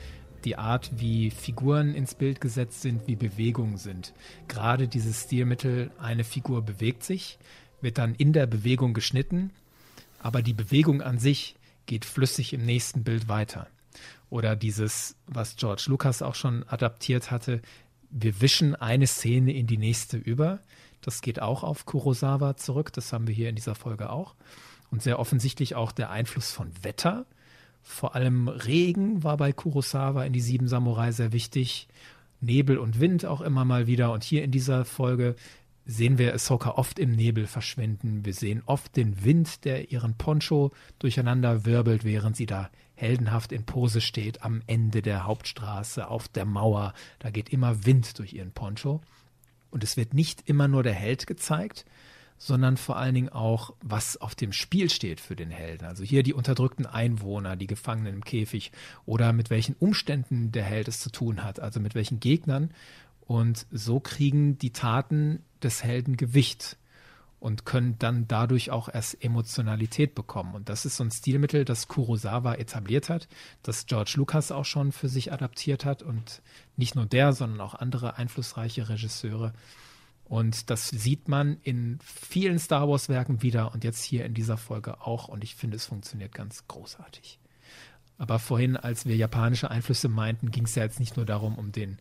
die 0.45 0.57
Art, 0.57 0.91
wie 0.95 1.30
Figuren 1.31 1.93
ins 1.93 2.15
Bild 2.15 2.41
gesetzt 2.41 2.81
sind, 2.81 3.07
wie 3.07 3.15
Bewegungen 3.15 3.77
sind. 3.77 4.14
Gerade 4.47 4.88
dieses 4.88 5.23
Stilmittel, 5.23 5.91
eine 5.99 6.23
Figur 6.23 6.61
bewegt 6.61 7.03
sich, 7.03 7.39
wird 7.81 7.97
dann 7.97 8.15
in 8.15 8.34
der 8.34 8.47
Bewegung 8.47 8.93
geschnitten, 8.93 9.51
aber 10.19 10.41
die 10.41 10.53
Bewegung 10.53 11.01
an 11.01 11.19
sich 11.19 11.55
geht 11.85 12.05
flüssig 12.05 12.53
im 12.53 12.65
nächsten 12.65 13.03
Bild 13.03 13.27
weiter. 13.27 13.67
Oder 14.29 14.55
dieses, 14.55 15.15
was 15.25 15.55
George 15.55 15.85
Lucas 15.87 16.21
auch 16.21 16.35
schon 16.35 16.63
adaptiert 16.67 17.31
hatte, 17.31 17.61
wir 18.11 18.41
wischen 18.41 18.75
eine 18.75 19.07
Szene 19.07 19.53
in 19.53 19.67
die 19.67 19.77
nächste 19.77 20.17
über. 20.17 20.59
Das 21.01 21.21
geht 21.21 21.41
auch 21.41 21.63
auf 21.63 21.85
Kurosawa 21.85 22.57
zurück, 22.57 22.91
das 22.93 23.13
haben 23.13 23.27
wir 23.27 23.33
hier 23.33 23.49
in 23.49 23.55
dieser 23.55 23.75
Folge 23.75 24.09
auch. 24.09 24.35
Und 24.91 25.01
sehr 25.01 25.19
offensichtlich 25.19 25.75
auch 25.75 25.91
der 25.91 26.09
Einfluss 26.09 26.51
von 26.51 26.71
Wetter. 26.81 27.25
Vor 27.81 28.15
allem 28.15 28.47
Regen 28.47 29.23
war 29.23 29.37
bei 29.37 29.51
Kurosawa 29.51 30.23
in 30.25 30.33
die 30.33 30.41
Sieben 30.41 30.67
Samurai 30.67 31.11
sehr 31.11 31.31
wichtig. 31.31 31.87
Nebel 32.41 32.77
und 32.77 32.99
Wind 32.99 33.25
auch 33.25 33.41
immer 33.41 33.65
mal 33.65 33.87
wieder. 33.87 34.11
Und 34.11 34.23
hier 34.23 34.43
in 34.43 34.51
dieser 34.51 34.85
Folge 34.85 35.35
sehen 35.89 36.19
wir 36.19 36.35
Ahsoka 36.35 36.71
oft 36.71 36.99
im 36.99 37.11
Nebel 37.11 37.47
verschwinden. 37.47 38.23
Wir 38.23 38.35
sehen 38.35 38.61
oft 38.67 38.95
den 38.95 39.23
Wind, 39.23 39.65
der 39.65 39.91
ihren 39.91 40.13
Poncho 40.13 40.71
durcheinander 40.99 41.65
wirbelt, 41.65 42.03
während 42.03 42.35
sie 42.35 42.45
da 42.45 42.69
heldenhaft 42.93 43.51
in 43.51 43.65
Pose 43.65 43.99
steht 43.99 44.43
am 44.43 44.61
Ende 44.67 45.01
der 45.01 45.25
Hauptstraße, 45.25 46.07
auf 46.07 46.27
der 46.27 46.45
Mauer. 46.45 46.93
Da 47.17 47.31
geht 47.31 47.49
immer 47.49 47.85
Wind 47.85 48.19
durch 48.19 48.33
ihren 48.33 48.51
Poncho. 48.51 49.01
Und 49.71 49.83
es 49.83 49.97
wird 49.97 50.13
nicht 50.13 50.47
immer 50.47 50.67
nur 50.67 50.83
der 50.83 50.93
Held 50.93 51.25
gezeigt, 51.25 51.85
sondern 52.37 52.77
vor 52.77 52.97
allen 52.97 53.15
Dingen 53.15 53.29
auch, 53.29 53.73
was 53.81 54.15
auf 54.15 54.35
dem 54.35 54.53
Spiel 54.53 54.91
steht 54.91 55.19
für 55.19 55.35
den 55.35 55.49
Helden. 55.49 55.85
Also 55.85 56.03
hier 56.03 56.21
die 56.21 56.33
unterdrückten 56.35 56.85
Einwohner, 56.85 57.55
die 57.55 57.67
Gefangenen 57.67 58.13
im 58.13 58.23
Käfig 58.23 58.71
oder 59.07 59.33
mit 59.33 59.49
welchen 59.49 59.75
Umständen 59.75 60.51
der 60.51 60.63
Held 60.63 60.87
es 60.87 60.99
zu 60.99 61.09
tun 61.09 61.43
hat, 61.43 61.59
also 61.59 61.79
mit 61.79 61.95
welchen 61.95 62.19
Gegnern. 62.19 62.71
Und 63.21 63.65
so 63.71 63.99
kriegen 63.99 64.57
die 64.57 64.71
Taten 64.71 65.43
des 65.64 65.84
Helden 65.84 66.18
Gewicht 66.18 66.77
und 67.40 67.65
können 67.65 67.98
dann 67.99 68.27
dadurch 68.27 68.69
auch 68.69 68.90
erst 68.94 69.23
Emotionalität 69.23 70.14
bekommen. 70.14 70.56
Und 70.56 70.69
das 70.69 70.86
ist 70.86 70.98
so 70.98 71.03
ein 71.03 71.11
Stilmittel, 71.11 71.64
das 71.64 71.88
Kurosawa 71.88 72.56
etabliert 72.56 73.10
hat, 73.10 73.27
das 73.64 73.86
George 73.86 74.14
Lucas 74.18 74.52
auch 74.52 74.65
schon 74.65 74.91
für 74.91 75.07
sich 75.07 75.31
adaptiert 75.31 75.86
hat 75.86 76.03
und 76.03 76.41
nicht 76.76 76.95
nur 76.95 77.06
der, 77.06 77.34
sondern 77.34 77.61
auch 77.61 77.76
andere 77.76 78.18
einflussreiche 78.18 78.90
Regisseure. 78.90 79.53
Und 80.26 80.69
das 80.69 80.90
sieht 80.90 81.27
man 81.27 81.57
in 81.64 81.98
vielen 82.03 82.60
Star 82.60 82.88
Wars-Werken 82.88 83.41
wieder 83.41 83.73
und 83.73 83.84
jetzt 83.84 84.03
hier 84.03 84.26
in 84.26 84.34
dieser 84.34 84.57
Folge 84.57 85.02
auch. 85.02 85.27
Und 85.27 85.44
ich 85.44 85.56
finde, 85.56 85.77
es 85.77 85.86
funktioniert 85.86 86.36
ganz 86.36 86.68
großartig. 86.68 87.40
Aber 88.19 88.38
vorhin, 88.38 88.76
als 88.76 89.06
wir 89.06 89.15
japanische 89.15 89.72
Einflüsse 89.72 90.10
meinten, 90.10 90.52
ging 90.52 90.65
es 90.65 90.76
ja 90.76 90.84
jetzt 90.84 90.99
nicht 90.99 91.15
nur 91.15 91.26
darum, 91.26 91.57
um 91.57 91.72
den 91.72 91.98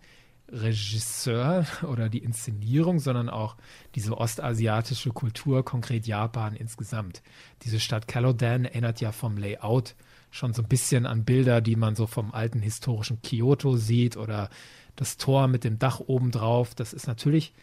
Regisseur 0.50 1.66
oder 1.82 2.08
die 2.08 2.18
Inszenierung, 2.18 2.98
sondern 2.98 3.28
auch 3.28 3.56
diese 3.94 4.16
ostasiatische 4.16 5.10
Kultur, 5.10 5.64
konkret 5.64 6.06
Japan 6.06 6.54
insgesamt. 6.54 7.22
Diese 7.62 7.80
Stadt 7.80 8.08
Calodan 8.08 8.64
erinnert 8.64 9.00
ja 9.00 9.12
vom 9.12 9.36
Layout 9.36 9.94
schon 10.30 10.52
so 10.52 10.62
ein 10.62 10.68
bisschen 10.68 11.06
an 11.06 11.24
Bilder, 11.24 11.60
die 11.60 11.76
man 11.76 11.94
so 11.94 12.06
vom 12.06 12.32
alten 12.32 12.60
historischen 12.60 13.22
Kyoto 13.22 13.76
sieht 13.76 14.16
oder 14.16 14.50
das 14.96 15.16
Tor 15.16 15.48
mit 15.48 15.64
dem 15.64 15.78
Dach 15.78 16.00
oben 16.00 16.30
drauf. 16.30 16.74
Das 16.74 16.92
ist 16.92 17.06
natürlich 17.06 17.54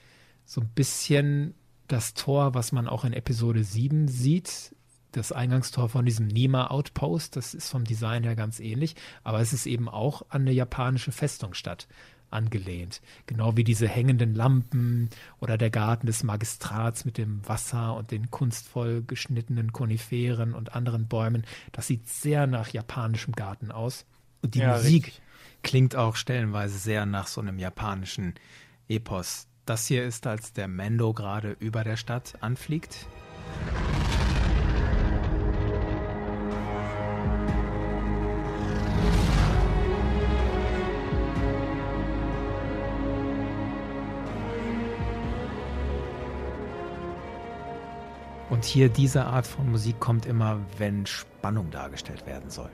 so 0.45 0.61
ein 0.61 0.69
bisschen 0.69 1.53
das 1.87 2.13
Tor, 2.13 2.53
was 2.53 2.71
man 2.71 2.87
auch 2.87 3.05
in 3.05 3.13
Episode 3.13 3.63
7 3.63 4.07
sieht. 4.07 4.75
Das 5.11 5.31
Eingangstor 5.31 5.87
von 5.87 6.05
diesem 6.05 6.27
Nima 6.27 6.67
Outpost, 6.67 7.37
das 7.37 7.53
ist 7.53 7.69
vom 7.69 7.85
Design 7.85 8.23
her 8.23 8.35
ganz 8.35 8.59
ähnlich, 8.59 8.95
aber 9.23 9.39
es 9.39 9.53
ist 9.53 9.65
eben 9.65 9.87
auch 9.87 10.23
an 10.29 10.41
eine 10.41 10.51
japanische 10.51 11.13
Festungsstadt 11.13 11.87
angelehnt. 12.35 13.01
Genau 13.25 13.57
wie 13.57 13.63
diese 13.63 13.87
hängenden 13.87 14.35
Lampen 14.35 15.09
oder 15.39 15.57
der 15.57 15.71
Garten 15.71 16.05
des 16.05 16.21
Magistrats 16.23 17.05
mit 17.05 17.17
dem 17.17 17.47
Wasser 17.47 17.95
und 17.95 18.11
den 18.11 18.29
kunstvoll 18.29 19.01
geschnittenen 19.01 19.73
Koniferen 19.73 20.53
und 20.53 20.75
anderen 20.75 21.07
Bäumen. 21.07 21.43
Das 21.71 21.87
sieht 21.87 22.07
sehr 22.07 22.45
nach 22.45 22.69
japanischem 22.69 23.33
Garten 23.33 23.71
aus. 23.71 24.05
Und 24.43 24.53
die 24.55 24.59
Ja, 24.59 24.75
Musik 24.77 25.05
richtig. 25.05 25.21
klingt 25.63 25.95
auch 25.95 26.15
stellenweise 26.15 26.77
sehr 26.77 27.05
nach 27.07 27.27
so 27.27 27.41
einem 27.41 27.57
japanischen 27.57 28.35
Epos. 28.87 29.47
Das 29.65 29.87
hier 29.87 30.05
ist, 30.05 30.27
als 30.27 30.53
der 30.53 30.67
Mando 30.67 31.13
gerade 31.13 31.55
über 31.59 31.83
der 31.83 31.97
Stadt 31.97 32.35
anfliegt. 32.41 33.07
Und 48.65 48.71
hier 48.71 48.89
diese 48.89 49.25
Art 49.25 49.45
von 49.45 49.69
Musik 49.69 49.99
kommt 49.99 50.25
immer, 50.25 50.59
wenn 50.79 51.05
Spannung 51.05 51.69
dargestellt 51.69 52.25
werden 52.25 52.49
soll. 52.49 52.71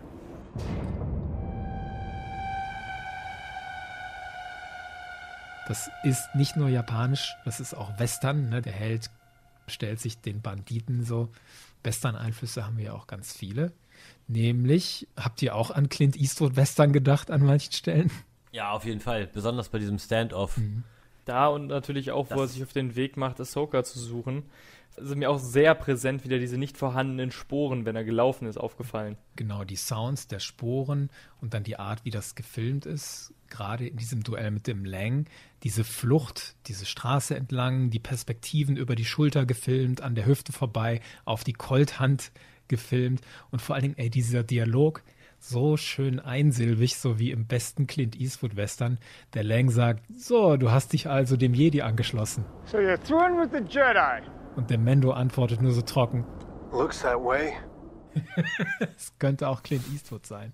Das 5.67 5.89
ist 6.03 6.33
nicht 6.33 6.55
nur 6.55 6.69
japanisch, 6.69 7.35
das 7.43 7.59
ist 7.59 7.73
auch 7.73 7.99
Western. 7.99 8.49
Ne? 8.49 8.61
Der 8.61 8.71
Held 8.73 9.09
stellt 9.67 9.99
sich 9.99 10.19
den 10.21 10.41
Banditen 10.41 11.03
so. 11.03 11.29
Western-Einflüsse 11.83 12.65
haben 12.65 12.77
wir 12.77 12.85
ja 12.85 12.93
auch 12.93 13.07
ganz 13.07 13.33
viele. 13.33 13.73
Nämlich, 14.27 15.07
habt 15.17 15.41
ihr 15.41 15.55
auch 15.55 15.71
an 15.71 15.89
Clint 15.89 16.15
Eastwood 16.15 16.55
Western 16.55 16.93
gedacht 16.93 17.29
an 17.31 17.43
manchen 17.45 17.73
Stellen? 17.73 18.11
Ja, 18.53 18.71
auf 18.71 18.85
jeden 18.85 19.01
Fall. 19.01 19.27
Besonders 19.27 19.67
bei 19.69 19.79
diesem 19.79 19.99
Standoff. 19.99 20.57
Da 21.25 21.47
und 21.47 21.67
natürlich 21.67 22.11
auch, 22.11 22.29
wo 22.29 22.35
er 22.35 22.41
Das- 22.43 22.53
sich 22.53 22.63
auf 22.63 22.73
den 22.73 22.95
Weg 22.95 23.17
macht, 23.17 23.39
Ahsoka 23.39 23.83
zu 23.83 23.99
suchen. 23.99 24.43
Also 24.97 25.15
mir 25.15 25.29
auch 25.29 25.39
sehr 25.39 25.73
präsent 25.73 26.23
wieder 26.23 26.37
diese 26.37 26.57
nicht 26.57 26.77
vorhandenen 26.77 27.31
Sporen, 27.31 27.85
wenn 27.85 27.95
er 27.95 28.03
gelaufen 28.03 28.47
ist, 28.47 28.57
aufgefallen. 28.57 29.17
Genau, 29.35 29.63
die 29.63 29.75
Sounds 29.75 30.27
der 30.27 30.39
Sporen 30.39 31.09
und 31.39 31.53
dann 31.53 31.63
die 31.63 31.77
Art, 31.77 32.05
wie 32.05 32.09
das 32.09 32.35
gefilmt 32.35 32.85
ist, 32.85 33.33
gerade 33.49 33.87
in 33.87 33.97
diesem 33.97 34.23
Duell 34.23 34.51
mit 34.51 34.67
dem 34.67 34.85
Lang, 34.85 35.25
diese 35.63 35.83
Flucht, 35.83 36.55
diese 36.67 36.85
Straße 36.85 37.35
entlang, 37.35 37.89
die 37.89 37.99
Perspektiven 37.99 38.77
über 38.77 38.95
die 38.95 39.05
Schulter 39.05 39.45
gefilmt, 39.45 40.01
an 40.01 40.15
der 40.15 40.25
Hüfte 40.25 40.51
vorbei, 40.51 41.01
auf 41.25 41.43
die 41.43 41.53
Colthand 41.53 42.31
gefilmt 42.67 43.21
und 43.51 43.61
vor 43.61 43.75
allen 43.75 43.83
Dingen, 43.83 43.97
ey, 43.97 44.09
dieser 44.09 44.43
Dialog 44.43 45.03
so 45.39 45.75
schön 45.75 46.19
einsilbig, 46.19 46.97
so 46.97 47.17
wie 47.17 47.31
im 47.31 47.47
besten 47.47 47.87
Clint 47.87 48.19
Eastwood 48.19 48.55
Western. 48.55 48.99
Der 49.33 49.43
Lang 49.43 49.69
sagt, 49.69 50.03
so, 50.15 50.55
du 50.55 50.71
hast 50.71 50.93
dich 50.93 51.09
also 51.09 51.35
dem 51.35 51.53
Jedi 51.53 51.81
angeschlossen. 51.81 52.45
So 52.65 52.77
you're 52.77 52.97
through 52.97 53.41
with 53.41 53.49
the 53.51 53.63
Jedi? 53.67 54.21
Und 54.55 54.69
der 54.69 54.77
Mendo 54.77 55.11
antwortet 55.11 55.61
nur 55.61 55.71
so 55.71 55.81
trocken, 55.81 56.25
Looks 56.71 57.01
that 57.01 57.17
way. 57.17 57.53
es 58.95 59.17
könnte 59.19 59.47
auch 59.47 59.63
Clint 59.63 59.83
Eastwood 59.91 60.25
sein. 60.25 60.53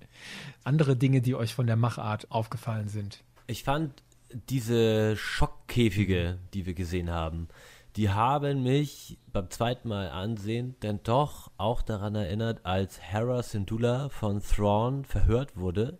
Andere 0.64 0.96
Dinge, 0.96 1.22
die 1.22 1.36
euch 1.36 1.54
von 1.54 1.68
der 1.68 1.76
Machart 1.76 2.32
aufgefallen 2.32 2.88
sind. 2.88 3.24
Ich 3.48 3.64
fand 3.64 4.04
diese 4.50 5.16
Schockkäfige, 5.16 6.38
die 6.54 6.66
wir 6.66 6.74
gesehen 6.74 7.10
haben, 7.10 7.48
die 7.96 8.12
haben 8.12 8.62
mich 8.62 9.18
beim 9.34 9.50
zweiten 9.50 9.88
Mal 9.88 10.10
ansehen 10.10 10.76
denn 10.84 11.00
doch 11.02 11.50
auch 11.58 11.82
daran 11.82 12.14
erinnert, 12.14 12.64
als 12.64 13.02
Hera 13.02 13.42
Syndulla 13.42 14.10
von 14.10 14.40
Thrawn 14.40 15.04
verhört 15.04 15.58
wurde. 15.58 15.98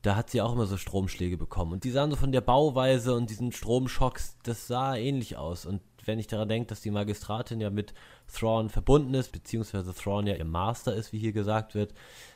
Da 0.00 0.16
hat 0.16 0.30
sie 0.30 0.40
auch 0.40 0.54
immer 0.54 0.66
so 0.66 0.78
Stromschläge 0.78 1.36
bekommen. 1.36 1.72
Und 1.72 1.84
die 1.84 1.90
sahen 1.90 2.10
so 2.10 2.16
von 2.16 2.32
der 2.32 2.40
Bauweise 2.40 3.14
und 3.14 3.28
diesen 3.28 3.52
Stromschocks, 3.52 4.36
das 4.42 4.66
sah 4.66 4.96
ähnlich 4.96 5.36
aus. 5.36 5.66
Und 5.66 5.82
wenn 6.06 6.18
ich 6.18 6.26
daran 6.26 6.48
denke, 6.48 6.68
dass 6.68 6.80
die 6.80 6.90
Magistratin 6.90 7.60
ja 7.60 7.70
mit 7.70 7.94
Thrawn 8.32 8.68
verbunden 8.68 9.14
ist, 9.14 9.32
beziehungsweise 9.32 9.94
Thrawn 9.94 10.26
ja 10.26 10.34
ihr 10.34 10.44
Master 10.44 10.94
ist, 10.94 11.12
wie 11.12 11.18
hier 11.18 11.32
gesagt 11.32 11.74
wird, 11.74 11.94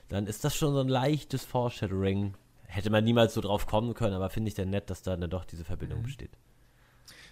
dann 0.08 0.26
ist 0.26 0.44
das 0.44 0.54
schon 0.54 0.74
so 0.74 0.80
ein 0.80 0.88
leichtes 0.88 1.44
Foreshadowing. 1.44 2.34
Hätte 2.66 2.90
man 2.90 3.04
niemals 3.04 3.34
so 3.34 3.40
drauf 3.40 3.66
kommen 3.66 3.94
können, 3.94 4.14
aber 4.14 4.30
finde 4.30 4.48
ich 4.48 4.54
dann 4.54 4.70
nett, 4.70 4.90
dass 4.90 5.02
da 5.02 5.16
dann 5.16 5.30
doch 5.30 5.44
diese 5.44 5.64
Verbindung 5.64 6.02
besteht. 6.02 6.30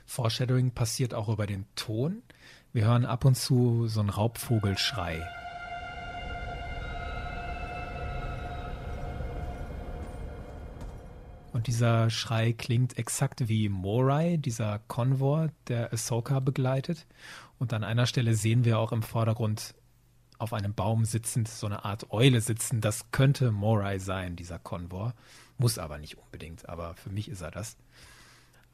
Foreshadowing 0.06 0.70
passiert 0.70 1.14
auch 1.14 1.28
über 1.28 1.46
den 1.46 1.66
Ton. 1.74 2.22
Wir 2.72 2.86
hören 2.86 3.04
ab 3.04 3.24
und 3.24 3.34
zu 3.34 3.88
so 3.88 4.00
einen 4.00 4.10
Raubvogelschrei. 4.10 5.22
Und 11.56 11.68
dieser 11.68 12.10
Schrei 12.10 12.52
klingt 12.52 12.98
exakt 12.98 13.48
wie 13.48 13.70
Morai, 13.70 14.36
dieser 14.36 14.78
Konvoi, 14.88 15.48
der 15.68 15.90
Ahsoka 15.90 16.38
begleitet. 16.38 17.06
Und 17.58 17.72
an 17.72 17.82
einer 17.82 18.04
Stelle 18.04 18.34
sehen 18.34 18.66
wir 18.66 18.78
auch 18.78 18.92
im 18.92 19.02
Vordergrund 19.02 19.74
auf 20.36 20.52
einem 20.52 20.74
Baum 20.74 21.06
sitzend, 21.06 21.48
so 21.48 21.64
eine 21.66 21.86
Art 21.86 22.10
Eule 22.12 22.42
sitzen. 22.42 22.82
Das 22.82 23.10
könnte 23.10 23.52
Morai 23.52 23.98
sein, 23.98 24.36
dieser 24.36 24.58
Konvoi. 24.58 25.12
Muss 25.56 25.78
aber 25.78 25.96
nicht 25.96 26.18
unbedingt, 26.18 26.68
aber 26.68 26.94
für 26.94 27.08
mich 27.08 27.30
ist 27.30 27.40
er 27.40 27.52
das. 27.52 27.78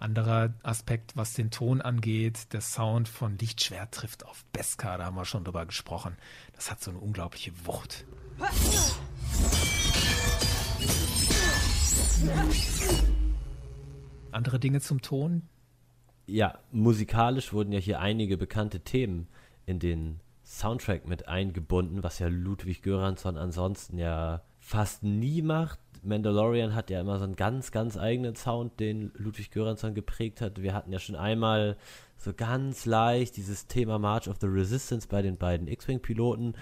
Anderer 0.01 0.53
Aspekt, 0.65 1.17
was 1.17 1.35
den 1.35 1.53
Ton 1.53 1.81
angeht, 1.83 2.53
der 2.53 2.63
Sound 2.63 3.07
von 3.07 3.39
Lichtschwert 3.39 3.95
trifft 3.95 4.27
auf 4.27 4.45
Beskar, 4.47 4.99
da 4.99 5.05
haben 5.05 5.15
wir 5.15 5.25
schon 5.25 5.45
drüber 5.45 5.67
gesprochen. 5.67 6.17
Das 6.55 6.69
hat 6.69 6.83
so 6.83 6.91
eine 6.91 6.99
unglaubliche 6.99 7.53
Wucht. 7.65 8.05
Andere 14.31 14.59
Dinge 14.59 14.81
zum 14.81 15.03
Ton? 15.03 15.43
Ja, 16.27 16.59
musikalisch 16.71 17.53
wurden 17.53 17.73
ja 17.73 17.79
hier 17.79 18.01
einige 18.01 18.37
bekannte 18.37 18.81
Themen 18.81 19.29
in 19.67 19.79
den 19.79 20.21
Soundtrack 20.45 21.07
mit 21.07 21.29
eingebunden, 21.29 22.03
was 22.03 22.19
ja 22.19 22.29
Ludwig 22.29 22.83
Göransson 22.83 23.37
ansonsten 23.37 23.99
ja 23.99 24.43
fast 24.59 25.03
nie 25.03 25.43
macht. 25.43 25.79
Mandalorian 26.03 26.75
hat 26.75 26.91
ja 26.91 27.01
immer 27.01 27.19
so 27.19 27.25
einen 27.25 27.37
ganz, 27.37 27.71
ganz 27.71 27.97
eigenen 27.97 28.35
Sound, 28.35 28.81
den 28.81 29.13
Ludwig 29.15 29.51
Göransson 29.51 29.95
geprägt 29.95 30.41
hat. 30.41 30.61
Wir 30.61 30.75
hatten 30.75 30.93
ja 30.93 30.99
schon 30.99 31.15
einmal 31.15 31.77
so 32.19 32.33
ganz 32.33 32.87
leicht 32.87 33.37
dieses 33.37 33.67
Thema 33.67 33.99
March 33.99 34.29
of 34.29 34.37
the 34.41 34.47
Resistance 34.47 35.07
bei 35.09 35.23
den 35.23 35.37
beiden 35.37 35.69
X-Wing-Piloten 35.69 36.55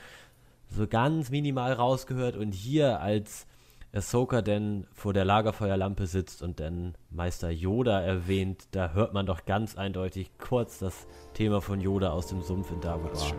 so 0.69 0.86
ganz 0.86 1.31
minimal 1.31 1.73
rausgehört 1.73 2.36
und 2.36 2.52
hier 2.52 3.01
als 3.01 3.47
Ahsoka 3.93 4.41
denn 4.41 4.87
vor 4.93 5.12
der 5.12 5.25
Lagerfeuerlampe 5.25 6.07
sitzt 6.07 6.43
und 6.43 6.61
dann 6.61 6.95
Meister 7.11 7.51
Yoda 7.51 8.01
erwähnt, 8.01 8.69
da 8.71 8.93
hört 8.93 9.15
man 9.15 9.27
doch 9.27 9.47
ganz 9.47 9.77
eindeutig 9.77 10.31
kurz 10.39 10.79
das 10.79 11.09
Thema 11.35 11.61
von 11.61 11.81
Yoda 11.81 12.11
aus 12.11 12.29
dem 12.29 12.41
Sumpf 12.41 12.71
in 12.71 12.81
Dagobah. 12.81 13.35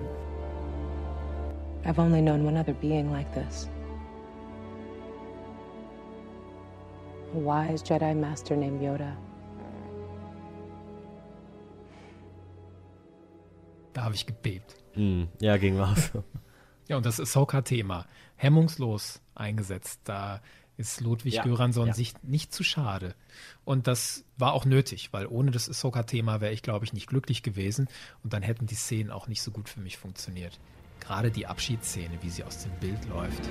I've 1.85 1.97
only 1.97 2.21
known 2.21 2.45
one 2.45 2.59
other 2.59 2.73
being 2.73 3.11
like 3.11 3.31
this. 3.33 3.69
A 7.33 7.37
wise 7.37 7.81
Jedi 7.81 8.13
Master 8.13 8.57
named 8.57 8.81
Yoda. 8.81 9.15
Da 13.93 14.03
habe 14.03 14.15
ich 14.15 14.25
gebebt. 14.25 14.75
Mm, 14.95 15.23
ja, 15.39 15.55
ging 15.55 15.77
so. 15.95 16.23
Ja, 16.89 16.97
und 16.97 17.05
das 17.05 17.21
Ahsoka-Thema, 17.21 18.05
hemmungslos 18.35 19.20
eingesetzt. 19.35 20.01
Da 20.03 20.41
ist 20.77 21.01
Ludwig 21.01 21.35
Ja, 21.35 21.43
Göransson 21.43 21.87
ja. 21.87 21.93
sich 21.93 22.13
nicht 22.23 22.53
zu 22.53 22.63
schade. 22.63 23.15
Und 23.65 23.87
das 23.87 24.25
war 24.37 24.53
auch 24.53 24.65
nötig, 24.65 25.09
weil 25.11 25.27
ohne 25.27 25.51
das 25.51 25.69
Ahsoka-Thema 25.69 26.41
wäre 26.41 26.53
ich, 26.53 26.63
glaube 26.63 26.85
ich, 26.85 26.93
nicht 26.93 27.07
glücklich 27.07 27.43
gewesen. 27.43 27.87
Und 28.23 28.33
dann 28.33 28.41
hätten 28.41 28.65
die 28.65 28.75
Szenen 28.75 29.11
auch 29.11 29.27
nicht 29.27 29.41
so 29.41 29.51
gut 29.51 29.69
für 29.69 29.79
mich 29.79 29.97
funktioniert. 29.97 30.59
Gerade 30.99 31.31
die 31.31 31.47
Abschiedsszene, 31.47 32.17
wie 32.21 32.29
sie 32.29 32.43
aus 32.43 32.63
dem 32.63 32.71
Bild 32.79 33.05
läuft. 33.09 33.49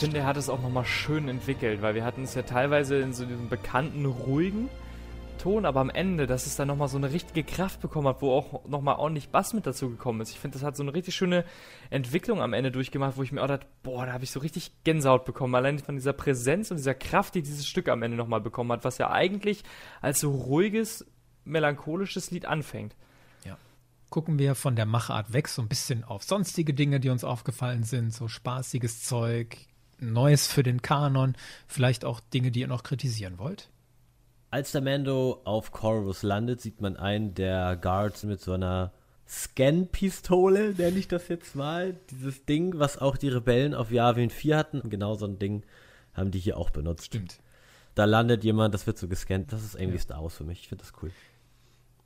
Finde, 0.00 0.18
er 0.18 0.26
hat 0.26 0.38
es 0.38 0.48
auch 0.48 0.62
nochmal 0.62 0.86
schön 0.86 1.28
entwickelt, 1.28 1.82
weil 1.82 1.94
wir 1.94 2.04
hatten 2.04 2.24
es 2.24 2.34
ja 2.34 2.40
teilweise 2.40 2.96
in 2.96 3.12
so 3.12 3.26
diesem 3.26 3.50
bekannten, 3.50 4.06
ruhigen 4.06 4.70
Ton, 5.38 5.66
aber 5.66 5.80
am 5.80 5.90
Ende, 5.90 6.26
dass 6.26 6.46
es 6.46 6.56
dann 6.56 6.68
nochmal 6.68 6.88
so 6.88 6.96
eine 6.96 7.12
richtige 7.12 7.44
Kraft 7.44 7.80
bekommen 7.80 8.08
hat, 8.08 8.22
wo 8.22 8.32
auch 8.32 8.66
nochmal 8.66 8.96
ordentlich 8.96 9.28
Bass 9.28 9.52
mit 9.52 9.66
dazu 9.66 9.90
gekommen 9.90 10.22
ist. 10.22 10.30
Ich 10.30 10.40
finde, 10.40 10.58
das 10.58 10.66
hat 10.66 10.74
so 10.76 10.82
eine 10.82 10.94
richtig 10.94 11.14
schöne 11.14 11.44
Entwicklung 11.90 12.40
am 12.40 12.54
Ende 12.54 12.70
durchgemacht, 12.70 13.18
wo 13.18 13.22
ich 13.22 13.30
mir 13.30 13.42
auch 13.42 13.46
dachte, 13.46 13.66
boah, 13.82 14.06
da 14.06 14.12
habe 14.12 14.24
ich 14.24 14.30
so 14.30 14.40
richtig 14.40 14.72
Gänsehaut 14.84 15.26
bekommen. 15.26 15.54
Allein 15.54 15.78
von 15.78 15.96
dieser 15.96 16.14
Präsenz 16.14 16.70
und 16.70 16.78
dieser 16.78 16.94
Kraft, 16.94 17.34
die 17.34 17.42
dieses 17.42 17.68
Stück 17.68 17.88
am 17.88 18.02
Ende 18.02 18.16
nochmal 18.16 18.40
bekommen 18.40 18.72
hat, 18.72 18.84
was 18.84 18.96
ja 18.96 19.10
eigentlich 19.10 19.64
als 20.00 20.20
so 20.20 20.30
ruhiges, 20.30 21.06
melancholisches 21.44 22.30
Lied 22.30 22.46
anfängt. 22.46 22.96
Gucken 24.10 24.40
wir 24.40 24.56
von 24.56 24.74
der 24.74 24.86
Machart 24.86 25.32
weg, 25.32 25.46
so 25.46 25.62
ein 25.62 25.68
bisschen 25.68 26.02
auf 26.02 26.24
sonstige 26.24 26.74
Dinge, 26.74 26.98
die 26.98 27.10
uns 27.10 27.22
aufgefallen 27.22 27.84
sind, 27.84 28.12
so 28.12 28.26
spaßiges 28.26 29.04
Zeug, 29.04 29.56
Neues 30.00 30.46
für 30.46 30.62
den 30.62 30.82
Kanon, 30.82 31.34
vielleicht 31.66 32.04
auch 32.04 32.20
Dinge, 32.20 32.50
die 32.50 32.60
ihr 32.60 32.68
noch 32.68 32.82
kritisieren 32.82 33.38
wollt. 33.38 33.70
Als 34.50 34.72
der 34.72 34.80
Mando 34.80 35.40
auf 35.44 35.70
Corvus 35.70 36.22
landet, 36.22 36.60
sieht 36.60 36.80
man 36.80 36.96
einen 36.96 37.34
der 37.34 37.76
Guards 37.76 38.24
mit 38.24 38.40
so 38.40 38.52
einer 38.52 38.92
Scan-Pistole, 39.28 40.74
nenne 40.74 40.98
ich 40.98 41.06
das 41.06 41.28
jetzt 41.28 41.54
mal. 41.54 41.94
Dieses 42.10 42.44
Ding, 42.46 42.78
was 42.78 42.98
auch 42.98 43.16
die 43.16 43.28
Rebellen 43.28 43.74
auf 43.74 43.92
Yavin 43.92 44.30
4 44.30 44.56
hatten. 44.56 44.90
Genau 44.90 45.14
so 45.14 45.26
ein 45.26 45.38
Ding 45.38 45.62
haben 46.14 46.32
die 46.32 46.40
hier 46.40 46.56
auch 46.56 46.70
benutzt. 46.70 47.06
Stimmt. 47.06 47.38
Da 47.94 48.06
landet 48.06 48.42
jemand, 48.42 48.74
das 48.74 48.88
wird 48.88 48.98
so 48.98 49.06
gescannt. 49.06 49.52
Das 49.52 49.62
ist 49.62 49.76
irgendwie 49.76 49.98
Star 49.98 50.22
Wars 50.22 50.34
für 50.34 50.44
mich. 50.44 50.62
Ich 50.62 50.68
finde 50.68 50.82
das 50.84 50.92
cool. 51.00 51.12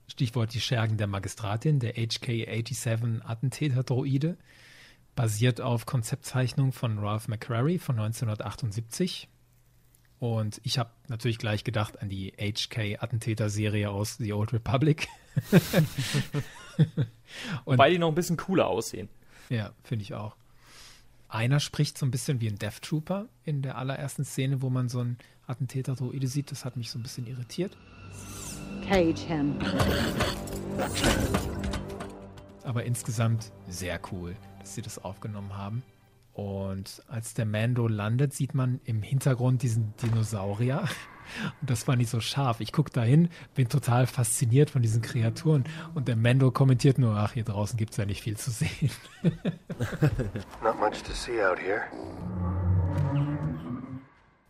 Stichwort 0.06 0.52
die 0.52 0.60
Schergen 0.60 0.98
der 0.98 1.06
Magistratin, 1.06 1.80
der 1.80 1.94
HK-87 1.94 3.22
Attentäter-Droide, 3.22 4.36
basiert 5.14 5.60
auf 5.60 5.86
Konzeptzeichnung 5.86 6.72
von 6.72 6.98
Ralph 6.98 7.28
McCrary 7.28 7.78
von 7.78 7.98
1978. 7.98 9.28
Und 10.18 10.60
ich 10.64 10.78
habe 10.78 10.90
natürlich 11.08 11.38
gleich 11.38 11.64
gedacht 11.64 12.00
an 12.00 12.08
die 12.08 12.32
HK-Attentäter-Serie 12.38 13.90
aus 13.90 14.16
The 14.16 14.32
Old 14.32 14.52
Republic. 14.52 15.08
Und 17.64 17.74
Wobei 17.76 17.90
die 17.90 17.98
noch 17.98 18.08
ein 18.08 18.14
bisschen 18.14 18.36
cooler 18.36 18.66
aussehen. 18.66 19.08
ja, 19.48 19.72
finde 19.82 20.02
ich 20.02 20.14
auch. 20.14 20.36
Einer 21.28 21.60
spricht 21.60 21.98
so 21.98 22.06
ein 22.06 22.10
bisschen 22.10 22.40
wie 22.40 22.48
ein 22.48 22.58
Death 22.58 22.82
Trooper 22.82 23.26
in 23.44 23.60
der 23.62 23.76
allerersten 23.76 24.24
Szene, 24.24 24.62
wo 24.62 24.70
man 24.70 24.88
so 24.88 25.00
einen 25.00 25.18
Attentäter-Droide 25.46 26.28
sieht. 26.28 26.50
Das 26.50 26.64
hat 26.64 26.76
mich 26.76 26.90
so 26.90 26.98
ein 26.98 27.02
bisschen 27.02 27.26
irritiert. 27.26 27.76
Cage 28.88 29.20
him. 29.20 29.58
aber 32.62 32.84
insgesamt 32.84 33.52
sehr 33.68 34.00
cool, 34.12 34.36
dass 34.64 34.74
sie 34.74 34.82
das 34.82 34.98
aufgenommen 34.98 35.56
haben. 35.56 35.82
Und 36.32 37.02
als 37.06 37.34
der 37.34 37.44
Mando 37.44 37.86
landet, 37.86 38.32
sieht 38.32 38.54
man 38.54 38.80
im 38.84 39.02
Hintergrund 39.02 39.62
diesen 39.62 39.94
Dinosaurier. 40.02 40.80
Und 41.60 41.70
das 41.70 41.86
war 41.86 41.96
nicht 41.96 42.10
so 42.10 42.20
scharf. 42.20 42.60
Ich 42.60 42.72
gucke 42.72 42.90
dahin, 42.90 43.28
bin 43.54 43.68
total 43.68 44.06
fasziniert 44.06 44.70
von 44.70 44.82
diesen 44.82 45.00
Kreaturen. 45.00 45.64
Und 45.94 46.08
der 46.08 46.16
Mando 46.16 46.50
kommentiert 46.50 46.98
nur, 46.98 47.16
ach, 47.16 47.32
hier 47.32 47.44
draußen 47.44 47.76
gibt 47.76 47.92
es 47.92 47.98
ja 47.98 48.04
nicht 48.04 48.22
viel 48.22 48.36
zu 48.36 48.50
sehen. 48.50 48.90
Not 50.62 50.80
much 50.80 51.02
to 51.02 51.12
see 51.12 51.42
out 51.42 51.58
here. 51.58 51.84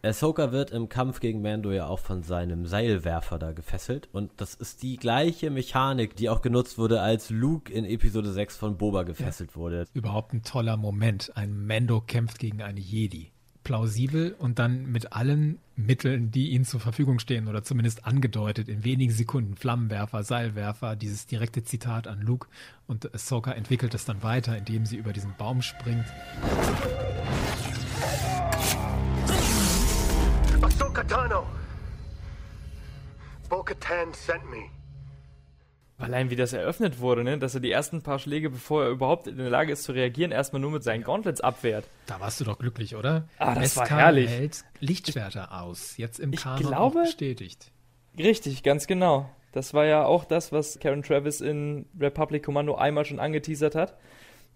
Ahsoka 0.04 0.52
wird 0.52 0.70
im 0.70 0.88
Kampf 0.90 1.20
gegen 1.20 1.40
Mando 1.40 1.72
ja 1.72 1.86
auch 1.86 1.98
von 1.98 2.22
seinem 2.22 2.66
Seilwerfer 2.66 3.38
da 3.38 3.52
gefesselt. 3.52 4.08
Und 4.12 4.30
das 4.36 4.54
ist 4.54 4.82
die 4.82 4.96
gleiche 4.96 5.50
Mechanik, 5.50 6.14
die 6.14 6.28
auch 6.28 6.42
genutzt 6.42 6.76
wurde, 6.76 7.00
als 7.00 7.30
Luke 7.30 7.72
in 7.72 7.86
Episode 7.86 8.30
6 8.30 8.56
von 8.56 8.76
Boba 8.76 9.04
gefesselt 9.04 9.56
wurde. 9.56 9.86
Überhaupt 9.94 10.34
ein 10.34 10.42
toller 10.42 10.76
Moment. 10.76 11.32
Ein 11.36 11.66
Mando 11.66 12.02
kämpft 12.02 12.38
gegen 12.38 12.60
eine 12.60 12.80
Jedi. 12.80 13.30
plausibel 13.64 14.36
und 14.38 14.58
dann 14.58 14.92
mit 14.92 15.14
allen 15.14 15.58
Mitteln, 15.74 16.30
die 16.30 16.50
ihnen 16.50 16.66
zur 16.66 16.80
Verfügung 16.80 17.18
stehen 17.18 17.48
oder 17.48 17.64
zumindest 17.64 18.04
angedeutet 18.04 18.68
in 18.68 18.84
wenigen 18.84 19.10
Sekunden, 19.12 19.56
Flammenwerfer, 19.56 20.22
Seilwerfer, 20.22 20.96
dieses 20.96 21.26
direkte 21.26 21.64
Zitat 21.64 22.06
an 22.06 22.20
Luke 22.20 22.48
und 22.86 23.12
Ahsoka 23.14 23.52
entwickelt 23.52 23.94
es 23.94 24.04
dann 24.04 24.22
weiter, 24.22 24.56
indem 24.56 24.84
sie 24.84 24.96
über 24.96 25.14
diesen 25.14 25.34
Baum 25.38 25.62
springt. 25.62 26.04
Ahsoka 30.94 31.02
Tano! 31.08 31.44
Bo-Katan 33.48 34.12
sent 34.14 34.48
me. 34.48 34.70
Allein 35.98 36.30
wie 36.30 36.36
das 36.36 36.52
eröffnet 36.52 37.00
wurde, 37.00 37.24
ne? 37.24 37.36
dass 37.38 37.54
er 37.54 37.60
die 37.60 37.70
ersten 37.72 38.02
paar 38.02 38.20
Schläge, 38.20 38.48
bevor 38.50 38.84
er 38.84 38.90
überhaupt 38.90 39.26
in 39.26 39.36
der 39.38 39.50
Lage 39.50 39.72
ist 39.72 39.82
zu 39.82 39.92
reagieren, 39.92 40.30
erstmal 40.30 40.60
nur 40.62 40.70
mit 40.70 40.84
seinen 40.84 41.02
Gauntlets 41.02 41.40
abwehrt. 41.40 41.84
Da 42.06 42.20
warst 42.20 42.38
du 42.40 42.44
doch 42.44 42.58
glücklich, 42.58 42.94
oder? 42.94 43.26
Ah, 43.38 43.54
das 43.56 43.76
war 43.76 43.86
SK 43.86 43.90
herrlich. 43.96 44.30
hält 44.30 44.64
Lichtschwerter 44.78 45.60
aus, 45.62 45.96
jetzt 45.96 46.20
im 46.20 46.32
Ich 46.32 46.42
Kanon 46.42 46.58
glaube- 46.60 47.02
bestätigt. 47.02 47.72
Richtig, 48.16 48.62
ganz 48.62 48.86
genau. 48.86 49.28
Das 49.50 49.74
war 49.74 49.86
ja 49.86 50.04
auch 50.04 50.24
das, 50.24 50.52
was 50.52 50.78
Karen 50.78 51.02
Travis 51.02 51.40
in 51.40 51.86
Republic 51.98 52.44
Commando 52.44 52.76
einmal 52.76 53.04
schon 53.04 53.18
angeteasert 53.18 53.74
hat, 53.74 53.96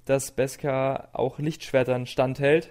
dass 0.05 0.31
Beskar 0.33 1.09
auch 1.15 1.39
Lichtschwertern 1.41 2.07
standhält. 2.07 2.71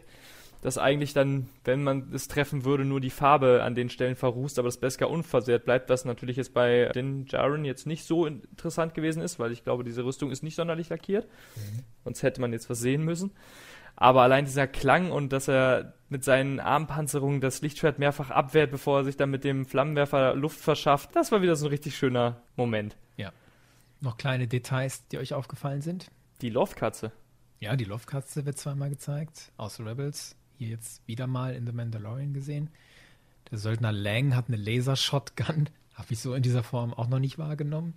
Dass 0.62 0.78
eigentlich 0.78 1.14
dann, 1.14 1.50
wenn 1.64 1.84
man 1.84 2.12
es 2.14 2.28
treffen 2.28 2.66
würde, 2.66 2.84
nur 2.84 3.00
die 3.00 3.12
Farbe 3.12 3.64
an 3.64 3.76
den 3.76 3.90
Stellen 3.90 4.16
verrußt, 4.16 4.58
aber 4.58 4.68
das 4.68 4.78
Beskar 4.78 5.10
unversehrt 5.10 5.66
bleibt, 5.66 5.90
was 5.90 6.04
natürlich 6.04 6.38
jetzt 6.38 6.54
bei 6.54 6.90
den 6.96 7.26
Jaren 7.28 7.64
jetzt 7.64 7.86
nicht 7.86 8.06
so 8.06 8.26
interessant 8.26 8.94
gewesen 8.96 9.22
ist, 9.22 9.38
weil 9.40 9.52
ich 9.52 9.64
glaube, 9.64 9.84
diese 9.84 10.04
Rüstung 10.04 10.32
ist 10.32 10.44
nicht 10.44 10.56
sonderlich 10.56 10.90
lackiert. 10.90 11.28
Sonst 12.04 12.24
hätte 12.24 12.42
man 12.42 12.54
jetzt 12.54 12.70
was 12.70 12.80
sehen 12.80 13.04
müssen. 13.04 13.32
Aber 14.00 14.22
allein 14.22 14.46
dieser 14.46 14.68
Klang 14.68 15.12
und 15.12 15.34
dass 15.34 15.48
er 15.48 15.96
mit 16.10 16.24
seinen 16.24 16.60
Armpanzerungen 16.60 17.42
das 17.42 17.62
Lichtschwert 17.62 17.98
mehrfach 17.98 18.30
abwehrt, 18.30 18.70
bevor 18.70 19.00
er 19.00 19.04
sich 19.04 19.18
dann 19.18 19.32
mit 19.32 19.44
dem 19.44 19.66
Flammenwerfer 19.66 20.36
Luft 20.36 20.60
verschafft, 20.60 21.16
das 21.16 21.32
war 21.32 21.42
wieder 21.42 21.56
so 21.56 21.66
ein 21.66 21.72
richtig 21.72 21.98
schöner 21.98 22.42
Moment. 22.56 22.96
Ja. 23.18 23.32
Noch 24.00 24.18
kleine 24.18 24.48
Details, 24.48 25.08
die 25.08 25.18
euch 25.18 25.34
aufgefallen 25.34 25.82
sind? 25.82 26.12
Die 26.42 26.52
Loftkatze. 26.52 27.12
Ja, 27.60 27.76
die 27.76 27.86
Loftkatze 27.86 28.46
wird 28.46 28.60
zweimal 28.60 28.92
gezeigt, 28.92 29.52
aus 29.58 29.80
Rebels. 29.80 30.36
Hier 30.58 30.70
jetzt 30.70 31.08
wieder 31.08 31.28
mal 31.28 31.54
in 31.54 31.66
The 31.66 31.72
Mandalorian 31.72 32.34
gesehen. 32.34 32.70
Der 33.52 33.58
Söldner 33.58 33.92
Lang 33.92 34.36
hat 34.36 34.48
eine 34.48 34.58
Laser-Shotgun. 34.58 35.70
Habe 35.94 36.08
ich 36.14 36.20
so 36.20 36.34
in 36.34 36.44
dieser 36.44 36.64
Form 36.64 36.94
auch 36.94 37.08
noch 37.08 37.20
nicht 37.20 37.38
wahrgenommen. 37.38 37.94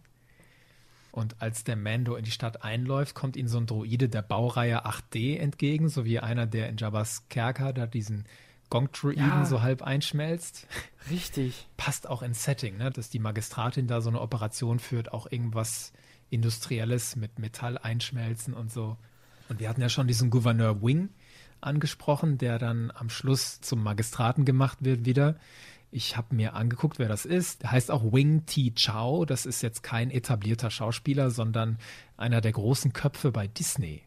Und 1.12 1.42
als 1.42 1.64
der 1.64 1.76
Mando 1.76 2.14
in 2.14 2.24
die 2.24 2.30
Stadt 2.30 2.62
einläuft, 2.62 3.14
kommt 3.14 3.36
ihm 3.36 3.48
so 3.48 3.58
ein 3.58 3.66
Droide 3.66 4.08
der 4.08 4.22
Baureihe 4.22 4.86
8D 4.86 5.38
entgegen, 5.38 5.88
so 5.88 6.04
wie 6.04 6.20
einer, 6.20 6.46
der 6.46 6.68
in 6.68 6.76
Jabba's 6.76 7.26
Kerker 7.28 7.72
da 7.72 7.86
diesen 7.86 8.24
Gong-Droiden 8.70 9.26
Ja. 9.26 9.44
so 9.44 9.60
halb 9.62 9.82
einschmelzt. 9.82 10.68
Richtig. 11.10 11.66
Passt 11.76 12.08
auch 12.08 12.22
ins 12.22 12.44
Setting, 12.44 12.76
ne? 12.76 12.90
dass 12.90 13.10
die 13.10 13.18
Magistratin 13.18 13.88
da 13.88 14.00
so 14.00 14.08
eine 14.08 14.20
Operation 14.20 14.78
führt, 14.78 15.12
auch 15.12 15.30
irgendwas 15.30 15.92
Industrielles 16.30 17.16
mit 17.16 17.40
Metall 17.40 17.76
einschmelzen 17.76 18.54
und 18.54 18.70
so. 18.70 18.96
Und 19.48 19.58
wir 19.58 19.68
hatten 19.68 19.80
ja 19.80 19.88
schon 19.88 20.06
diesen 20.06 20.30
Gouverneur 20.30 20.80
Wing 20.80 21.08
angesprochen, 21.62 22.38
der 22.38 22.58
dann 22.58 22.90
am 22.94 23.10
Schluss 23.10 23.60
zum 23.60 23.82
Magistraten 23.82 24.44
gemacht 24.44 24.78
wird 24.80 25.04
wieder. 25.04 25.36
Ich 25.92 26.16
habe 26.16 26.34
mir 26.34 26.54
angeguckt, 26.54 26.98
wer 26.98 27.08
das 27.08 27.24
ist. 27.24 27.62
Der 27.62 27.72
heißt 27.72 27.90
auch 27.90 28.12
Wing 28.12 28.46
Ti 28.46 28.72
Chao. 28.74 29.24
Das 29.24 29.44
ist 29.44 29.62
jetzt 29.62 29.82
kein 29.82 30.10
etablierter 30.10 30.70
Schauspieler, 30.70 31.30
sondern 31.30 31.78
einer 32.16 32.40
der 32.40 32.52
großen 32.52 32.92
Köpfe 32.92 33.32
bei 33.32 33.48
Disney. 33.48 34.02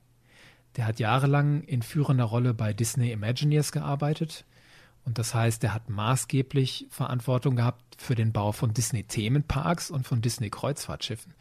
Der 0.78 0.88
hat 0.88 1.00
jahrelang 1.00 1.62
in 1.64 1.82
führender 1.82 2.24
Rolle 2.24 2.54
bei 2.54 2.74
Disney 2.74 3.12
Imagineers 3.12 3.72
gearbeitet. 3.72 4.46
Und 5.06 5.18
das 5.18 5.36
heißt, 5.36 5.64
er 5.66 5.74
hat 5.74 5.90
maßgeblich 5.90 6.88
Verantwortung 6.90 7.58
gehabt 7.58 7.84
für 7.98 8.16
den 8.16 8.32
Bau 8.32 8.54
von 8.54 8.74
Disney 8.74 9.04
Themenparks 9.04 9.92
und 9.92 10.08
von 10.08 10.22
Disney 10.22 10.50
Kreuzfahrtschiffen. 10.50 11.34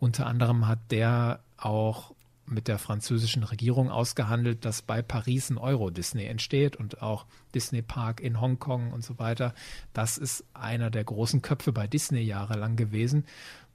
Unter 0.00 0.26
anderem 0.26 0.66
hat 0.66 0.80
der 0.90 1.40
auch 1.56 2.13
mit 2.46 2.68
der 2.68 2.78
französischen 2.78 3.42
Regierung 3.42 3.90
ausgehandelt, 3.90 4.64
dass 4.64 4.82
bei 4.82 5.02
Paris 5.02 5.50
ein 5.50 5.58
Euro 5.58 5.90
Disney 5.90 6.24
entsteht 6.24 6.76
und 6.76 7.02
auch 7.02 7.26
Disney 7.54 7.82
Park 7.82 8.20
in 8.20 8.40
Hongkong 8.40 8.92
und 8.92 9.04
so 9.04 9.18
weiter. 9.18 9.54
Das 9.92 10.18
ist 10.18 10.44
einer 10.54 10.90
der 10.90 11.04
großen 11.04 11.42
Köpfe 11.42 11.72
bei 11.72 11.86
Disney 11.86 12.20
jahrelang 12.20 12.76
gewesen. 12.76 13.24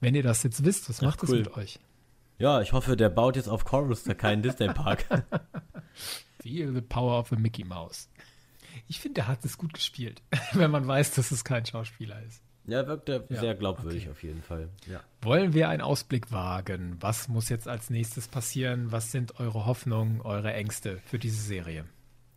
Wenn 0.00 0.14
ihr 0.14 0.22
das 0.22 0.42
jetzt 0.42 0.64
wisst, 0.64 0.88
was 0.88 1.02
macht 1.02 1.22
cool. 1.22 1.42
das 1.42 1.48
mit 1.48 1.56
euch? 1.56 1.80
Ja, 2.38 2.62
ich 2.62 2.72
hoffe, 2.72 2.96
der 2.96 3.10
baut 3.10 3.36
jetzt 3.36 3.48
auf 3.48 3.64
Coruscant 3.64 4.18
keinen 4.18 4.42
Disney-Park. 4.42 5.04
Feel 6.40 6.72
the 6.72 6.80
power 6.80 7.18
of 7.18 7.32
a 7.32 7.36
Mickey 7.36 7.64
Mouse. 7.64 8.08
Ich 8.88 8.98
finde, 8.98 9.22
er 9.22 9.28
hat 9.28 9.44
es 9.44 9.58
gut 9.58 9.74
gespielt, 9.74 10.22
wenn 10.52 10.70
man 10.70 10.86
weiß, 10.86 11.14
dass 11.14 11.30
es 11.32 11.44
kein 11.44 11.66
Schauspieler 11.66 12.22
ist. 12.22 12.42
Ja, 12.70 12.86
wirkt 12.86 13.08
er 13.08 13.24
Ja, 13.28 13.40
sehr 13.40 13.54
glaubwürdig 13.54 14.04
okay. 14.04 14.10
auf 14.10 14.22
jeden 14.22 14.42
Fall. 14.42 14.68
Ja. 14.86 15.00
Wollen 15.22 15.52
wir 15.52 15.68
einen 15.68 15.82
Ausblick 15.82 16.30
wagen? 16.32 16.96
Was 17.00 17.28
muss 17.28 17.48
jetzt 17.48 17.68
als 17.68 17.90
nächstes 17.90 18.28
passieren? 18.28 18.92
Was 18.92 19.12
sind 19.12 19.38
eure 19.40 19.66
Hoffnungen, 19.66 20.20
eure 20.20 20.52
Ängste 20.52 20.98
für 21.06 21.18
diese 21.18 21.42
Serie? 21.42 21.84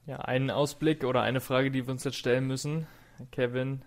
Ja, 0.06 0.18
einen 0.18 0.52
Ausblick 0.52 1.04
oder 1.04 1.22
eine 1.22 1.40
Frage, 1.40 1.72
die 1.72 1.86
wir 1.86 1.92
uns 1.92 2.04
jetzt 2.04 2.18
stellen 2.18 2.46
müssen. 2.46 2.88
Kevin, 3.32 3.84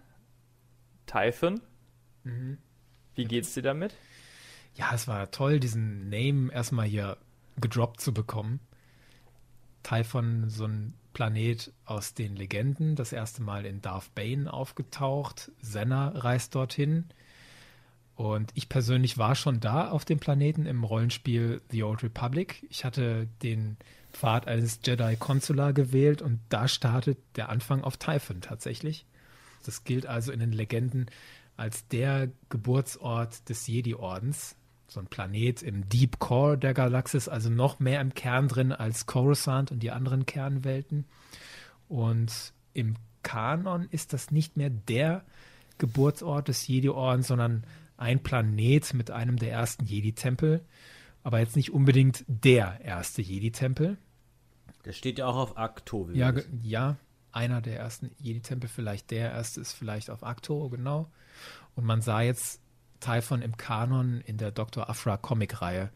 Typhon, 1.07 1.61
wie 3.15 3.25
geht's 3.25 3.55
dir 3.55 3.63
damit? 3.63 3.95
Ja, 4.75 4.93
es 4.95 5.09
war 5.09 5.31
toll, 5.31 5.61
diesen 5.61 6.09
Name 6.09 6.53
erstmal 6.53 6.87
hier 6.87 7.17
gedroppt 7.61 8.01
zu 8.01 8.13
bekommen. 8.13 8.61
Typhon, 9.83 10.49
so 10.49 10.65
ein 10.65 10.95
Planet 11.17 11.73
aus 11.87 12.13
den 12.13 12.37
Legenden, 12.37 12.95
das 12.95 13.11
erste 13.11 13.41
Mal 13.41 13.65
in 13.65 13.81
Darth 13.81 14.15
Bane 14.15 14.53
aufgetaucht. 14.53 15.51
Senna 15.63 16.09
reist 16.09 16.55
dorthin. 16.55 17.07
Und 18.17 18.51
ich 18.53 18.69
persönlich 18.69 19.17
war 19.17 19.35
schon 19.35 19.59
da 19.59 19.89
auf 19.89 20.05
dem 20.05 20.19
Planeten 20.19 20.67
im 20.67 20.85
Rollenspiel 20.85 21.63
The 21.71 21.85
Old 21.85 22.03
Republic. 22.03 22.67
Ich 22.69 22.85
hatte 22.85 23.29
den 23.43 23.79
Pfad 24.13 24.47
eines 24.47 24.81
Jedi 24.85 25.17
Consular 25.17 25.73
gewählt 25.73 26.21
und 26.21 26.39
da 26.51 26.69
startet 26.69 27.17
der 27.37 27.49
Anfang 27.49 27.83
auf 27.83 27.97
Typhon 27.97 28.43
tatsächlich. 28.43 29.07
Das 29.65 29.85
gilt 29.85 30.05
also 30.05 30.33
in 30.33 30.41
den 30.41 30.53
Legenden 30.53 31.07
als 31.57 31.89
der 31.89 32.29
Geburtsort 32.51 33.49
des 33.49 33.67
Jedi-Ordens. 33.67 34.55
So 34.89 35.01
ein 35.01 35.07
Planet 35.07 35.63
im 35.63 35.89
Deep 35.89 36.19
Core 36.19 36.57
der 36.57 36.75
Galaxis, 36.75 37.29
also 37.29 37.51
noch 37.51 37.81
mehr 37.81 38.01
im 38.01 38.15
Kern 38.15 38.49
drin 38.49 38.73
als 38.73 39.07
Coruscant 39.07 39.73
und 39.73 39.83
die 39.83 39.91
anderen 39.91 40.27
Kernwelten. 40.27 41.07
Und 41.89 42.53
im 42.73 42.95
Kanon 43.23 43.89
ist 43.91 44.13
das 44.13 44.31
nicht 44.31 44.57
mehr 44.57 44.71
der 44.71 45.25
Geburtsort 45.79 46.49
des 46.49 46.67
Jedi-Ordens, 46.67 47.27
sondern 47.27 47.65
ein 47.97 48.23
Planet 48.23 48.95
mit 48.95 49.11
einem 49.11 49.37
der 49.37 49.53
ersten 49.53 49.85
Jedi-Tempel. 49.85 50.65
Aber 51.23 51.41
jetzt 51.41 51.57
nicht 51.57 51.73
unbedingt 51.73 52.25
der 52.29 52.81
erste 52.83 53.23
Jedi-Tempel. 53.23 53.99
Der 54.85 54.93
steht 54.93 55.19
ja 55.19 55.27
auch 55.27 55.37
auf 55.37 55.59
Akto. 55.59 56.09
wie 56.09 56.19
Ja, 56.19 56.33
ja, 56.63 56.97
einer 57.33 57.61
der 57.61 57.79
ersten 57.79 58.13
Jedi-Tempel, 58.21 58.69
vielleicht 58.69 59.11
der 59.11 59.33
erste 59.33 59.61
ist 59.61 59.73
vielleicht 59.73 60.11
auf 60.11 60.23
Akto, 60.23 60.69
genau. 60.69 61.11
Und 61.75 61.85
man 61.85 62.01
sah 62.01 62.23
jetzt 62.23 62.63
Typhon 63.01 63.43
im 63.43 63.57
Kanon 63.57 64.21
in 64.27 64.37
der 64.39 64.51
Dr. 64.51 64.89
Afra 64.89 65.17
Comic-Reihe. 65.17 65.91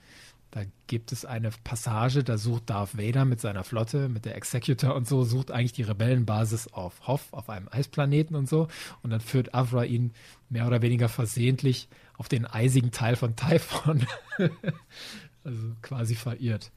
Da 0.52 0.62
gibt 0.89 1.12
es 1.12 1.24
eine 1.24 1.51
Passage, 1.62 2.24
da 2.24 2.36
sucht 2.36 2.70
Darth 2.70 2.98
Vader 2.98 3.24
mit 3.24 3.40
seiner 3.40 3.62
Flotte, 3.62 4.09
mit 4.09 4.24
der 4.24 4.35
Executor 4.35 4.97
und 4.97 5.06
so, 5.06 5.22
sucht 5.22 5.52
eigentlich 5.52 5.74
die 5.74 5.85
Rebellenbasis 5.85 6.66
auf 6.72 7.06
Hoth, 7.06 7.20
auf 7.31 7.48
einem 7.48 7.68
Eisplaneten 7.70 8.35
und 8.35 8.48
so. 8.48 8.66
Und 9.02 9.10
dann 9.10 9.20
führt 9.20 9.55
Afra 9.55 9.85
ihn 9.85 10.12
mehr 10.48 10.66
oder 10.66 10.82
weniger 10.82 11.09
versehentlich 11.09 11.89
auf 12.16 12.28
den 12.28 12.47
eisigen 12.47 12.90
Teil 12.90 13.14
von 13.14 13.36
Typhon. 13.36 14.05
also 15.44 15.59
quasi 15.82 16.16
verirrt. 16.16 16.72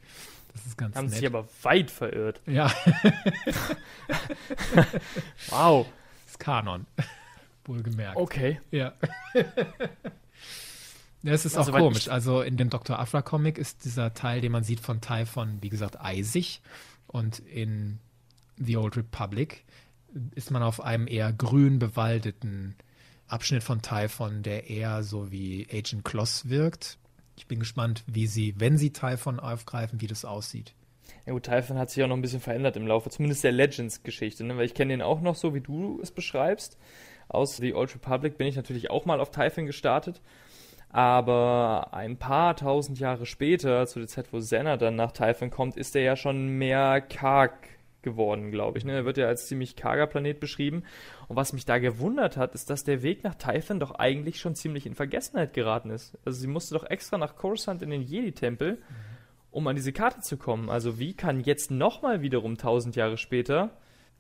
Das 0.53 0.67
ist 0.67 0.77
ganz 0.77 0.95
Haben 0.95 1.07
nett. 1.07 1.15
sich 1.15 1.25
aber 1.25 1.47
weit 1.63 1.89
verirrt. 1.89 2.41
ja. 2.45 2.71
Wow. 5.49 5.87
ist 6.27 6.39
Kanon. 6.39 6.85
Wohlgemerkt. 7.65 8.17
Okay. 8.17 8.59
Ja. 8.71 8.93
Es 11.25 11.45
ist 11.45 11.55
Ja, 11.55 11.61
auch 11.61 11.71
komisch. 11.71 12.09
Also 12.09 12.41
in 12.41 12.57
dem 12.57 12.69
Dr. 12.69 12.99
Afra 12.99 13.21
Comic 13.21 13.57
ist 13.57 13.85
dieser 13.85 14.13
Teil, 14.13 14.41
den 14.41 14.51
man 14.51 14.63
sieht 14.63 14.81
von 14.81 14.99
Typhon, 14.99 15.59
wie 15.61 15.69
gesagt, 15.69 16.01
eisig. 16.01 16.61
Und 17.07 17.39
in 17.39 17.99
The 18.57 18.77
Old 18.77 18.97
Republic 18.97 19.63
ist 20.35 20.51
man 20.51 20.63
auf 20.63 20.81
einem 20.81 21.07
eher 21.07 21.31
grün 21.31 21.79
bewaldeten 21.79 22.75
Abschnitt 23.27 23.63
von 23.63 23.81
Typhon, 23.81 24.43
der 24.43 24.69
eher 24.69 25.03
so 25.03 25.31
wie 25.31 25.65
Agent 25.71 26.03
Kloss 26.03 26.49
wirkt. 26.49 26.97
Ich 27.35 27.47
bin 27.47 27.59
gespannt, 27.59 28.03
wie 28.05 28.27
sie, 28.27 28.53
wenn 28.59 28.77
sie 28.77 28.91
Typhon 28.91 29.39
aufgreifen, 29.39 30.01
wie 30.01 30.07
das 30.07 30.25
aussieht. 30.25 30.73
Ja 31.25 31.33
gut, 31.33 31.43
Typhon 31.43 31.77
hat 31.77 31.89
sich 31.89 32.03
auch 32.03 32.07
noch 32.07 32.17
ein 32.17 32.21
bisschen 32.21 32.41
verändert 32.41 32.75
im 32.75 32.85
Laufe, 32.85 33.09
zumindest 33.09 33.43
der 33.43 33.53
Legends-Geschichte, 33.53 34.43
ne? 34.43 34.57
weil 34.57 34.65
ich 34.65 34.73
kenne 34.73 34.93
den 34.93 35.01
auch 35.01 35.21
noch 35.21 35.35
so, 35.35 35.53
wie 35.53 35.61
du 35.61 35.99
es 36.01 36.11
beschreibst. 36.11 36.77
Aus 37.33 37.57
The 37.57 37.73
Old 37.73 37.93
Republic 37.95 38.37
bin 38.37 38.47
ich 38.47 38.55
natürlich 38.55 38.89
auch 38.89 39.05
mal 39.05 39.19
auf 39.19 39.31
Typhon 39.31 39.65
gestartet. 39.65 40.21
Aber 40.89 41.89
ein 41.91 42.17
paar 42.17 42.55
tausend 42.55 42.99
Jahre 42.99 43.25
später, 43.25 43.87
zu 43.87 43.97
der 43.97 44.07
Zeit, 44.07 44.31
wo 44.31 44.39
Senna 44.39 44.77
dann 44.77 44.95
nach 44.95 45.11
Typhon 45.11 45.49
kommt, 45.49 45.75
ist 45.75 45.95
er 45.95 46.03
ja 46.03 46.15
schon 46.15 46.49
mehr 46.49 47.01
karg 47.01 47.53
geworden, 48.03 48.51
glaube 48.51 48.77
ich. 48.77 48.85
Ne? 48.85 48.93
Er 48.93 49.05
wird 49.05 49.17
ja 49.17 49.25
als 49.25 49.47
ziemlich 49.47 49.75
karger 49.75 50.05
Planet 50.05 50.39
beschrieben. 50.39 50.83
Und 51.27 51.35
was 51.35 51.53
mich 51.53 51.65
da 51.65 51.79
gewundert 51.79 52.37
hat, 52.37 52.53
ist, 52.53 52.69
dass 52.69 52.83
der 52.83 53.01
Weg 53.01 53.23
nach 53.23 53.33
Typhon 53.35 53.79
doch 53.79 53.95
eigentlich 53.95 54.39
schon 54.39 54.53
ziemlich 54.53 54.85
in 54.85 54.93
Vergessenheit 54.93 55.53
geraten 55.53 55.89
ist. 55.89 56.15
Also 56.25 56.39
sie 56.39 56.47
musste 56.47 56.75
doch 56.75 56.87
extra 56.87 57.17
nach 57.17 57.35
Coruscant 57.35 57.81
in 57.81 57.89
den 57.89 58.03
Jedi-Tempel, 58.03 58.77
um 59.49 59.65
an 59.65 59.75
diese 59.75 59.93
Karte 59.93 60.21
zu 60.21 60.37
kommen. 60.37 60.69
Also 60.69 60.99
wie 60.99 61.15
kann 61.15 61.39
jetzt 61.39 61.71
nochmal 61.71 62.21
wiederum 62.21 62.57
tausend 62.57 62.95
Jahre 62.95 63.17
später 63.17 63.71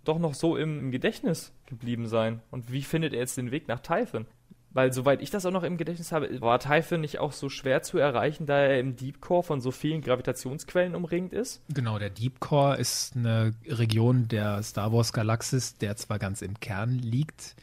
doch 0.03 0.19
noch 0.19 0.33
so 0.33 0.57
im, 0.57 0.79
im 0.79 0.91
Gedächtnis 0.91 1.53
geblieben 1.65 2.07
sein? 2.07 2.41
Und 2.51 2.71
wie 2.71 2.81
findet 2.81 3.13
er 3.13 3.19
jetzt 3.19 3.37
den 3.37 3.51
Weg 3.51 3.67
nach 3.67 3.79
Typhon? 3.79 4.25
Weil, 4.73 4.91
soweit 4.91 5.21
ich 5.21 5.29
das 5.29 5.45
auch 5.45 5.51
noch 5.51 5.63
im 5.63 5.77
Gedächtnis 5.77 6.11
habe, 6.11 6.41
war 6.41 6.59
Typhon 6.59 7.01
nicht 7.01 7.19
auch 7.19 7.31
so 7.31 7.47
schwer 7.47 7.83
zu 7.83 7.99
erreichen, 7.99 8.47
da 8.47 8.57
er 8.57 8.79
im 8.79 8.95
Deep 8.95 9.21
Core 9.21 9.43
von 9.43 9.61
so 9.61 9.69
vielen 9.69 10.01
Gravitationsquellen 10.01 10.95
umringt 10.95 11.31
ist? 11.31 11.61
Genau, 11.71 11.99
der 11.99 12.09
Deep 12.09 12.39
Core 12.39 12.77
ist 12.77 13.15
eine 13.15 13.53
Region 13.67 14.27
der 14.27 14.63
Star 14.63 14.91
Wars 14.91 15.13
Galaxis, 15.13 15.77
der 15.77 15.95
zwar 15.95 16.17
ganz 16.17 16.41
im 16.41 16.59
Kern 16.59 16.97
liegt, 16.97 17.55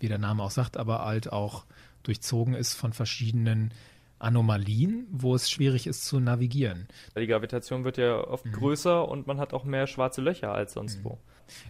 wie 0.00 0.08
der 0.08 0.18
Name 0.18 0.42
auch 0.42 0.50
sagt, 0.50 0.76
aber 0.76 1.04
halt 1.04 1.32
auch 1.32 1.64
durchzogen 2.02 2.54
ist 2.54 2.74
von 2.74 2.92
verschiedenen 2.92 3.72
Anomalien, 4.20 5.06
wo 5.10 5.34
es 5.34 5.50
schwierig 5.50 5.86
ist 5.86 6.04
zu 6.04 6.20
navigieren. 6.20 6.86
Die 7.16 7.26
Gravitation 7.26 7.84
wird 7.84 7.96
ja 7.98 8.16
oft 8.16 8.46
mhm. 8.46 8.52
größer 8.52 9.08
und 9.08 9.26
man 9.26 9.38
hat 9.38 9.52
auch 9.52 9.64
mehr 9.64 9.86
schwarze 9.86 10.20
Löcher 10.20 10.52
als 10.52 10.74
sonst 10.74 10.98
mhm. 11.00 11.04
wo. 11.04 11.18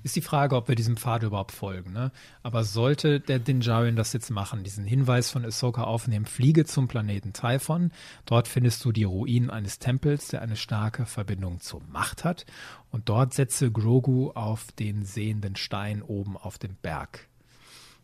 Ist 0.02 0.16
die 0.16 0.20
Frage, 0.20 0.56
ob 0.56 0.68
wir 0.68 0.74
diesem 0.74 0.96
Pfad 0.96 1.22
überhaupt 1.22 1.52
folgen. 1.52 1.92
Ne? 1.92 2.12
Aber 2.42 2.64
sollte 2.64 3.20
der 3.20 3.38
Dinjarin 3.38 3.96
das 3.96 4.12
jetzt 4.12 4.30
machen, 4.30 4.64
diesen 4.64 4.84
Hinweis 4.84 5.30
von 5.30 5.44
Ahsoka 5.44 5.84
aufnehmen, 5.84 6.26
fliege 6.26 6.64
zum 6.64 6.88
Planeten 6.88 7.32
Typhon. 7.32 7.90
Dort 8.26 8.48
findest 8.48 8.84
du 8.84 8.92
die 8.92 9.04
Ruinen 9.04 9.50
eines 9.50 9.78
Tempels, 9.78 10.28
der 10.28 10.42
eine 10.42 10.56
starke 10.56 11.06
Verbindung 11.06 11.60
zur 11.60 11.82
Macht 11.90 12.24
hat. 12.24 12.46
Und 12.90 13.08
dort 13.08 13.34
setze 13.34 13.70
Grogu 13.70 14.30
auf 14.30 14.72
den 14.72 15.04
sehenden 15.04 15.56
Stein 15.56 16.02
oben 16.02 16.36
auf 16.36 16.58
dem 16.58 16.76
Berg. 16.76 17.28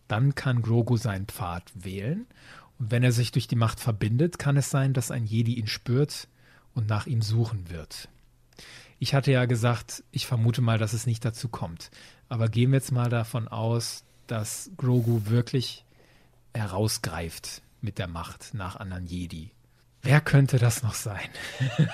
Dann 0.08 0.34
kann 0.34 0.62
Grogu 0.62 0.96
seinen 0.96 1.26
Pfad 1.26 1.72
wählen. 1.74 2.26
Und 2.78 2.90
wenn 2.90 3.02
er 3.02 3.12
sich 3.12 3.32
durch 3.32 3.48
die 3.48 3.56
Macht 3.56 3.80
verbindet, 3.80 4.38
kann 4.38 4.56
es 4.56 4.70
sein, 4.70 4.92
dass 4.92 5.10
ein 5.10 5.24
Jedi 5.24 5.54
ihn 5.54 5.66
spürt 5.66 6.28
und 6.74 6.88
nach 6.88 7.06
ihm 7.06 7.22
suchen 7.22 7.70
wird. 7.70 8.08
Ich 8.98 9.14
hatte 9.14 9.32
ja 9.32 9.44
gesagt, 9.44 10.04
ich 10.10 10.26
vermute 10.26 10.62
mal, 10.62 10.78
dass 10.78 10.92
es 10.92 11.06
nicht 11.06 11.24
dazu 11.24 11.48
kommt. 11.48 11.90
Aber 12.28 12.48
gehen 12.48 12.70
wir 12.70 12.78
jetzt 12.78 12.92
mal 12.92 13.10
davon 13.10 13.48
aus, 13.48 14.04
dass 14.26 14.70
Grogu 14.76 15.26
wirklich 15.26 15.84
herausgreift 16.54 17.62
mit 17.80 17.98
der 17.98 18.08
Macht 18.08 18.54
nach 18.54 18.76
anderen 18.76 19.06
Jedi. 19.06 19.50
Wer 20.02 20.20
könnte 20.20 20.58
das 20.58 20.82
noch 20.82 20.94
sein, 20.94 21.28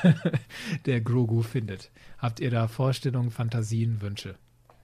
der 0.86 1.00
Grogu 1.00 1.42
findet? 1.42 1.90
Habt 2.18 2.40
ihr 2.40 2.50
da 2.50 2.68
Vorstellungen, 2.68 3.30
Fantasien, 3.30 4.00
Wünsche? 4.00 4.36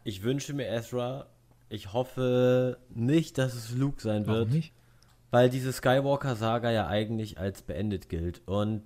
Ich 0.03 0.23
wünsche 0.23 0.55
mir 0.55 0.67
Ezra. 0.69 1.27
Ich 1.69 1.93
hoffe 1.93 2.79
nicht, 2.89 3.37
dass 3.37 3.55
es 3.55 3.71
Luke 3.73 4.01
sein 4.01 4.27
Warum 4.27 4.39
wird. 4.39 4.51
Nicht? 4.51 4.73
Weil 5.31 5.51
diese 5.51 5.73
Skywalker-Saga 5.73 6.71
ja 6.71 6.87
eigentlich 6.87 7.39
als 7.39 7.63
beendet 7.63 8.09
gilt. 8.09 8.41
Und 8.47 8.83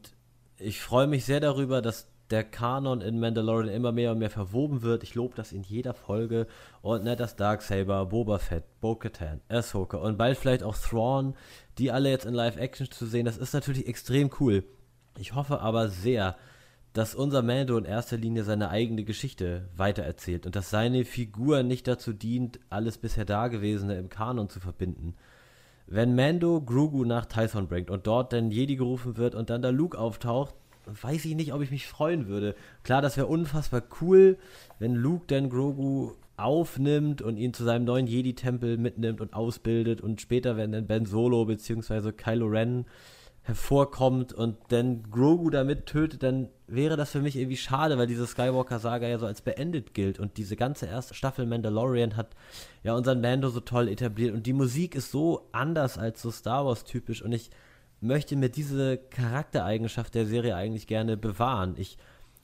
ich 0.59 0.81
freue 0.81 1.07
mich 1.07 1.25
sehr 1.25 1.41
darüber, 1.41 1.83
dass 1.83 2.09
der 2.33 2.45
Kanon 2.45 3.03
in 3.03 3.21
Mandalorian 3.21 3.69
immer 3.69 3.93
mehr 3.93 4.13
und 4.13 4.19
mehr 4.19 4.31
verwoben 4.31 4.83
wird. 4.83 5.03
Ich 5.03 5.15
lobe 5.15 5.37
das 5.37 5.53
in 5.53 5.63
jeder 5.63 5.93
Folge. 5.93 6.47
Und 6.81 7.05
ne, 7.05 7.15
das 7.15 7.37
Darksaber, 7.37 8.07
Boba 8.07 8.39
Fett, 8.39 8.65
Bo-Katan, 8.81 9.43
Ahsoka 9.49 9.99
und 9.99 10.17
bald 10.17 10.39
vielleicht 10.39 10.63
auch 10.63 10.77
Thrawn, 10.77 11.35
die 11.79 11.93
alle 11.93 12.11
jetzt 12.11 12.25
in 12.25 12.35
Live-Action 12.35 12.91
zu 12.91 13.07
sehen, 13.07 13.27
das 13.27 13.37
ist 13.37 13.53
natürlich 13.53 13.87
extrem 13.87 14.31
cool. 14.41 14.65
Ich 15.19 15.35
hoffe 15.35 15.61
aber 15.61 15.89
sehr, 15.89 16.37
dass 16.95 17.15
unser 17.15 17.43
Mando 17.43 17.77
in 17.77 17.85
erster 17.85 18.17
Linie 18.17 18.45
seine 18.45 18.71
eigene 18.71 19.05
Geschichte 19.05 19.69
weitererzählt 19.77 20.47
und 20.47 20.57
dass 20.57 20.71
seine 20.71 21.05
Figur 21.05 21.63
nicht 21.63 21.87
dazu 21.87 22.13
dient, 22.13 22.61
alles 22.71 22.99
bisher 22.99 23.25
Dagewesene 23.25 23.97
im 23.97 24.09
Kanon 24.09 24.49
zu 24.49 24.61
verbinden. 24.61 25.15
Wenn 25.95 26.15
Mando 26.15 26.63
Grogu 26.63 27.05
nach 27.05 27.27
Tython 27.27 27.69
bringt 27.69 27.91
und 27.91 28.07
dort 28.07 28.33
dann 28.33 28.51
Jedi 28.51 28.77
gerufen 28.77 29.19
wird 29.19 29.35
und 29.35 29.51
dann 29.51 29.61
da 29.61 29.69
Luke 29.69 29.99
auftaucht, 29.99 30.55
weiß 30.87 31.27
ich 31.27 31.35
nicht, 31.35 31.53
ob 31.53 31.61
ich 31.61 31.71
mich 31.71 31.87
freuen 31.87 32.29
würde. 32.29 32.55
Klar, 32.83 33.03
das 33.03 33.19
wäre 33.19 33.27
unfassbar 33.27 33.83
cool, 34.01 34.39
wenn 34.79 34.95
Luke 34.95 35.27
dann 35.27 35.51
Grogu 35.51 36.13
aufnimmt 36.39 37.21
und 37.21 37.37
ihn 37.37 37.53
zu 37.53 37.65
seinem 37.65 37.85
neuen 37.85 38.07
Jedi-Tempel 38.07 38.79
mitnimmt 38.79 39.21
und 39.21 39.35
ausbildet 39.35 40.01
und 40.01 40.23
später, 40.23 40.57
wenn 40.57 40.73
dann 40.73 40.87
Ben 40.87 41.05
Solo 41.05 41.45
bzw. 41.45 42.13
Kylo 42.13 42.47
Ren 42.47 42.87
hervorkommt 43.45 44.33
und 44.33 44.57
dann 44.69 45.11
Grogu 45.11 45.51
damit 45.51 45.87
tötet, 45.87 46.23
dann 46.23 46.49
wäre 46.69 46.97
das 46.97 47.11
für 47.11 47.21
mich 47.21 47.37
irgendwie 47.37 47.57
schade, 47.57 47.99
weil 47.99 48.07
diese 48.07 48.27
Skywalker-Saga 48.27 49.09
ja 49.09 49.19
so 49.19 49.27
als 49.27 49.43
beendet 49.43 49.95
gilt 49.95 50.21
und 50.21 50.37
diese 50.37 50.55
ganze 50.55 50.87
erste 50.87 51.15
Staffel 51.15 51.47
Mandalorian 51.47 52.17
hat 52.17 52.37
ja 52.85 52.95
unseren 52.95 53.21
Mando 53.21 53.49
so 53.49 53.59
toll 53.61 53.89
etabliert 53.89 54.33
und 54.33 54.47
die 54.47 54.53
Musik 54.53 54.95
ist 54.95 55.11
so 55.11 55.49
anders 55.51 55.99
als 55.99 56.23
so 56.23 56.31
Star 56.31 56.65
Wars 56.65 56.85
typisch 56.85 57.21
und 57.21 57.33
ich 57.33 57.51
möchte 58.01 58.37
mir 58.37 58.49
diese 58.49 58.97
Charaktereigenschaft 58.97 60.15
der 60.15 60.27
Serie 60.27 60.55
eigentlich 60.55 60.87
gerne 60.87 61.17
bewahren. 61.17 61.75
Ich 61.77 61.99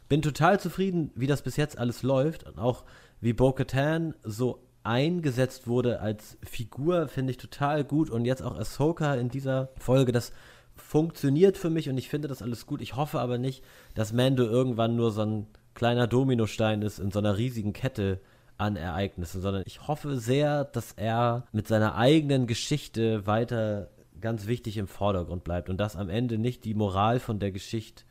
bin 0.09 0.21
total 0.21 0.59
zufrieden, 0.59 1.13
wie 1.15 1.27
das 1.29 1.43
bis 1.43 1.57
jetzt 1.57 1.79
alles 1.79 2.03
läuft 2.03 2.45
und 2.45 2.59
auch 2.59 2.85
wie 3.21 3.33
Bo-Katan 3.33 4.15
so 4.25 4.65
eingesetzt 4.83 5.69
wurde 5.69 6.01
als 6.01 6.39
Figur, 6.43 7.09
finde 7.09 7.33
ich 7.33 7.37
total 7.37 7.85
gut 7.85 8.11
und 8.11 8.25
jetzt 8.25 8.43
auch 8.43 8.57
Ahsoka 8.57 9.15
in 9.15 9.29
dieser 9.29 9.69
Folge, 9.79 10.13
das 10.13 10.33
funktioniert 10.79 11.57
für 11.57 11.71
mich 11.71 11.89
und 11.89 11.99
ich 11.99 12.09
finde 12.09 12.29
das 12.29 12.43
alles 12.43 12.67
gut. 12.67 12.81
Ich 12.81 12.97
hoffe 12.97 13.21
aber 13.21 13.39
nicht, 13.39 13.65
dass 13.95 14.13
Mando 14.13 14.45
irgendwann 14.45 14.97
nur 14.97 15.11
so 15.11 15.23
ein 15.23 15.47
kleiner 15.75 16.07
Dominostein 16.07 16.83
ist 16.83 16.99
in 16.99 17.11
so 17.11 17.19
einer 17.19 17.37
riesigen 17.37 17.73
Kette 17.73 18.21
an 18.57 18.77
Ereignissen, 18.77 19.41
sondern 19.41 19.63
ich 19.67 19.87
hoffe 19.87 20.19
sehr, 20.19 20.65
dass 20.65 20.93
er 20.93 21.47
mit 21.53 21.69
seiner 21.69 21.95
eigenen 21.95 22.47
Geschichte 22.47 23.27
weiter 23.27 23.91
ganz 24.21 24.47
wichtig 24.49 24.77
im 24.77 24.89
Vordergrund 24.89 25.45
bleibt 25.45 25.69
und 25.69 25.79
dass 25.79 25.95
am 25.95 26.09
Ende 26.09 26.39
nicht 26.39 26.65
die 26.65 26.75
Moral 26.75 27.21
von 27.21 27.39
der 27.39 27.53
Geschichte 27.53 28.03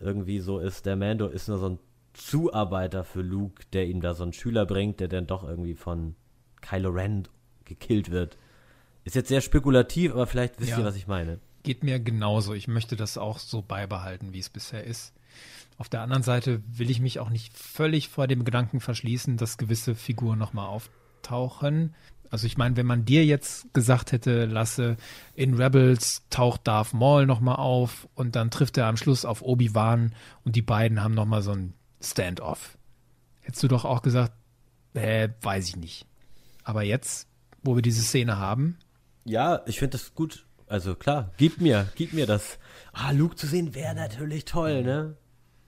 irgendwie 0.00 0.40
so 0.40 0.58
ist, 0.58 0.86
der 0.86 0.96
Mando 0.96 1.28
ist 1.28 1.48
nur 1.48 1.58
so 1.58 1.68
ein 1.68 1.78
Zuarbeiter 2.12 3.04
für 3.04 3.22
Luke, 3.22 3.64
der 3.72 3.86
ihm 3.86 4.00
da 4.00 4.14
so 4.14 4.24
einen 4.24 4.32
Schüler 4.32 4.66
bringt, 4.66 5.00
der 5.00 5.08
dann 5.08 5.26
doch 5.26 5.44
irgendwie 5.44 5.74
von 5.74 6.16
Kylo 6.60 6.90
Ren 6.90 7.28
gekillt 7.64 8.10
wird. 8.10 8.36
Ist 9.04 9.16
jetzt 9.16 9.28
sehr 9.28 9.40
spekulativ, 9.40 10.12
aber 10.12 10.26
vielleicht 10.26 10.60
wisst 10.60 10.70
ja, 10.70 10.78
ihr, 10.78 10.84
was 10.84 10.96
ich 10.96 11.06
meine. 11.06 11.38
Geht 11.64 11.82
mir 11.82 11.98
genauso. 11.98 12.54
Ich 12.54 12.68
möchte 12.68 12.94
das 12.94 13.18
auch 13.18 13.40
so 13.40 13.62
beibehalten, 13.62 14.32
wie 14.32 14.38
es 14.38 14.50
bisher 14.50 14.84
ist. 14.84 15.12
Auf 15.76 15.88
der 15.88 16.02
anderen 16.02 16.22
Seite 16.22 16.62
will 16.68 16.90
ich 16.90 17.00
mich 17.00 17.18
auch 17.18 17.30
nicht 17.30 17.56
völlig 17.58 18.08
vor 18.08 18.28
dem 18.28 18.44
Gedanken 18.44 18.80
verschließen, 18.80 19.36
dass 19.36 19.58
gewisse 19.58 19.96
Figuren 19.96 20.38
nochmal 20.38 20.68
auftauchen. 20.68 21.94
Also 22.30 22.46
ich 22.46 22.56
meine, 22.56 22.76
wenn 22.76 22.86
man 22.86 23.04
dir 23.04 23.24
jetzt 23.24 23.72
gesagt 23.74 24.12
hätte, 24.12 24.44
Lasse, 24.44 24.96
in 25.34 25.54
Rebels 25.54 26.22
taucht 26.30 26.66
Darth 26.66 26.92
Maul 26.92 27.26
nochmal 27.26 27.56
auf 27.56 28.08
und 28.14 28.36
dann 28.36 28.50
trifft 28.50 28.76
er 28.76 28.86
am 28.86 28.96
Schluss 28.96 29.24
auf 29.24 29.42
Obi-Wan 29.42 30.14
und 30.44 30.56
die 30.56 30.62
beiden 30.62 31.02
haben 31.02 31.14
nochmal 31.14 31.42
so 31.42 31.52
ein 31.52 31.74
Stand-off. 32.00 32.76
Hättest 33.40 33.62
du 33.62 33.68
doch 33.68 33.84
auch 33.84 34.02
gesagt, 34.02 34.32
äh, 34.94 35.30
weiß 35.42 35.68
ich 35.68 35.76
nicht. 35.76 36.06
Aber 36.62 36.82
jetzt, 36.82 37.26
wo 37.62 37.74
wir 37.74 37.82
diese 37.82 38.02
Szene 38.02 38.36
haben. 38.38 38.78
Ja, 39.24 39.62
ich 39.66 39.78
finde 39.78 39.98
das 39.98 40.14
gut. 40.14 40.43
Also 40.66 40.94
klar, 40.94 41.32
gib 41.36 41.60
mir, 41.60 41.88
gib 41.94 42.12
mir 42.12 42.26
das. 42.26 42.58
Ah, 42.92 43.10
Luke 43.10 43.36
zu 43.36 43.46
sehen 43.46 43.74
wäre 43.74 43.94
natürlich 43.94 44.44
toll, 44.44 44.82
ne? 44.82 45.16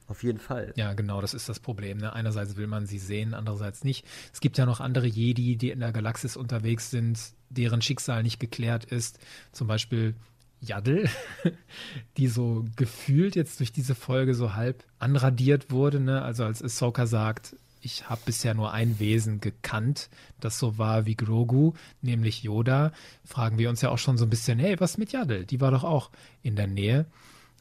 Auf 0.08 0.22
jeden 0.22 0.38
Fall. 0.38 0.72
Ja, 0.76 0.94
genau, 0.94 1.20
das 1.20 1.34
ist 1.34 1.48
das 1.48 1.58
Problem. 1.58 1.98
Ne? 1.98 2.12
Einerseits 2.12 2.56
will 2.56 2.68
man 2.68 2.86
sie 2.86 2.98
sehen, 2.98 3.34
andererseits 3.34 3.82
nicht. 3.82 4.06
Es 4.32 4.40
gibt 4.40 4.56
ja 4.56 4.64
noch 4.64 4.80
andere 4.80 5.06
Jedi, 5.06 5.56
die 5.56 5.70
in 5.70 5.80
der 5.80 5.90
Galaxis 5.90 6.36
unterwegs 6.36 6.90
sind, 6.90 7.18
deren 7.50 7.82
Schicksal 7.82 8.22
nicht 8.22 8.38
geklärt 8.38 8.84
ist. 8.84 9.18
Zum 9.50 9.66
Beispiel 9.66 10.14
Yaddle, 10.60 11.08
die 12.16 12.28
so 12.28 12.64
gefühlt 12.76 13.34
jetzt 13.34 13.58
durch 13.58 13.72
diese 13.72 13.96
Folge 13.96 14.34
so 14.34 14.54
halb 14.54 14.84
anradiert 15.00 15.72
wurde. 15.72 15.98
Ne? 15.98 16.22
Also 16.22 16.44
als 16.44 16.62
Ahsoka 16.62 17.06
sagt, 17.06 17.56
ich 17.86 18.10
habe 18.10 18.20
bisher 18.24 18.52
nur 18.54 18.72
ein 18.72 18.98
Wesen 18.98 19.40
gekannt, 19.40 20.10
das 20.40 20.58
so 20.58 20.76
war 20.76 21.06
wie 21.06 21.14
Grogu, 21.14 21.72
nämlich 22.02 22.42
Yoda, 22.42 22.92
fragen 23.24 23.58
wir 23.58 23.70
uns 23.70 23.80
ja 23.80 23.90
auch 23.90 23.98
schon 23.98 24.18
so 24.18 24.26
ein 24.26 24.30
bisschen, 24.30 24.58
hey, 24.58 24.78
was 24.80 24.98
mit 24.98 25.12
Yaddle? 25.12 25.46
Die 25.46 25.60
war 25.60 25.70
doch 25.70 25.84
auch 25.84 26.10
in 26.42 26.56
der 26.56 26.66
Nähe. 26.66 27.06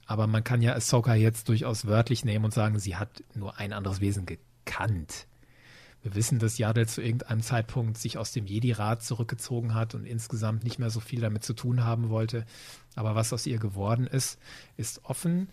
Aber 0.07 0.27
man 0.27 0.43
kann 0.43 0.61
ja 0.61 0.73
Ahsoka 0.73 1.15
jetzt 1.15 1.47
durchaus 1.49 1.85
wörtlich 1.85 2.25
nehmen 2.25 2.45
und 2.45 2.53
sagen, 2.53 2.79
sie 2.79 2.95
hat 2.95 3.23
nur 3.33 3.57
ein 3.57 3.71
anderes 3.71 4.01
Wesen 4.01 4.25
gekannt. 4.25 5.27
Wir 6.01 6.13
wissen, 6.13 6.37
dass 6.37 6.59
Yadel 6.59 6.87
zu 6.87 7.01
irgendeinem 7.01 7.41
Zeitpunkt 7.41 7.97
sich 7.97 8.19
aus 8.19 8.31
dem 8.31 8.45
Jedi-Rat 8.45 9.01
zurückgezogen 9.01 9.73
hat 9.73 9.95
und 9.95 10.05
insgesamt 10.05 10.63
nicht 10.63 10.77
mehr 10.77 10.91
so 10.91 10.99
viel 10.99 11.21
damit 11.21 11.43
zu 11.43 11.53
tun 11.53 11.83
haben 11.83 12.09
wollte. 12.09 12.45
Aber 12.95 13.15
was 13.15 13.33
aus 13.33 13.47
ihr 13.47 13.57
geworden 13.57 14.05
ist, 14.05 14.39
ist 14.77 15.03
offen. 15.05 15.49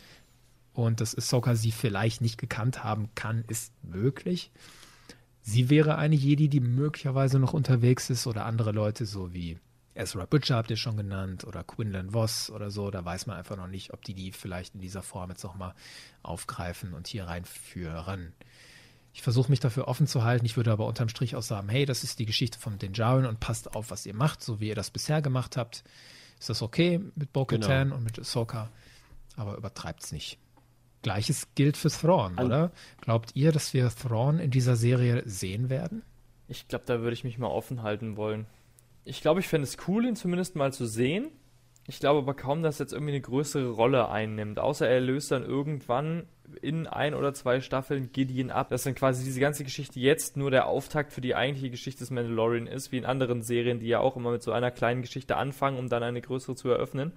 Und 0.74 1.00
dass 1.00 1.16
Ahsoka 1.16 1.54
sie 1.54 1.72
vielleicht 1.72 2.20
nicht 2.20 2.38
gekannt 2.38 2.82
haben 2.82 3.10
kann, 3.14 3.44
ist 3.48 3.72
möglich. 3.82 4.50
Sie 5.42 5.68
wäre 5.70 5.96
eine 5.96 6.14
Jedi, 6.14 6.48
die 6.48 6.60
möglicherweise 6.60 7.38
noch 7.38 7.52
unterwegs 7.52 8.10
ist 8.10 8.26
oder 8.26 8.46
andere 8.46 8.72
Leute, 8.72 9.06
so 9.06 9.34
wie 9.34 9.58
Ezra 9.94 10.24
Butcher 10.24 10.56
habt 10.56 10.70
ihr 10.70 10.76
schon 10.76 10.96
genannt 10.96 11.44
oder 11.44 11.64
Quinlan 11.64 12.12
Voss 12.12 12.48
oder 12.48 12.70
so. 12.70 12.90
Da 12.90 13.04
weiß 13.04 13.26
man 13.26 13.36
einfach 13.36 13.56
noch 13.56 13.66
nicht, 13.66 13.92
ob 13.92 14.02
die 14.02 14.14
die 14.14 14.32
vielleicht 14.32 14.74
in 14.74 14.80
dieser 14.80 15.02
Form 15.02 15.30
jetzt 15.30 15.44
nochmal 15.44 15.74
aufgreifen 16.22 16.94
und 16.94 17.06
hier 17.06 17.24
reinführen. 17.24 18.32
Ich 19.12 19.22
versuche 19.22 19.50
mich 19.50 19.60
dafür 19.60 19.88
offen 19.88 20.06
zu 20.06 20.24
halten. 20.24 20.46
Ich 20.46 20.56
würde 20.56 20.72
aber 20.72 20.86
unterm 20.86 21.10
Strich 21.10 21.36
auch 21.36 21.42
sagen, 21.42 21.68
hey, 21.68 21.84
das 21.84 22.04
ist 22.04 22.18
die 22.18 22.24
Geschichte 22.24 22.58
von 22.58 22.78
den 22.78 22.94
Jaren 22.94 23.26
und 23.26 23.40
passt 23.40 23.74
auf, 23.74 23.90
was 23.90 24.06
ihr 24.06 24.14
macht, 24.14 24.42
so 24.42 24.60
wie 24.60 24.68
ihr 24.68 24.74
das 24.74 24.90
bisher 24.90 25.20
gemacht 25.20 25.58
habt. 25.58 25.84
Ist 26.40 26.48
das 26.48 26.62
okay 26.62 27.00
mit 27.14 27.32
Bo-Katan 27.32 27.88
genau. 27.88 27.96
und 27.96 28.04
mit 28.04 28.18
Ahsoka? 28.18 28.70
Aber 29.36 29.56
übertreibt 29.56 30.04
es 30.04 30.12
nicht. 30.12 30.38
Gleiches 31.02 31.48
gilt 31.54 31.76
für 31.76 31.90
Thrawn, 31.90 32.38
An 32.38 32.46
oder? 32.46 32.72
Glaubt 33.00 33.30
ihr, 33.34 33.52
dass 33.52 33.74
wir 33.74 33.88
Thrawn 33.90 34.38
in 34.38 34.50
dieser 34.50 34.76
Serie 34.76 35.22
sehen 35.26 35.68
werden? 35.68 36.02
Ich 36.48 36.68
glaube, 36.68 36.84
da 36.86 37.00
würde 37.00 37.14
ich 37.14 37.24
mich 37.24 37.38
mal 37.38 37.48
offen 37.48 37.82
halten 37.82 38.16
wollen. 38.16 38.46
Ich 39.04 39.20
glaube, 39.20 39.40
ich 39.40 39.48
fände 39.48 39.66
es 39.66 39.76
cool, 39.88 40.04
ihn 40.04 40.16
zumindest 40.16 40.54
mal 40.54 40.72
zu 40.72 40.86
sehen. 40.86 41.30
Ich 41.88 41.98
glaube 41.98 42.20
aber 42.20 42.34
kaum, 42.34 42.62
dass 42.62 42.78
er 42.78 42.84
jetzt 42.84 42.92
irgendwie 42.92 43.12
eine 43.12 43.20
größere 43.20 43.70
Rolle 43.70 44.08
einnimmt. 44.08 44.60
Außer 44.60 44.88
er 44.88 45.00
löst 45.00 45.32
dann 45.32 45.44
irgendwann 45.44 46.28
in 46.60 46.86
ein 46.86 47.14
oder 47.14 47.34
zwei 47.34 47.60
Staffeln 47.60 48.12
Gideon 48.12 48.50
ab. 48.50 48.70
Dass 48.70 48.84
dann 48.84 48.94
quasi 48.94 49.24
diese 49.24 49.40
ganze 49.40 49.64
Geschichte 49.64 49.98
jetzt 49.98 50.36
nur 50.36 50.52
der 50.52 50.66
Auftakt 50.66 51.12
für 51.12 51.20
die 51.20 51.34
eigentliche 51.34 51.70
Geschichte 51.70 52.00
des 52.00 52.10
Mandalorian 52.10 52.68
ist, 52.68 52.92
wie 52.92 52.98
in 52.98 53.04
anderen 53.04 53.42
Serien, 53.42 53.80
die 53.80 53.88
ja 53.88 53.98
auch 53.98 54.16
immer 54.16 54.30
mit 54.30 54.42
so 54.42 54.52
einer 54.52 54.70
kleinen 54.70 55.02
Geschichte 55.02 55.36
anfangen, 55.36 55.78
um 55.78 55.88
dann 55.88 56.04
eine 56.04 56.20
größere 56.20 56.54
zu 56.54 56.68
eröffnen. 56.68 57.12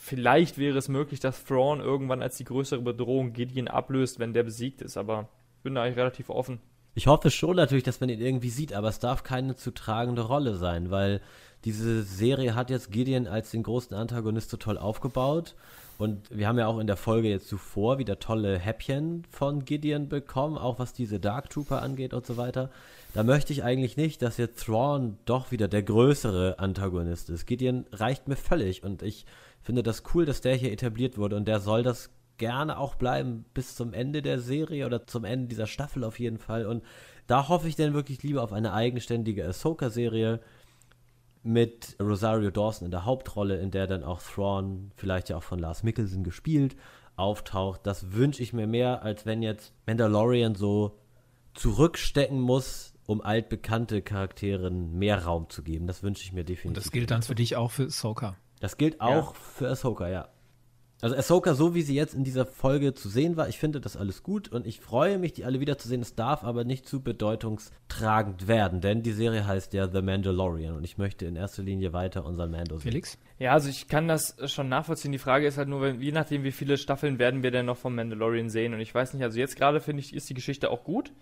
Vielleicht 0.00 0.58
wäre 0.58 0.78
es 0.78 0.88
möglich, 0.88 1.18
dass 1.18 1.44
Thrawn 1.44 1.80
irgendwann 1.80 2.22
als 2.22 2.36
die 2.36 2.44
größere 2.44 2.80
Bedrohung 2.80 3.32
Gideon 3.32 3.66
ablöst, 3.66 4.20
wenn 4.20 4.32
der 4.32 4.44
besiegt 4.44 4.80
ist, 4.80 4.96
aber 4.96 5.28
ich 5.56 5.64
bin 5.64 5.74
da 5.74 5.82
eigentlich 5.82 5.98
relativ 5.98 6.30
offen. 6.30 6.60
Ich 6.94 7.08
hoffe 7.08 7.32
schon 7.32 7.56
natürlich, 7.56 7.82
dass 7.82 8.00
man 8.00 8.08
ihn 8.08 8.20
irgendwie 8.20 8.48
sieht, 8.48 8.72
aber 8.72 8.88
es 8.88 9.00
darf 9.00 9.24
keine 9.24 9.56
zu 9.56 9.72
tragende 9.72 10.22
Rolle 10.22 10.54
sein, 10.54 10.92
weil 10.92 11.20
diese 11.64 12.04
Serie 12.04 12.54
hat 12.54 12.70
jetzt 12.70 12.92
Gideon 12.92 13.26
als 13.26 13.50
den 13.50 13.64
großen 13.64 13.96
Antagonist 13.96 14.50
so 14.50 14.56
toll 14.56 14.78
aufgebaut. 14.78 15.56
Und 15.98 16.30
wir 16.30 16.46
haben 16.46 16.58
ja 16.58 16.68
auch 16.68 16.78
in 16.78 16.86
der 16.86 16.96
Folge 16.96 17.28
jetzt 17.28 17.48
zuvor 17.48 17.98
wieder 17.98 18.20
tolle 18.20 18.56
Häppchen 18.56 19.24
von 19.30 19.64
Gideon 19.64 20.08
bekommen, 20.08 20.56
auch 20.56 20.78
was 20.78 20.92
diese 20.92 21.18
Dark 21.18 21.50
Trooper 21.50 21.82
angeht 21.82 22.14
und 22.14 22.24
so 22.24 22.36
weiter. 22.36 22.70
Da 23.14 23.24
möchte 23.24 23.52
ich 23.52 23.64
eigentlich 23.64 23.96
nicht, 23.96 24.22
dass 24.22 24.36
jetzt 24.36 24.64
Thrawn 24.64 25.18
doch 25.24 25.50
wieder 25.50 25.66
der 25.66 25.82
größere 25.82 26.60
Antagonist 26.60 27.30
ist. 27.30 27.46
Gideon 27.46 27.84
reicht 27.90 28.28
mir 28.28 28.36
völlig 28.36 28.84
und 28.84 29.02
ich 29.02 29.26
finde 29.68 29.82
das 29.82 30.02
cool, 30.14 30.24
dass 30.24 30.40
der 30.40 30.54
hier 30.54 30.72
etabliert 30.72 31.18
wurde 31.18 31.36
und 31.36 31.46
der 31.46 31.60
soll 31.60 31.82
das 31.82 32.08
gerne 32.38 32.78
auch 32.78 32.94
bleiben 32.94 33.44
bis 33.52 33.74
zum 33.74 33.92
Ende 33.92 34.22
der 34.22 34.40
Serie 34.40 34.86
oder 34.86 35.06
zum 35.06 35.24
Ende 35.24 35.48
dieser 35.48 35.66
Staffel 35.66 36.04
auf 36.04 36.18
jeden 36.18 36.38
Fall. 36.38 36.64
Und 36.64 36.82
da 37.26 37.48
hoffe 37.48 37.68
ich 37.68 37.76
dann 37.76 37.92
wirklich 37.92 38.22
lieber 38.22 38.42
auf 38.42 38.54
eine 38.54 38.72
eigenständige 38.72 39.46
Ahsoka-Serie 39.46 40.40
mit 41.42 41.96
Rosario 42.00 42.50
Dawson 42.50 42.86
in 42.86 42.92
der 42.92 43.04
Hauptrolle, 43.04 43.60
in 43.60 43.70
der 43.70 43.86
dann 43.86 44.04
auch 44.04 44.22
Thrawn, 44.22 44.90
vielleicht 44.96 45.28
ja 45.28 45.36
auch 45.36 45.42
von 45.42 45.58
Lars 45.58 45.82
Mikkelsen 45.82 46.24
gespielt, 46.24 46.74
auftaucht. 47.16 47.82
Das 47.84 48.12
wünsche 48.12 48.42
ich 48.42 48.54
mir 48.54 48.66
mehr, 48.66 49.02
als 49.02 49.26
wenn 49.26 49.42
jetzt 49.42 49.74
Mandalorian 49.86 50.54
so 50.54 50.96
zurückstecken 51.52 52.40
muss, 52.40 52.94
um 53.04 53.20
altbekannte 53.20 54.00
Charakteren 54.00 54.98
mehr 54.98 55.26
Raum 55.26 55.50
zu 55.50 55.62
geben. 55.62 55.86
Das 55.86 56.02
wünsche 56.02 56.22
ich 56.24 56.32
mir 56.32 56.44
definitiv. 56.44 56.68
Und 56.68 56.76
das 56.78 56.90
gilt 56.90 57.10
dann 57.10 57.20
für 57.20 57.34
dich 57.34 57.56
auch 57.56 57.70
für 57.70 57.84
Ahsoka. 57.84 58.34
Das 58.60 58.76
gilt 58.76 59.00
auch 59.00 59.34
ja. 59.34 59.40
für 59.56 59.68
Ahsoka, 59.68 60.08
ja. 60.08 60.28
Also 61.00 61.14
Ahsoka, 61.14 61.54
so 61.54 61.76
wie 61.76 61.82
sie 61.82 61.94
jetzt 61.94 62.14
in 62.14 62.24
dieser 62.24 62.44
Folge 62.44 62.92
zu 62.92 63.08
sehen 63.08 63.36
war, 63.36 63.48
ich 63.48 63.58
finde 63.58 63.80
das 63.80 63.96
alles 63.96 64.24
gut 64.24 64.48
und 64.48 64.66
ich 64.66 64.80
freue 64.80 65.18
mich, 65.18 65.32
die 65.32 65.44
alle 65.44 65.60
wiederzusehen. 65.60 66.02
Es 66.02 66.16
darf 66.16 66.42
aber 66.42 66.64
nicht 66.64 66.88
zu 66.88 67.00
bedeutungstragend 67.00 68.48
werden, 68.48 68.80
denn 68.80 69.04
die 69.04 69.12
Serie 69.12 69.46
heißt 69.46 69.74
ja 69.74 69.86
The 69.86 70.02
Mandalorian 70.02 70.74
und 70.74 70.82
ich 70.82 70.98
möchte 70.98 71.26
in 71.26 71.36
erster 71.36 71.62
Linie 71.62 71.92
weiter 71.92 72.24
unseren 72.24 72.50
Mando 72.50 72.78
sehen. 72.78 72.90
Felix? 72.90 73.16
Ja, 73.38 73.52
also 73.52 73.68
ich 73.68 73.86
kann 73.86 74.08
das 74.08 74.34
schon 74.50 74.68
nachvollziehen. 74.68 75.12
Die 75.12 75.18
Frage 75.18 75.46
ist 75.46 75.56
halt 75.56 75.68
nur, 75.68 75.86
je 75.86 76.10
nachdem, 76.10 76.42
wie 76.42 76.50
viele 76.50 76.76
Staffeln 76.76 77.20
werden 77.20 77.44
wir 77.44 77.52
denn 77.52 77.66
noch 77.66 77.76
vom 77.76 77.94
Mandalorian 77.94 78.50
sehen 78.50 78.74
und 78.74 78.80
ich 78.80 78.92
weiß 78.92 79.14
nicht, 79.14 79.22
also 79.22 79.38
jetzt 79.38 79.54
gerade 79.54 79.78
finde 79.78 80.00
ich, 80.00 80.12
ist 80.12 80.28
die 80.28 80.34
Geschichte 80.34 80.68
auch 80.68 80.82
gut. 80.82 81.12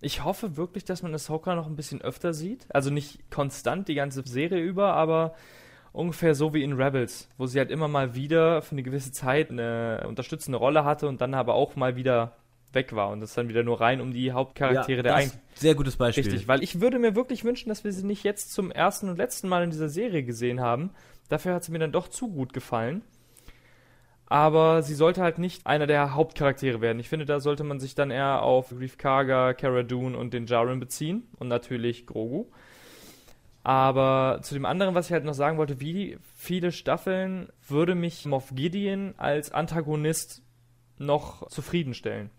Ich 0.00 0.24
hoffe 0.24 0.56
wirklich, 0.56 0.84
dass 0.84 1.02
man 1.02 1.14
Ahsoka 1.14 1.54
noch 1.54 1.68
ein 1.68 1.76
bisschen 1.76 2.02
öfter 2.02 2.32
sieht. 2.34 2.66
Also 2.70 2.90
nicht 2.90 3.30
konstant 3.30 3.86
die 3.86 3.94
ganze 3.94 4.24
Serie 4.26 4.60
über, 4.60 4.94
aber 4.94 5.36
ungefähr 5.92 6.34
so 6.34 6.54
wie 6.54 6.62
in 6.62 6.72
Rebels, 6.72 7.28
wo 7.36 7.46
sie 7.46 7.58
halt 7.58 7.70
immer 7.70 7.88
mal 7.88 8.14
wieder 8.14 8.62
für 8.62 8.72
eine 8.72 8.82
gewisse 8.82 9.12
Zeit 9.12 9.50
eine 9.50 10.04
unterstützende 10.06 10.58
Rolle 10.58 10.84
hatte 10.84 11.08
und 11.08 11.20
dann 11.20 11.34
aber 11.34 11.54
auch 11.54 11.76
mal 11.76 11.96
wieder 11.96 12.36
weg 12.72 12.94
war 12.94 13.10
und 13.10 13.20
das 13.20 13.34
dann 13.34 13.48
wieder 13.48 13.62
nur 13.62 13.80
rein 13.80 14.00
um 14.00 14.12
die 14.12 14.32
Hauptcharaktere 14.32 14.98
ja, 14.98 15.02
der 15.02 15.14
eigentlich. 15.16 15.40
Sehr 15.54 15.74
gutes 15.74 15.96
Beispiel. 15.96 16.24
Richtig, 16.24 16.46
weil 16.46 16.62
ich 16.62 16.80
würde 16.80 16.98
mir 16.98 17.16
wirklich 17.16 17.44
wünschen, 17.44 17.68
dass 17.68 17.84
wir 17.84 17.92
sie 17.92 18.06
nicht 18.06 18.22
jetzt 18.22 18.52
zum 18.52 18.70
ersten 18.70 19.08
und 19.08 19.16
letzten 19.16 19.48
Mal 19.48 19.64
in 19.64 19.70
dieser 19.70 19.88
Serie 19.88 20.22
gesehen 20.22 20.60
haben. 20.60 20.90
Dafür 21.28 21.54
hat 21.54 21.64
sie 21.64 21.72
mir 21.72 21.80
dann 21.80 21.92
doch 21.92 22.08
zu 22.08 22.28
gut 22.28 22.52
gefallen. 22.52 23.02
Aber 24.26 24.82
sie 24.82 24.94
sollte 24.94 25.22
halt 25.22 25.38
nicht 25.38 25.66
einer 25.66 25.88
der 25.88 26.14
Hauptcharaktere 26.14 26.80
werden. 26.80 27.00
Ich 27.00 27.08
finde, 27.08 27.26
da 27.26 27.40
sollte 27.40 27.64
man 27.64 27.80
sich 27.80 27.96
dann 27.96 28.12
eher 28.12 28.42
auf 28.42 28.70
Grief 28.70 28.96
Karga, 28.96 29.54
Cara 29.54 29.82
Dune 29.82 30.16
und 30.16 30.32
den 30.32 30.46
Jaren 30.46 30.78
beziehen 30.78 31.26
und 31.40 31.48
natürlich 31.48 32.06
Grogu. 32.06 32.46
Aber 33.62 34.40
zu 34.42 34.54
dem 34.54 34.64
anderen, 34.64 34.94
was 34.94 35.06
ich 35.06 35.12
halt 35.12 35.24
noch 35.24 35.34
sagen 35.34 35.58
wollte, 35.58 35.80
wie 35.80 36.18
viele 36.34 36.72
Staffeln 36.72 37.50
würde 37.68 37.94
mich 37.94 38.24
Moff 38.24 38.52
Gideon 38.54 39.14
als 39.18 39.52
Antagonist 39.52 40.42
noch 40.98 41.46
zufriedenstellen? 41.48 42.30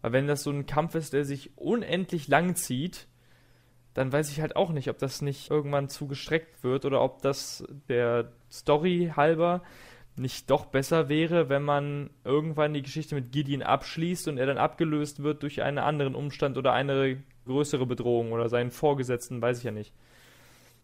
Weil 0.00 0.12
wenn 0.12 0.26
das 0.26 0.42
so 0.42 0.50
ein 0.50 0.66
Kampf 0.66 0.94
ist, 0.94 1.12
der 1.12 1.24
sich 1.24 1.56
unendlich 1.56 2.28
lang 2.28 2.54
zieht, 2.54 3.06
dann 3.92 4.12
weiß 4.12 4.30
ich 4.30 4.40
halt 4.40 4.56
auch 4.56 4.70
nicht, 4.70 4.88
ob 4.90 4.98
das 4.98 5.22
nicht 5.22 5.50
irgendwann 5.50 5.88
zu 5.88 6.06
gestreckt 6.06 6.62
wird 6.62 6.84
oder 6.84 7.02
ob 7.02 7.22
das 7.22 7.64
der 7.88 8.32
Story 8.50 9.12
halber 9.16 9.62
nicht 10.18 10.50
doch 10.50 10.66
besser 10.66 11.08
wäre, 11.08 11.48
wenn 11.48 11.62
man 11.62 12.10
irgendwann 12.24 12.72
die 12.72 12.82
Geschichte 12.82 13.14
mit 13.14 13.32
Gideon 13.32 13.62
abschließt 13.62 14.28
und 14.28 14.38
er 14.38 14.46
dann 14.46 14.58
abgelöst 14.58 15.22
wird 15.22 15.42
durch 15.42 15.62
einen 15.62 15.78
anderen 15.78 16.14
Umstand 16.14 16.56
oder 16.56 16.72
eine 16.72 17.22
größere 17.44 17.86
Bedrohung 17.86 18.32
oder 18.32 18.48
seinen 18.48 18.70
Vorgesetzten, 18.70 19.42
weiß 19.42 19.58
ich 19.58 19.64
ja 19.64 19.70
nicht. 19.70 19.92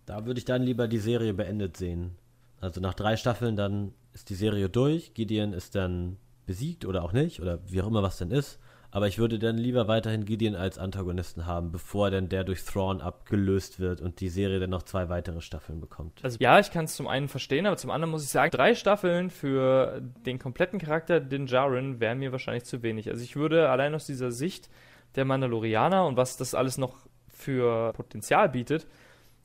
Da 0.07 0.27
würde 0.27 0.39
ich 0.39 0.45
dann 0.45 0.63
lieber 0.63 0.89
die 0.89 0.99
Serie 0.99 1.35
beendet 1.35 1.77
sehen. 1.77 2.17
Also 2.61 2.81
nach 2.81 2.95
drei 2.95 3.17
Staffeln 3.17 3.57
dann 3.57 3.93
ist 4.13 4.31
die 4.31 4.35
Serie 4.35 4.69
durch, 4.69 5.15
Gideon 5.15 5.53
ist 5.53 5.75
dann 5.75 6.17
besiegt 6.47 6.85
oder 6.85 7.03
auch 7.03 7.13
nicht, 7.13 7.41
oder 7.41 7.61
wie 7.67 7.81
auch 7.83 7.87
immer 7.87 8.03
was 8.03 8.19
denn 8.19 8.31
ist. 8.31 8.59
Aber 8.95 9.09
ich 9.09 9.19
würde 9.19 9.39
dann 9.39 9.57
lieber 9.57 9.89
weiterhin 9.89 10.27
Gideon 10.27 10.55
als 10.55 10.79
Antagonisten 10.79 11.47
haben, 11.47 11.73
bevor 11.73 12.11
dann 12.11 12.29
der 12.29 12.45
durch 12.45 12.63
Thrawn 12.63 13.01
abgelöst 13.01 13.81
wird 13.81 14.03
und 14.03 14.21
die 14.21 14.29
Serie 14.29 14.61
dann 14.61 14.69
noch 14.69 14.83
zwei 14.83 15.09
weitere 15.09 15.41
Staffeln 15.41 15.81
bekommt. 15.81 16.23
Also 16.23 16.37
ja, 16.41 16.59
ich 16.59 16.71
kann 16.71 16.85
es 16.85 16.95
zum 16.95 17.09
einen 17.09 17.29
verstehen, 17.29 17.65
aber 17.65 17.79
zum 17.79 17.91
anderen 17.91 18.11
muss 18.11 18.23
ich 18.23 18.29
sagen, 18.29 18.51
drei 18.51 18.75
Staffeln 18.75 19.31
für 19.31 20.03
den 20.27 20.39
kompletten 20.39 20.79
Charakter 20.79 21.21
Din 21.21 21.47
Djarin 21.47 22.01
wären 22.01 22.19
mir 22.19 22.33
wahrscheinlich 22.33 22.65
zu 22.65 22.83
wenig. 22.83 23.09
Also 23.09 23.25
ich 23.25 23.35
würde 23.35 23.71
allein 23.71 23.95
aus 23.95 24.05
dieser 24.05 24.31
Sicht 24.31 24.69
der 25.15 25.25
Mandalorianer 25.25 26.05
und 26.07 26.19
was 26.19 26.37
das 26.37 26.55
alles 26.55 26.77
noch 26.77 26.97
für 27.29 27.95
Potenzial 27.95 28.51
bietet, 28.51 28.87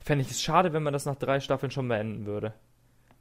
fände 0.07 0.23
ich 0.23 0.31
es 0.31 0.41
schade, 0.41 0.73
wenn 0.73 0.83
man 0.83 0.93
das 0.93 1.05
nach 1.05 1.17
drei 1.17 1.39
Staffeln 1.41 1.69
schon 1.69 1.87
beenden 1.87 2.25
würde. 2.25 2.53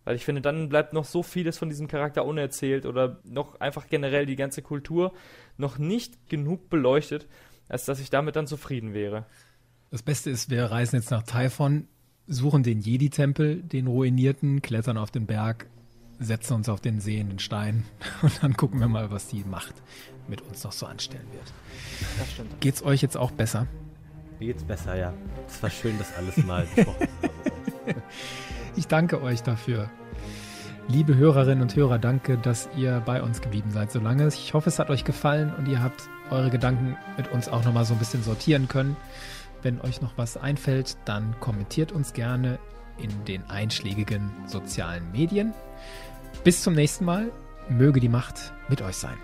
Weil 0.05 0.15
ich 0.15 0.25
finde, 0.25 0.41
dann 0.41 0.69
bleibt 0.69 0.93
noch 0.93 1.05
so 1.05 1.25
vieles 1.25 1.59
von 1.59 1.69
diesem 1.69 1.89
Charakter 1.89 2.25
unerzählt 2.25 2.87
oder 2.87 3.19
noch 3.25 3.61
einfach 3.61 3.89
generell 3.89 4.25
die 4.25 4.37
ganze 4.37 4.63
Kultur 4.63 5.13
noch 5.59 5.79
nicht 5.79 6.29
genug 6.29 6.71
beleuchtet, 6.71 7.27
als 7.69 7.87
dass 7.87 7.99
ich 7.99 8.09
damit 8.09 8.37
dann 8.37 8.47
zufrieden 8.47 8.95
wäre. 8.95 9.27
Das 9.91 10.03
Beste 10.03 10.31
ist, 10.31 10.49
wir 10.49 10.65
reisen 10.67 10.95
jetzt 10.95 11.11
nach 11.11 11.25
Typhon, 11.25 11.89
suchen 12.29 12.63
den 12.63 12.81
Jedi-Tempel, 12.81 13.63
den 13.63 13.89
ruinierten, 13.89 14.63
klettern 14.63 14.97
auf 14.97 15.11
den 15.11 15.27
Berg, 15.27 15.67
setzen 16.21 16.55
uns 16.55 16.69
auf 16.69 16.81
den 16.81 17.01
sehenden 17.01 17.41
Stein 17.41 17.85
und 18.23 18.45
dann 18.45 18.57
gucken 18.57 18.79
wir 18.79 18.89
mal, 18.89 19.11
was 19.11 19.27
die 19.27 19.43
Macht 19.43 19.75
mit 20.29 20.41
uns 20.43 20.63
noch 20.63 20.73
so 20.73 20.87
anstellen 20.87 21.27
wird. 21.33 21.53
Das 22.17 22.31
stimmt. 22.31 22.61
Geht's 22.61 22.85
euch 22.85 23.03
jetzt 23.03 23.17
auch 23.17 23.33
besser? 23.33 23.67
Mir 24.39 24.49
geht's 24.49 24.65
besser, 24.65 24.97
ja. 24.97 25.13
Es 25.49 25.63
war 25.63 25.71
schön, 25.71 25.97
das 25.99 26.15
alles 26.17 26.37
mal 26.45 26.67
besprochen 26.75 27.09
Ich 28.77 28.87
danke 28.87 29.23
euch 29.23 29.43
dafür. 29.43 29.91
Liebe 30.89 31.17
Hörerinnen 31.17 31.63
und 31.63 31.75
Hörer, 31.75 31.99
danke, 31.99 32.39
dass 32.39 32.69
ihr 32.77 33.03
bei 33.05 33.23
uns 33.23 33.41
geblieben 33.41 33.71
seid 33.73 33.91
so 33.91 33.99
lange. 33.99 34.29
Ich 34.29 34.55
hoffe, 34.55 34.69
es 34.69 34.79
hat 34.79 34.89
euch 34.91 35.05
gefallen 35.05 35.53
und 35.57 35.67
ihr 35.67 35.83
habt 35.83 36.09
eure 36.31 36.51
Gedanken 36.51 36.97
mit 37.17 37.33
uns 37.33 37.49
auch 37.49 37.65
nochmal 37.65 37.85
so 37.85 37.95
ein 37.95 37.99
bisschen 37.99 38.23
sortieren 38.23 38.69
können. 38.69 38.97
Wenn 39.63 39.81
euch 39.81 40.01
noch 40.01 40.17
was 40.17 40.37
einfällt, 40.37 40.97
dann 41.05 41.35
kommentiert 41.41 41.91
uns 41.91 42.13
gerne 42.13 42.59
in 42.99 43.11
den 43.25 43.43
einschlägigen 43.51 44.31
sozialen 44.47 45.11
Medien. 45.13 45.55
Bis 46.45 46.63
zum 46.63 46.75
nächsten 46.75 47.05
Mal. 47.05 47.33
Möge 47.69 47.99
die 47.99 48.09
Macht 48.09 48.53
mit 48.69 48.81
euch 48.81 48.97
sein. 48.97 49.17